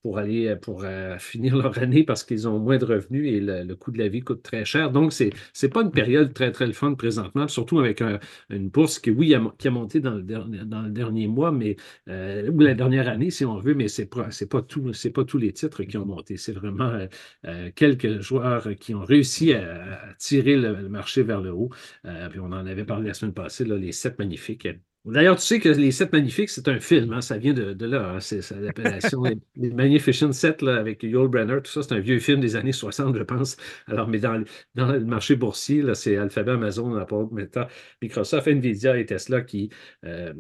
pour 0.05 0.19
aller 0.19 0.49
euh, 0.49 0.55
pour 0.55 0.83
euh, 0.83 1.17
finir 1.17 1.55
leur 1.63 1.79
année 1.79 2.03
parce 2.03 2.23
qu'ils 2.23 2.47
ont 2.47 2.59
moins 2.59 2.77
de 2.77 2.85
revenus 2.85 3.27
et 3.33 3.39
le, 3.39 3.73
coût 3.73 3.89
de 3.89 3.97
la 3.97 4.07
vie 4.07 4.21
coûte 4.21 4.43
très 4.43 4.63
cher. 4.63 4.91
Donc, 4.91 5.13
ce 5.13 5.23
n'est 5.23 5.69
pas 5.71 5.81
une 5.81 5.89
période 5.89 6.31
très, 6.31 6.51
très 6.51 6.67
le 6.67 6.73
fun 6.73 6.93
présentement, 6.93 7.47
surtout 7.47 7.79
avec 7.79 8.03
une 8.51 8.69
bourse 8.69 8.99
qui, 8.99 9.09
oui, 9.09 9.33
a, 9.33 9.41
qui 9.57 9.67
a 9.67 9.71
monté 9.71 10.01
dans 10.01 10.13
le, 10.13 10.21
dans 10.21 10.83
le 10.83 10.91
dernier 10.91 11.25
mois, 11.25 11.51
mais 11.51 11.75
euh, 12.07 12.51
ou 12.51 12.59
la 12.59 12.75
dernière 12.75 13.07
année, 13.07 13.31
si 13.31 13.45
on 13.45 13.57
veut, 13.57 13.73
mais 13.73 13.87
ce 13.87 14.03
n'est 14.03 14.07
pas, 14.07 14.29
pas, 14.47 14.61
pas 14.61 15.23
tous 15.23 15.37
les 15.39 15.53
titres 15.53 15.81
qui 15.81 15.97
ont 15.97 16.05
monté. 16.05 16.37
C'est 16.37 16.53
vraiment 16.53 17.07
quelques 17.73 18.19
joueurs 18.21 18.75
qui 18.75 18.93
ont 18.93 19.03
réussi 19.03 19.53
à, 19.53 20.13
tirer 20.19 20.55
le, 20.55 20.87
marché 20.87 21.23
vers 21.23 21.41
le 21.41 21.51
haut. 21.51 21.71
puis 22.29 22.39
on 22.39 22.51
en 22.51 22.67
avait 22.67 22.85
parlé 22.85 23.07
la 23.07 23.15
semaine 23.15 23.33
passée, 23.33 23.65
là, 23.65 23.75
les 23.75 23.91
sept 23.91 24.19
magnifiques. 24.19 24.67
D'ailleurs, 25.05 25.35
tu 25.35 25.43
sais 25.43 25.59
que 25.59 25.69
Les 25.69 25.91
Sept 25.91 26.11
Magnifiques, 26.11 26.49
c'est 26.49 26.67
un 26.67 26.79
film, 26.79 27.13
hein, 27.13 27.21
ça 27.21 27.37
vient 27.37 27.53
de, 27.53 27.85
là. 27.85 28.09
Hein, 28.15 28.19
c'est 28.19 28.49
l'appellation 28.59 29.21
Les 29.55 29.69
Magnificent 29.69 30.31
Sept 30.33 30.63
là, 30.63 30.77
avec 30.77 31.03
Yul 31.03 31.27
Brenner, 31.27 31.61
tout 31.63 31.71
ça, 31.71 31.83
c'est 31.83 31.93
un 31.93 31.99
vieux 31.99 32.19
film 32.19 32.39
des 32.41 32.55
années 32.55 32.71
60, 32.71 33.15
je 33.15 33.21
pense. 33.23 33.55
Alors, 33.85 34.07
mais 34.07 34.17
dans, 34.19 34.43
dans 34.73 34.91
le 34.91 35.05
marché 35.05 35.35
boursier, 35.35 35.83
c'est 35.93 36.17
Alphabet, 36.17 36.53
Amazon, 36.53 36.95
Apple, 36.95 37.27
Meta, 37.31 37.67
Microsoft, 38.01 38.47
Nvidia 38.47 38.97
et 38.97 39.05
Tesla 39.05 39.41
qui, 39.41 39.69
euh, 40.05 40.33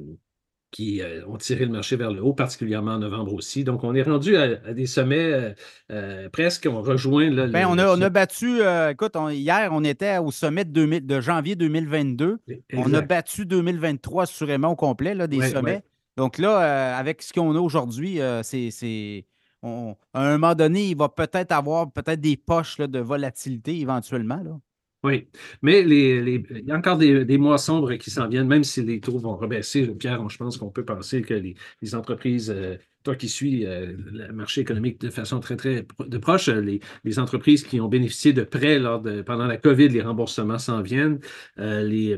qui 0.75 1.01
euh, 1.01 1.25
ont 1.29 1.37
tiré 1.37 1.63
le 1.63 1.71
marché 1.71 1.95
vers 1.95 2.11
le 2.11 2.21
haut, 2.21 2.33
particulièrement 2.33 2.95
en 2.95 2.99
novembre 2.99 3.33
aussi. 3.33 3.63
Donc, 3.63 3.85
on 3.85 3.95
est 3.95 4.01
rendu 4.01 4.35
à, 4.35 4.73
des 4.73 4.87
sommets 4.87 5.31
euh, 5.31 5.53
euh, 5.89 6.27
presque, 6.27 6.67
on 6.69 6.81
rejoint. 6.81 7.29
Là, 7.29 7.47
ben, 7.47 7.65
on, 7.65 7.77
a, 7.77 8.09
battu, 8.09 8.59
écoute, 8.91 9.15
hier, 9.31 9.69
on 9.71 9.85
était 9.85 10.17
au 10.17 10.31
sommet 10.31 10.65
de, 10.65 11.21
janvier 11.21 11.55
2022. 11.55 12.39
On 12.73 12.93
a 12.93 12.99
battu 12.99 13.45
2023 13.45 14.23
assurément 14.23 14.71
au 14.71 14.75
complet, 14.75 15.15
là, 15.15 15.27
des 15.27 15.47
sommets. 15.47 15.81
Donc 16.17 16.39
là, 16.39 16.97
avec 16.97 17.21
ce 17.21 17.31
qu'on 17.31 17.55
a 17.55 17.59
aujourd'hui, 17.59 18.19
c'est. 18.43 19.25
à 19.63 19.95
un 20.13 20.31
moment 20.37 20.55
donné, 20.55 20.89
il 20.89 20.97
va 20.97 21.07
peut-être 21.07 21.53
avoir 21.53 21.89
peut-être 21.89 22.19
des 22.19 22.35
poches 22.35 22.79
de 22.79 22.99
volatilité 22.99 23.79
éventuellement. 23.79 24.41
Là. 24.43 24.59
Oui, 25.05 25.27
mais 25.61 25.81
il 25.81 26.65
y 26.65 26.71
a 26.71 26.75
encore 26.75 26.97
des, 26.97 27.37
mois 27.37 27.59
sombres 27.59 27.93
qui 27.93 28.09
s'en 28.09 28.27
viennent, 28.27 28.47
même 28.47 28.63
si 28.63 28.81
les 28.83 28.99
taux 28.99 29.19
vont 29.19 29.35
rebaisser. 29.35 29.85
Pierre, 29.89 30.27
je 30.27 30.37
pense 30.37 30.57
qu'on 30.57 30.71
peut 30.71 30.83
penser 30.83 31.21
que 31.21 31.35
les, 31.35 31.95
entreprises, 31.95 32.49
euh, 32.49 32.77
toi 33.03 33.15
qui 33.15 33.29
suis 33.29 33.67
euh, 33.67 33.93
le 33.97 34.33
marché 34.33 34.61
économique 34.61 34.99
de 34.99 35.11
façon 35.11 35.39
très, 35.39 35.57
très 35.57 35.85
proche, 36.19 36.49
les, 36.49 37.19
entreprises 37.19 37.63
qui 37.63 37.79
ont 37.79 37.87
bénéficié 37.87 38.33
de 38.33 38.43
prêts 38.43 38.79
lors 38.79 38.99
de, 38.99 39.21
pendant 39.21 39.45
la 39.45 39.57
COVID, 39.57 39.89
les 39.89 40.01
remboursements 40.01 40.57
s'en 40.57 40.81
viennent. 40.81 41.19
Euh, 41.59 42.17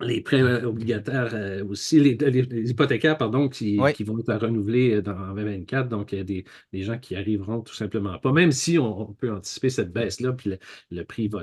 les 0.00 0.20
prêts 0.20 0.42
euh, 0.42 0.68
obligataires 0.68 1.30
euh, 1.32 1.64
aussi, 1.64 1.98
les, 1.98 2.12
hypothécaires, 2.70 3.18
pardon, 3.18 3.48
qui, 3.48 3.80
qui, 3.94 4.04
vont 4.04 4.18
être 4.18 4.34
renouvelés 4.34 4.96
euh, 4.96 5.02
dans 5.02 5.34
2024. 5.34 5.88
Donc, 5.88 6.12
il 6.12 6.18
y 6.18 6.20
a 6.20 6.24
des, 6.24 6.44
gens 6.82 6.98
qui 6.98 7.16
arriveront 7.16 7.60
tout 7.62 7.74
simplement 7.74 8.16
pas. 8.18 8.32
Même 8.32 8.52
si 8.52 8.78
on, 8.78 9.06
peut 9.18 9.32
anticiper 9.32 9.70
cette 9.70 9.92
baisse-là, 9.92 10.32
puis 10.32 10.54
le, 10.90 11.04
prix 11.04 11.28
va, 11.28 11.42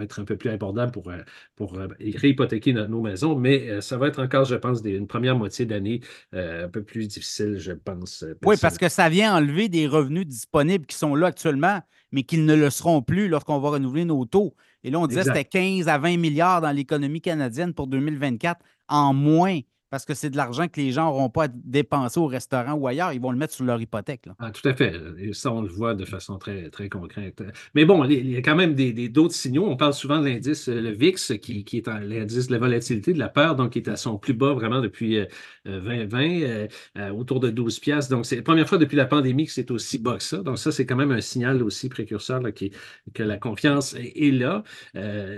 être 0.00 0.20
un 0.20 0.24
peu 0.24 0.36
plus 0.36 0.50
abordable 0.50 0.92
pour, 0.92 1.10
pour 1.56 1.78
réhypothéquer 2.00 2.72
nos, 2.72 3.00
maisons, 3.00 3.36
mais 3.36 3.80
ça 3.80 3.96
va 3.96 4.08
être 4.08 4.20
encore, 4.20 4.44
je 4.44 4.56
pense, 4.56 4.82
une 4.84 5.06
première 5.06 5.36
moitié 5.36 5.64
d'année 5.64 6.00
un 6.32 6.68
peu 6.68 6.82
plus 6.82 7.06
difficile, 7.06 7.56
je 7.58 7.72
pense. 7.72 8.24
Oui, 8.44 8.56
parce 8.60 8.76
que 8.76 8.88
ça 8.88 9.08
vient 9.08 9.36
enlever 9.36 9.68
des 9.68 9.86
revenus 9.86 10.26
disponibles 10.26 10.84
qui 10.84 10.96
sont 10.96 11.14
là 11.14 11.28
actuellement, 11.28 11.80
mais 12.12 12.24
qui 12.24 12.38
ne 12.38 12.54
le 12.54 12.70
seront 12.70 13.02
plus 13.02 13.28
lorsqu'on 13.28 13.58
va 13.58 13.70
renouveler 13.70 14.04
nos 14.04 14.24
taux. 14.24 14.54
Et 14.84 14.90
là, 14.90 15.00
on 15.00 15.06
disait 15.06 15.22
que 15.22 15.26
c'était 15.26 15.44
15 15.44 15.88
à 15.88 15.98
20 15.98 16.18
milliards 16.18 16.60
dans 16.60 16.70
l'économie 16.70 17.20
canadienne 17.20 17.74
pour 17.74 17.86
2024 17.88 18.60
en 18.88 19.12
moins 19.12 19.60
parce 19.90 20.04
que 20.04 20.14
c'est 20.14 20.30
de 20.30 20.36
l'argent 20.36 20.68
que 20.68 20.80
les 20.80 20.92
gens 20.92 21.06
n'auront 21.06 21.30
pas 21.30 21.44
à 21.44 21.48
dépenser 21.48 22.20
au 22.20 22.26
restaurant 22.26 22.74
ou 22.74 22.86
ailleurs. 22.86 23.12
Ils 23.12 23.20
vont 23.20 23.30
le 23.30 23.38
mettre 23.38 23.54
sur 23.54 23.64
leur 23.64 23.80
hypothèque. 23.80 24.26
Ah, 24.38 24.50
tout 24.50 24.66
à 24.68 24.74
fait. 24.74 24.94
Et 25.18 25.32
ça, 25.32 25.52
on 25.52 25.62
le 25.62 25.68
voit 25.68 25.94
de 25.94 26.04
façon 26.04 26.38
très, 26.38 26.70
très 26.70 26.88
concrète. 26.88 27.42
Mais 27.74 27.84
bon, 27.84 28.04
il 28.04 28.30
y 28.30 28.36
a 28.36 28.42
quand 28.42 28.56
même 28.56 28.74
d'autres 28.74 29.34
signaux. 29.34 29.66
On 29.66 29.76
parle 29.76 29.94
souvent 29.94 30.20
de 30.20 30.26
l'indice, 30.26 30.68
euh, 30.68 30.80
le 30.80 30.90
VIX, 30.90 31.32
qui, 31.40 31.64
qui 31.64 31.78
est 31.78 31.86
l'indice 31.86 32.48
de 32.48 32.52
la 32.52 32.58
volatilité, 32.58 33.12
de 33.12 33.18
la 33.18 33.28
peur, 33.28 33.56
donc 33.56 33.70
qui 33.70 33.78
est 33.78 33.88
à 33.88 33.96
son 33.96 34.18
plus 34.18 34.34
bas 34.34 34.52
vraiment 34.52 34.80
depuis 34.80 35.20
2020, 35.64 36.42
euh, 36.42 36.66
euh, 36.98 37.10
autour 37.10 37.40
de 37.40 37.50
12 37.50 37.78
piastres. 37.78 38.10
Donc, 38.10 38.26
c'est 38.26 38.36
la 38.36 38.42
première 38.42 38.68
fois 38.68 38.78
depuis 38.78 38.96
la 38.96 39.06
pandémie 39.06 39.46
que 39.46 39.52
c'est 39.52 39.70
aussi 39.70 39.98
bas 39.98 40.16
que 40.16 40.22
ça. 40.22 40.38
Donc, 40.38 40.58
ça, 40.58 40.72
c'est 40.72 40.86
quand 40.86 40.96
même 40.96 41.12
un 41.12 41.20
signal 41.20 41.62
aussi 41.62 41.88
précurseur 41.88 42.42
qui, 42.54 42.72
que 43.14 43.22
la 43.22 43.38
confiance 43.38 43.94
est, 43.94 44.32
là, 44.32 44.62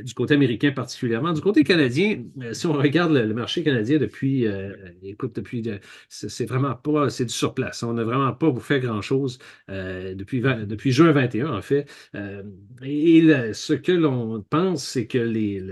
du 0.03 0.15
côté 0.15 0.35
américain 0.35 0.73
particulièrement. 0.73 1.33
Du 1.33 1.41
côté 1.41 1.65
canadien, 1.65 2.23
si 2.53 2.66
on 2.66 2.73
regarde 2.73 3.12
le 3.12 3.35
marché 3.35 3.62
canadien 3.62 3.99
depuis 3.99 4.40
euh, 4.47 4.75
écoute, 5.03 5.35
depuis, 5.37 5.69
c'est 6.09 6.47
vraiment 6.47 6.75
pas, 6.75 7.11
c'est 7.11 7.25
du 7.25 7.33
surplace. 7.33 7.83
On 7.83 7.95
n'a 7.95 8.05
vraiment 8.05 8.33
pas 8.33 8.53
fait 8.61 8.81
grand-chose 8.81 9.39
euh, 9.71 10.15
depuis, 10.15 10.41
depuis 10.41 10.93
juin 10.93 11.12
21, 11.12 11.53
en 11.53 11.62
fait. 11.62 11.91
Euh, 12.15 12.43
et 12.83 13.53
ce 13.53 13.73
que 13.73 13.93
l'on 13.93 14.43
pense, 14.43 14.85
c'est 14.85 15.07
que 15.07 15.19
les, 15.19 15.62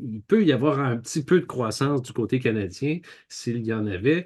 il 0.00 0.22
peut 0.22 0.44
y 0.44 0.52
avoir 0.52 0.80
un 0.80 0.96
petit 0.96 1.24
peu 1.24 1.40
de 1.40 1.46
croissance 1.46 2.02
du 2.02 2.12
côté 2.12 2.38
canadien, 2.38 2.98
s'il 3.28 3.64
y 3.64 3.72
en 3.72 3.86
avait, 3.86 4.24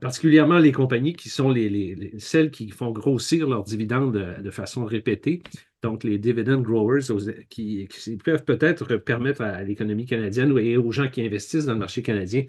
particulièrement 0.00 0.58
les 0.58 0.72
compagnies 0.72 1.14
qui 1.14 1.28
sont 1.28 1.50
les, 1.50 2.12
celles 2.18 2.50
qui 2.50 2.70
font 2.70 2.90
grossir 2.90 3.48
leurs 3.48 3.64
dividendes 3.64 4.12
de, 4.42 4.50
façon 4.50 4.84
répétée. 4.84 5.42
Donc, 5.82 6.04
les 6.04 6.18
dividend 6.18 6.60
growers 6.60 7.00
qui, 7.48 7.88
qui 7.88 8.16
peuvent 8.16 8.44
peut-être 8.44 8.96
permettre 8.96 9.40
à 9.42 9.62
l'économie 9.62 10.04
canadienne 10.04 10.56
et 10.58 10.76
aux 10.76 10.92
gens 10.92 11.08
qui 11.08 11.22
investissent 11.22 11.66
dans 11.66 11.72
le 11.72 11.78
marché 11.78 12.02
canadien 12.02 12.44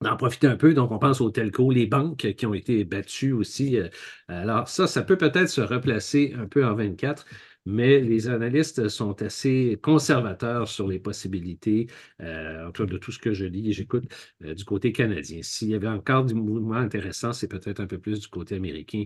d'en 0.00 0.16
profiter 0.16 0.46
un 0.46 0.56
peu. 0.56 0.72
Donc, 0.74 0.90
on 0.92 0.98
pense 0.98 1.20
aux 1.20 1.30
telcos, 1.30 1.70
les 1.72 1.86
banques 1.86 2.34
qui 2.34 2.46
ont 2.46 2.54
été 2.54 2.84
battues 2.84 3.32
aussi. 3.32 3.76
Euh, 3.78 3.88
alors, 4.28 4.68
ça, 4.68 4.86
ça 4.86 5.02
peut 5.02 5.16
peut-être 5.18 5.48
se 5.48 5.60
replacer 5.60 6.34
un 6.38 6.46
peu 6.46 6.64
en 6.64 6.74
24. 6.74 7.26
mais 7.66 8.00
les 8.00 8.28
analystes 8.28 8.88
sont 8.88 9.20
assez 9.22 9.78
conservateurs 9.82 10.66
sur 10.68 10.88
les 10.88 10.98
possibilités, 10.98 11.88
euh, 12.20 12.66
en 12.68 12.72
tout 12.72 12.86
cas 12.86 12.92
de 12.92 12.96
tout 12.98 13.12
ce 13.12 13.18
que 13.18 13.34
je 13.34 13.44
lis 13.44 13.68
et 13.68 13.72
j'écoute 13.72 14.04
euh, 14.44 14.54
du 14.54 14.64
côté 14.64 14.92
canadien. 14.92 15.40
S'il 15.42 15.68
y 15.68 15.74
avait 15.74 15.86
encore 15.88 16.24
du 16.24 16.34
mouvement 16.34 16.76
intéressant, 16.76 17.32
c'est 17.34 17.48
peut-être 17.48 17.80
un 17.80 17.86
peu 17.86 17.98
plus 17.98 18.20
du 18.20 18.28
côté 18.28 18.54
américain 18.56 19.04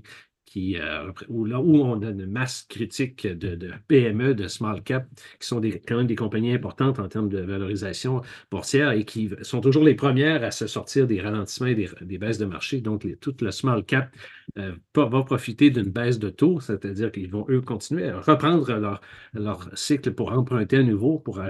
euh, 0.57 1.11
où, 1.29 1.47
on 1.47 2.03
a 2.03 2.11
une 2.11 2.27
masse 2.27 2.63
critique 2.69 3.27
de, 3.27 3.71
PME, 3.89 4.35
de 4.35 4.49
small 4.49 4.83
cap, 4.83 5.09
qui 5.41 5.47
sont 5.47 5.61
quand 5.61 5.97
même 5.97 6.07
des 6.07 6.15
compagnies 6.15 6.53
importantes 6.53 6.99
en 6.99 7.09
termes 7.09 7.29
de 7.29 7.41
valorisation 7.41 8.23
boursière 8.51 8.93
et 8.93 9.05
qui 9.05 9.31
sont 9.43 9.61
toujours 9.61 9.85
les 9.85 9.95
premières 9.95 10.45
à 10.45 10.51
se 10.51 10.67
sortir 10.67 11.07
des 11.07 11.21
ralentissements 11.21 11.67
et 11.67 11.75
des, 11.75 12.19
baisses 12.19 12.39
de 12.39 12.45
marché. 12.45 12.81
Donc, 12.81 13.07
tout 13.21 13.35
le 13.41 13.51
small 13.51 13.85
cap 13.85 14.15
euh, 14.59 14.73
va 14.95 15.23
profiter 15.23 15.71
d'une 15.71 15.91
baisse 15.91 16.19
de 16.19 16.31
taux, 16.31 16.61
c'est-à-dire 16.61 17.11
qu'ils 17.11 17.31
vont, 17.31 17.47
eux, 17.49 17.61
continuer 17.61 18.09
à 18.09 18.21
reprendre 18.21 19.01
leur, 19.33 19.71
cycle 19.75 20.13
pour 20.13 20.33
emprunter 20.33 20.79
à 20.79 20.83
nouveau, 20.83 21.19
pour 21.19 21.43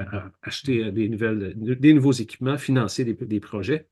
acheter 0.42 0.90
des, 0.92 1.08
nouvelles, 1.08 1.54
des 1.56 1.92
nouveaux 1.92 2.12
équipements, 2.12 2.56
financer 2.56 3.04
des 3.04 3.40
projets. 3.40 3.88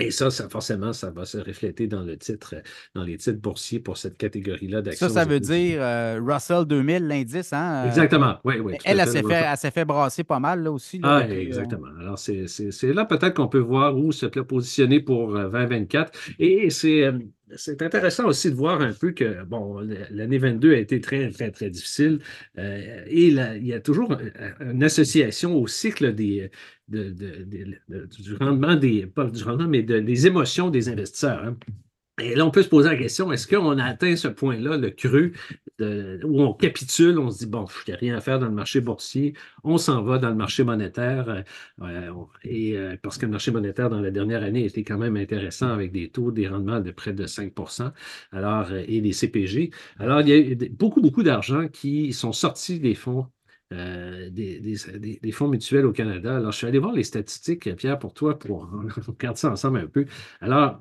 Et 0.00 0.10
ça, 0.10 0.28
ça, 0.30 0.48
forcément, 0.48 0.92
ça 0.92 1.10
va 1.10 1.24
se 1.24 1.38
refléter 1.38 1.86
dans 1.86 2.02
le 2.02 2.16
titre, 2.16 2.56
dans 2.96 3.04
les 3.04 3.16
titres 3.16 3.40
boursiers 3.40 3.78
pour 3.78 3.96
cette 3.96 4.16
catégorie-là 4.16 4.82
d'actions. 4.82 5.08
Ça, 5.08 5.14
ça 5.14 5.24
veut 5.24 5.38
dire 5.38 5.78
euh, 5.80 6.18
Russell 6.20 6.64
2000, 6.64 7.06
l'indice, 7.06 7.52
hein? 7.52 7.84
Euh, 7.84 7.86
exactement, 7.86 8.38
oui, 8.42 8.58
oui. 8.58 8.74
Elle, 8.84 8.98
elle, 8.98 9.08
s'est 9.08 9.22
fait, 9.22 9.70
fait, 9.70 9.84
brasser 9.84 10.24
pas 10.24 10.40
mal, 10.40 10.64
là 10.64 10.72
aussi. 10.72 10.98
ah, 11.04 11.20
euh, 11.20 11.40
exactement. 11.40 11.86
Alors, 12.00 12.18
c'est 12.18 12.92
là 12.92 13.04
peut-être 13.04 13.34
qu'on 13.34 13.46
peut 13.46 13.60
voir 13.60 13.96
où 13.96 14.10
se 14.10 14.26
positionner 14.26 14.98
pour 14.98 15.32
2024. 15.32 16.10
Et 16.40 16.70
c'est 16.70 17.12
c'est 17.56 17.82
intéressant 17.82 18.26
aussi 18.26 18.50
de 18.50 18.56
voir 18.56 18.80
un 18.80 18.92
peu 18.92 19.12
que, 19.12 19.44
bon, 19.44 19.80
l'année 20.10 20.38
22 20.38 20.74
a 20.74 20.78
été 20.78 21.00
très, 21.00 21.30
très, 21.30 21.50
très 21.50 21.70
difficile 21.70 22.20
et 22.58 23.28
il 23.28 23.66
y 23.66 23.72
a 23.72 23.80
toujours 23.80 24.16
une 24.60 24.82
association 24.82 25.56
au 25.56 25.66
cycle 25.66 26.14
des, 26.14 26.50
du 26.88 28.36
rendement 28.40 28.76
des, 28.76 29.06
pas 29.06 29.26
du 29.26 29.42
rendement, 29.42 29.68
mais 29.68 29.82
des 29.82 30.26
émotions 30.26 30.70
des 30.70 30.88
investisseurs. 30.88 31.44
Hein. 31.44 31.56
Et 32.20 32.36
là, 32.36 32.46
on 32.46 32.50
peut 32.52 32.62
se 32.62 32.68
poser 32.68 32.90
la 32.90 32.96
question, 32.96 33.32
est-ce 33.32 33.48
qu'on 33.48 33.76
a 33.76 33.84
atteint 33.84 34.14
ce 34.14 34.28
point-là, 34.28 34.76
le 34.76 34.90
creux, 34.90 35.32
où 35.80 36.42
on 36.42 36.54
capitule, 36.54 37.18
on 37.18 37.28
se 37.30 37.38
dit, 37.38 37.46
bon, 37.46 37.66
n'y 37.88 37.94
a 37.94 37.96
rien 37.96 38.16
à 38.16 38.20
faire 38.20 38.38
dans 38.38 38.46
le 38.46 38.52
marché 38.52 38.80
boursier, 38.80 39.34
on 39.64 39.78
s'en 39.78 40.00
va 40.02 40.18
dans 40.18 40.28
le 40.28 40.36
marché 40.36 40.62
monétaire, 40.62 41.42
euh, 41.82 42.12
et 42.44 42.78
euh, 42.78 42.96
parce 43.02 43.18
que 43.18 43.26
le 43.26 43.32
marché 43.32 43.50
monétaire, 43.50 43.90
dans 43.90 44.00
la 44.00 44.12
dernière 44.12 44.44
année, 44.44 44.64
était 44.64 44.84
quand 44.84 44.98
même 44.98 45.16
intéressant 45.16 45.70
avec 45.70 45.90
des 45.90 46.08
taux, 46.10 46.30
des 46.30 46.46
rendements 46.46 46.78
de 46.78 46.92
près 46.92 47.12
de 47.12 47.26
5 47.26 47.52
alors, 48.30 48.70
euh, 48.70 48.84
et 48.86 49.00
des 49.00 49.12
CPG. 49.12 49.70
Alors, 49.98 50.20
il 50.20 50.28
y 50.28 50.52
a 50.52 50.68
beaucoup, 50.70 51.00
beaucoup 51.00 51.24
d'argent 51.24 51.66
qui 51.68 52.12
sont 52.12 52.32
sortis 52.32 52.78
des 52.78 52.94
fonds 52.94 53.26
des, 53.70 55.32
fonds 55.32 55.48
mutuels 55.48 55.84
au 55.84 55.92
Canada. 55.92 56.36
Alors, 56.36 56.52
je 56.52 56.58
suis 56.58 56.66
allé 56.68 56.78
voir 56.78 56.92
les 56.92 57.02
statistiques, 57.02 57.74
Pierre, 57.74 57.98
pour 57.98 58.14
toi, 58.14 58.38
pour 58.38 58.70
regarder 59.08 59.38
ça 59.38 59.50
ensemble 59.50 59.78
un 59.78 59.86
peu. 59.88 60.06
Alors, 60.40 60.80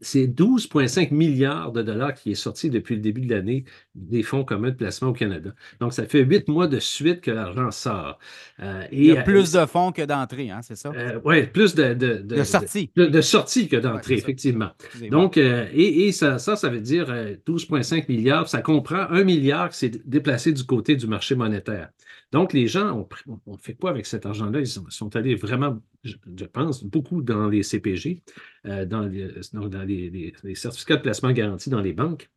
c'est 0.00 0.26
12,5 0.26 1.12
milliards 1.12 1.72
de 1.72 1.82
dollars 1.82 2.14
qui 2.14 2.32
est 2.32 2.36
sorti 2.36 2.70
depuis 2.70 2.94
le 2.94 3.02
début 3.02 3.20
de 3.20 3.34
l'année 3.34 3.64
des 3.94 4.22
fonds 4.22 4.44
communs 4.44 4.70
de 4.70 4.76
placement 4.76 5.08
au 5.08 5.12
Canada. 5.12 5.50
Donc, 5.78 5.92
ça 5.92 6.06
fait 6.06 6.20
huit 6.20 6.48
mois 6.48 6.68
de 6.68 6.78
suite 6.78 7.20
que 7.20 7.30
l'argent 7.30 7.70
sort. 7.70 8.18
Euh, 8.60 8.84
Il 8.90 9.04
y 9.04 9.16
a 9.16 9.22
plus 9.22 9.52
de 9.52 9.66
fonds 9.66 9.92
que 9.92 10.02
d'entrées, 10.02 10.50
hein, 10.50 10.60
c'est 10.62 10.76
ça? 10.76 10.90
Euh, 10.96 11.20
oui, 11.24 11.46
plus 11.46 11.74
de, 11.74 11.92
de, 11.92 12.14
de, 12.14 12.44
sorties. 12.44 12.90
De, 12.96 13.20
sorties 13.20 13.68
que 13.68 13.76
d'entrées, 13.76 14.14
effectivement. 14.14 14.70
Donc, 15.10 15.36
et, 15.36 16.12
ça, 16.12 16.38
ça, 16.38 16.56
ça 16.56 16.68
veut 16.70 16.80
dire 16.80 17.06
12,5 17.46 18.06
milliards. 18.08 18.48
Ça 18.48 18.62
comprend 18.62 19.06
un 19.10 19.22
milliard 19.22 19.68
qui 19.68 19.78
s'est 19.78 19.92
déplacé 20.04 20.52
du 20.52 20.64
côté 20.64 20.96
du 20.96 21.06
marché 21.06 21.34
monétaire. 21.34 21.90
Donc, 22.32 22.52
les 22.52 22.66
gens, 22.66 23.06
on, 23.46 23.56
fait 23.58 23.74
quoi 23.74 23.90
avec 23.90 24.06
cet 24.06 24.26
argent-là? 24.26 24.60
Ils 24.60 24.66
sont, 24.66 25.16
allés 25.16 25.34
vraiment, 25.34 25.80
je, 26.02 26.16
pense, 26.46 26.82
beaucoup 26.82 27.22
dans 27.22 27.48
les 27.48 27.62
CPG, 27.62 28.22
dans, 28.64 29.06
les, 29.06 29.28
dans 29.52 29.84
les, 29.84 30.54
certificats 30.54 30.96
de 30.96 31.02
placement 31.02 31.32
garantis 31.32 31.70
dans 31.70 31.82
les 31.82 31.92
banques 31.92 32.30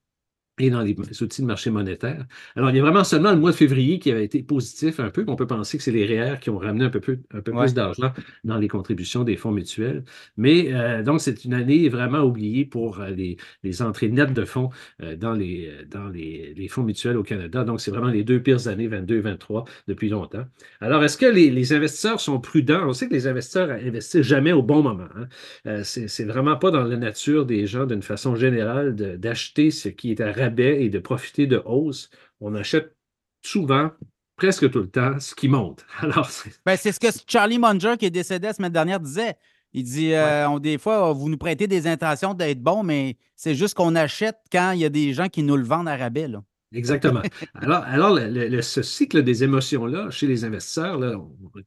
et 0.60 0.70
dans 0.70 0.82
les 0.82 0.96
outils 1.22 1.42
de 1.42 1.48
marché 1.48 1.70
monétaire. 1.70 2.26
Alors, 2.56 2.70
il 2.70 2.78
y 2.78 2.80
a 2.80 2.82
vraiment 2.82 3.04
seulement 3.04 3.32
le 3.32 3.38
mois 3.38 3.52
de 3.52 3.56
février 3.56 4.00
qui 4.00 4.12
avait 4.12 4.24
été 4.24 4.42
positif 4.42 5.00
un 5.00 5.10
peu. 5.10 5.26
On 5.28 5.36
peut 5.36 5.48
penser 5.48 5.78
que 5.78 5.84
c'est 5.84 5.92
les 5.92 6.06
REER 6.06 6.40
qui 6.40 6.50
ont 6.50 6.58
ramené 6.58 6.86
un 6.86 6.90
peu, 6.90 7.02
plus, 7.02 7.20
un 7.34 7.42
peu 7.42 7.52
plus 7.52 7.74
d'argent 7.74 8.14
dans 8.44 8.58
les 8.58 8.68
contributions 8.68 9.24
des 9.24 9.36
fonds 9.36 9.52
mutuels. 9.52 10.04
Mais 10.38 10.74
euh, 10.74 11.04
donc, 11.04 11.20
c'est 11.20 11.44
une 11.44 11.54
année 11.54 11.90
vraiment 11.90 12.22
oubliée 12.22 12.66
pour 12.66 13.02
euh, 13.02 13.10
les, 13.10 13.38
les 13.64 13.82
entrées 13.82 14.08
nettes 14.08 14.34
de 14.34 14.46
fonds 14.46 14.70
euh, 15.04 15.16
dans, 15.18 15.34
les, 15.34 15.72
dans 15.92 16.08
les, 16.08 16.54
les, 16.56 16.68
fonds 16.70 16.84
mutuels 16.84 17.18
au 17.18 17.24
Canada. 17.24 17.66
Donc, 17.66 17.82
c'est 17.82 17.92
vraiment 17.92 18.08
les 18.08 18.24
deux 18.24 18.42
pires 18.42 18.68
années, 18.70 18.88
22 18.88 19.18
et 19.18 19.22
23, 19.22 19.66
depuis 19.90 20.08
longtemps. 20.08 20.46
Alors, 20.80 21.04
est-ce 21.04 21.18
que 21.18 21.26
les, 21.26 21.50
les, 21.52 21.74
investisseurs 21.74 22.22
sont 22.22 22.40
prudents? 22.40 22.88
On 22.88 22.94
sait 22.94 23.10
que 23.10 23.14
les 23.14 23.28
investisseurs 23.28 23.72
investissent 23.72 24.22
jamais 24.22 24.54
au 24.54 24.64
bon 24.64 24.82
moment. 24.82 25.08
Hein? 25.16 25.84
c'est 25.84 26.24
vraiment 26.24 26.56
pas 26.56 26.72
dans 26.72 26.84
la 26.84 26.98
nature 26.98 27.46
des 27.46 27.68
gens, 27.68 27.86
d'une 27.86 28.02
façon 28.02 28.36
générale, 28.36 28.96
d'acheter 28.96 29.72
ce 29.72 29.90
qui 29.90 30.12
est 30.12 30.22
à 30.22 30.32
et 30.58 30.90
de 30.90 31.00
profiter 31.00 31.48
de 31.48 31.62
hausse, 31.66 32.10
on 32.42 32.56
achète 32.56 32.96
souvent, 33.42 33.92
presque 34.36 34.70
tout 34.70 34.80
le 34.80 34.90
temps, 34.90 35.20
ce 35.20 35.36
qui 35.36 35.48
monte. 35.48 35.86
Alors, 36.00 36.30
ben, 36.66 36.76
c'est 36.76 36.92
ce 36.92 37.00
que 37.00 37.08
Charlie 37.28 37.60
Munger, 37.60 37.96
qui 37.98 38.06
est 38.06 38.12
décédé 38.12 38.48
la 38.48 38.54
semaine 38.54 38.74
dernière, 38.74 39.00
disait. 39.00 39.36
Il 39.78 39.84
dit 39.84 40.14
euh, 40.14 40.48
on, 40.48 40.60
des 40.60 40.78
fois, 40.78 41.12
vous 41.12 41.28
nous 41.28 41.38
prêtez 41.38 41.68
des 41.68 41.86
intentions 41.86 42.34
d'être 42.34 42.62
bon, 42.62 42.82
mais 42.82 43.18
c'est 43.36 43.56
juste 43.56 43.74
qu'on 43.74 43.94
achète 43.96 44.38
quand 44.50 44.72
il 44.72 44.80
y 44.80 44.86
a 44.86 44.90
des 44.90 45.14
gens 45.14 45.28
qui 45.28 45.44
nous 45.44 45.58
le 45.58 45.66
vendent 45.66 45.90
à 45.90 45.98
rabais. 45.98 46.30
Là. 46.30 46.42
Exactement. 46.74 47.22
Alors, 47.54 47.84
alors 47.84 48.20
ce 48.62 48.82
cycle 48.82 49.24
des 49.24 49.44
émotions-là, 49.44 50.10
chez 50.10 50.28
les 50.28 50.44
investisseurs, 50.44 51.00
là, 51.00 51.16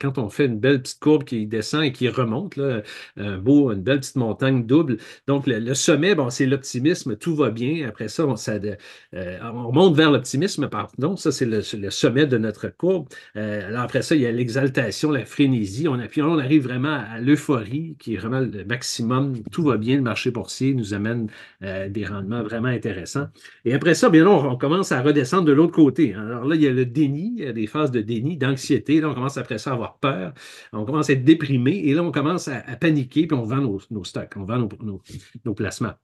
quand 0.00 0.18
on 0.18 0.28
fait 0.28 0.46
une 0.46 0.58
belle 0.58 0.82
petite 0.82 1.00
courbe 1.00 1.24
qui 1.24 1.46
descend 1.46 1.84
et 1.84 1.92
qui 1.92 2.08
remonte, 2.08 2.56
là, 2.56 2.82
un 3.16 3.38
beau, 3.38 3.72
une 3.72 3.82
belle 3.82 4.00
petite 4.00 4.16
montagne 4.16 4.66
double, 4.66 4.98
donc 5.26 5.46
le, 5.46 5.74
sommet, 5.74 6.14
bon, 6.14 6.30
c'est 6.30 6.46
l'optimisme, 6.46 7.16
tout 7.16 7.34
va 7.34 7.50
bien. 7.50 7.88
Après 7.88 8.08
ça, 8.08 8.26
on, 8.26 8.34
euh, 8.34 9.38
on 9.42 9.72
monte 9.72 9.96
vers 9.96 10.10
l'optimisme, 10.10 10.68
pardon, 10.68 11.16
ça 11.16 11.32
c'est 11.32 11.46
le, 11.46 11.62
sommet 11.90 12.26
de 12.26 12.36
notre 12.36 12.68
courbe. 12.68 13.08
Euh, 13.36 13.68
alors 13.68 13.82
après 13.82 14.02
ça, 14.02 14.14
il 14.14 14.22
y 14.22 14.26
a 14.26 14.32
l'exaltation, 14.32 15.10
la 15.10 15.24
frénésie. 15.24 15.88
On, 15.88 15.98
puis 16.08 16.22
on 16.22 16.38
arrive 16.38 16.64
vraiment 16.64 17.02
à 17.10 17.20
l'euphorie, 17.20 17.96
qui 17.98 18.14
est 18.14 18.16
vraiment 18.16 18.40
le 18.40 18.64
maximum. 18.64 19.42
Tout 19.52 19.62
va 19.62 19.76
bien, 19.76 19.96
le 19.96 20.02
marché 20.02 20.30
boursier 20.30 20.74
nous 20.74 20.92
amène 20.92 21.28
euh, 21.62 21.88
des 21.88 22.04
rendements 22.04 22.42
vraiment 22.42 22.68
intéressants. 22.68 23.28
Et 23.64 23.74
après 23.74 23.94
ça, 23.94 24.10
bien 24.10 24.26
on, 24.26 24.50
on 24.50 24.56
commence 24.56 24.88
à 24.93 25.02
redescendre 25.02 25.44
de 25.44 25.52
l'autre 25.52 25.73
côté. 25.73 26.15
Alors 26.15 26.44
là, 26.44 26.56
il 26.56 26.62
y 26.62 26.66
a 26.66 26.73
le 26.73 26.86
déni, 26.86 27.35
il 27.36 27.44
y 27.44 27.47
a 27.47 27.52
des 27.52 27.66
phases 27.66 27.90
de 27.90 28.01
déni, 28.01 28.36
d'anxiété. 28.36 29.01
Là, 29.01 29.10
on 29.10 29.15
commence 29.15 29.36
après 29.36 29.59
ça 29.59 29.70
à 29.70 29.74
avoir 29.74 29.98
peur. 29.98 30.32
On 30.73 30.85
commence 30.85 31.10
à 31.10 31.15
être 31.15 31.24
déprimé 31.24 31.73
et 31.85 31.94
là, 31.94 32.02
on 32.02 32.12
commence 32.12 32.48
à, 32.48 32.60
paniquer 32.77 33.27
puis 33.27 33.36
on 33.36 33.44
vend 33.44 33.81
nos, 33.90 34.05
stocks, 34.05 34.35
on 34.36 34.44
vend 34.44 34.69
nos 35.44 35.55
placements. 35.55 35.94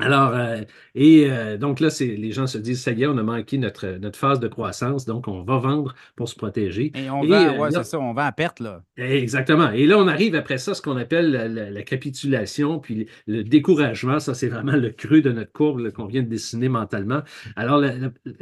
Alors, 0.00 0.34
euh, 0.34 0.62
et 0.94 1.30
euh, 1.30 1.56
donc 1.56 1.80
là, 1.80 1.90
c'est, 1.90 2.06
les 2.06 2.32
gens 2.32 2.46
se 2.46 2.58
disent, 2.58 2.82
ça 2.82 2.92
y 2.92 3.02
est, 3.02 3.06
on 3.06 3.18
a 3.18 3.22
manqué 3.22 3.58
notre, 3.58 3.98
notre 3.98 4.18
phase 4.18 4.40
de 4.40 4.48
croissance, 4.48 5.04
donc 5.04 5.28
on 5.28 5.42
va 5.42 5.58
vendre 5.58 5.94
pour 6.16 6.28
se 6.28 6.34
protéger. 6.34 6.92
Et 6.94 7.10
on 7.10 7.22
vend, 7.22 7.64
euh, 7.64 7.70
c'est 7.70 7.84
ça, 7.84 7.98
on 7.98 8.12
vend 8.12 8.22
à 8.22 8.32
perte, 8.32 8.60
là. 8.60 8.82
Exactement. 8.96 9.70
Et 9.70 9.86
là, 9.86 9.98
on 9.98 10.08
arrive 10.08 10.34
après 10.34 10.58
ça, 10.58 10.74
ce 10.74 10.82
qu'on 10.82 10.96
appelle 10.96 11.30
la, 11.30 11.82
capitulation, 11.82 12.78
puis 12.78 13.06
le 13.26 13.42
découragement. 13.42 14.20
Ça, 14.20 14.34
c'est 14.34 14.48
vraiment 14.48 14.76
le 14.76 14.90
creux 14.90 15.22
de 15.22 15.32
notre 15.32 15.52
courbe 15.52 15.90
qu'on 15.90 16.06
vient 16.06 16.22
de 16.22 16.28
dessiner 16.28 16.68
mentalement. 16.68 17.22
Alors, 17.56 17.82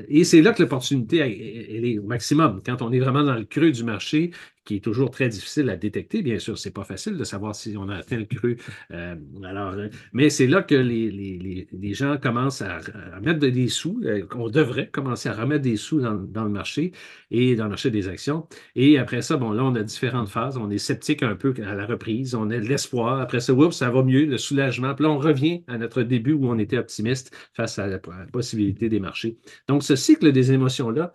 et 0.09 0.25
c'est 0.25 0.43
là 0.43 0.53
que 0.53 0.63
l'opportunité, 0.63 1.19
elle 1.19 1.85
est 1.85 1.99
au 1.99 2.05
maximum. 2.05 2.61
Quand 2.65 2.83
on 2.83 2.93
est 2.93 2.99
vraiment 2.99 3.23
dans 3.23 3.35
le 3.35 3.45
creux 3.45 3.71
du 3.71 3.85
marché, 3.85 4.33
qui 4.69 4.77
est 4.77 4.85
toujours 4.85 5.11
très 5.11 5.31
difficile 5.31 5.71
à 5.71 5.77
détecter. 5.77 6.21
Bien 6.21 6.39
sûr, 6.39 6.59
c'est 6.59 6.75
pas 6.75 6.85
facile 6.85 7.17
de 7.17 7.25
savoir 7.25 7.55
si 7.55 7.75
on 7.79 7.89
a 7.89 7.97
atteint 7.97 8.19
le 8.19 8.27
cru. 8.27 8.59
Euh, 8.91 9.17
alors, 9.43 9.73
euh, 9.73 9.89
mais 10.13 10.29
c'est 10.29 10.47
là 10.47 10.61
que 10.61 10.75
les, 10.75 11.11
les, 11.11 11.67
les, 11.73 11.95
gens 11.95 12.19
commencent 12.19 12.61
à, 12.61 12.81
mettre 13.23 13.39
des 13.39 13.69
sous, 13.69 13.99
euh, 14.05 14.27
qu'on 14.27 14.51
devrait 14.51 14.89
commencer 14.89 15.31
à 15.31 15.33
remettre 15.33 15.63
des 15.63 15.77
sous 15.77 16.03
dans, 16.03 16.17
dans, 16.17 16.45
le 16.45 16.51
marché 16.51 16.93
et 17.31 17.57
dans 17.57 17.65
le 17.65 17.71
marché 17.71 17.91
des 17.91 18.09
actions. 18.09 18.47
Et 18.77 18.99
après 18.99 19.23
ça, 19.23 19.39
bon, 19.39 19.53
là, 19.53 19.65
on 19.65 19.75
a 19.75 19.83
différentes 19.83 20.29
phases. 20.29 20.59
On 20.59 20.69
est 20.69 20.77
sceptique 20.77 21.23
un 21.23 21.35
peu 21.35 21.55
à 21.67 21.75
la 21.75 21.87
reprise. 21.87 22.35
On 22.35 22.51
a 22.51 22.59
de 22.59 22.69
l'espoir. 22.69 23.21
Après 23.21 23.41
ça, 23.41 23.55
oups, 23.55 23.75
ça 23.75 23.89
va 23.89 24.03
mieux, 24.03 24.27
le 24.27 24.37
soulagement. 24.37 24.95
Puis 24.95 25.05
là, 25.05 25.11
on 25.11 25.19
revient 25.19 25.63
à 25.67 25.79
notre 25.79 26.03
début 26.03 26.35
où 26.35 26.47
on 26.47 26.59
était 26.59 26.77
optimiste 26.77 27.35
face 27.55 27.79
à 27.79 27.87
la, 27.87 27.99
possibilité 28.31 28.91
des 28.91 29.01
marchés. 29.01 29.39
Donc, 29.67 29.83
ce 29.83 29.97
cycle 29.97 30.31
des 30.31 30.53
émotions-là, 30.53 31.15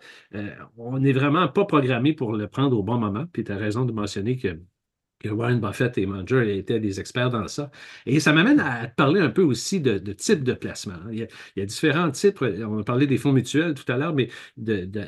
on 0.76 0.98
n'est 0.98 1.12
vraiment 1.12 1.46
pas 1.46 1.64
programmé 1.64 2.14
pour 2.14 2.32
le 2.32 2.48
prendre 2.48 2.76
au 2.76 2.82
bon 2.82 2.98
moment. 2.98 3.26
Puis 3.32 3.43
tu 3.44 3.52
as 3.52 3.56
raison 3.56 3.84
de 3.84 3.92
mentionner 3.92 4.36
que, 4.36 4.58
Warren 5.26 5.58
Buffett 5.60 5.96
et 5.96 6.04
Munger 6.04 6.58
étaient 6.58 6.80
des 6.80 7.00
experts 7.00 7.30
dans 7.30 7.48
ça. 7.48 7.70
Et 8.04 8.20
ça 8.20 8.34
m'amène 8.34 8.60
à 8.60 8.88
parler 8.88 9.20
un 9.20 9.30
peu 9.30 9.42
aussi 9.42 9.80
de, 9.80 9.96
de 9.96 10.12
type 10.12 10.44
de 10.44 10.52
placement. 10.52 10.98
Il 11.10 11.26
y, 11.56 11.62
a, 11.62 11.64
différents 11.64 12.10
types. 12.10 12.42
On 12.42 12.78
a 12.80 12.84
parlé 12.84 13.06
des 13.06 13.16
fonds 13.16 13.32
mutuels 13.32 13.72
tout 13.72 13.90
à 13.90 13.96
l'heure, 13.96 14.14
mais 14.14 14.28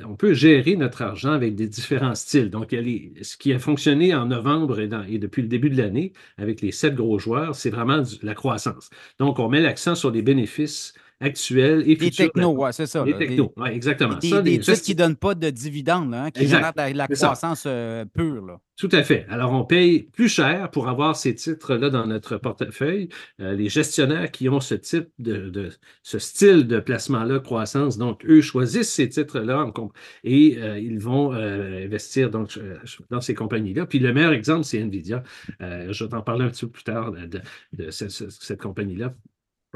on 0.09 0.17
peut 0.17 0.33
gérer 0.33 0.77
notre 0.77 1.03
argent 1.03 1.33
avec 1.33 1.55
des 1.55 1.69
différents 1.69 2.15
styles. 2.15 2.51
Donc, 2.51 2.71
ce 2.71 3.37
qui 3.37 3.53
a 3.53 3.59
fonctionné 3.59 4.15
en 4.15 4.27
novembre 4.27 4.81
et 4.81 5.19
depuis 5.19 5.43
le 5.43 5.49
début 5.49 5.69
de 5.69 5.77
l'année 5.77 6.13
avec 6.39 6.61
les 6.61 6.73
sept 6.73 6.95
gros 6.95 7.19
joueurs, 7.19 7.55
c'est 7.55 7.71
vraiment 7.71 8.03
la 8.23 8.35
croissance. 8.35 8.89
Donc, 9.19 9.39
on 9.39 9.49
met 9.49 9.61
l'accent 9.61 9.95
sur 9.95 10.11
les 10.11 10.23
bénéfices 10.23 10.95
actuels 11.21 11.83
et 11.87 11.97
futurs. 11.97 12.05
Les 12.05 12.11
technos, 12.11 12.55
oui, 12.57 12.69
c'est 12.73 12.87
ça. 12.87 13.05
Les 13.05 13.17
technos, 13.17 13.53
oui, 13.57 13.71
exactement. 13.71 14.17
Des, 14.17 14.29
ça, 14.29 14.43
des 14.43 14.59
titres 14.59 14.83
qui 14.83 14.93
ne 14.93 14.99
donnent 14.99 15.17
pas 15.17 15.35
de 15.35 15.49
dividendes, 15.49 16.15
hein, 16.15 16.31
qui 16.31 16.47
génèrent 16.47 16.75
de 16.75 16.97
la, 16.97 17.09
croissance 17.09 17.65
euh, 17.67 18.05
pure. 18.05 18.45
Là. 18.45 18.61
Tout 18.77 18.91
à 18.93 19.03
fait. 19.03 19.25
Alors, 19.31 19.53
on 19.53 19.65
paye 19.65 20.03
plus 20.13 20.29
cher 20.29 20.71
pour 20.71 20.89
avoir 20.89 21.17
ces 21.17 21.35
titres-là 21.35 21.89
dans 21.89 22.07
notre 22.07 22.37
portefeuille. 22.37 23.09
Euh, 23.41 23.55
les 23.55 23.71
gestionnaires 23.71 24.31
qui 24.31 24.51
ont 24.51 24.61
ce 24.61 24.75
type 24.75 25.09
de, 25.19 25.71
ce 26.03 26.19
style 26.19 26.67
de 26.67 26.81
placement-là, 26.81 27.41
croissance, 27.41 27.97
donc 27.97 28.23
eux 28.27 28.43
choisissent 28.43 28.93
ces 28.93 29.09
titres-là 29.09 29.73
et 30.25 30.59
euh, 30.59 30.79
ils 30.79 30.99
vont 30.99 31.33
investir 31.33 32.31
donc, 32.31 32.59
dans 33.11 33.23
ces 33.23 33.35
compagnies-là. 33.35 33.87
Puis 33.87 33.99
le 33.99 34.13
meilleur 34.13 34.33
exemple, 34.33 34.65
c'est 34.65 34.79
Nvidia. 34.79 35.23
je 35.61 36.05
vais 36.05 36.11
t'en 36.11 36.23
parler 36.23 36.45
un 36.45 36.51
petit 36.51 36.67
peu 36.67 36.73
plus 36.73 36.85
tard 36.85 37.13
de, 37.13 37.91
cette 37.91 38.61
compagnie-là. 38.61 39.15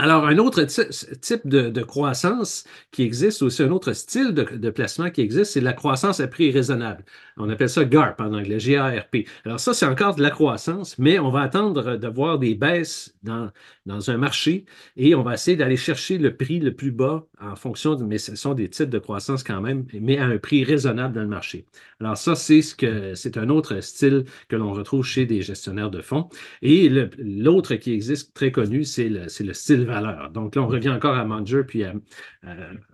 Alors, 0.02 0.24
un 0.24 0.39
autre 0.39 0.64
type 0.64 1.47
de, 1.47 1.82
croissance 1.82 2.64
qui 2.90 3.02
existe, 3.02 3.43
aussi 3.43 3.62
un 3.62 3.70
autre 3.70 3.93
style 3.93 4.32
de, 4.32 4.70
placement 4.70 5.10
qui 5.10 5.20
existe, 5.20 5.52
c'est 5.52 5.60
la 5.60 5.74
croissance 5.74 6.20
à 6.20 6.27
prix 6.27 6.51
raisonnable. 6.51 7.05
On 7.36 7.51
appelle 7.51 7.68
ça 7.68 7.85
GARP 7.85 8.18
en 8.22 8.32
anglais, 8.32 8.59
G-A-R-P. 8.59 9.27
Alors 9.44 9.60
ça, 9.60 9.74
c'est 9.74 9.85
encore 9.85 10.14
de 10.14 10.22
la 10.22 10.31
croissance, 10.31 10.98
mais 10.98 11.18
on 11.18 11.31
va 11.31 11.43
attendre 11.43 11.98
de 11.98 12.09
voir 12.09 12.39
des 12.39 12.55
baisses 12.55 13.14
dans, 13.22 13.51
dans 13.85 14.10
un 14.10 14.16
marché 14.16 14.64
et 14.97 15.14
on 15.14 15.22
va 15.22 15.35
essayer 15.35 15.56
d'aller 15.56 15.77
chercher 15.77 16.16
le 16.16 16.35
prix 16.35 16.60
le 16.60 16.74
plus 16.74 16.93
bas 16.93 17.27
en 17.40 17.56
fonction 17.56 17.94
de, 17.94 18.05
mais 18.05 18.18
ce 18.18 18.36
sont 18.36 18.55
des 18.55 18.68
types 18.68 18.90
de 18.90 18.98
croissance 18.98 19.43
quand 19.43 19.60
même, 19.60 19.85
mais 20.01 20.18
à 20.18 20.27
un 20.27 20.39
prix 20.39 20.64
raisonnable 20.64 21.14
dans 21.14 21.22
le 21.22 21.28
marché. 21.28 21.66
Alors 22.01 22.16
ça, 22.16 22.35
c'est 22.35 22.62
ce 22.62 22.74
que 22.74 23.14
c'est 23.14 23.36
un 23.36 23.48
autre 23.48 23.81
style 23.81 24.24
que 24.48 24.56
l'on 24.56 24.72
retrouve 24.72 25.05
chez 25.05 25.27
des 25.27 25.43
gestionnaires 25.43 25.90
de 25.90 26.01
fonds. 26.01 26.28
Et 26.62 26.89
l'autre 27.18 27.74
qui 27.74 27.93
existe 27.93 28.35
très 28.35 28.52
connu, 28.52 28.85
c'est 28.85 29.09
le, 29.09 29.27
le 29.40 29.55
style 29.55 29.89
Donc 30.32 30.56
là, 30.56 30.62
on 30.62 30.66
revient 30.66 30.90
encore 30.90 31.16
à 31.16 31.24
Munger 31.24 31.62
puis 31.66 31.84
à, 31.84 31.94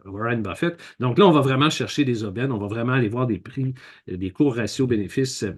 Warren 0.04 0.42
Buffett. 0.42 0.80
Donc 1.00 1.18
là, 1.18 1.26
on 1.26 1.32
va 1.32 1.40
vraiment 1.40 1.70
chercher 1.70 2.04
des 2.04 2.24
aubaines, 2.24 2.52
on 2.52 2.58
va 2.58 2.66
vraiment 2.66 2.92
aller 2.92 3.08
voir 3.08 3.26
des 3.26 3.38
prix, 3.38 3.74
des 4.06 4.30
cours 4.30 4.56
ratio 4.56 4.86
bénéfices 4.86 5.42
euh, 5.42 5.52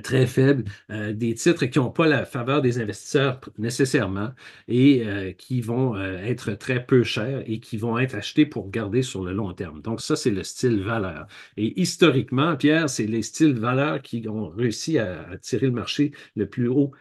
très 0.00 0.26
faible, 0.26 0.64
euh, 0.90 1.12
des 1.12 1.34
titres 1.34 1.66
qui 1.66 1.78
n'ont 1.78 1.90
pas 1.90 2.06
la 2.06 2.24
faveur 2.24 2.62
des 2.62 2.80
investisseurs 2.80 3.40
nécessairement 3.58 4.30
et 4.68 5.06
euh, 5.06 5.32
qui 5.32 5.60
vont 5.60 5.96
être 5.96 6.52
très 6.54 6.84
peu 6.84 7.02
chers 7.02 7.42
et 7.46 7.60
qui 7.60 7.76
vont 7.76 7.98
être 7.98 8.14
achetés 8.14 8.46
pour 8.46 8.70
garder 8.70 9.02
sur 9.02 9.24
le 9.24 9.32
long 9.32 9.52
terme. 9.52 9.82
Donc 9.82 10.00
ça, 10.00 10.16
c'est 10.16 10.30
le 10.30 10.42
style 10.42 10.82
valeur. 10.82 11.26
Et 11.56 11.80
historiquement, 11.80 12.56
Pierre, 12.56 12.88
c'est 12.88 13.06
les 13.06 13.22
styles 13.22 13.54
valeur 13.58 14.02
qui 14.02 14.26
ont 14.28 14.48
réussi 14.48 14.98
à, 14.98 15.26
tirer 15.40 15.66
le 15.66 15.72
marché 15.72 16.12
le 16.36 16.46
plus 16.48 16.68
haut, 16.68 16.92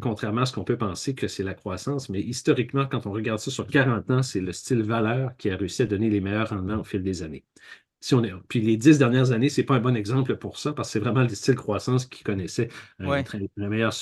contrairement 0.00 0.42
à 0.42 0.46
ce 0.46 0.52
qu'on 0.52 0.64
peut 0.64 0.78
penser 0.78 1.14
que 1.14 1.28
c'est 1.28 1.42
la 1.42 1.54
croissance. 1.54 2.08
Mais 2.08 2.20
historiquement, 2.20 2.86
quand 2.86 3.06
on 3.06 3.12
regarde 3.12 3.38
ça 3.38 3.50
sur 3.50 3.66
40 3.66 4.10
ans, 4.10 4.22
c'est 4.22 4.40
le 4.40 4.52
style 4.52 4.82
valeur 4.82 5.36
qui 5.36 5.50
a 5.50 5.56
réussi 5.56 5.82
à 5.82 5.86
donner 5.86 6.10
les 6.10 6.20
meilleurs 6.20 6.50
rendements 6.50 6.80
au 6.80 6.84
fil 6.84 7.02
des 7.02 7.22
années 7.22 7.44
on 8.12 8.24
est, 8.24 8.32
puis 8.48 8.60
les 8.60 8.76
dix 8.76 8.98
dernières 8.98 9.32
années, 9.32 9.48
ce 9.48 9.60
n'est 9.60 9.66
pas 9.66 9.74
un 9.74 9.80
bon 9.80 9.94
exemple 9.94 10.36
pour 10.36 10.58
ça, 10.58 10.72
parce 10.72 10.88
que 10.88 10.92
c'est 10.92 10.98
vraiment 11.00 11.22
le 11.22 11.28
style 11.28 11.54
croissance 11.54 12.06
qui 12.06 12.24
connaissait 12.24 12.68
euh, 13.00 13.22
le 13.56 13.68
meilleur. 13.68 13.92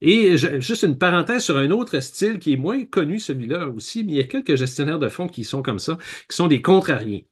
Et 0.00 0.36
juste 0.36 0.84
une 0.84 0.96
parenthèse 0.96 1.42
sur 1.42 1.56
un 1.56 1.70
autre 1.70 2.00
style 2.00 2.38
qui 2.38 2.52
est 2.52 2.56
moins 2.56 2.84
connu, 2.84 3.18
celui-là 3.18 3.68
aussi, 3.68 4.04
mais 4.04 4.12
il 4.12 4.16
y 4.18 4.20
a 4.20 4.24
quelques 4.24 4.56
gestionnaires 4.56 4.98
de 4.98 5.08
fonds 5.08 5.26
qui 5.26 5.44
sont 5.44 5.62
comme 5.62 5.78
ça, 5.78 5.98
qui 6.28 6.36
sont 6.36 6.48
des 6.48 6.62
contrariés. 6.62 7.26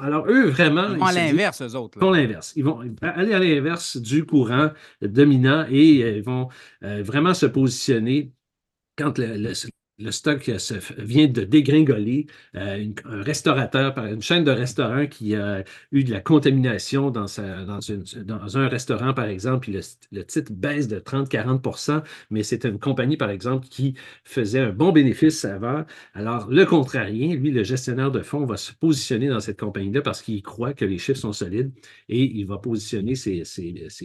Alors, 0.00 0.26
eux, 0.28 0.48
vraiment. 0.48 0.92
Ils 0.92 0.98
vont 0.98 1.06
à 1.06 1.12
l'inverse, 1.12 1.62
eux 1.62 1.74
autres. 1.74 1.98
Ils 1.98 2.04
vont 2.04 2.10
l'inverse. 2.10 2.52
Ils 2.56 2.64
vont 2.64 2.80
aller 3.02 3.34
à 3.34 3.38
l'inverse 3.38 3.96
du 3.96 4.24
courant 4.24 4.70
dominant 5.02 5.66
et 5.68 6.02
euh, 6.02 6.16
ils 6.16 6.22
vont 6.22 6.48
euh, 6.84 7.02
vraiment 7.02 7.34
se 7.34 7.46
positionner 7.46 8.32
quand 8.96 9.18
le, 9.18 9.36
le 9.36 9.54
stock 10.10 10.50
vient 10.98 11.26
de 11.26 11.42
dégringoler. 11.42 12.26
Euh, 12.54 12.86
un 13.04 13.22
restaurateur, 13.22 13.98
une 13.98 14.22
chaîne 14.22 14.44
de 14.44 14.50
restaurants 14.50 15.06
qui 15.06 15.34
a 15.34 15.64
eu 15.92 16.04
de 16.04 16.12
la 16.12 16.20
contamination 16.20 17.10
dans, 17.10 17.40
un 17.40 18.68
restaurant, 18.68 19.12
par 19.12 19.26
exemple, 19.26 19.68
puis 19.68 19.80
le, 20.12 20.24
titre 20.24 20.52
baisse 20.52 20.88
de 20.88 20.98
30-40% 20.98 22.02
mais 22.30 22.42
c'était 22.42 22.68
une 22.68 22.78
compagnie, 22.78 23.16
par 23.16 23.30
exemple, 23.30 23.66
qui 23.68 23.94
faisait 24.24 24.60
un 24.60 24.72
bon 24.72 24.92
bénéfice 24.92 25.44
avant. 25.44 25.84
Alors, 26.14 26.48
le 26.48 26.64
contrarien, 26.64 27.34
lui, 27.34 27.50
le 27.50 27.64
gestionnaire 27.64 28.10
de 28.10 28.22
fonds, 28.22 28.44
va 28.44 28.56
se 28.56 28.72
positionner 28.72 29.28
dans 29.28 29.40
cette 29.40 29.58
compagnie-là 29.58 30.02
parce 30.02 30.22
qu'il 30.22 30.42
croit 30.42 30.72
que 30.74 30.84
les 30.84 30.98
chiffres 30.98 31.20
sont 31.20 31.32
solides 31.32 31.72
et 32.08 32.22
il 32.22 32.46
va 32.46 32.58
positionner 32.58 33.14
ses, 33.14 33.44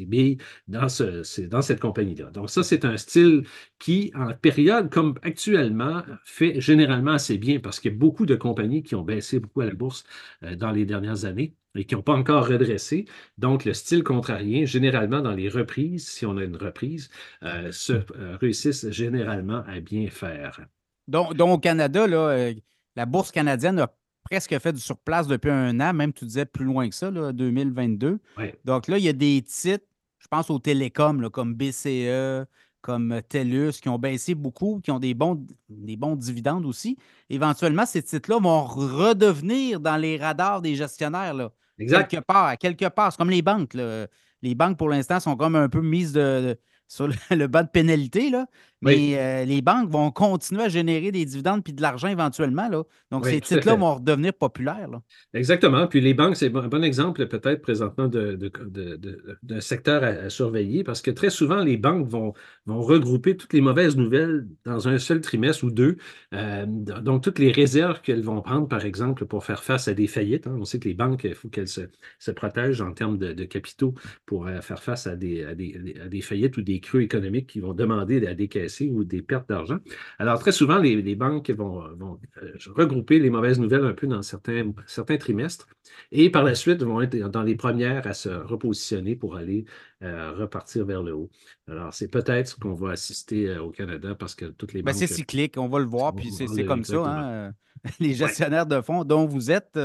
billes 0.08 0.38
dans 0.68 0.90
cette 0.90 1.80
compagnie-là. 1.80 2.32
Donc, 2.32 2.50
ça, 2.50 2.64
c'est 2.64 2.86
un 2.86 2.98
style 2.98 3.44
qui, 3.80 4.12
en 4.16 4.34
période 4.34 4.90
comme 4.90 5.16
actuellement, 5.22 5.83
fait 6.24 6.60
généralement 6.62 7.12
assez 7.12 7.38
bien 7.38 7.60
parce 7.60 7.80
qu'il 7.80 7.92
y 7.92 7.96
a 7.96 7.98
beaucoup 7.98 8.26
de 8.26 8.36
compagnies 8.36 8.84
qui 8.84 8.96
ont 8.96 9.02
baissé 9.02 9.40
beaucoup 9.40 9.62
à 9.62 9.66
la 9.66 9.74
bourse 9.74 10.04
euh, 10.44 10.56
dans 10.56 10.72
les 10.72 10.86
dernières 10.86 11.26
années 11.26 11.56
et 11.76 11.86
qui 11.86 11.96
n'ont 11.96 12.02
pas 12.02 12.14
encore 12.14 12.48
redressé. 12.48 13.06
Donc, 13.38 13.66
le 13.66 13.74
style 13.74 14.04
contrarien, 14.04 14.66
généralement 14.66 15.22
dans 15.22 15.34
les 15.34 15.50
reprises, 15.50 16.08
si 16.08 16.26
on 16.26 16.38
a 16.38 16.44
une 16.44 16.56
reprise, 16.56 17.10
euh, 17.44 17.72
se 17.72 17.94
euh, 17.94 18.38
réussissent 18.40 18.90
généralement 18.92 19.64
à 19.68 19.80
bien 19.80 20.08
faire. 20.10 20.60
Donc, 21.08 21.40
au 21.40 21.58
Canada, 21.58 22.08
là, 22.08 22.52
la 22.96 23.06
bourse 23.06 23.32
canadienne 23.32 23.80
a 23.80 23.94
presque 24.24 24.58
fait 24.60 24.74
du 24.74 24.80
surplace 24.80 25.28
depuis 25.28 25.52
un 25.52 25.80
an, 25.80 25.94
même 25.94 26.14
tu 26.14 26.26
disais 26.26 26.46
plus 26.46 26.66
loin 26.66 26.88
que 26.88 26.96
ça, 26.96 27.12
là, 27.12 27.32
2022. 27.34 28.20
Donc 28.66 28.88
là, 28.88 28.98
il 28.98 29.04
y 29.04 29.10
a 29.10 29.14
des 29.14 29.42
titres, 29.42 29.86
je 30.20 30.28
pense 30.28 30.50
aux 30.50 30.60
télécoms 30.60 31.30
comme 31.30 31.56
BCE, 31.56 32.46
comme 32.84 33.22
TELUS, 33.30 33.80
qui 33.82 33.88
ont 33.88 33.98
baissé 33.98 34.36
beaucoup, 34.36 34.82
qui 34.84 34.92
ont 34.92 35.00
des 35.00 35.14
bons, 35.14 35.48
des 35.70 35.96
bons 35.96 36.18
dividendes 36.18 36.66
aussi. 36.66 36.98
Éventuellement, 37.30 37.86
ces 37.86 38.04
titres-là 38.04 38.40
vont 38.40 38.66
redevenir 38.66 39.80
dans 39.80 39.96
les 39.96 40.18
radars 40.18 40.62
des 40.62 40.76
gestionnaires. 40.76 41.34
Là, 41.34 41.52
exact. 41.80 42.12
Quelque 42.12 42.24
part, 42.26 42.58
quelque 42.58 42.90
part. 42.90 43.12
C'est 43.12 43.18
comme 43.18 43.30
les 43.30 43.42
banques. 43.42 43.74
Les 43.74 44.54
banques, 44.54 44.78
pour 44.78 44.90
l'instant, 44.90 45.22
sont 45.22 45.38
comme 45.38 45.56
un 45.56 45.70
peu 45.70 45.82
mises 45.82 46.12
de, 46.12 46.60
sur 46.90 47.08
le, 47.32 47.48
bas 47.48 47.64
de 47.64 47.70
pénalité, 47.70 48.30
là. 48.30 48.48
Mais 48.84 49.18
euh, 49.18 49.46
les 49.46 49.62
banques 49.62 49.90
vont 49.90 50.12
continuer 50.12 50.64
à 50.64 50.70
générer 50.70 51.12
des 51.12 51.26
dividendes 51.26 51.64
puis 51.64 51.74
de 51.74 51.82
l'argent 51.82 52.08
éventuellement. 52.08 52.70
Là. 52.70 52.84
Donc, 53.12 53.26
ces 53.26 53.42
titres-là 53.42 53.76
vont 53.76 53.96
redevenir 53.96 54.34
populaires. 54.34 54.90
Exactement. 55.34 55.88
Puis 55.88 56.02
les 56.02 56.14
banques, 56.14 56.36
c'est 56.36 56.54
un 56.54 56.68
bon 56.68 56.84
exemple 56.84 57.28
peut-être 57.28 57.62
présentement 57.62 58.08
d'un 58.08 58.36
de, 58.36 59.60
secteur 59.60 60.04
à, 60.04 60.30
surveiller 60.30 60.84
parce 60.84 61.02
que 61.02 61.12
très 61.12 61.30
souvent, 61.30 61.64
les 61.64 61.78
banques 61.78 62.08
vont, 62.08 62.34
vont 62.66 62.82
regrouper 62.82 63.38
toutes 63.38 63.54
les 63.54 63.62
mauvaises 63.62 63.96
nouvelles 63.96 64.48
dans 64.66 64.88
un 64.88 64.98
seul 64.98 65.22
trimestre 65.22 65.64
ou 65.64 65.72
deux. 65.72 65.98
Euh, 66.34 66.66
donc, 66.68 67.24
toutes 67.24 67.40
les 67.40 67.52
réserves 67.52 68.02
qu'elles 68.02 68.24
vont 68.24 68.42
prendre, 68.42 68.68
par 68.68 68.86
exemple, 68.86 69.26
pour 69.26 69.44
faire 69.44 69.64
face 69.64 69.88
à 69.88 69.94
des 69.94 70.08
faillites. 70.08 70.48
Hein. 70.48 70.58
On 70.60 70.66
sait 70.66 70.80
que 70.80 70.88
les 70.88 70.94
banques, 70.94 71.24
il 71.24 71.36
faut 71.36 71.50
qu'elles 71.50 71.68
se, 71.68 72.32
protègent 72.32 72.82
en 72.82 72.94
termes 72.94 73.18
de, 73.18 73.44
capitaux 73.44 73.94
pour 74.26 74.48
euh, 74.48 74.62
faire 74.62 74.82
face 74.82 75.08
à 75.08 75.16
des, 75.16 75.44
à 75.44 75.54
des 75.56 76.22
faillites 76.22 76.58
ou 76.58 76.62
des 76.62 76.80
creux 76.80 77.02
économiques 77.02 77.48
qui 77.48 77.60
vont 77.60 77.74
demander 77.74 78.26
à 78.26 78.34
ou 78.82 79.04
des 79.04 79.22
pertes 79.22 79.50
d'argent. 79.50 79.78
Alors, 80.20 80.40
très 80.40 80.52
souvent, 80.52 80.78
les, 80.78 81.16
banques 81.16 81.50
vont, 81.52 81.84
euh, 81.84 82.52
regrouper 82.76 83.20
les 83.20 83.30
mauvaises 83.30 83.60
nouvelles 83.60 83.86
un 83.86 83.94
peu 83.94 84.08
dans 84.08 84.22
certains, 84.22 84.72
certains 84.88 85.18
trimestres 85.18 85.68
et 86.12 86.30
par 86.30 86.44
la 86.44 86.56
suite 86.56 86.84
vont 86.84 87.02
être 87.02 87.16
dans 87.30 87.44
les 87.44 87.56
premières 87.56 88.06
à 88.08 88.14
se 88.14 88.30
repositionner 88.30 89.16
pour 89.16 89.36
aller 89.36 89.66
euh, 90.02 90.34
repartir 90.34 90.86
vers 90.86 91.04
le 91.04 91.14
haut. 91.14 91.30
Alors, 91.68 91.94
c'est 91.94 92.08
peut-être 92.08 92.50
ce 92.50 92.56
qu'on 92.56 92.74
va 92.74 92.92
assister 92.92 93.50
euh, 93.50 93.62
au 93.62 93.72
Canada 93.72 94.16
parce 94.16 94.36
que 94.36 94.46
toutes 94.46 94.74
les 94.74 94.82
ben, 94.82 94.92
banques. 94.92 95.00
c'est 95.00 95.08
cyclique, 95.08 95.56
on 95.58 95.68
va 95.68 95.80
le 95.80 95.86
voir, 95.86 96.14
puis 96.14 96.32
c'est 96.32 96.66
comme 96.66 96.84
ça. 96.84 97.04
Hein, 97.06 97.54
les 98.00 98.14
gestionnaires 98.14 98.66
de 98.66 98.82
fonds 98.82 99.04
dont 99.04 99.26
vous 99.26 99.52
êtes 99.52 99.78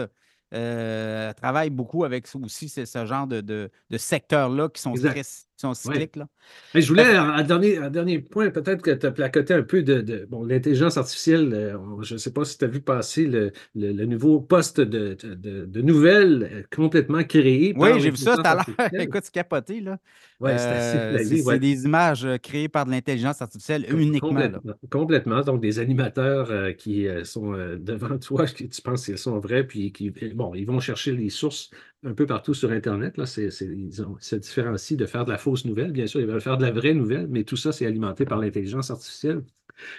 euh, 0.55 1.33
travaille 1.35 1.71
beaucoup 1.71 2.05
avec 2.05 2.27
aussi 2.35 2.69
ce, 2.69 3.07
genre 3.07 3.27
de, 3.27 3.41
de, 3.41 3.71
secteurs-là 3.97 4.69
qui 4.71 4.81
sont, 4.81 4.95
très, 4.95 5.23
sont 5.61 5.75
cycliques. 5.75 6.17
Là. 6.17 6.29
je 6.75 6.87
voulais, 6.87 7.17
un 7.17 7.43
dernier, 7.43 7.91
dernier 7.91 8.21
point, 8.21 8.51
peut-être 8.51 8.83
que 8.83 8.91
tu 8.93 9.07
as 9.07 9.11
placoté 9.11 9.55
un 9.55 9.63
peu 9.63 9.83
de, 9.83 10.27
bon, 10.31 10.45
l'intelligence 10.45 10.97
artificielle. 10.97 11.53
Euh, 11.53 11.77
je 12.03 12.15
ne 12.15 12.19
sais 12.19 12.33
pas 12.33 12.45
si 12.45 12.57
tu 12.59 12.65
as 12.65 12.69
vu 12.69 12.81
passer 12.81 13.27
le, 13.27 13.53
le, 13.75 14.05
nouveau 14.05 14.41
poste 14.41 14.81
de, 14.81 15.15
de, 15.15 15.83
nouvelles 15.83 16.49
euh, 16.51 16.63
complètement 16.75 17.25
créé. 17.25 17.75
Oui, 17.77 18.01
j'ai 18.01 18.11
vu 18.11 18.17
ça 18.17 18.37
tout 18.37 18.43
à 18.45 18.55
l'heure. 18.55 18.89
Écoute, 19.01 19.23
c'est 19.25 19.35
capoté. 19.35 19.81
Là. 19.81 19.99
Ouais, 20.41 20.57
c'est 20.57 21.49
euh, 21.49 21.59
des 21.59 21.85
images 21.85 22.27
créées 22.43 22.69
par 22.69 22.87
de 22.87 22.93
l'intelligence 22.93 23.43
artificielle 23.43 23.87
uniquement. 23.91 24.29
Complètement, 24.29 24.75
complètement, 24.91 25.43
Donc, 25.43 25.61
des 25.61 25.81
animateurs 25.81 26.77
qui 26.77 27.09
sont 27.25 27.53
devant 27.79 28.19
toi, 28.19 28.47
qui 28.47 28.69
tu 28.69 28.83
penses 28.83 29.07
qu'ils 29.07 29.19
sont 29.19 29.39
vrais, 29.41 29.65
puis 29.65 29.93
qui 29.93 30.11
bon, 30.35 30.55
ils 30.55 30.67
vont 30.67 30.81
chercher 30.81 31.13
les 31.13 31.31
sources 31.31 31.71
un 32.05 32.15
peu 32.15 32.27
partout 32.27 32.55
sur 32.55 32.71
Internet. 32.71 33.17
Là, 33.17 33.27
c'est, 33.27 33.49
ils 33.61 33.93
se 34.21 34.37
différencient 34.37 34.97
de 34.97 35.07
faire 35.07 35.25
de 35.25 35.31
la 35.31 35.39
fausse 35.39 35.65
nouvelle. 35.65 35.93
Bien 35.93 36.07
sûr, 36.07 36.21
ils 36.21 36.27
veulent 36.27 36.41
faire 36.41 36.59
de 36.59 36.65
la 36.65 36.71
vraie 36.71 36.95
nouvelle, 36.95 37.27
mais 37.29 37.45
tout 37.45 37.57
ça, 37.57 37.73
c'est 37.73 37.87
alimenté 37.87 38.25
par 38.25 38.39
l'intelligence 38.39 38.91
artificielle. 38.91 39.43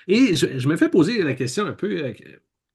Et 0.07 0.35
je, 0.35 0.67
me 0.67 0.75
fais 0.75 0.89
poser 0.89 1.23
la 1.23 1.33
question 1.33 1.65
un 1.65 1.73
peu, 1.73 2.05
euh, 2.05 2.13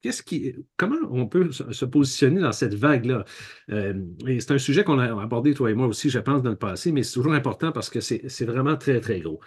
qu'est-ce 0.05 0.23
qui, 0.23 0.55
comment 0.77 0.99
on 1.11 1.27
peut 1.27 1.51
se 1.51 1.85
positionner 1.87 2.43
dans 2.43 2.53
cette 2.53 2.75
vague-là? 2.75 3.25
Euh, 3.71 3.95
c'est 4.39 4.51
un 4.51 4.59
sujet 4.59 4.85
qu'on 4.85 4.99
a 4.99 5.19
abordé, 5.23 5.55
toi 5.55 5.71
et 5.71 5.75
moi 5.75 5.87
aussi, 5.87 6.11
je 6.11 6.19
pense, 6.19 6.43
dans 6.43 6.51
le 6.51 6.57
passé, 6.57 6.93
mais 6.93 7.03
c'est 7.03 7.15
toujours 7.15 7.33
important 7.33 7.73
parce 7.73 7.89
que 7.89 8.01
c'est 8.01 8.45
vraiment 8.45 8.77
très, 8.77 9.01
très 9.01 9.21
gros. 9.21 9.41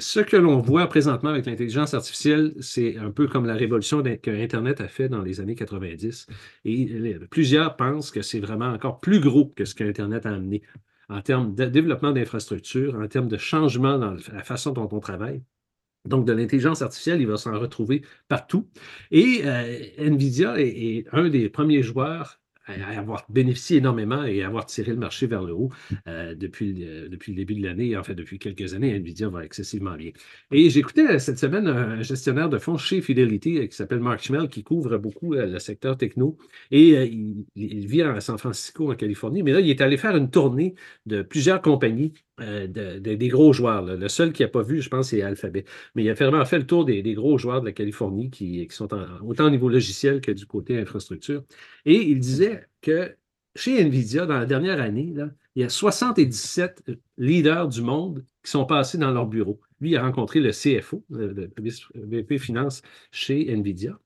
ce 0.00 0.18
que 0.18 0.36
l'on 0.36 0.58
voit 0.58 0.88
présentement 0.88 1.30
avec 1.30 1.46
l'intelligence 1.46 1.94
artificielle, 1.94 2.52
c'est 2.58 2.96
un 2.96 3.12
peu 3.12 3.28
comme 3.28 3.46
la 3.46 3.54
révolution 3.54 4.02
que 4.02 4.30
Internet 4.32 4.80
a 4.80 4.88
fait 4.88 5.08
dans 5.08 5.22
les 5.22 5.40
années 5.40 5.54
90. 5.54 6.26
Et 6.64 7.16
plusieurs 7.30 7.76
pensent 7.76 8.10
que 8.10 8.22
c'est 8.22 8.40
vraiment 8.40 8.72
encore 8.72 8.98
plus 8.98 9.20
gros 9.20 9.52
que 9.54 9.64
ce 9.64 9.76
qu'Internet 9.76 10.26
a 10.26 10.30
amené 10.30 10.62
en 11.08 11.22
termes 11.22 11.54
de 11.54 11.66
développement 11.66 12.10
d'infrastructures, 12.10 12.96
en 12.96 13.06
termes 13.06 13.28
de 13.28 13.36
changement 13.36 13.98
dans 13.98 14.16
la 14.32 14.42
façon 14.42 14.72
dont 14.72 14.88
on 14.90 14.98
travaille. 14.98 15.44
Donc, 16.04 16.26
de 16.26 16.32
l'intelligence 16.32 16.82
artificielle, 16.82 17.20
il 17.20 17.26
va 17.26 17.36
s'en 17.36 17.58
retrouver 17.58 18.02
partout. 18.28 18.68
Et 19.10 19.42
euh, 19.44 19.78
NVIDIA 19.98 20.54
est, 20.58 21.04
un 21.12 21.28
des 21.28 21.48
premiers 21.48 21.82
joueurs 21.82 22.40
à 22.66 22.98
avoir 22.98 23.26
bénéficié 23.28 23.78
énormément 23.78 24.22
et 24.24 24.44
à 24.44 24.46
avoir 24.46 24.66
tiré 24.66 24.92
le 24.92 24.96
marché 24.96 25.26
vers 25.26 25.42
le 25.42 25.52
haut 25.52 25.70
euh, 26.06 26.36
depuis, 26.36 26.72
le, 26.72 27.08
depuis 27.08 27.32
le 27.32 27.36
début 27.36 27.54
de 27.56 27.66
l'année. 27.66 27.96
En 27.96 28.04
fait, 28.04 28.14
depuis 28.14 28.38
quelques 28.38 28.74
années, 28.74 28.96
NVIDIA 28.98 29.28
va 29.28 29.44
excessivement 29.44 29.96
bien. 29.96 30.12
Et 30.52 30.70
j'écoutais 30.70 31.06
euh, 31.06 31.18
cette 31.18 31.38
semaine 31.38 31.66
un 31.66 32.02
gestionnaire 32.02 32.48
de 32.48 32.58
fonds 32.58 32.76
chez 32.76 33.00
Fidelity 33.00 33.68
qui 33.68 33.76
s'appelle 33.76 34.00
Mark 34.00 34.22
Schmel, 34.22 34.48
qui 34.48 34.62
couvre 34.62 34.96
beaucoup 34.96 35.34
le 35.34 35.58
secteur 35.58 35.96
techno. 35.96 36.36
Et 36.70 37.04
il, 37.04 37.86
vit 37.86 38.02
à 38.02 38.20
San 38.20 38.38
Francisco, 38.38 38.92
en 38.92 38.94
Californie. 38.94 39.42
Mais 39.42 39.52
là, 39.52 39.60
il 39.60 39.68
est 39.68 39.80
allé 39.80 39.96
faire 39.96 40.16
une 40.16 40.30
tournée 40.30 40.74
de 41.06 41.22
plusieurs 41.22 41.62
compagnies 41.62 42.12
des 42.68 43.28
gros 43.28 43.52
joueurs. 43.52 43.82
Le 43.82 44.08
seul 44.08 44.32
qui 44.32 44.42
n'a 44.42 44.48
pas 44.48 44.62
vu, 44.62 44.80
je 44.80 44.88
pense, 44.88 45.10
c'est 45.10 45.22
Alphabet. 45.22 45.64
Mais 45.94 46.04
il 46.04 46.10
a 46.10 46.14
vraiment 46.14 46.44
fait 46.44 46.58
le 46.58 46.66
tour 46.66 46.84
des, 46.84 47.02
gros 47.14 47.38
joueurs 47.38 47.60
de 47.60 47.66
la 47.66 47.72
Californie 47.72 48.30
qui, 48.30 48.66
sont 48.70 48.88
autant 49.24 49.46
au 49.46 49.50
niveau 49.50 49.68
logiciel 49.68 50.20
que 50.20 50.32
du 50.32 50.46
côté 50.46 50.78
infrastructure. 50.78 51.44
Et 51.84 51.96
il 51.96 52.18
disait 52.18 52.66
que 52.80 53.16
chez 53.54 53.84
NVIDIA, 53.84 54.26
dans 54.26 54.38
la 54.38 54.46
dernière 54.46 54.80
année, 54.80 55.14
il 55.54 55.62
y 55.62 55.64
a 55.64 55.68
77 55.68 56.84
leaders 57.18 57.68
du 57.68 57.82
monde 57.82 58.24
qui 58.42 58.50
sont 58.50 58.64
passés 58.64 58.98
dans 58.98 59.10
leur 59.10 59.26
bureau. 59.26 59.60
Lui, 59.80 59.90
il 59.90 59.96
a 59.96 60.02
rencontré 60.02 60.40
le 60.40 60.50
CFO, 60.50 61.04
le 61.10 61.50
VP 61.94 62.38
Finance 62.38 62.82
chez 63.10 63.54
NVIDIA. 63.54 63.98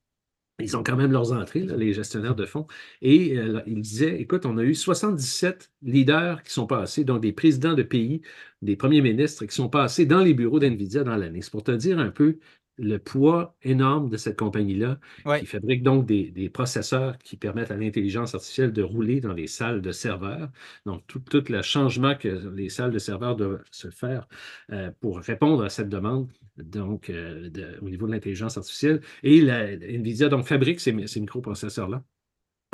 Ils 0.59 0.75
ont 0.77 0.83
quand 0.83 0.97
même 0.97 1.13
leurs 1.13 1.33
entrées, 1.33 1.61
les 1.61 1.93
gestionnaires 1.93 2.35
de 2.35 2.47
fonds. 2.47 2.67
Et 3.03 3.37
euh, 3.37 3.61
il 3.67 3.81
disait, 3.83 4.21
écoute, 4.21 4.47
on 4.47 4.57
a 4.57 4.63
eu 4.63 4.75
77 4.75 5.71
leaders 5.83 6.43
qui 6.43 6.53
sont 6.53 6.67
passés, 6.67 7.05
donc 7.05 7.21
des 7.21 7.33
présidents 7.33 7.75
de 7.75 7.83
pays, 7.83 8.23
des 8.63 8.75
premiers 8.75 9.03
ministres 9.03 9.45
qui 9.45 9.55
sont 9.55 9.69
passés 9.69 10.07
dans 10.07 10.21
les 10.23 10.33
bureaux 10.33 10.59
d'NVIDIA 10.59 11.05
dans 11.05 11.17
l'année. 11.17 11.43
C'est 11.43 11.51
pour 11.51 11.63
te 11.63 11.73
dire 11.73 11.99
un 11.99 12.11
peu 12.11 12.39
le 12.79 12.99
poids 12.99 13.55
énorme 13.63 14.09
de 14.09 14.17
cette 14.17 14.39
compagnie-là, 14.39 14.99
qui 15.39 15.47
fabrique 15.47 15.83
donc 15.83 16.07
des, 16.07 16.51
processeurs 16.53 17.19
qui 17.19 17.37
permettent 17.37 17.71
à 17.71 17.77
l'intelligence 17.77 18.35
artificielle 18.35 18.73
de 18.73 18.83
rouler 18.83 19.21
dans 19.21 19.33
les 19.33 19.47
salles 19.47 19.83
de 19.83 19.93
serveurs. 19.93 20.51
Donc, 20.85 21.03
tout, 21.07 21.23
le 21.49 21.63
changement 21.63 22.15
que 22.15 22.29
les 22.55 22.69
salles 22.69 22.93
de 22.93 22.99
serveurs 22.99 23.37
doivent 23.37 23.63
se 23.71 23.91
faire 23.91 24.29
euh, 24.73 24.91
pour 25.01 25.19
répondre 25.19 25.65
à 25.65 25.71
cette 25.71 25.89
demande, 25.89 26.29
donc, 26.57 27.11
euh, 27.11 27.51
au 27.83 27.89
niveau 27.89 28.07
de 28.07 28.13
l'intelligence 28.13 28.57
artificielle. 28.57 29.01
Et 29.23 29.41
la, 29.41 29.77
NVIDIA 29.77 30.29
donc, 30.29 30.47
fabrique 30.47 30.81
ces 30.81 30.93
microprocesseurs-là. 30.93 32.03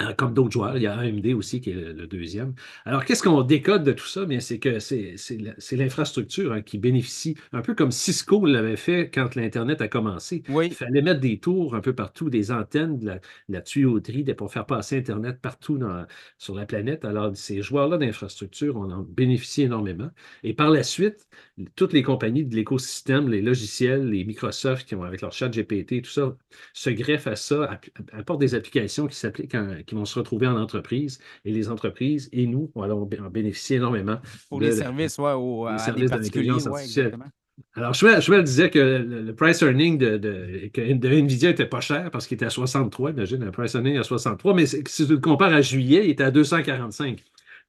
Euh, 0.02 0.12
comme 0.14 0.34
d'autres 0.34 0.52
joueurs. 0.52 0.76
Il 0.76 0.82
y 0.82 0.86
a 0.86 0.94
AMD 0.94 1.26
aussi 1.34 1.60
qui 1.60 1.70
est 1.70 1.74
le, 1.74 2.06
deuxième. 2.06 2.54
Alors, 2.84 3.04
qu'est-ce 3.04 3.22
qu'on 3.22 3.42
décode 3.42 3.84
de 3.84 3.92
tout 3.92 4.06
ça? 4.06 4.22
C'est 4.40 4.58
que 4.58 4.78
c'est 4.78 5.76
l'infrastructure 5.76 6.52
hein, 6.52 6.62
qui 6.62 6.78
bénéficie, 6.78 7.36
un 7.52 7.62
peu 7.62 7.74
comme 7.74 7.90
Cisco 7.90 8.44
l'avait 8.46 8.76
fait 8.76 9.10
quand 9.12 9.34
l'Internet 9.34 9.80
a 9.80 9.88
commencé. 9.88 10.42
Il 10.48 10.74
fallait 10.74 11.02
mettre 11.02 11.20
des 11.20 11.38
tours 11.38 11.74
un 11.74 11.80
peu 11.80 11.94
partout, 11.94 12.30
des 12.30 12.50
antennes, 12.50 12.98
de 12.98 13.20
la, 13.48 13.60
tuyauterie 13.60 14.24
pour 14.34 14.52
faire 14.52 14.66
passer 14.66 14.98
Internet 14.98 15.40
partout 15.40 15.78
sur 16.38 16.54
la 16.54 16.66
planète. 16.66 17.04
Alors, 17.04 17.34
ces 17.34 17.62
joueurs-là 17.62 17.98
d'infrastructure, 17.98 18.76
on 18.76 18.90
en 18.90 19.02
bénéficie 19.02 19.62
énormément. 19.62 20.10
Et 20.42 20.54
par 20.54 20.70
la 20.70 20.82
suite, 20.82 21.26
toutes 21.74 21.92
les 21.92 22.02
compagnies 22.02 22.44
de 22.44 22.54
l'écosystème, 22.54 23.28
les 23.28 23.42
logiciels, 23.42 24.08
les 24.08 24.24
Microsoft 24.24 24.86
qui 24.86 24.94
ont 24.94 25.02
avec 25.02 25.20
leur 25.20 25.32
chat 25.32 25.48
GPT, 25.48 26.02
tout 26.02 26.10
ça, 26.10 26.36
se 26.72 26.90
greffent 26.90 27.26
à 27.26 27.36
ça, 27.36 27.80
apportent 28.12 28.40
des 28.40 28.54
applications 28.54 29.06
qui 29.06 29.16
s'appliquent 29.16 29.56
qui 29.86 29.94
vont 29.94 30.04
se 30.04 30.18
retrouver 30.18 30.46
en 30.46 30.56
entreprise 30.56 31.18
et 31.44 31.52
les 31.52 31.68
entreprises 31.68 32.28
et 32.32 32.46
nous, 32.46 32.70
on 32.74 32.86
va 32.86 32.94
en 32.94 33.30
bénéficier 33.30 33.76
énormément. 33.76 34.18
Pour 34.48 34.60
les 34.60 34.72
services, 34.72 35.18
ouais, 35.18 35.32
aux, 35.32 35.70
les 35.70 35.78
services 35.78 36.10
particuliers. 36.10 36.52
Alors, 37.74 37.94
Schwell 37.94 38.42
disait 38.42 38.70
que 38.70 38.78
le, 38.78 39.34
price 39.34 39.60
earning 39.62 39.98
de, 39.98 40.16
de, 40.16 40.70
de, 40.74 41.08
NVIDIA 41.08 41.50
était 41.50 41.66
pas 41.66 41.80
cher 41.80 42.10
parce 42.10 42.26
qu'il 42.26 42.36
était 42.36 42.46
à 42.46 42.50
63. 42.50 43.10
Imagine, 43.10 43.44
le 43.44 43.50
price 43.50 43.74
earning 43.74 43.98
à 43.98 44.02
63. 44.02 44.54
Mais 44.54 44.66
si 44.66 44.82
tu 44.82 45.06
le 45.06 45.18
compares 45.18 45.52
à 45.52 45.60
juillet, 45.60 46.02
il 46.04 46.10
était 46.10 46.24
à 46.24 46.30
245 46.30 47.22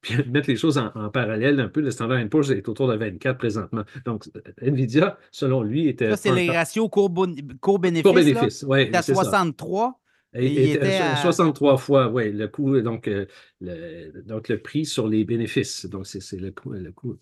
puis 0.03 0.15
mettre 0.31 0.49
les 0.49 0.57
choses 0.57 0.77
en, 0.77 1.09
parallèle 1.09 1.59
un 1.59 1.69
peu, 1.69 1.81
le 1.81 1.89
Standard 1.89 2.19
Poor's 2.29 2.51
est 2.51 2.67
autour 2.69 2.87
de 2.89 2.95
24 2.95 3.37
présentement. 3.37 3.83
Donc, 4.05 4.29
NVIDIA, 4.61 5.17
selon 5.31 5.63
lui, 5.63 5.87
était. 5.87 6.11
Ça, 6.11 6.17
c'est 6.17 6.35
les 6.35 6.51
ratios 6.51 6.87
court-bénéfice. 6.89 7.57
Court-bénéfice, 7.59 8.65
oui. 8.67 8.93
à 8.93 9.01
63. 9.01 9.99
Il, 10.35 10.57
était, 10.57 10.95
à 10.95 11.15
63 11.15 11.77
fois, 11.77 12.09
oui, 12.09 12.31
le 12.31 12.47
coût, 12.47 12.81
donc, 12.81 13.07
euh, 13.07 13.27
le, 13.61 14.23
donc 14.23 14.49
le 14.49 14.59
prix 14.59 14.83
sur 14.83 15.07
les 15.07 15.25
bénéfices. 15.25 15.85
Donc, 15.85 16.07
c'est 16.07 16.39
le 16.39 16.49
coût. 16.49 16.71
Le 16.71 16.91
coût 16.91 17.15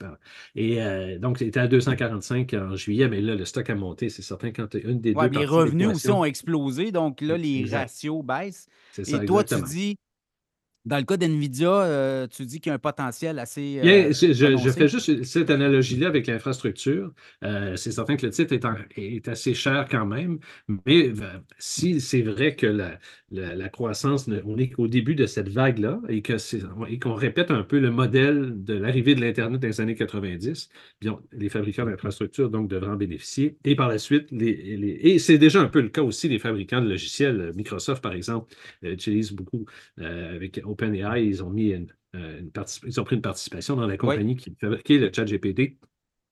et 0.56 0.82
euh, 0.82 1.20
donc, 1.20 1.42
il 1.42 1.48
était 1.48 1.60
à 1.60 1.68
245 1.68 2.54
en 2.54 2.76
juillet, 2.78 3.10
mais 3.10 3.20
là, 3.20 3.36
le 3.36 3.44
stock 3.44 3.70
a 3.70 3.76
monté, 3.76 4.08
c'est 4.08 4.22
certain, 4.22 4.52
quand 4.52 4.76
une 4.76 5.02
des 5.02 5.14
deux. 5.14 5.28
Les 5.28 5.46
revenus 5.46 5.90
aussi 5.90 6.10
ont 6.10 6.24
explosé, 6.24 6.94
donc 6.94 7.20
là, 7.20 7.38
les 7.38 7.66
ratios 7.70 8.24
baissent. 8.24 8.70
et 8.98 9.26
toi, 9.26 9.44
tu 9.44 9.62
dis 9.64 9.98
dans 10.84 10.98
le 10.98 11.04
cas 11.04 11.18
d'NVIDIA, 11.18 11.70
euh, 11.70 12.28
tu 12.28 12.46
dis 12.46 12.60
qu'il 12.60 12.72
y 12.72 12.72
a 12.72 12.76
un 12.76 12.80
potentiel 12.80 13.38
assez. 13.38 13.80
Euh, 13.84 14.12
je, 14.12 14.72
fais 14.72 14.88
juste 14.88 15.24
cette 15.24 15.52
analogie-là 15.52 16.08
avec 16.08 16.26
l'infrastructure. 16.26 17.12
Euh, 17.44 17.76
c'est 17.76 17.92
certain 17.92 18.16
que 18.16 18.26
le 18.26 18.32
titre 18.32 18.56
est, 18.96 19.28
assez 19.28 19.54
cher 19.54 19.88
quand 19.90 20.08
même, 20.08 20.40
mais 20.88 21.12
si 21.60 22.02
c'est 22.02 22.24
vrai 22.24 22.56
que 22.56 22.66
la, 23.32 23.70
croissance, 23.70 24.28
on 24.46 24.58
est 24.58 24.70
qu'au 24.70 24.88
début 24.88 25.14
de 25.14 25.28
cette 25.28 25.50
vague-là 25.50 26.02
et 26.10 26.24
qu'on 26.24 27.14
répète 27.14 27.52
un 27.52 27.64
peu 27.64 27.80
le 27.80 27.92
modèle 27.92 28.64
de 28.64 28.74
l'arrivée 28.74 29.14
de 29.14 29.22
l'Internet 29.22 29.62
dans 29.62 29.68
les 29.68 29.82
années 29.82 29.96
90, 29.96 30.70
bien, 31.00 31.20
les 31.32 31.50
fabricants 31.50 31.86
d'infrastructures 31.86 32.50
donc 32.50 32.68
devront 32.68 32.94
en 32.94 32.96
bénéficier. 32.96 33.56
Et 33.66 33.76
par 33.76 33.88
la 33.88 34.00
suite, 34.00 34.28
les, 34.32 34.50
et 35.02 35.20
c'est 35.20 35.38
déjà 35.38 35.62
un 35.62 35.68
peu 35.68 35.82
le 35.82 35.90
cas 35.90 36.02
aussi 36.02 36.28
des 36.28 36.40
fabricants 36.40 36.82
de 36.82 36.90
logiciels. 36.90 37.52
Microsoft, 37.56 38.02
par 38.02 38.14
exemple, 38.14 38.54
utilise 38.82 39.32
beaucoup 39.32 39.66
avec 39.98 40.60
OpenAI, 40.72 41.26
ils 41.26 41.44
ont 41.44 41.50
mis 41.50 41.70
une, 41.70 41.88
euh, 42.16 42.42
ils 42.86 43.00
ont 43.00 43.04
pris 43.04 43.16
une 43.16 43.22
participation 43.22 43.76
dans 43.76 43.88
la 43.88 43.98
compagnie 43.98 44.36
qui 44.36 44.54
fabriquait 44.60 44.98
le 44.98 45.12
chat 45.14 45.26
GPT. 45.26 45.78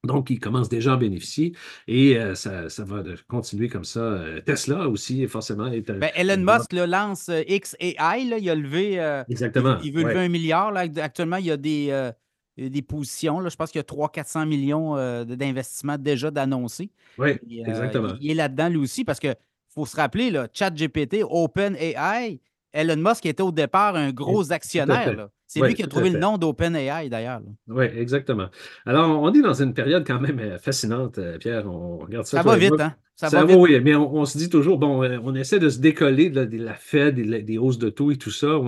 Donc, 0.05 0.29
ils 0.29 0.39
commencent 0.39 0.69
déjà 0.69 0.93
à 0.93 0.97
bénéficier 0.97 1.53
et 1.87 2.17
euh, 2.17 2.33
ça, 2.33 2.67
va 2.79 3.03
continuer 3.27 3.67
comme 3.67 3.83
ça. 3.83 3.99
Euh, 3.99 4.41
Tesla 4.41 4.87
aussi, 4.87 5.27
forcément. 5.27 5.69
Ben, 5.69 6.09
Elon 6.15 6.37
Musk 6.37 6.71
lance 6.71 7.29
XAI, 7.29 8.25
là, 8.25 8.37
il 8.37 8.49
a 8.49 8.55
levé. 8.55 9.23
Exactement. 9.29 9.77
Il, 9.83 9.93
veut 9.93 10.03
lever 10.03 10.19
un 10.19 10.29
milliard. 10.29 10.71
Là. 10.71 10.85
Actuellement, 10.97 11.35
il 11.35 11.47
y 11.47 11.51
a 11.51 11.57
des, 11.57 12.11
des 12.57 12.81
positions. 12.81 13.41
Là. 13.41 13.49
Je 13.49 13.57
pense 13.57 13.71
qu'il 13.71 13.79
y 13.79 13.81
a 13.81 13.83
300-400 13.83 14.47
millions 14.47 14.95
d'investissements 15.25 15.97
déjà 15.97 16.31
d'annoncer. 16.31 16.91
Oui, 17.17 17.31
exactement. 17.49 18.13
Il, 18.21 18.31
est 18.31 18.35
là-dedans 18.35 18.69
lui 18.69 18.77
aussi 18.77 19.03
parce 19.03 19.19
qu'il 19.19 19.35
faut 19.67 19.85
se 19.85 19.97
rappeler, 19.97 20.31
là, 20.31 20.47
ChatGPT, 20.53 21.23
OpenAI, 21.29 22.39
Elon 22.73 22.97
Musk 22.97 23.25
était 23.25 23.41
au 23.43 23.51
départ 23.51 23.95
un 23.95 24.11
gros 24.11 24.51
actionnaire. 24.51 25.29
C'est 25.49 25.61
lui 25.61 25.73
qui 25.73 25.81
a 25.81 25.87
trouvé 25.87 26.11
le 26.11 26.19
nom 26.19 26.37
d'OpenAI, 26.37 27.09
d'ailleurs. 27.09 27.41
Oui, 27.67 27.85
exactement. 27.85 28.49
Alors, 28.85 29.19
on 29.19 29.33
est 29.33 29.41
dans 29.41 29.55
une 29.55 29.73
période 29.73 30.05
quand 30.05 30.19
même 30.19 30.37
euh, 30.37 30.59
fascinante, 30.59 31.17
euh, 31.17 31.39
Pierre. 31.39 31.65
On 31.65 31.97
regarde 31.97 32.27
ça. 32.27 32.37
Ça 32.37 32.43
va 32.43 32.55
vite, 32.55 32.79
hein? 32.79 32.93
Ça, 33.15 33.29
va, 33.29 33.45
vite. 33.45 33.57
oui, 33.57 33.79
mais 33.83 33.95
on, 33.95 34.25
se 34.25 34.37
dit 34.37 34.47
toujours, 34.47 34.77
bon, 34.77 35.03
euh, 35.03 35.17
on 35.23 35.33
essaie 35.33 35.57
de 35.57 35.69
se 35.69 35.79
décoller 35.79 36.29
de 36.29 36.47
la, 36.55 36.75
Fed, 36.75 37.15
des, 37.15 37.41
des, 37.41 37.57
hausses 37.57 37.79
de 37.79 37.89
taux 37.89 38.11
et 38.11 38.17
tout 38.17 38.29
ça. 38.29 38.59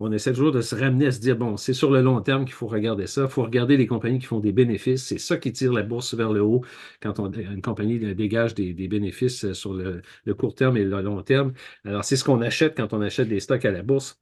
On, 0.00 0.12
essaie 0.12 0.32
toujours 0.32 0.50
de 0.50 0.60
se 0.60 0.74
ramener 0.74 1.06
à 1.06 1.12
se 1.12 1.20
dire, 1.20 1.36
bon, 1.36 1.56
c'est 1.56 1.72
sur 1.72 1.92
le 1.92 2.02
long 2.02 2.20
terme 2.20 2.44
qu'il 2.44 2.54
faut 2.54 2.66
regarder 2.66 3.06
ça. 3.06 3.22
Il 3.22 3.30
faut 3.30 3.44
regarder 3.44 3.76
les 3.76 3.86
compagnies 3.86 4.18
qui 4.18 4.26
font 4.26 4.40
des 4.40 4.52
bénéfices. 4.52 5.06
C'est 5.06 5.18
ça 5.18 5.36
qui 5.36 5.52
tire 5.52 5.72
la 5.72 5.84
bourse 5.84 6.14
vers 6.14 6.32
le 6.32 6.42
haut 6.42 6.64
quand 7.00 7.20
une 7.20 7.62
compagnie 7.62 8.00
dégage 8.16 8.56
des, 8.56 8.72
bénéfices 8.88 9.52
sur 9.52 9.72
le, 9.72 10.02
le 10.24 10.34
court 10.34 10.56
terme 10.56 10.76
et 10.76 10.84
le 10.84 11.00
long 11.00 11.22
terme. 11.22 11.52
Alors, 11.84 12.02
c'est 12.02 12.16
ce 12.16 12.24
qu'on 12.24 12.42
achète 12.42 12.76
quand 12.76 12.92
on 12.92 13.00
achète 13.02 13.28
des 13.28 13.38
stocks 13.38 13.64
à 13.64 13.70
la 13.70 13.84
bourse 13.84 14.18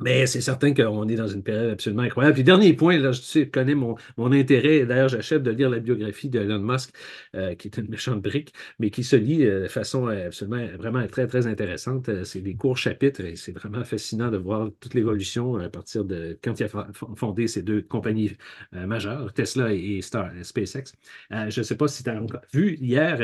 Mais 0.00 0.26
c'est 0.26 0.40
certain 0.40 0.74
qu'on 0.74 1.06
est 1.08 1.14
dans 1.14 1.28
une 1.28 1.44
période 1.44 1.70
absolument 1.70 2.02
incroyable. 2.02 2.34
Puis 2.34 2.42
dernier 2.42 2.72
point, 2.74 2.98
là, 2.98 3.12
je 3.12 3.44
connais 3.44 3.76
mon, 3.76 3.94
mon 4.16 4.32
intérêt. 4.32 4.84
D'ailleurs, 4.86 5.08
j'achète 5.08 5.44
de 5.44 5.52
lire 5.52 5.70
la 5.70 5.78
biographie 5.78 6.28
d'Elon 6.28 6.58
Musk, 6.58 6.90
euh, 7.36 7.54
qui 7.54 7.68
est 7.68 7.76
une 7.78 7.88
méchante 7.88 8.20
brique, 8.20 8.52
mais 8.80 8.90
qui 8.90 9.04
se 9.04 9.14
lit 9.14 9.46
euh, 9.46 9.62
de 9.62 9.68
façon 9.68 10.08
euh, 10.08 10.26
absolument 10.26 10.66
vraiment 10.76 11.06
très, 11.06 11.28
très 11.28 11.46
intéressante. 11.46 12.10
C'est 12.24 12.40
des 12.40 12.56
courts 12.56 12.76
chapitres 12.76 13.20
et 13.20 13.36
c'est 13.36 13.52
vraiment 13.52 13.84
fascinant 13.84 14.32
de 14.32 14.36
voir 14.36 14.68
toute 14.80 14.94
l'évolution 14.94 15.56
à 15.56 15.68
partir 15.68 16.04
de 16.04 16.36
quand 16.42 16.58
il 16.58 16.64
a 16.64 16.68
fondé 17.16 17.46
ces 17.46 17.62
deux 17.62 17.82
compagnies 17.82 18.32
majeures, 18.72 19.32
Tesla 19.32 19.72
et, 19.72 20.02
Star, 20.02 20.30
SpaceX. 20.42 20.92
je 21.30 21.60
ne 21.60 21.64
sais 21.64 21.76
pas 21.76 21.88
si 21.88 22.02
tu 22.02 22.10
as 22.10 22.20
vu 22.52 22.76
hier, 22.80 23.20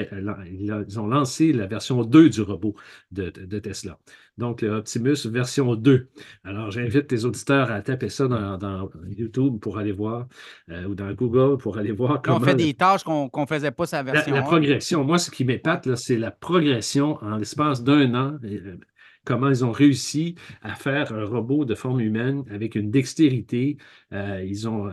ils 0.47 1.01
ont 1.01 1.07
lancé 1.07 1.53
la 1.53 1.67
version 1.67 2.05
2 2.05 2.31
du 2.31 2.43
robot 2.43 2.75
de, 3.11 3.31
de 3.31 3.59
Tesla. 3.59 3.99
Donc, 4.39 4.63
le 4.63 4.71
Optimus 4.71 5.27
version 5.27 5.75
2. 5.75 6.09
Alors, 6.45 6.71
j'invite 6.71 7.07
tes 7.07 7.25
auditeurs 7.25 7.71
à 7.71 7.83
taper 7.83 8.09
ça 8.09 8.29
dans, 8.29 8.91
YouTube 9.07 9.61
pour 9.61 9.79
aller 9.79 9.93
voir, 9.93 10.29
euh, 10.71 10.87
ou 10.87 10.95
dans 10.95 11.13
Google 11.13 11.59
pour 11.59 11.79
aller 11.79 11.93
voir 11.93 12.23
comment. 12.23 12.39
On 12.39 12.41
fait 12.41 12.55
des 12.55 12.75
tâches 12.75 13.05
qu'on 13.05 13.31
ne 13.35 13.47
faisait 13.47 13.71
pas 13.71 13.87
sa 13.87 14.03
version. 14.03 14.35
La, 14.35 14.43
progression. 14.43 15.05
Moi, 15.05 15.19
ce 15.19 15.31
qui 15.31 15.45
m'épate, 15.45 15.95
c'est 15.97 16.17
la 16.17 16.31
progression 16.31 17.19
en 17.23 17.37
l'espace 17.37 17.83
d'un 17.83 18.15
an. 18.15 18.39
Euh, 18.45 18.77
comment 19.25 19.49
ils 19.49 19.65
ont 19.65 19.73
réussi 19.73 20.35
à 20.63 20.75
faire 20.75 21.13
un 21.13 21.25
robot 21.25 21.65
de 21.65 21.75
forme 21.75 22.01
humaine 22.01 22.45
avec 22.51 22.75
une 22.75 22.91
dextérité. 22.91 23.77
Euh, 24.13 24.43
ils 24.47 24.69
ont 24.69 24.91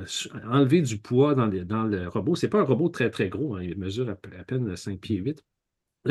enlevé 0.51 0.81
du 0.81 0.97
poids 0.97 1.35
dans, 1.35 1.47
dans 1.47 1.83
le 1.83 2.07
robot. 2.09 2.35
Ce 2.35 2.45
n'est 2.45 2.49
pas 2.49 2.59
un 2.59 2.65
robot 2.65 2.89
très, 2.89 3.09
très 3.09 3.29
gros. 3.29 3.55
Hein. 3.55 3.63
Il 3.63 3.77
mesure 3.77 4.09
à, 4.09 4.13
à 4.13 4.43
peine 4.43 4.75
5 4.75 4.99
pieds 4.99 5.17
8 5.17 5.43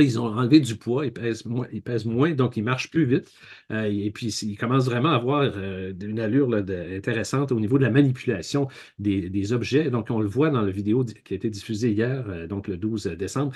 ils 0.03 0.21
ont 0.21 0.27
enlevé 0.27 0.61
du 0.61 0.77
poids, 0.77 1.07
ils 1.07 1.13
pèsent 1.13 2.05
moins, 2.05 2.33
donc 2.33 2.57
ils 2.57 2.63
marchent 2.63 2.91
plus 2.91 3.05
vite. 3.05 3.33
Euh, 3.71 3.85
et 3.85 4.11
puis, 4.11 4.27
ils 4.27 4.57
commencent 4.57 4.87
vraiment 4.87 5.11
à 5.11 5.17
avoir 5.17 5.43
euh, 5.43 5.93
une 6.01 6.21
allure 6.21 6.55
intéressante 6.55 7.53
au 7.53 7.61
niveau 7.61 7.79
de 7.79 7.85
la 7.85 7.91
manipulation 7.91 8.69
des, 8.99 9.53
objets. 9.53 9.91
Donc, 9.91 10.11
on 10.11 10.21
le 10.21 10.27
voit 10.27 10.51
dans 10.51 10.63
la 10.63 10.71
vidéo 10.71 11.05
qui 11.05 11.35
a 11.35 11.37
été 11.37 11.51
diffusée 11.51 11.93
hier, 11.93 12.25
euh, 12.29 12.47
donc 12.47 12.69
le 12.69 12.77
12 12.77 13.07
décembre, 13.19 13.53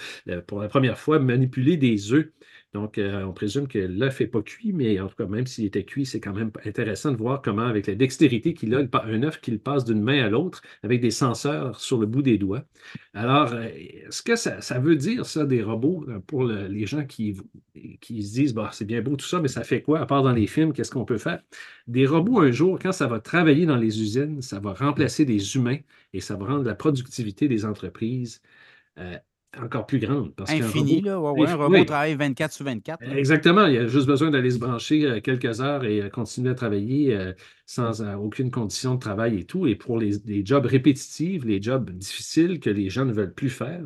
pour 0.46 0.60
la 0.60 0.68
première 0.68 0.98
fois, 0.98 1.18
manipuler 1.18 1.76
des 1.76 2.12
œufs. 2.12 2.28
Donc, 2.72 2.98
euh, 2.98 3.24
on 3.24 3.32
présume 3.32 3.66
que 3.66 3.78
l'œuf 3.78 4.20
n'est 4.20 4.28
pas 4.28 4.42
cuit, 4.42 4.72
mais 4.72 5.00
en 5.00 5.08
tout 5.08 5.16
cas, 5.16 5.26
même 5.26 5.46
s'il 5.46 5.64
était 5.64 5.84
cuit, 5.84 6.06
c'est 6.06 6.20
quand 6.20 6.32
même 6.32 6.52
intéressant 6.64 7.10
de 7.10 7.16
voir 7.16 7.42
comment, 7.42 7.66
avec 7.66 7.88
la 7.88 7.96
dextérité 7.96 8.54
qu'il 8.54 8.74
a, 8.76 8.82
un 9.02 9.22
œuf 9.24 9.40
qu'il 9.40 9.58
passe 9.58 9.84
d'une 9.84 10.00
main 10.00 10.24
à 10.24 10.28
l'autre 10.28 10.62
avec 10.84 11.00
des 11.00 11.10
senseurs 11.10 11.80
sur 11.80 11.98
le 11.98 12.06
bout 12.06 12.22
des 12.22 12.38
doigts. 12.38 12.64
Alors, 13.12 13.52
euh, 13.54 13.64
est-ce 13.64 14.22
que 14.22 14.36
ça, 14.36 14.60
veut 14.78 14.94
dire, 14.94 15.26
ça, 15.26 15.44
des 15.46 15.62
robots, 15.64 16.04
euh, 16.08 16.20
pour 16.20 16.44
les 16.44 16.86
gens 16.86 17.04
qui, 17.04 17.36
qui 18.00 18.22
se 18.22 18.34
disent, 18.34 18.54
bah, 18.54 18.70
c'est 18.72 18.84
bien 18.84 19.02
beau 19.02 19.16
tout 19.16 19.26
ça, 19.26 19.40
mais 19.40 19.48
ça 19.48 19.64
fait 19.64 19.82
quoi, 19.82 20.00
à 20.00 20.06
part 20.06 20.22
dans 20.22 20.32
les 20.32 20.46
films, 20.46 20.72
qu'est-ce 20.72 20.92
qu'on 20.92 21.04
peut 21.04 21.18
faire? 21.18 21.42
Des 21.88 22.06
robots, 22.06 22.40
un 22.40 22.52
jour, 22.52 22.78
quand 22.80 22.92
ça 22.92 23.08
va 23.08 23.18
travailler 23.20 23.66
dans 23.66 23.76
les 23.76 24.00
usines, 24.00 24.42
ça 24.42 24.60
va 24.60 24.74
remplacer 24.74 25.24
des 25.24 25.56
humains 25.56 25.78
et 26.12 26.20
ça 26.20 26.36
va 26.36 26.46
rendre 26.46 26.64
la 26.64 26.74
productivité 26.76 27.48
des 27.48 27.64
entreprises 27.64 28.40
encore 29.58 29.86
plus 29.86 29.98
grande. 29.98 30.34
Parce 30.34 30.50
Infini, 30.50 31.00
là. 31.00 31.14
un 31.14 31.54
robot 31.56 31.84
travaille 31.84 32.14
24 32.14 32.52
sur 32.52 32.64
24. 32.64 33.02
Exactement. 33.16 33.66
Il 33.66 33.74
y 33.74 33.78
a 33.78 33.86
juste 33.86 34.06
besoin 34.06 34.30
d'aller 34.30 34.50
se 34.50 34.58
brancher 34.58 35.04
euh, 35.04 35.20
quelques 35.20 35.60
heures 35.60 35.84
et 35.84 36.02
euh, 36.02 36.08
continuer 36.08 36.50
à 36.50 36.54
travailler 36.54 37.18
euh, 37.78 37.92
sans 37.92 38.16
aucune 38.16 38.50
condition 38.50 38.94
de 38.94 39.00
travail 39.00 39.38
et 39.38 39.44
tout. 39.44 39.66
Et 39.66 39.74
pour 39.74 39.98
les, 39.98 40.12
jobs 40.44 40.66
répétitifs, 40.66 41.44
les 41.44 41.60
jobs 41.62 41.90
difficiles 41.90 42.60
que 42.60 42.70
les 42.70 42.90
gens 42.90 43.04
ne 43.04 43.12
veulent 43.12 43.34
plus 43.34 43.50
faire, 43.50 43.82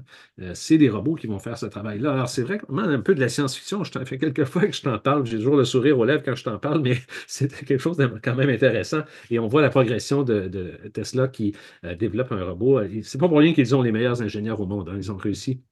c'est 0.54 0.78
des 0.78 0.88
robots 0.88 1.14
qui 1.14 1.26
vont 1.26 1.38
faire 1.38 1.58
ce 1.58 1.66
travail-là. 1.66 2.12
Alors, 2.12 2.28
c'est 2.28 2.42
vraiment 2.42 2.82
un 2.82 3.00
peu 3.00 3.14
de 3.14 3.20
la 3.20 3.28
science-fiction. 3.28 3.84
Je 3.84 3.92
t'en 3.92 4.04
fais 4.04 4.18
quelques 4.18 4.44
fois 4.44 4.66
que 4.66 4.72
je 4.72 4.82
t'en 4.82 4.98
parle. 4.98 5.26
J'ai 5.26 5.36
toujours 5.38 5.56
le 5.56 5.64
sourire 5.64 5.98
aux 5.98 6.04
lèvres 6.04 6.22
quand 6.24 6.34
je 6.34 6.44
t'en 6.44 6.58
parle, 6.58 6.82
mais 6.82 6.96
c'est 7.26 7.52
quelque 7.64 7.80
chose 7.80 7.96
de 7.96 8.06
quand 8.22 8.34
même 8.34 8.50
intéressant. 8.50 9.02
Et 9.30 9.38
on 9.38 9.48
voit 9.48 9.62
la 9.62 9.70
progression 9.70 10.22
de, 10.22 10.78
Tesla 10.92 11.28
qui 11.28 11.54
développe 11.98 12.32
un 12.32 12.44
robot. 12.44 12.80
C'est 13.02 13.18
pas 13.18 13.28
pour 13.28 13.38
rien 13.38 13.52
qu'ils 13.52 13.74
ont 13.74 13.82
les 13.82 13.92
meilleurs 13.92 14.22
ingénieurs 14.22 14.60
au 14.60 14.66
monde. 14.66 14.88
Hein. 14.88 14.96
Ils 14.96 15.12
ont 15.12 15.16
réussi 15.16 15.62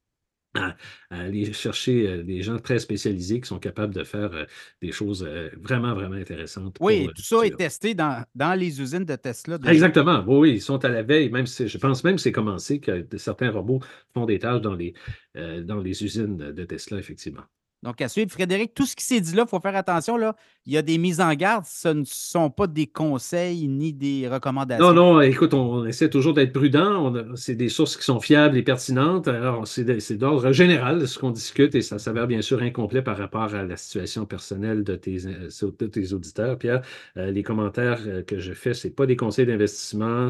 à, 0.55 0.77
aller 1.11 1.53
chercher 1.53 2.07
euh, 2.07 2.23
des 2.23 2.43
gens 2.43 2.59
très 2.59 2.79
spécialisés 2.79 3.41
qui 3.41 3.49
sont 3.49 3.59
capables 3.59 3.95
de 3.95 4.05
faire 4.05 4.33
euh, 4.33 4.45
des 4.81 4.93
choses 4.93 5.25
euh, 5.27 5.49
vraiment, 5.61 5.95
vraiment 5.95 6.17
intéressantes. 6.17 6.77
Oui, 6.81 7.09
tout 7.15 7.23
ça 7.23 7.47
est 7.47 7.57
testé 7.57 7.95
dans, 7.95 8.25
dans, 8.35 8.55
les 8.55 8.81
usines 8.81 9.05
de 9.05 9.17
Tesla. 9.17 9.59
Exactement. 9.67 10.23
Oui, 10.27 10.37
oui, 10.39 10.51
ils 10.57 10.63
sont 10.63 10.85
à 10.85 10.89
la 10.89 11.03
veille. 11.03 11.31
Même 11.31 11.47
si, 11.47 11.69
je 11.69 11.79
pense 11.79 12.05
même 12.05 12.17
que 12.17 12.21
c'est 12.23 12.33
commencé 12.33 12.81
que 12.81 13.07
certains 13.17 13.51
robots 13.51 13.81
font 14.13 14.27
des 14.27 14.39
tâches 14.39 14.61
dans 14.61 14.75
les, 14.75 14.95
dans 15.35 15.81
les 15.81 16.05
usines 16.05 16.37
de 16.37 16.65
Tesla, 16.65 16.99
effectivement. 16.99 17.43
Donc, 17.83 18.01
à 18.01 18.09
suivre, 18.09 18.31
Frédéric, 18.31 18.75
tout 18.75 18.87
ce 18.87 18.95
qui 18.95 19.05
s'est 19.05 19.21
dit 19.21 19.35
là, 19.35 19.43
il 19.45 19.49
faut 19.49 19.59
faire 19.59 19.75
attention. 19.75 20.17
Là. 20.17 20.37
Il 20.67 20.73
y 20.73 20.77
a 20.77 20.83
des 20.83 20.99
mises 20.99 21.21
en 21.21 21.35
garde. 21.35 21.65
Ce 21.67 21.89
ne 21.89 22.05
sont 22.07 22.49
pas 22.49 22.69
des 22.69 22.87
conseils 22.87 23.67
ni 23.67 23.93
des 23.93 24.29
recommandations. 24.29 24.93
Non, 24.93 25.15
non, 25.15 25.21
écoute, 25.21 25.53
on 25.53 25.85
essaie 25.85 26.09
toujours 26.09 26.33
d'être 26.33 26.53
prudent. 26.53 27.13
C'est 27.35 27.57
des 27.57 27.69
sources 27.69 27.97
qui 27.97 28.05
sont 28.05 28.21
fiables 28.21 28.57
et 28.57 28.63
pertinentes. 28.63 29.27
Alors, 29.27 29.67
c'est 29.67 30.17
d'ordre 30.17 30.53
général 30.53 31.09
ce 31.09 31.19
qu'on 31.19 31.33
discute 31.33 31.75
et 31.75 31.83
ça 31.83 31.99
s'avère 31.99 32.29
bien 32.29 32.41
sûr 32.41 32.63
incomplet 32.63 33.03
par 33.03 33.19
rapport 33.19 33.53
à 33.55 33.65
la 33.65 33.77
situation 33.77 34.27
personnelle 34.27 34.85
de 34.85 34.95
tes, 34.95 35.19
de 35.19 35.87
tes 35.87 36.13
auditeurs. 36.13 36.59
Pierre, 36.59 36.83
euh, 37.17 37.33
les 37.33 37.43
commentaires 37.43 38.01
euh, 38.07 38.23
que 38.23 38.39
je 38.39 38.53
fais, 38.53 38.75
ce 38.75 38.89
pas 38.89 39.07
des 39.07 39.17
conseils 39.17 39.47
d'investissement. 39.47 40.29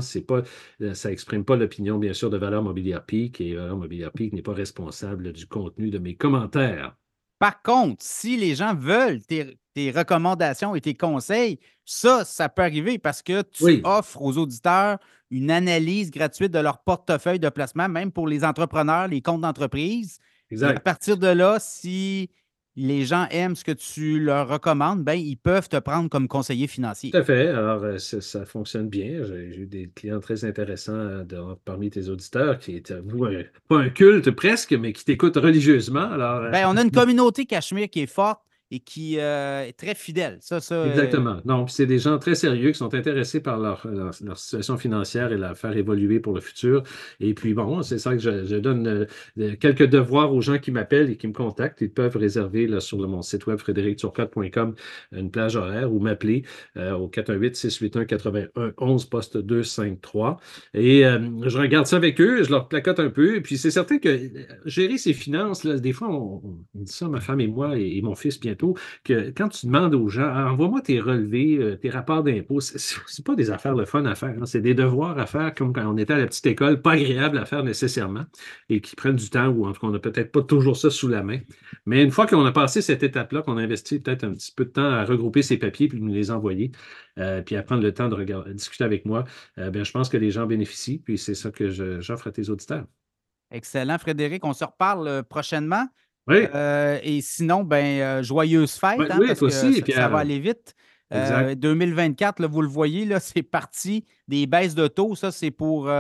Euh, 0.81 0.95
ça 0.95 1.11
n'exprime 1.11 1.45
pas 1.45 1.57
l'opinion, 1.57 1.99
bien 1.99 2.15
sûr, 2.15 2.31
de 2.31 2.39
Valeur 2.39 2.63
Mobilière 2.63 3.05
Peak 3.05 3.41
et 3.41 3.55
Valeur 3.55 3.77
Mobilière 3.77 4.13
Peak 4.13 4.33
n'est 4.33 4.43
pas 4.43 4.55
responsable 4.55 5.33
du 5.33 5.47
contenu 5.47 5.91
de 5.91 5.99
mes 5.99 6.15
commentaires. 6.15 6.97
Par 7.43 7.61
contre, 7.61 8.05
si 8.05 8.37
les 8.37 8.55
gens 8.55 8.73
veulent 8.73 9.21
tes, 9.21 9.91
recommandations 9.91 10.77
et 10.77 10.81
tes 10.81 10.95
conseils, 10.95 11.59
ça, 11.85 12.25
ça 12.25 12.49
peut 12.49 12.63
arriver 12.63 12.99
parce 12.99 13.21
que 13.21 13.43
tu 13.43 13.81
offres 13.83 14.23
aux 14.23 14.39
auditeurs 14.39 15.01
une 15.29 15.51
analyse 15.51 16.13
gratuite 16.13 16.53
de 16.53 16.61
leur 16.61 16.85
portefeuille 16.85 17.41
de 17.41 17.49
placement, 17.49 17.89
même 17.89 18.13
pour 18.13 18.29
les 18.29 18.45
entrepreneurs, 18.45 19.09
les 19.09 19.23
comptes 19.23 19.41
d'entreprise. 19.41 20.21
À 20.63 20.79
partir 20.79 21.17
de 21.17 21.27
là, 21.27 21.57
si 21.59 22.31
les 22.77 23.05
gens 23.05 23.27
aiment 23.31 23.55
ce 23.55 23.65
que 23.65 23.73
tu 23.73 24.19
leur 24.19 24.49
recommandes, 24.49 25.03
ben, 25.03 25.15
ils 25.15 25.37
peuvent 25.37 25.69
te 25.69 25.77
prendre 25.77 26.09
comme 26.09 26.29
conseiller 26.29 26.67
financier. 26.67 27.11
Tout 27.11 27.19
à 27.19 27.25
fait. 27.25 27.49
Alors, 27.49 27.83
euh, 27.85 27.99
ça, 27.99 28.47
fonctionne 28.47 28.89
bien. 28.89 29.23
J'ai 29.25 29.61
eu 29.61 29.67
des 29.67 29.91
clients 29.95 30.21
très 30.21 30.45
intéressants 30.45 30.93
euh, 30.95 31.25
parmi 31.65 31.91
tes 31.91 32.09
auditeurs 32.09 32.59
qui 32.59 32.77
étaient, 32.77 33.01
vous, 33.05 33.27
pas 33.69 33.79
un 33.79 33.91
culte 33.91 34.31
presque, 34.31 34.73
mais 34.73 34.93
qui 34.93 35.05
t'écoutent 35.05 35.37
religieusement. 35.37 36.11
Alors, 36.11 36.43
euh, 36.45 36.51
ben, 36.51 36.67
on 36.69 36.77
a 36.77 36.83
une 36.83 36.91
communauté 36.93 37.45
Cachemire 37.45 37.91
qui 37.91 38.01
est 38.01 38.07
forte 38.07 38.41
et 38.73 38.81
qui 38.81 39.19
euh, 39.19 39.67
est 39.67 39.75
très 39.75 39.95
fidèle. 39.95 40.39
Ça, 40.41 40.61
ça, 40.61 40.77
euh, 40.77 40.89
Exactement. 40.89 41.37
Non, 41.45 41.67
c'est 41.67 41.85
des 41.85 41.99
gens 41.99 42.19
très 42.19 42.35
sérieux 42.35 42.71
qui 42.71 42.79
sont 42.79 42.95
intéressés 42.95 43.41
par 43.41 43.59
leur, 43.59 43.87
situation 44.35 44.79
financière 44.79 45.31
et 45.31 45.37
la 45.37 45.55
faire 45.55 45.77
évoluer 45.77 46.21
pour 46.21 46.33
le 46.33 46.41
futur. 46.41 46.83
Et 47.21 47.35
puis, 47.35 47.53
bon, 47.53 47.83
c'est 47.83 47.99
ça 47.99 48.17
que 48.17 48.19
je, 48.19 48.57
donne 48.57 49.07
euh, 49.39 49.57
quelques 49.57 49.87
devoirs 49.87 50.33
aux 50.33 50.41
gens 50.41 50.59
qui 50.59 50.71
m'appellent 50.71 51.11
et 51.11 51.17
qui 51.17 51.29
me 51.29 51.35
contactent. 51.35 51.83
Ils 51.83 51.91
peuvent 51.91 52.17
réserver 52.17 52.81
sur 52.81 52.97
mon 53.07 53.21
site 53.21 53.47
web 53.47 53.59
frédéricturcotte.com 53.59 54.75
une 55.13 55.31
plage 55.31 55.57
horaire 55.57 55.93
ou 55.93 56.01
m'appeler 56.01 56.45
au 56.77 57.09
418-681-91 57.09 59.09
poste 59.11 59.37
253. 59.37 60.41
Et 60.73 61.03
je 61.03 61.59
regarde 61.59 61.87
ça 61.87 61.97
avec 61.97 62.21
eux, 62.21 62.43
je 62.43 62.51
leur 62.51 62.69
placote 62.69 63.01
un 63.01 63.11
peu. 63.11 63.37
Et 63.37 63.41
puis, 63.43 63.59
c'est 63.59 63.71
certain 63.71 63.99
que 63.99 64.31
gérer 64.65 64.97
ses 64.97 65.13
finances, 65.13 65.65
là, 65.65 65.79
des 65.79 65.93
fois, 65.93 66.09
on, 66.09 66.41
dit 66.75 66.93
ça, 66.93 67.09
ma 67.09 67.21
femme 67.21 67.41
et 67.41 67.49
moi 67.49 67.77
et 67.77 68.01
mon 68.01 68.15
fils 68.15 68.41
bientôt 68.41 68.62
que 69.05 69.31
quand 69.31 69.49
tu 69.49 69.67
demandes 69.67 69.95
aux 69.95 70.09
gens, 70.09 70.31
ah, 70.33 70.51
envoie-moi 70.53 70.81
tes 70.81 71.01
relevés, 71.01 71.59
euh, 71.59 71.77
tes 71.77 71.91
rapports 71.91 72.23
d'impôts, 72.23 72.61
c'est 72.61 73.25
pas 73.25 73.35
des 73.35 73.51
affaires 73.51 73.75
de 73.75 73.85
fun 73.85 74.05
à 74.07 74.15
faire, 74.15 74.35
hein. 74.41 74.47
c'est 74.47 74.61
des 74.61 74.75
devoirs 74.75 75.19
à 75.19 75.27
faire 75.27 75.55
comme 75.55 75.73
quand 75.73 75.87
on 75.87 75.97
était 75.97 76.13
à 76.15 76.19
la 76.19 76.27
petite 76.27 76.47
école, 76.47 76.81
pas 76.81 76.93
agréable 76.93 77.39
à 77.39 77.45
faire 77.45 77.65
nécessairement 77.65 78.25
et 78.69 78.81
qui 78.81 78.97
prennent 78.97 79.17
du 79.17 79.31
temps 79.31 79.49
ou 79.49 79.67
en 79.67 79.73
tout 79.73 79.81
cas, 79.81 79.87
on 79.89 79.91
n'a 79.91 79.99
peut-être 79.99 80.33
pas 80.33 80.43
toujours 80.43 80.77
ça 80.77 80.91
sous 80.91 81.09
la 81.09 81.23
main. 81.23 81.41
Mais 81.87 82.03
une 82.03 82.11
fois 82.11 82.27
qu'on 82.27 82.45
a 82.45 82.53
passé 82.53 82.83
cette 82.83 83.03
étape-là, 83.03 83.43
qu'on 83.43 83.57
a 83.57 83.63
investi 83.63 84.01
peut-être 84.01 84.25
un 84.25 84.33
petit 84.33 84.53
peu 84.53 84.65
de 84.65 84.71
temps 84.71 84.91
à 84.91 85.05
regrouper 85.05 85.43
ces 85.43 85.59
papiers 85.59 85.89
puis 85.89 86.01
nous 86.01 86.13
les 86.13 86.31
envoyer, 86.31 86.73
euh, 87.19 87.43
puis 87.43 87.57
à 87.57 87.63
prendre 87.63 87.83
le 87.83 87.93
temps 87.93 88.09
de 88.09 88.53
discuter 88.53 88.85
avec 88.85 89.05
moi, 89.05 89.25
euh, 89.59 89.71
bien, 89.71 89.85
je 89.85 89.93
pense 89.93 90.09
que 90.09 90.17
les 90.17 90.31
gens 90.31 90.47
bénéficient, 90.47 90.99
puis 90.99 91.19
c'est 91.19 91.35
ça 91.35 91.51
que 91.51 91.69
j'offre 92.01 92.29
à 92.29 92.33
tes 92.33 92.49
auditeurs. 92.49 92.87
Excellent, 93.51 93.99
Frédéric. 93.99 94.45
On 94.45 94.55
se 94.55 94.65
reparle 94.65 95.25
prochainement. 95.25 95.87
Oui. 96.29 96.47
Euh, 96.55 96.99
et 97.03 97.21
sinon, 97.21 97.65
ben, 97.65 98.01
euh, 98.01 98.23
joyeuse 98.23 98.73
fête, 98.73 99.01
hein, 99.01 99.19
parce 99.27 99.41
que 99.41 99.51
ça, 99.51 100.09
va 100.09 100.19
aller 100.19 100.39
vite. 100.39 100.75
2024, 101.11 102.41
euh, 102.41 102.43
là, 102.43 102.49
vous 102.49 102.63
le 102.63 102.69
voyez, 102.69 103.05
là, 103.05 103.21
c'est 103.21 103.43
parti. 103.43 104.05
Des 104.29 104.47
baisses 104.47 104.75
de 104.75 104.87
taux, 104.87 105.15
ça, 105.15 105.31
c'est 105.31 105.51
pour 105.51 105.91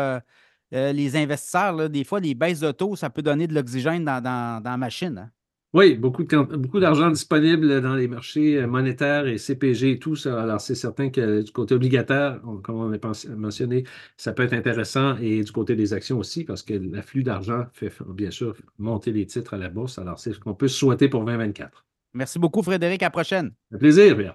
les 0.70 1.16
investisseurs. 1.16 1.90
des 1.90 2.04
fois, 2.04 2.20
des 2.20 2.34
baisses 2.34 2.60
de 2.60 2.70
taux, 2.72 2.96
ça 2.96 3.10
peut 3.10 3.22
donner 3.22 3.46
de 3.46 3.54
l'oxygène 3.54 4.04
dans, 4.04 4.22
dans, 4.22 4.62
la 4.64 4.76
machine. 4.76 5.18
Hein. 5.18 5.30
Oui, 5.74 5.94
beaucoup, 5.94 6.24
beaucoup 6.24 6.80
d'argent 6.80 7.10
disponible 7.10 7.80
dans 7.80 7.94
les 7.94 8.06
marchés 8.06 8.58
euh, 8.58 8.66
monétaires 8.66 9.26
et 9.26 9.38
CPG 9.38 9.92
et 9.92 9.98
tout 9.98 10.16
ça. 10.16 10.42
Alors, 10.42 10.60
c'est 10.60 10.74
certain 10.74 11.08
que 11.08 11.40
du 11.40 11.50
côté 11.50 11.74
obligataire, 11.74 12.42
comme 12.62 12.76
on 12.76 12.92
a 12.92 12.98
mentionné, 13.34 13.84
ça 14.18 14.34
peut 14.34 14.42
être 14.42 14.52
intéressant 14.52 15.16
et 15.16 15.42
du 15.42 15.50
côté 15.50 15.74
des 15.74 15.94
actions 15.94 16.18
aussi, 16.18 16.44
parce 16.44 16.62
que 16.62 16.74
l'afflux 16.74 17.22
d'argent 17.22 17.64
fait 17.72 17.90
bien 18.08 18.30
sûr 18.30 18.54
monter 18.78 19.12
les 19.12 19.24
titres 19.24 19.54
à 19.54 19.56
la 19.56 19.70
bourse. 19.70 19.98
Alors, 19.98 20.18
c'est 20.18 20.34
ce 20.34 20.40
qu'on 20.40 20.54
peut 20.54 20.68
souhaiter 20.68 21.08
pour 21.08 21.24
2024. 21.24 21.86
Merci 22.12 22.38
beaucoup, 22.38 22.62
Frédéric. 22.62 23.02
À 23.02 23.06
la 23.06 23.10
prochaine. 23.10 23.52
Un 23.72 23.78
plaisir, 23.78 24.14
bien. 24.14 24.34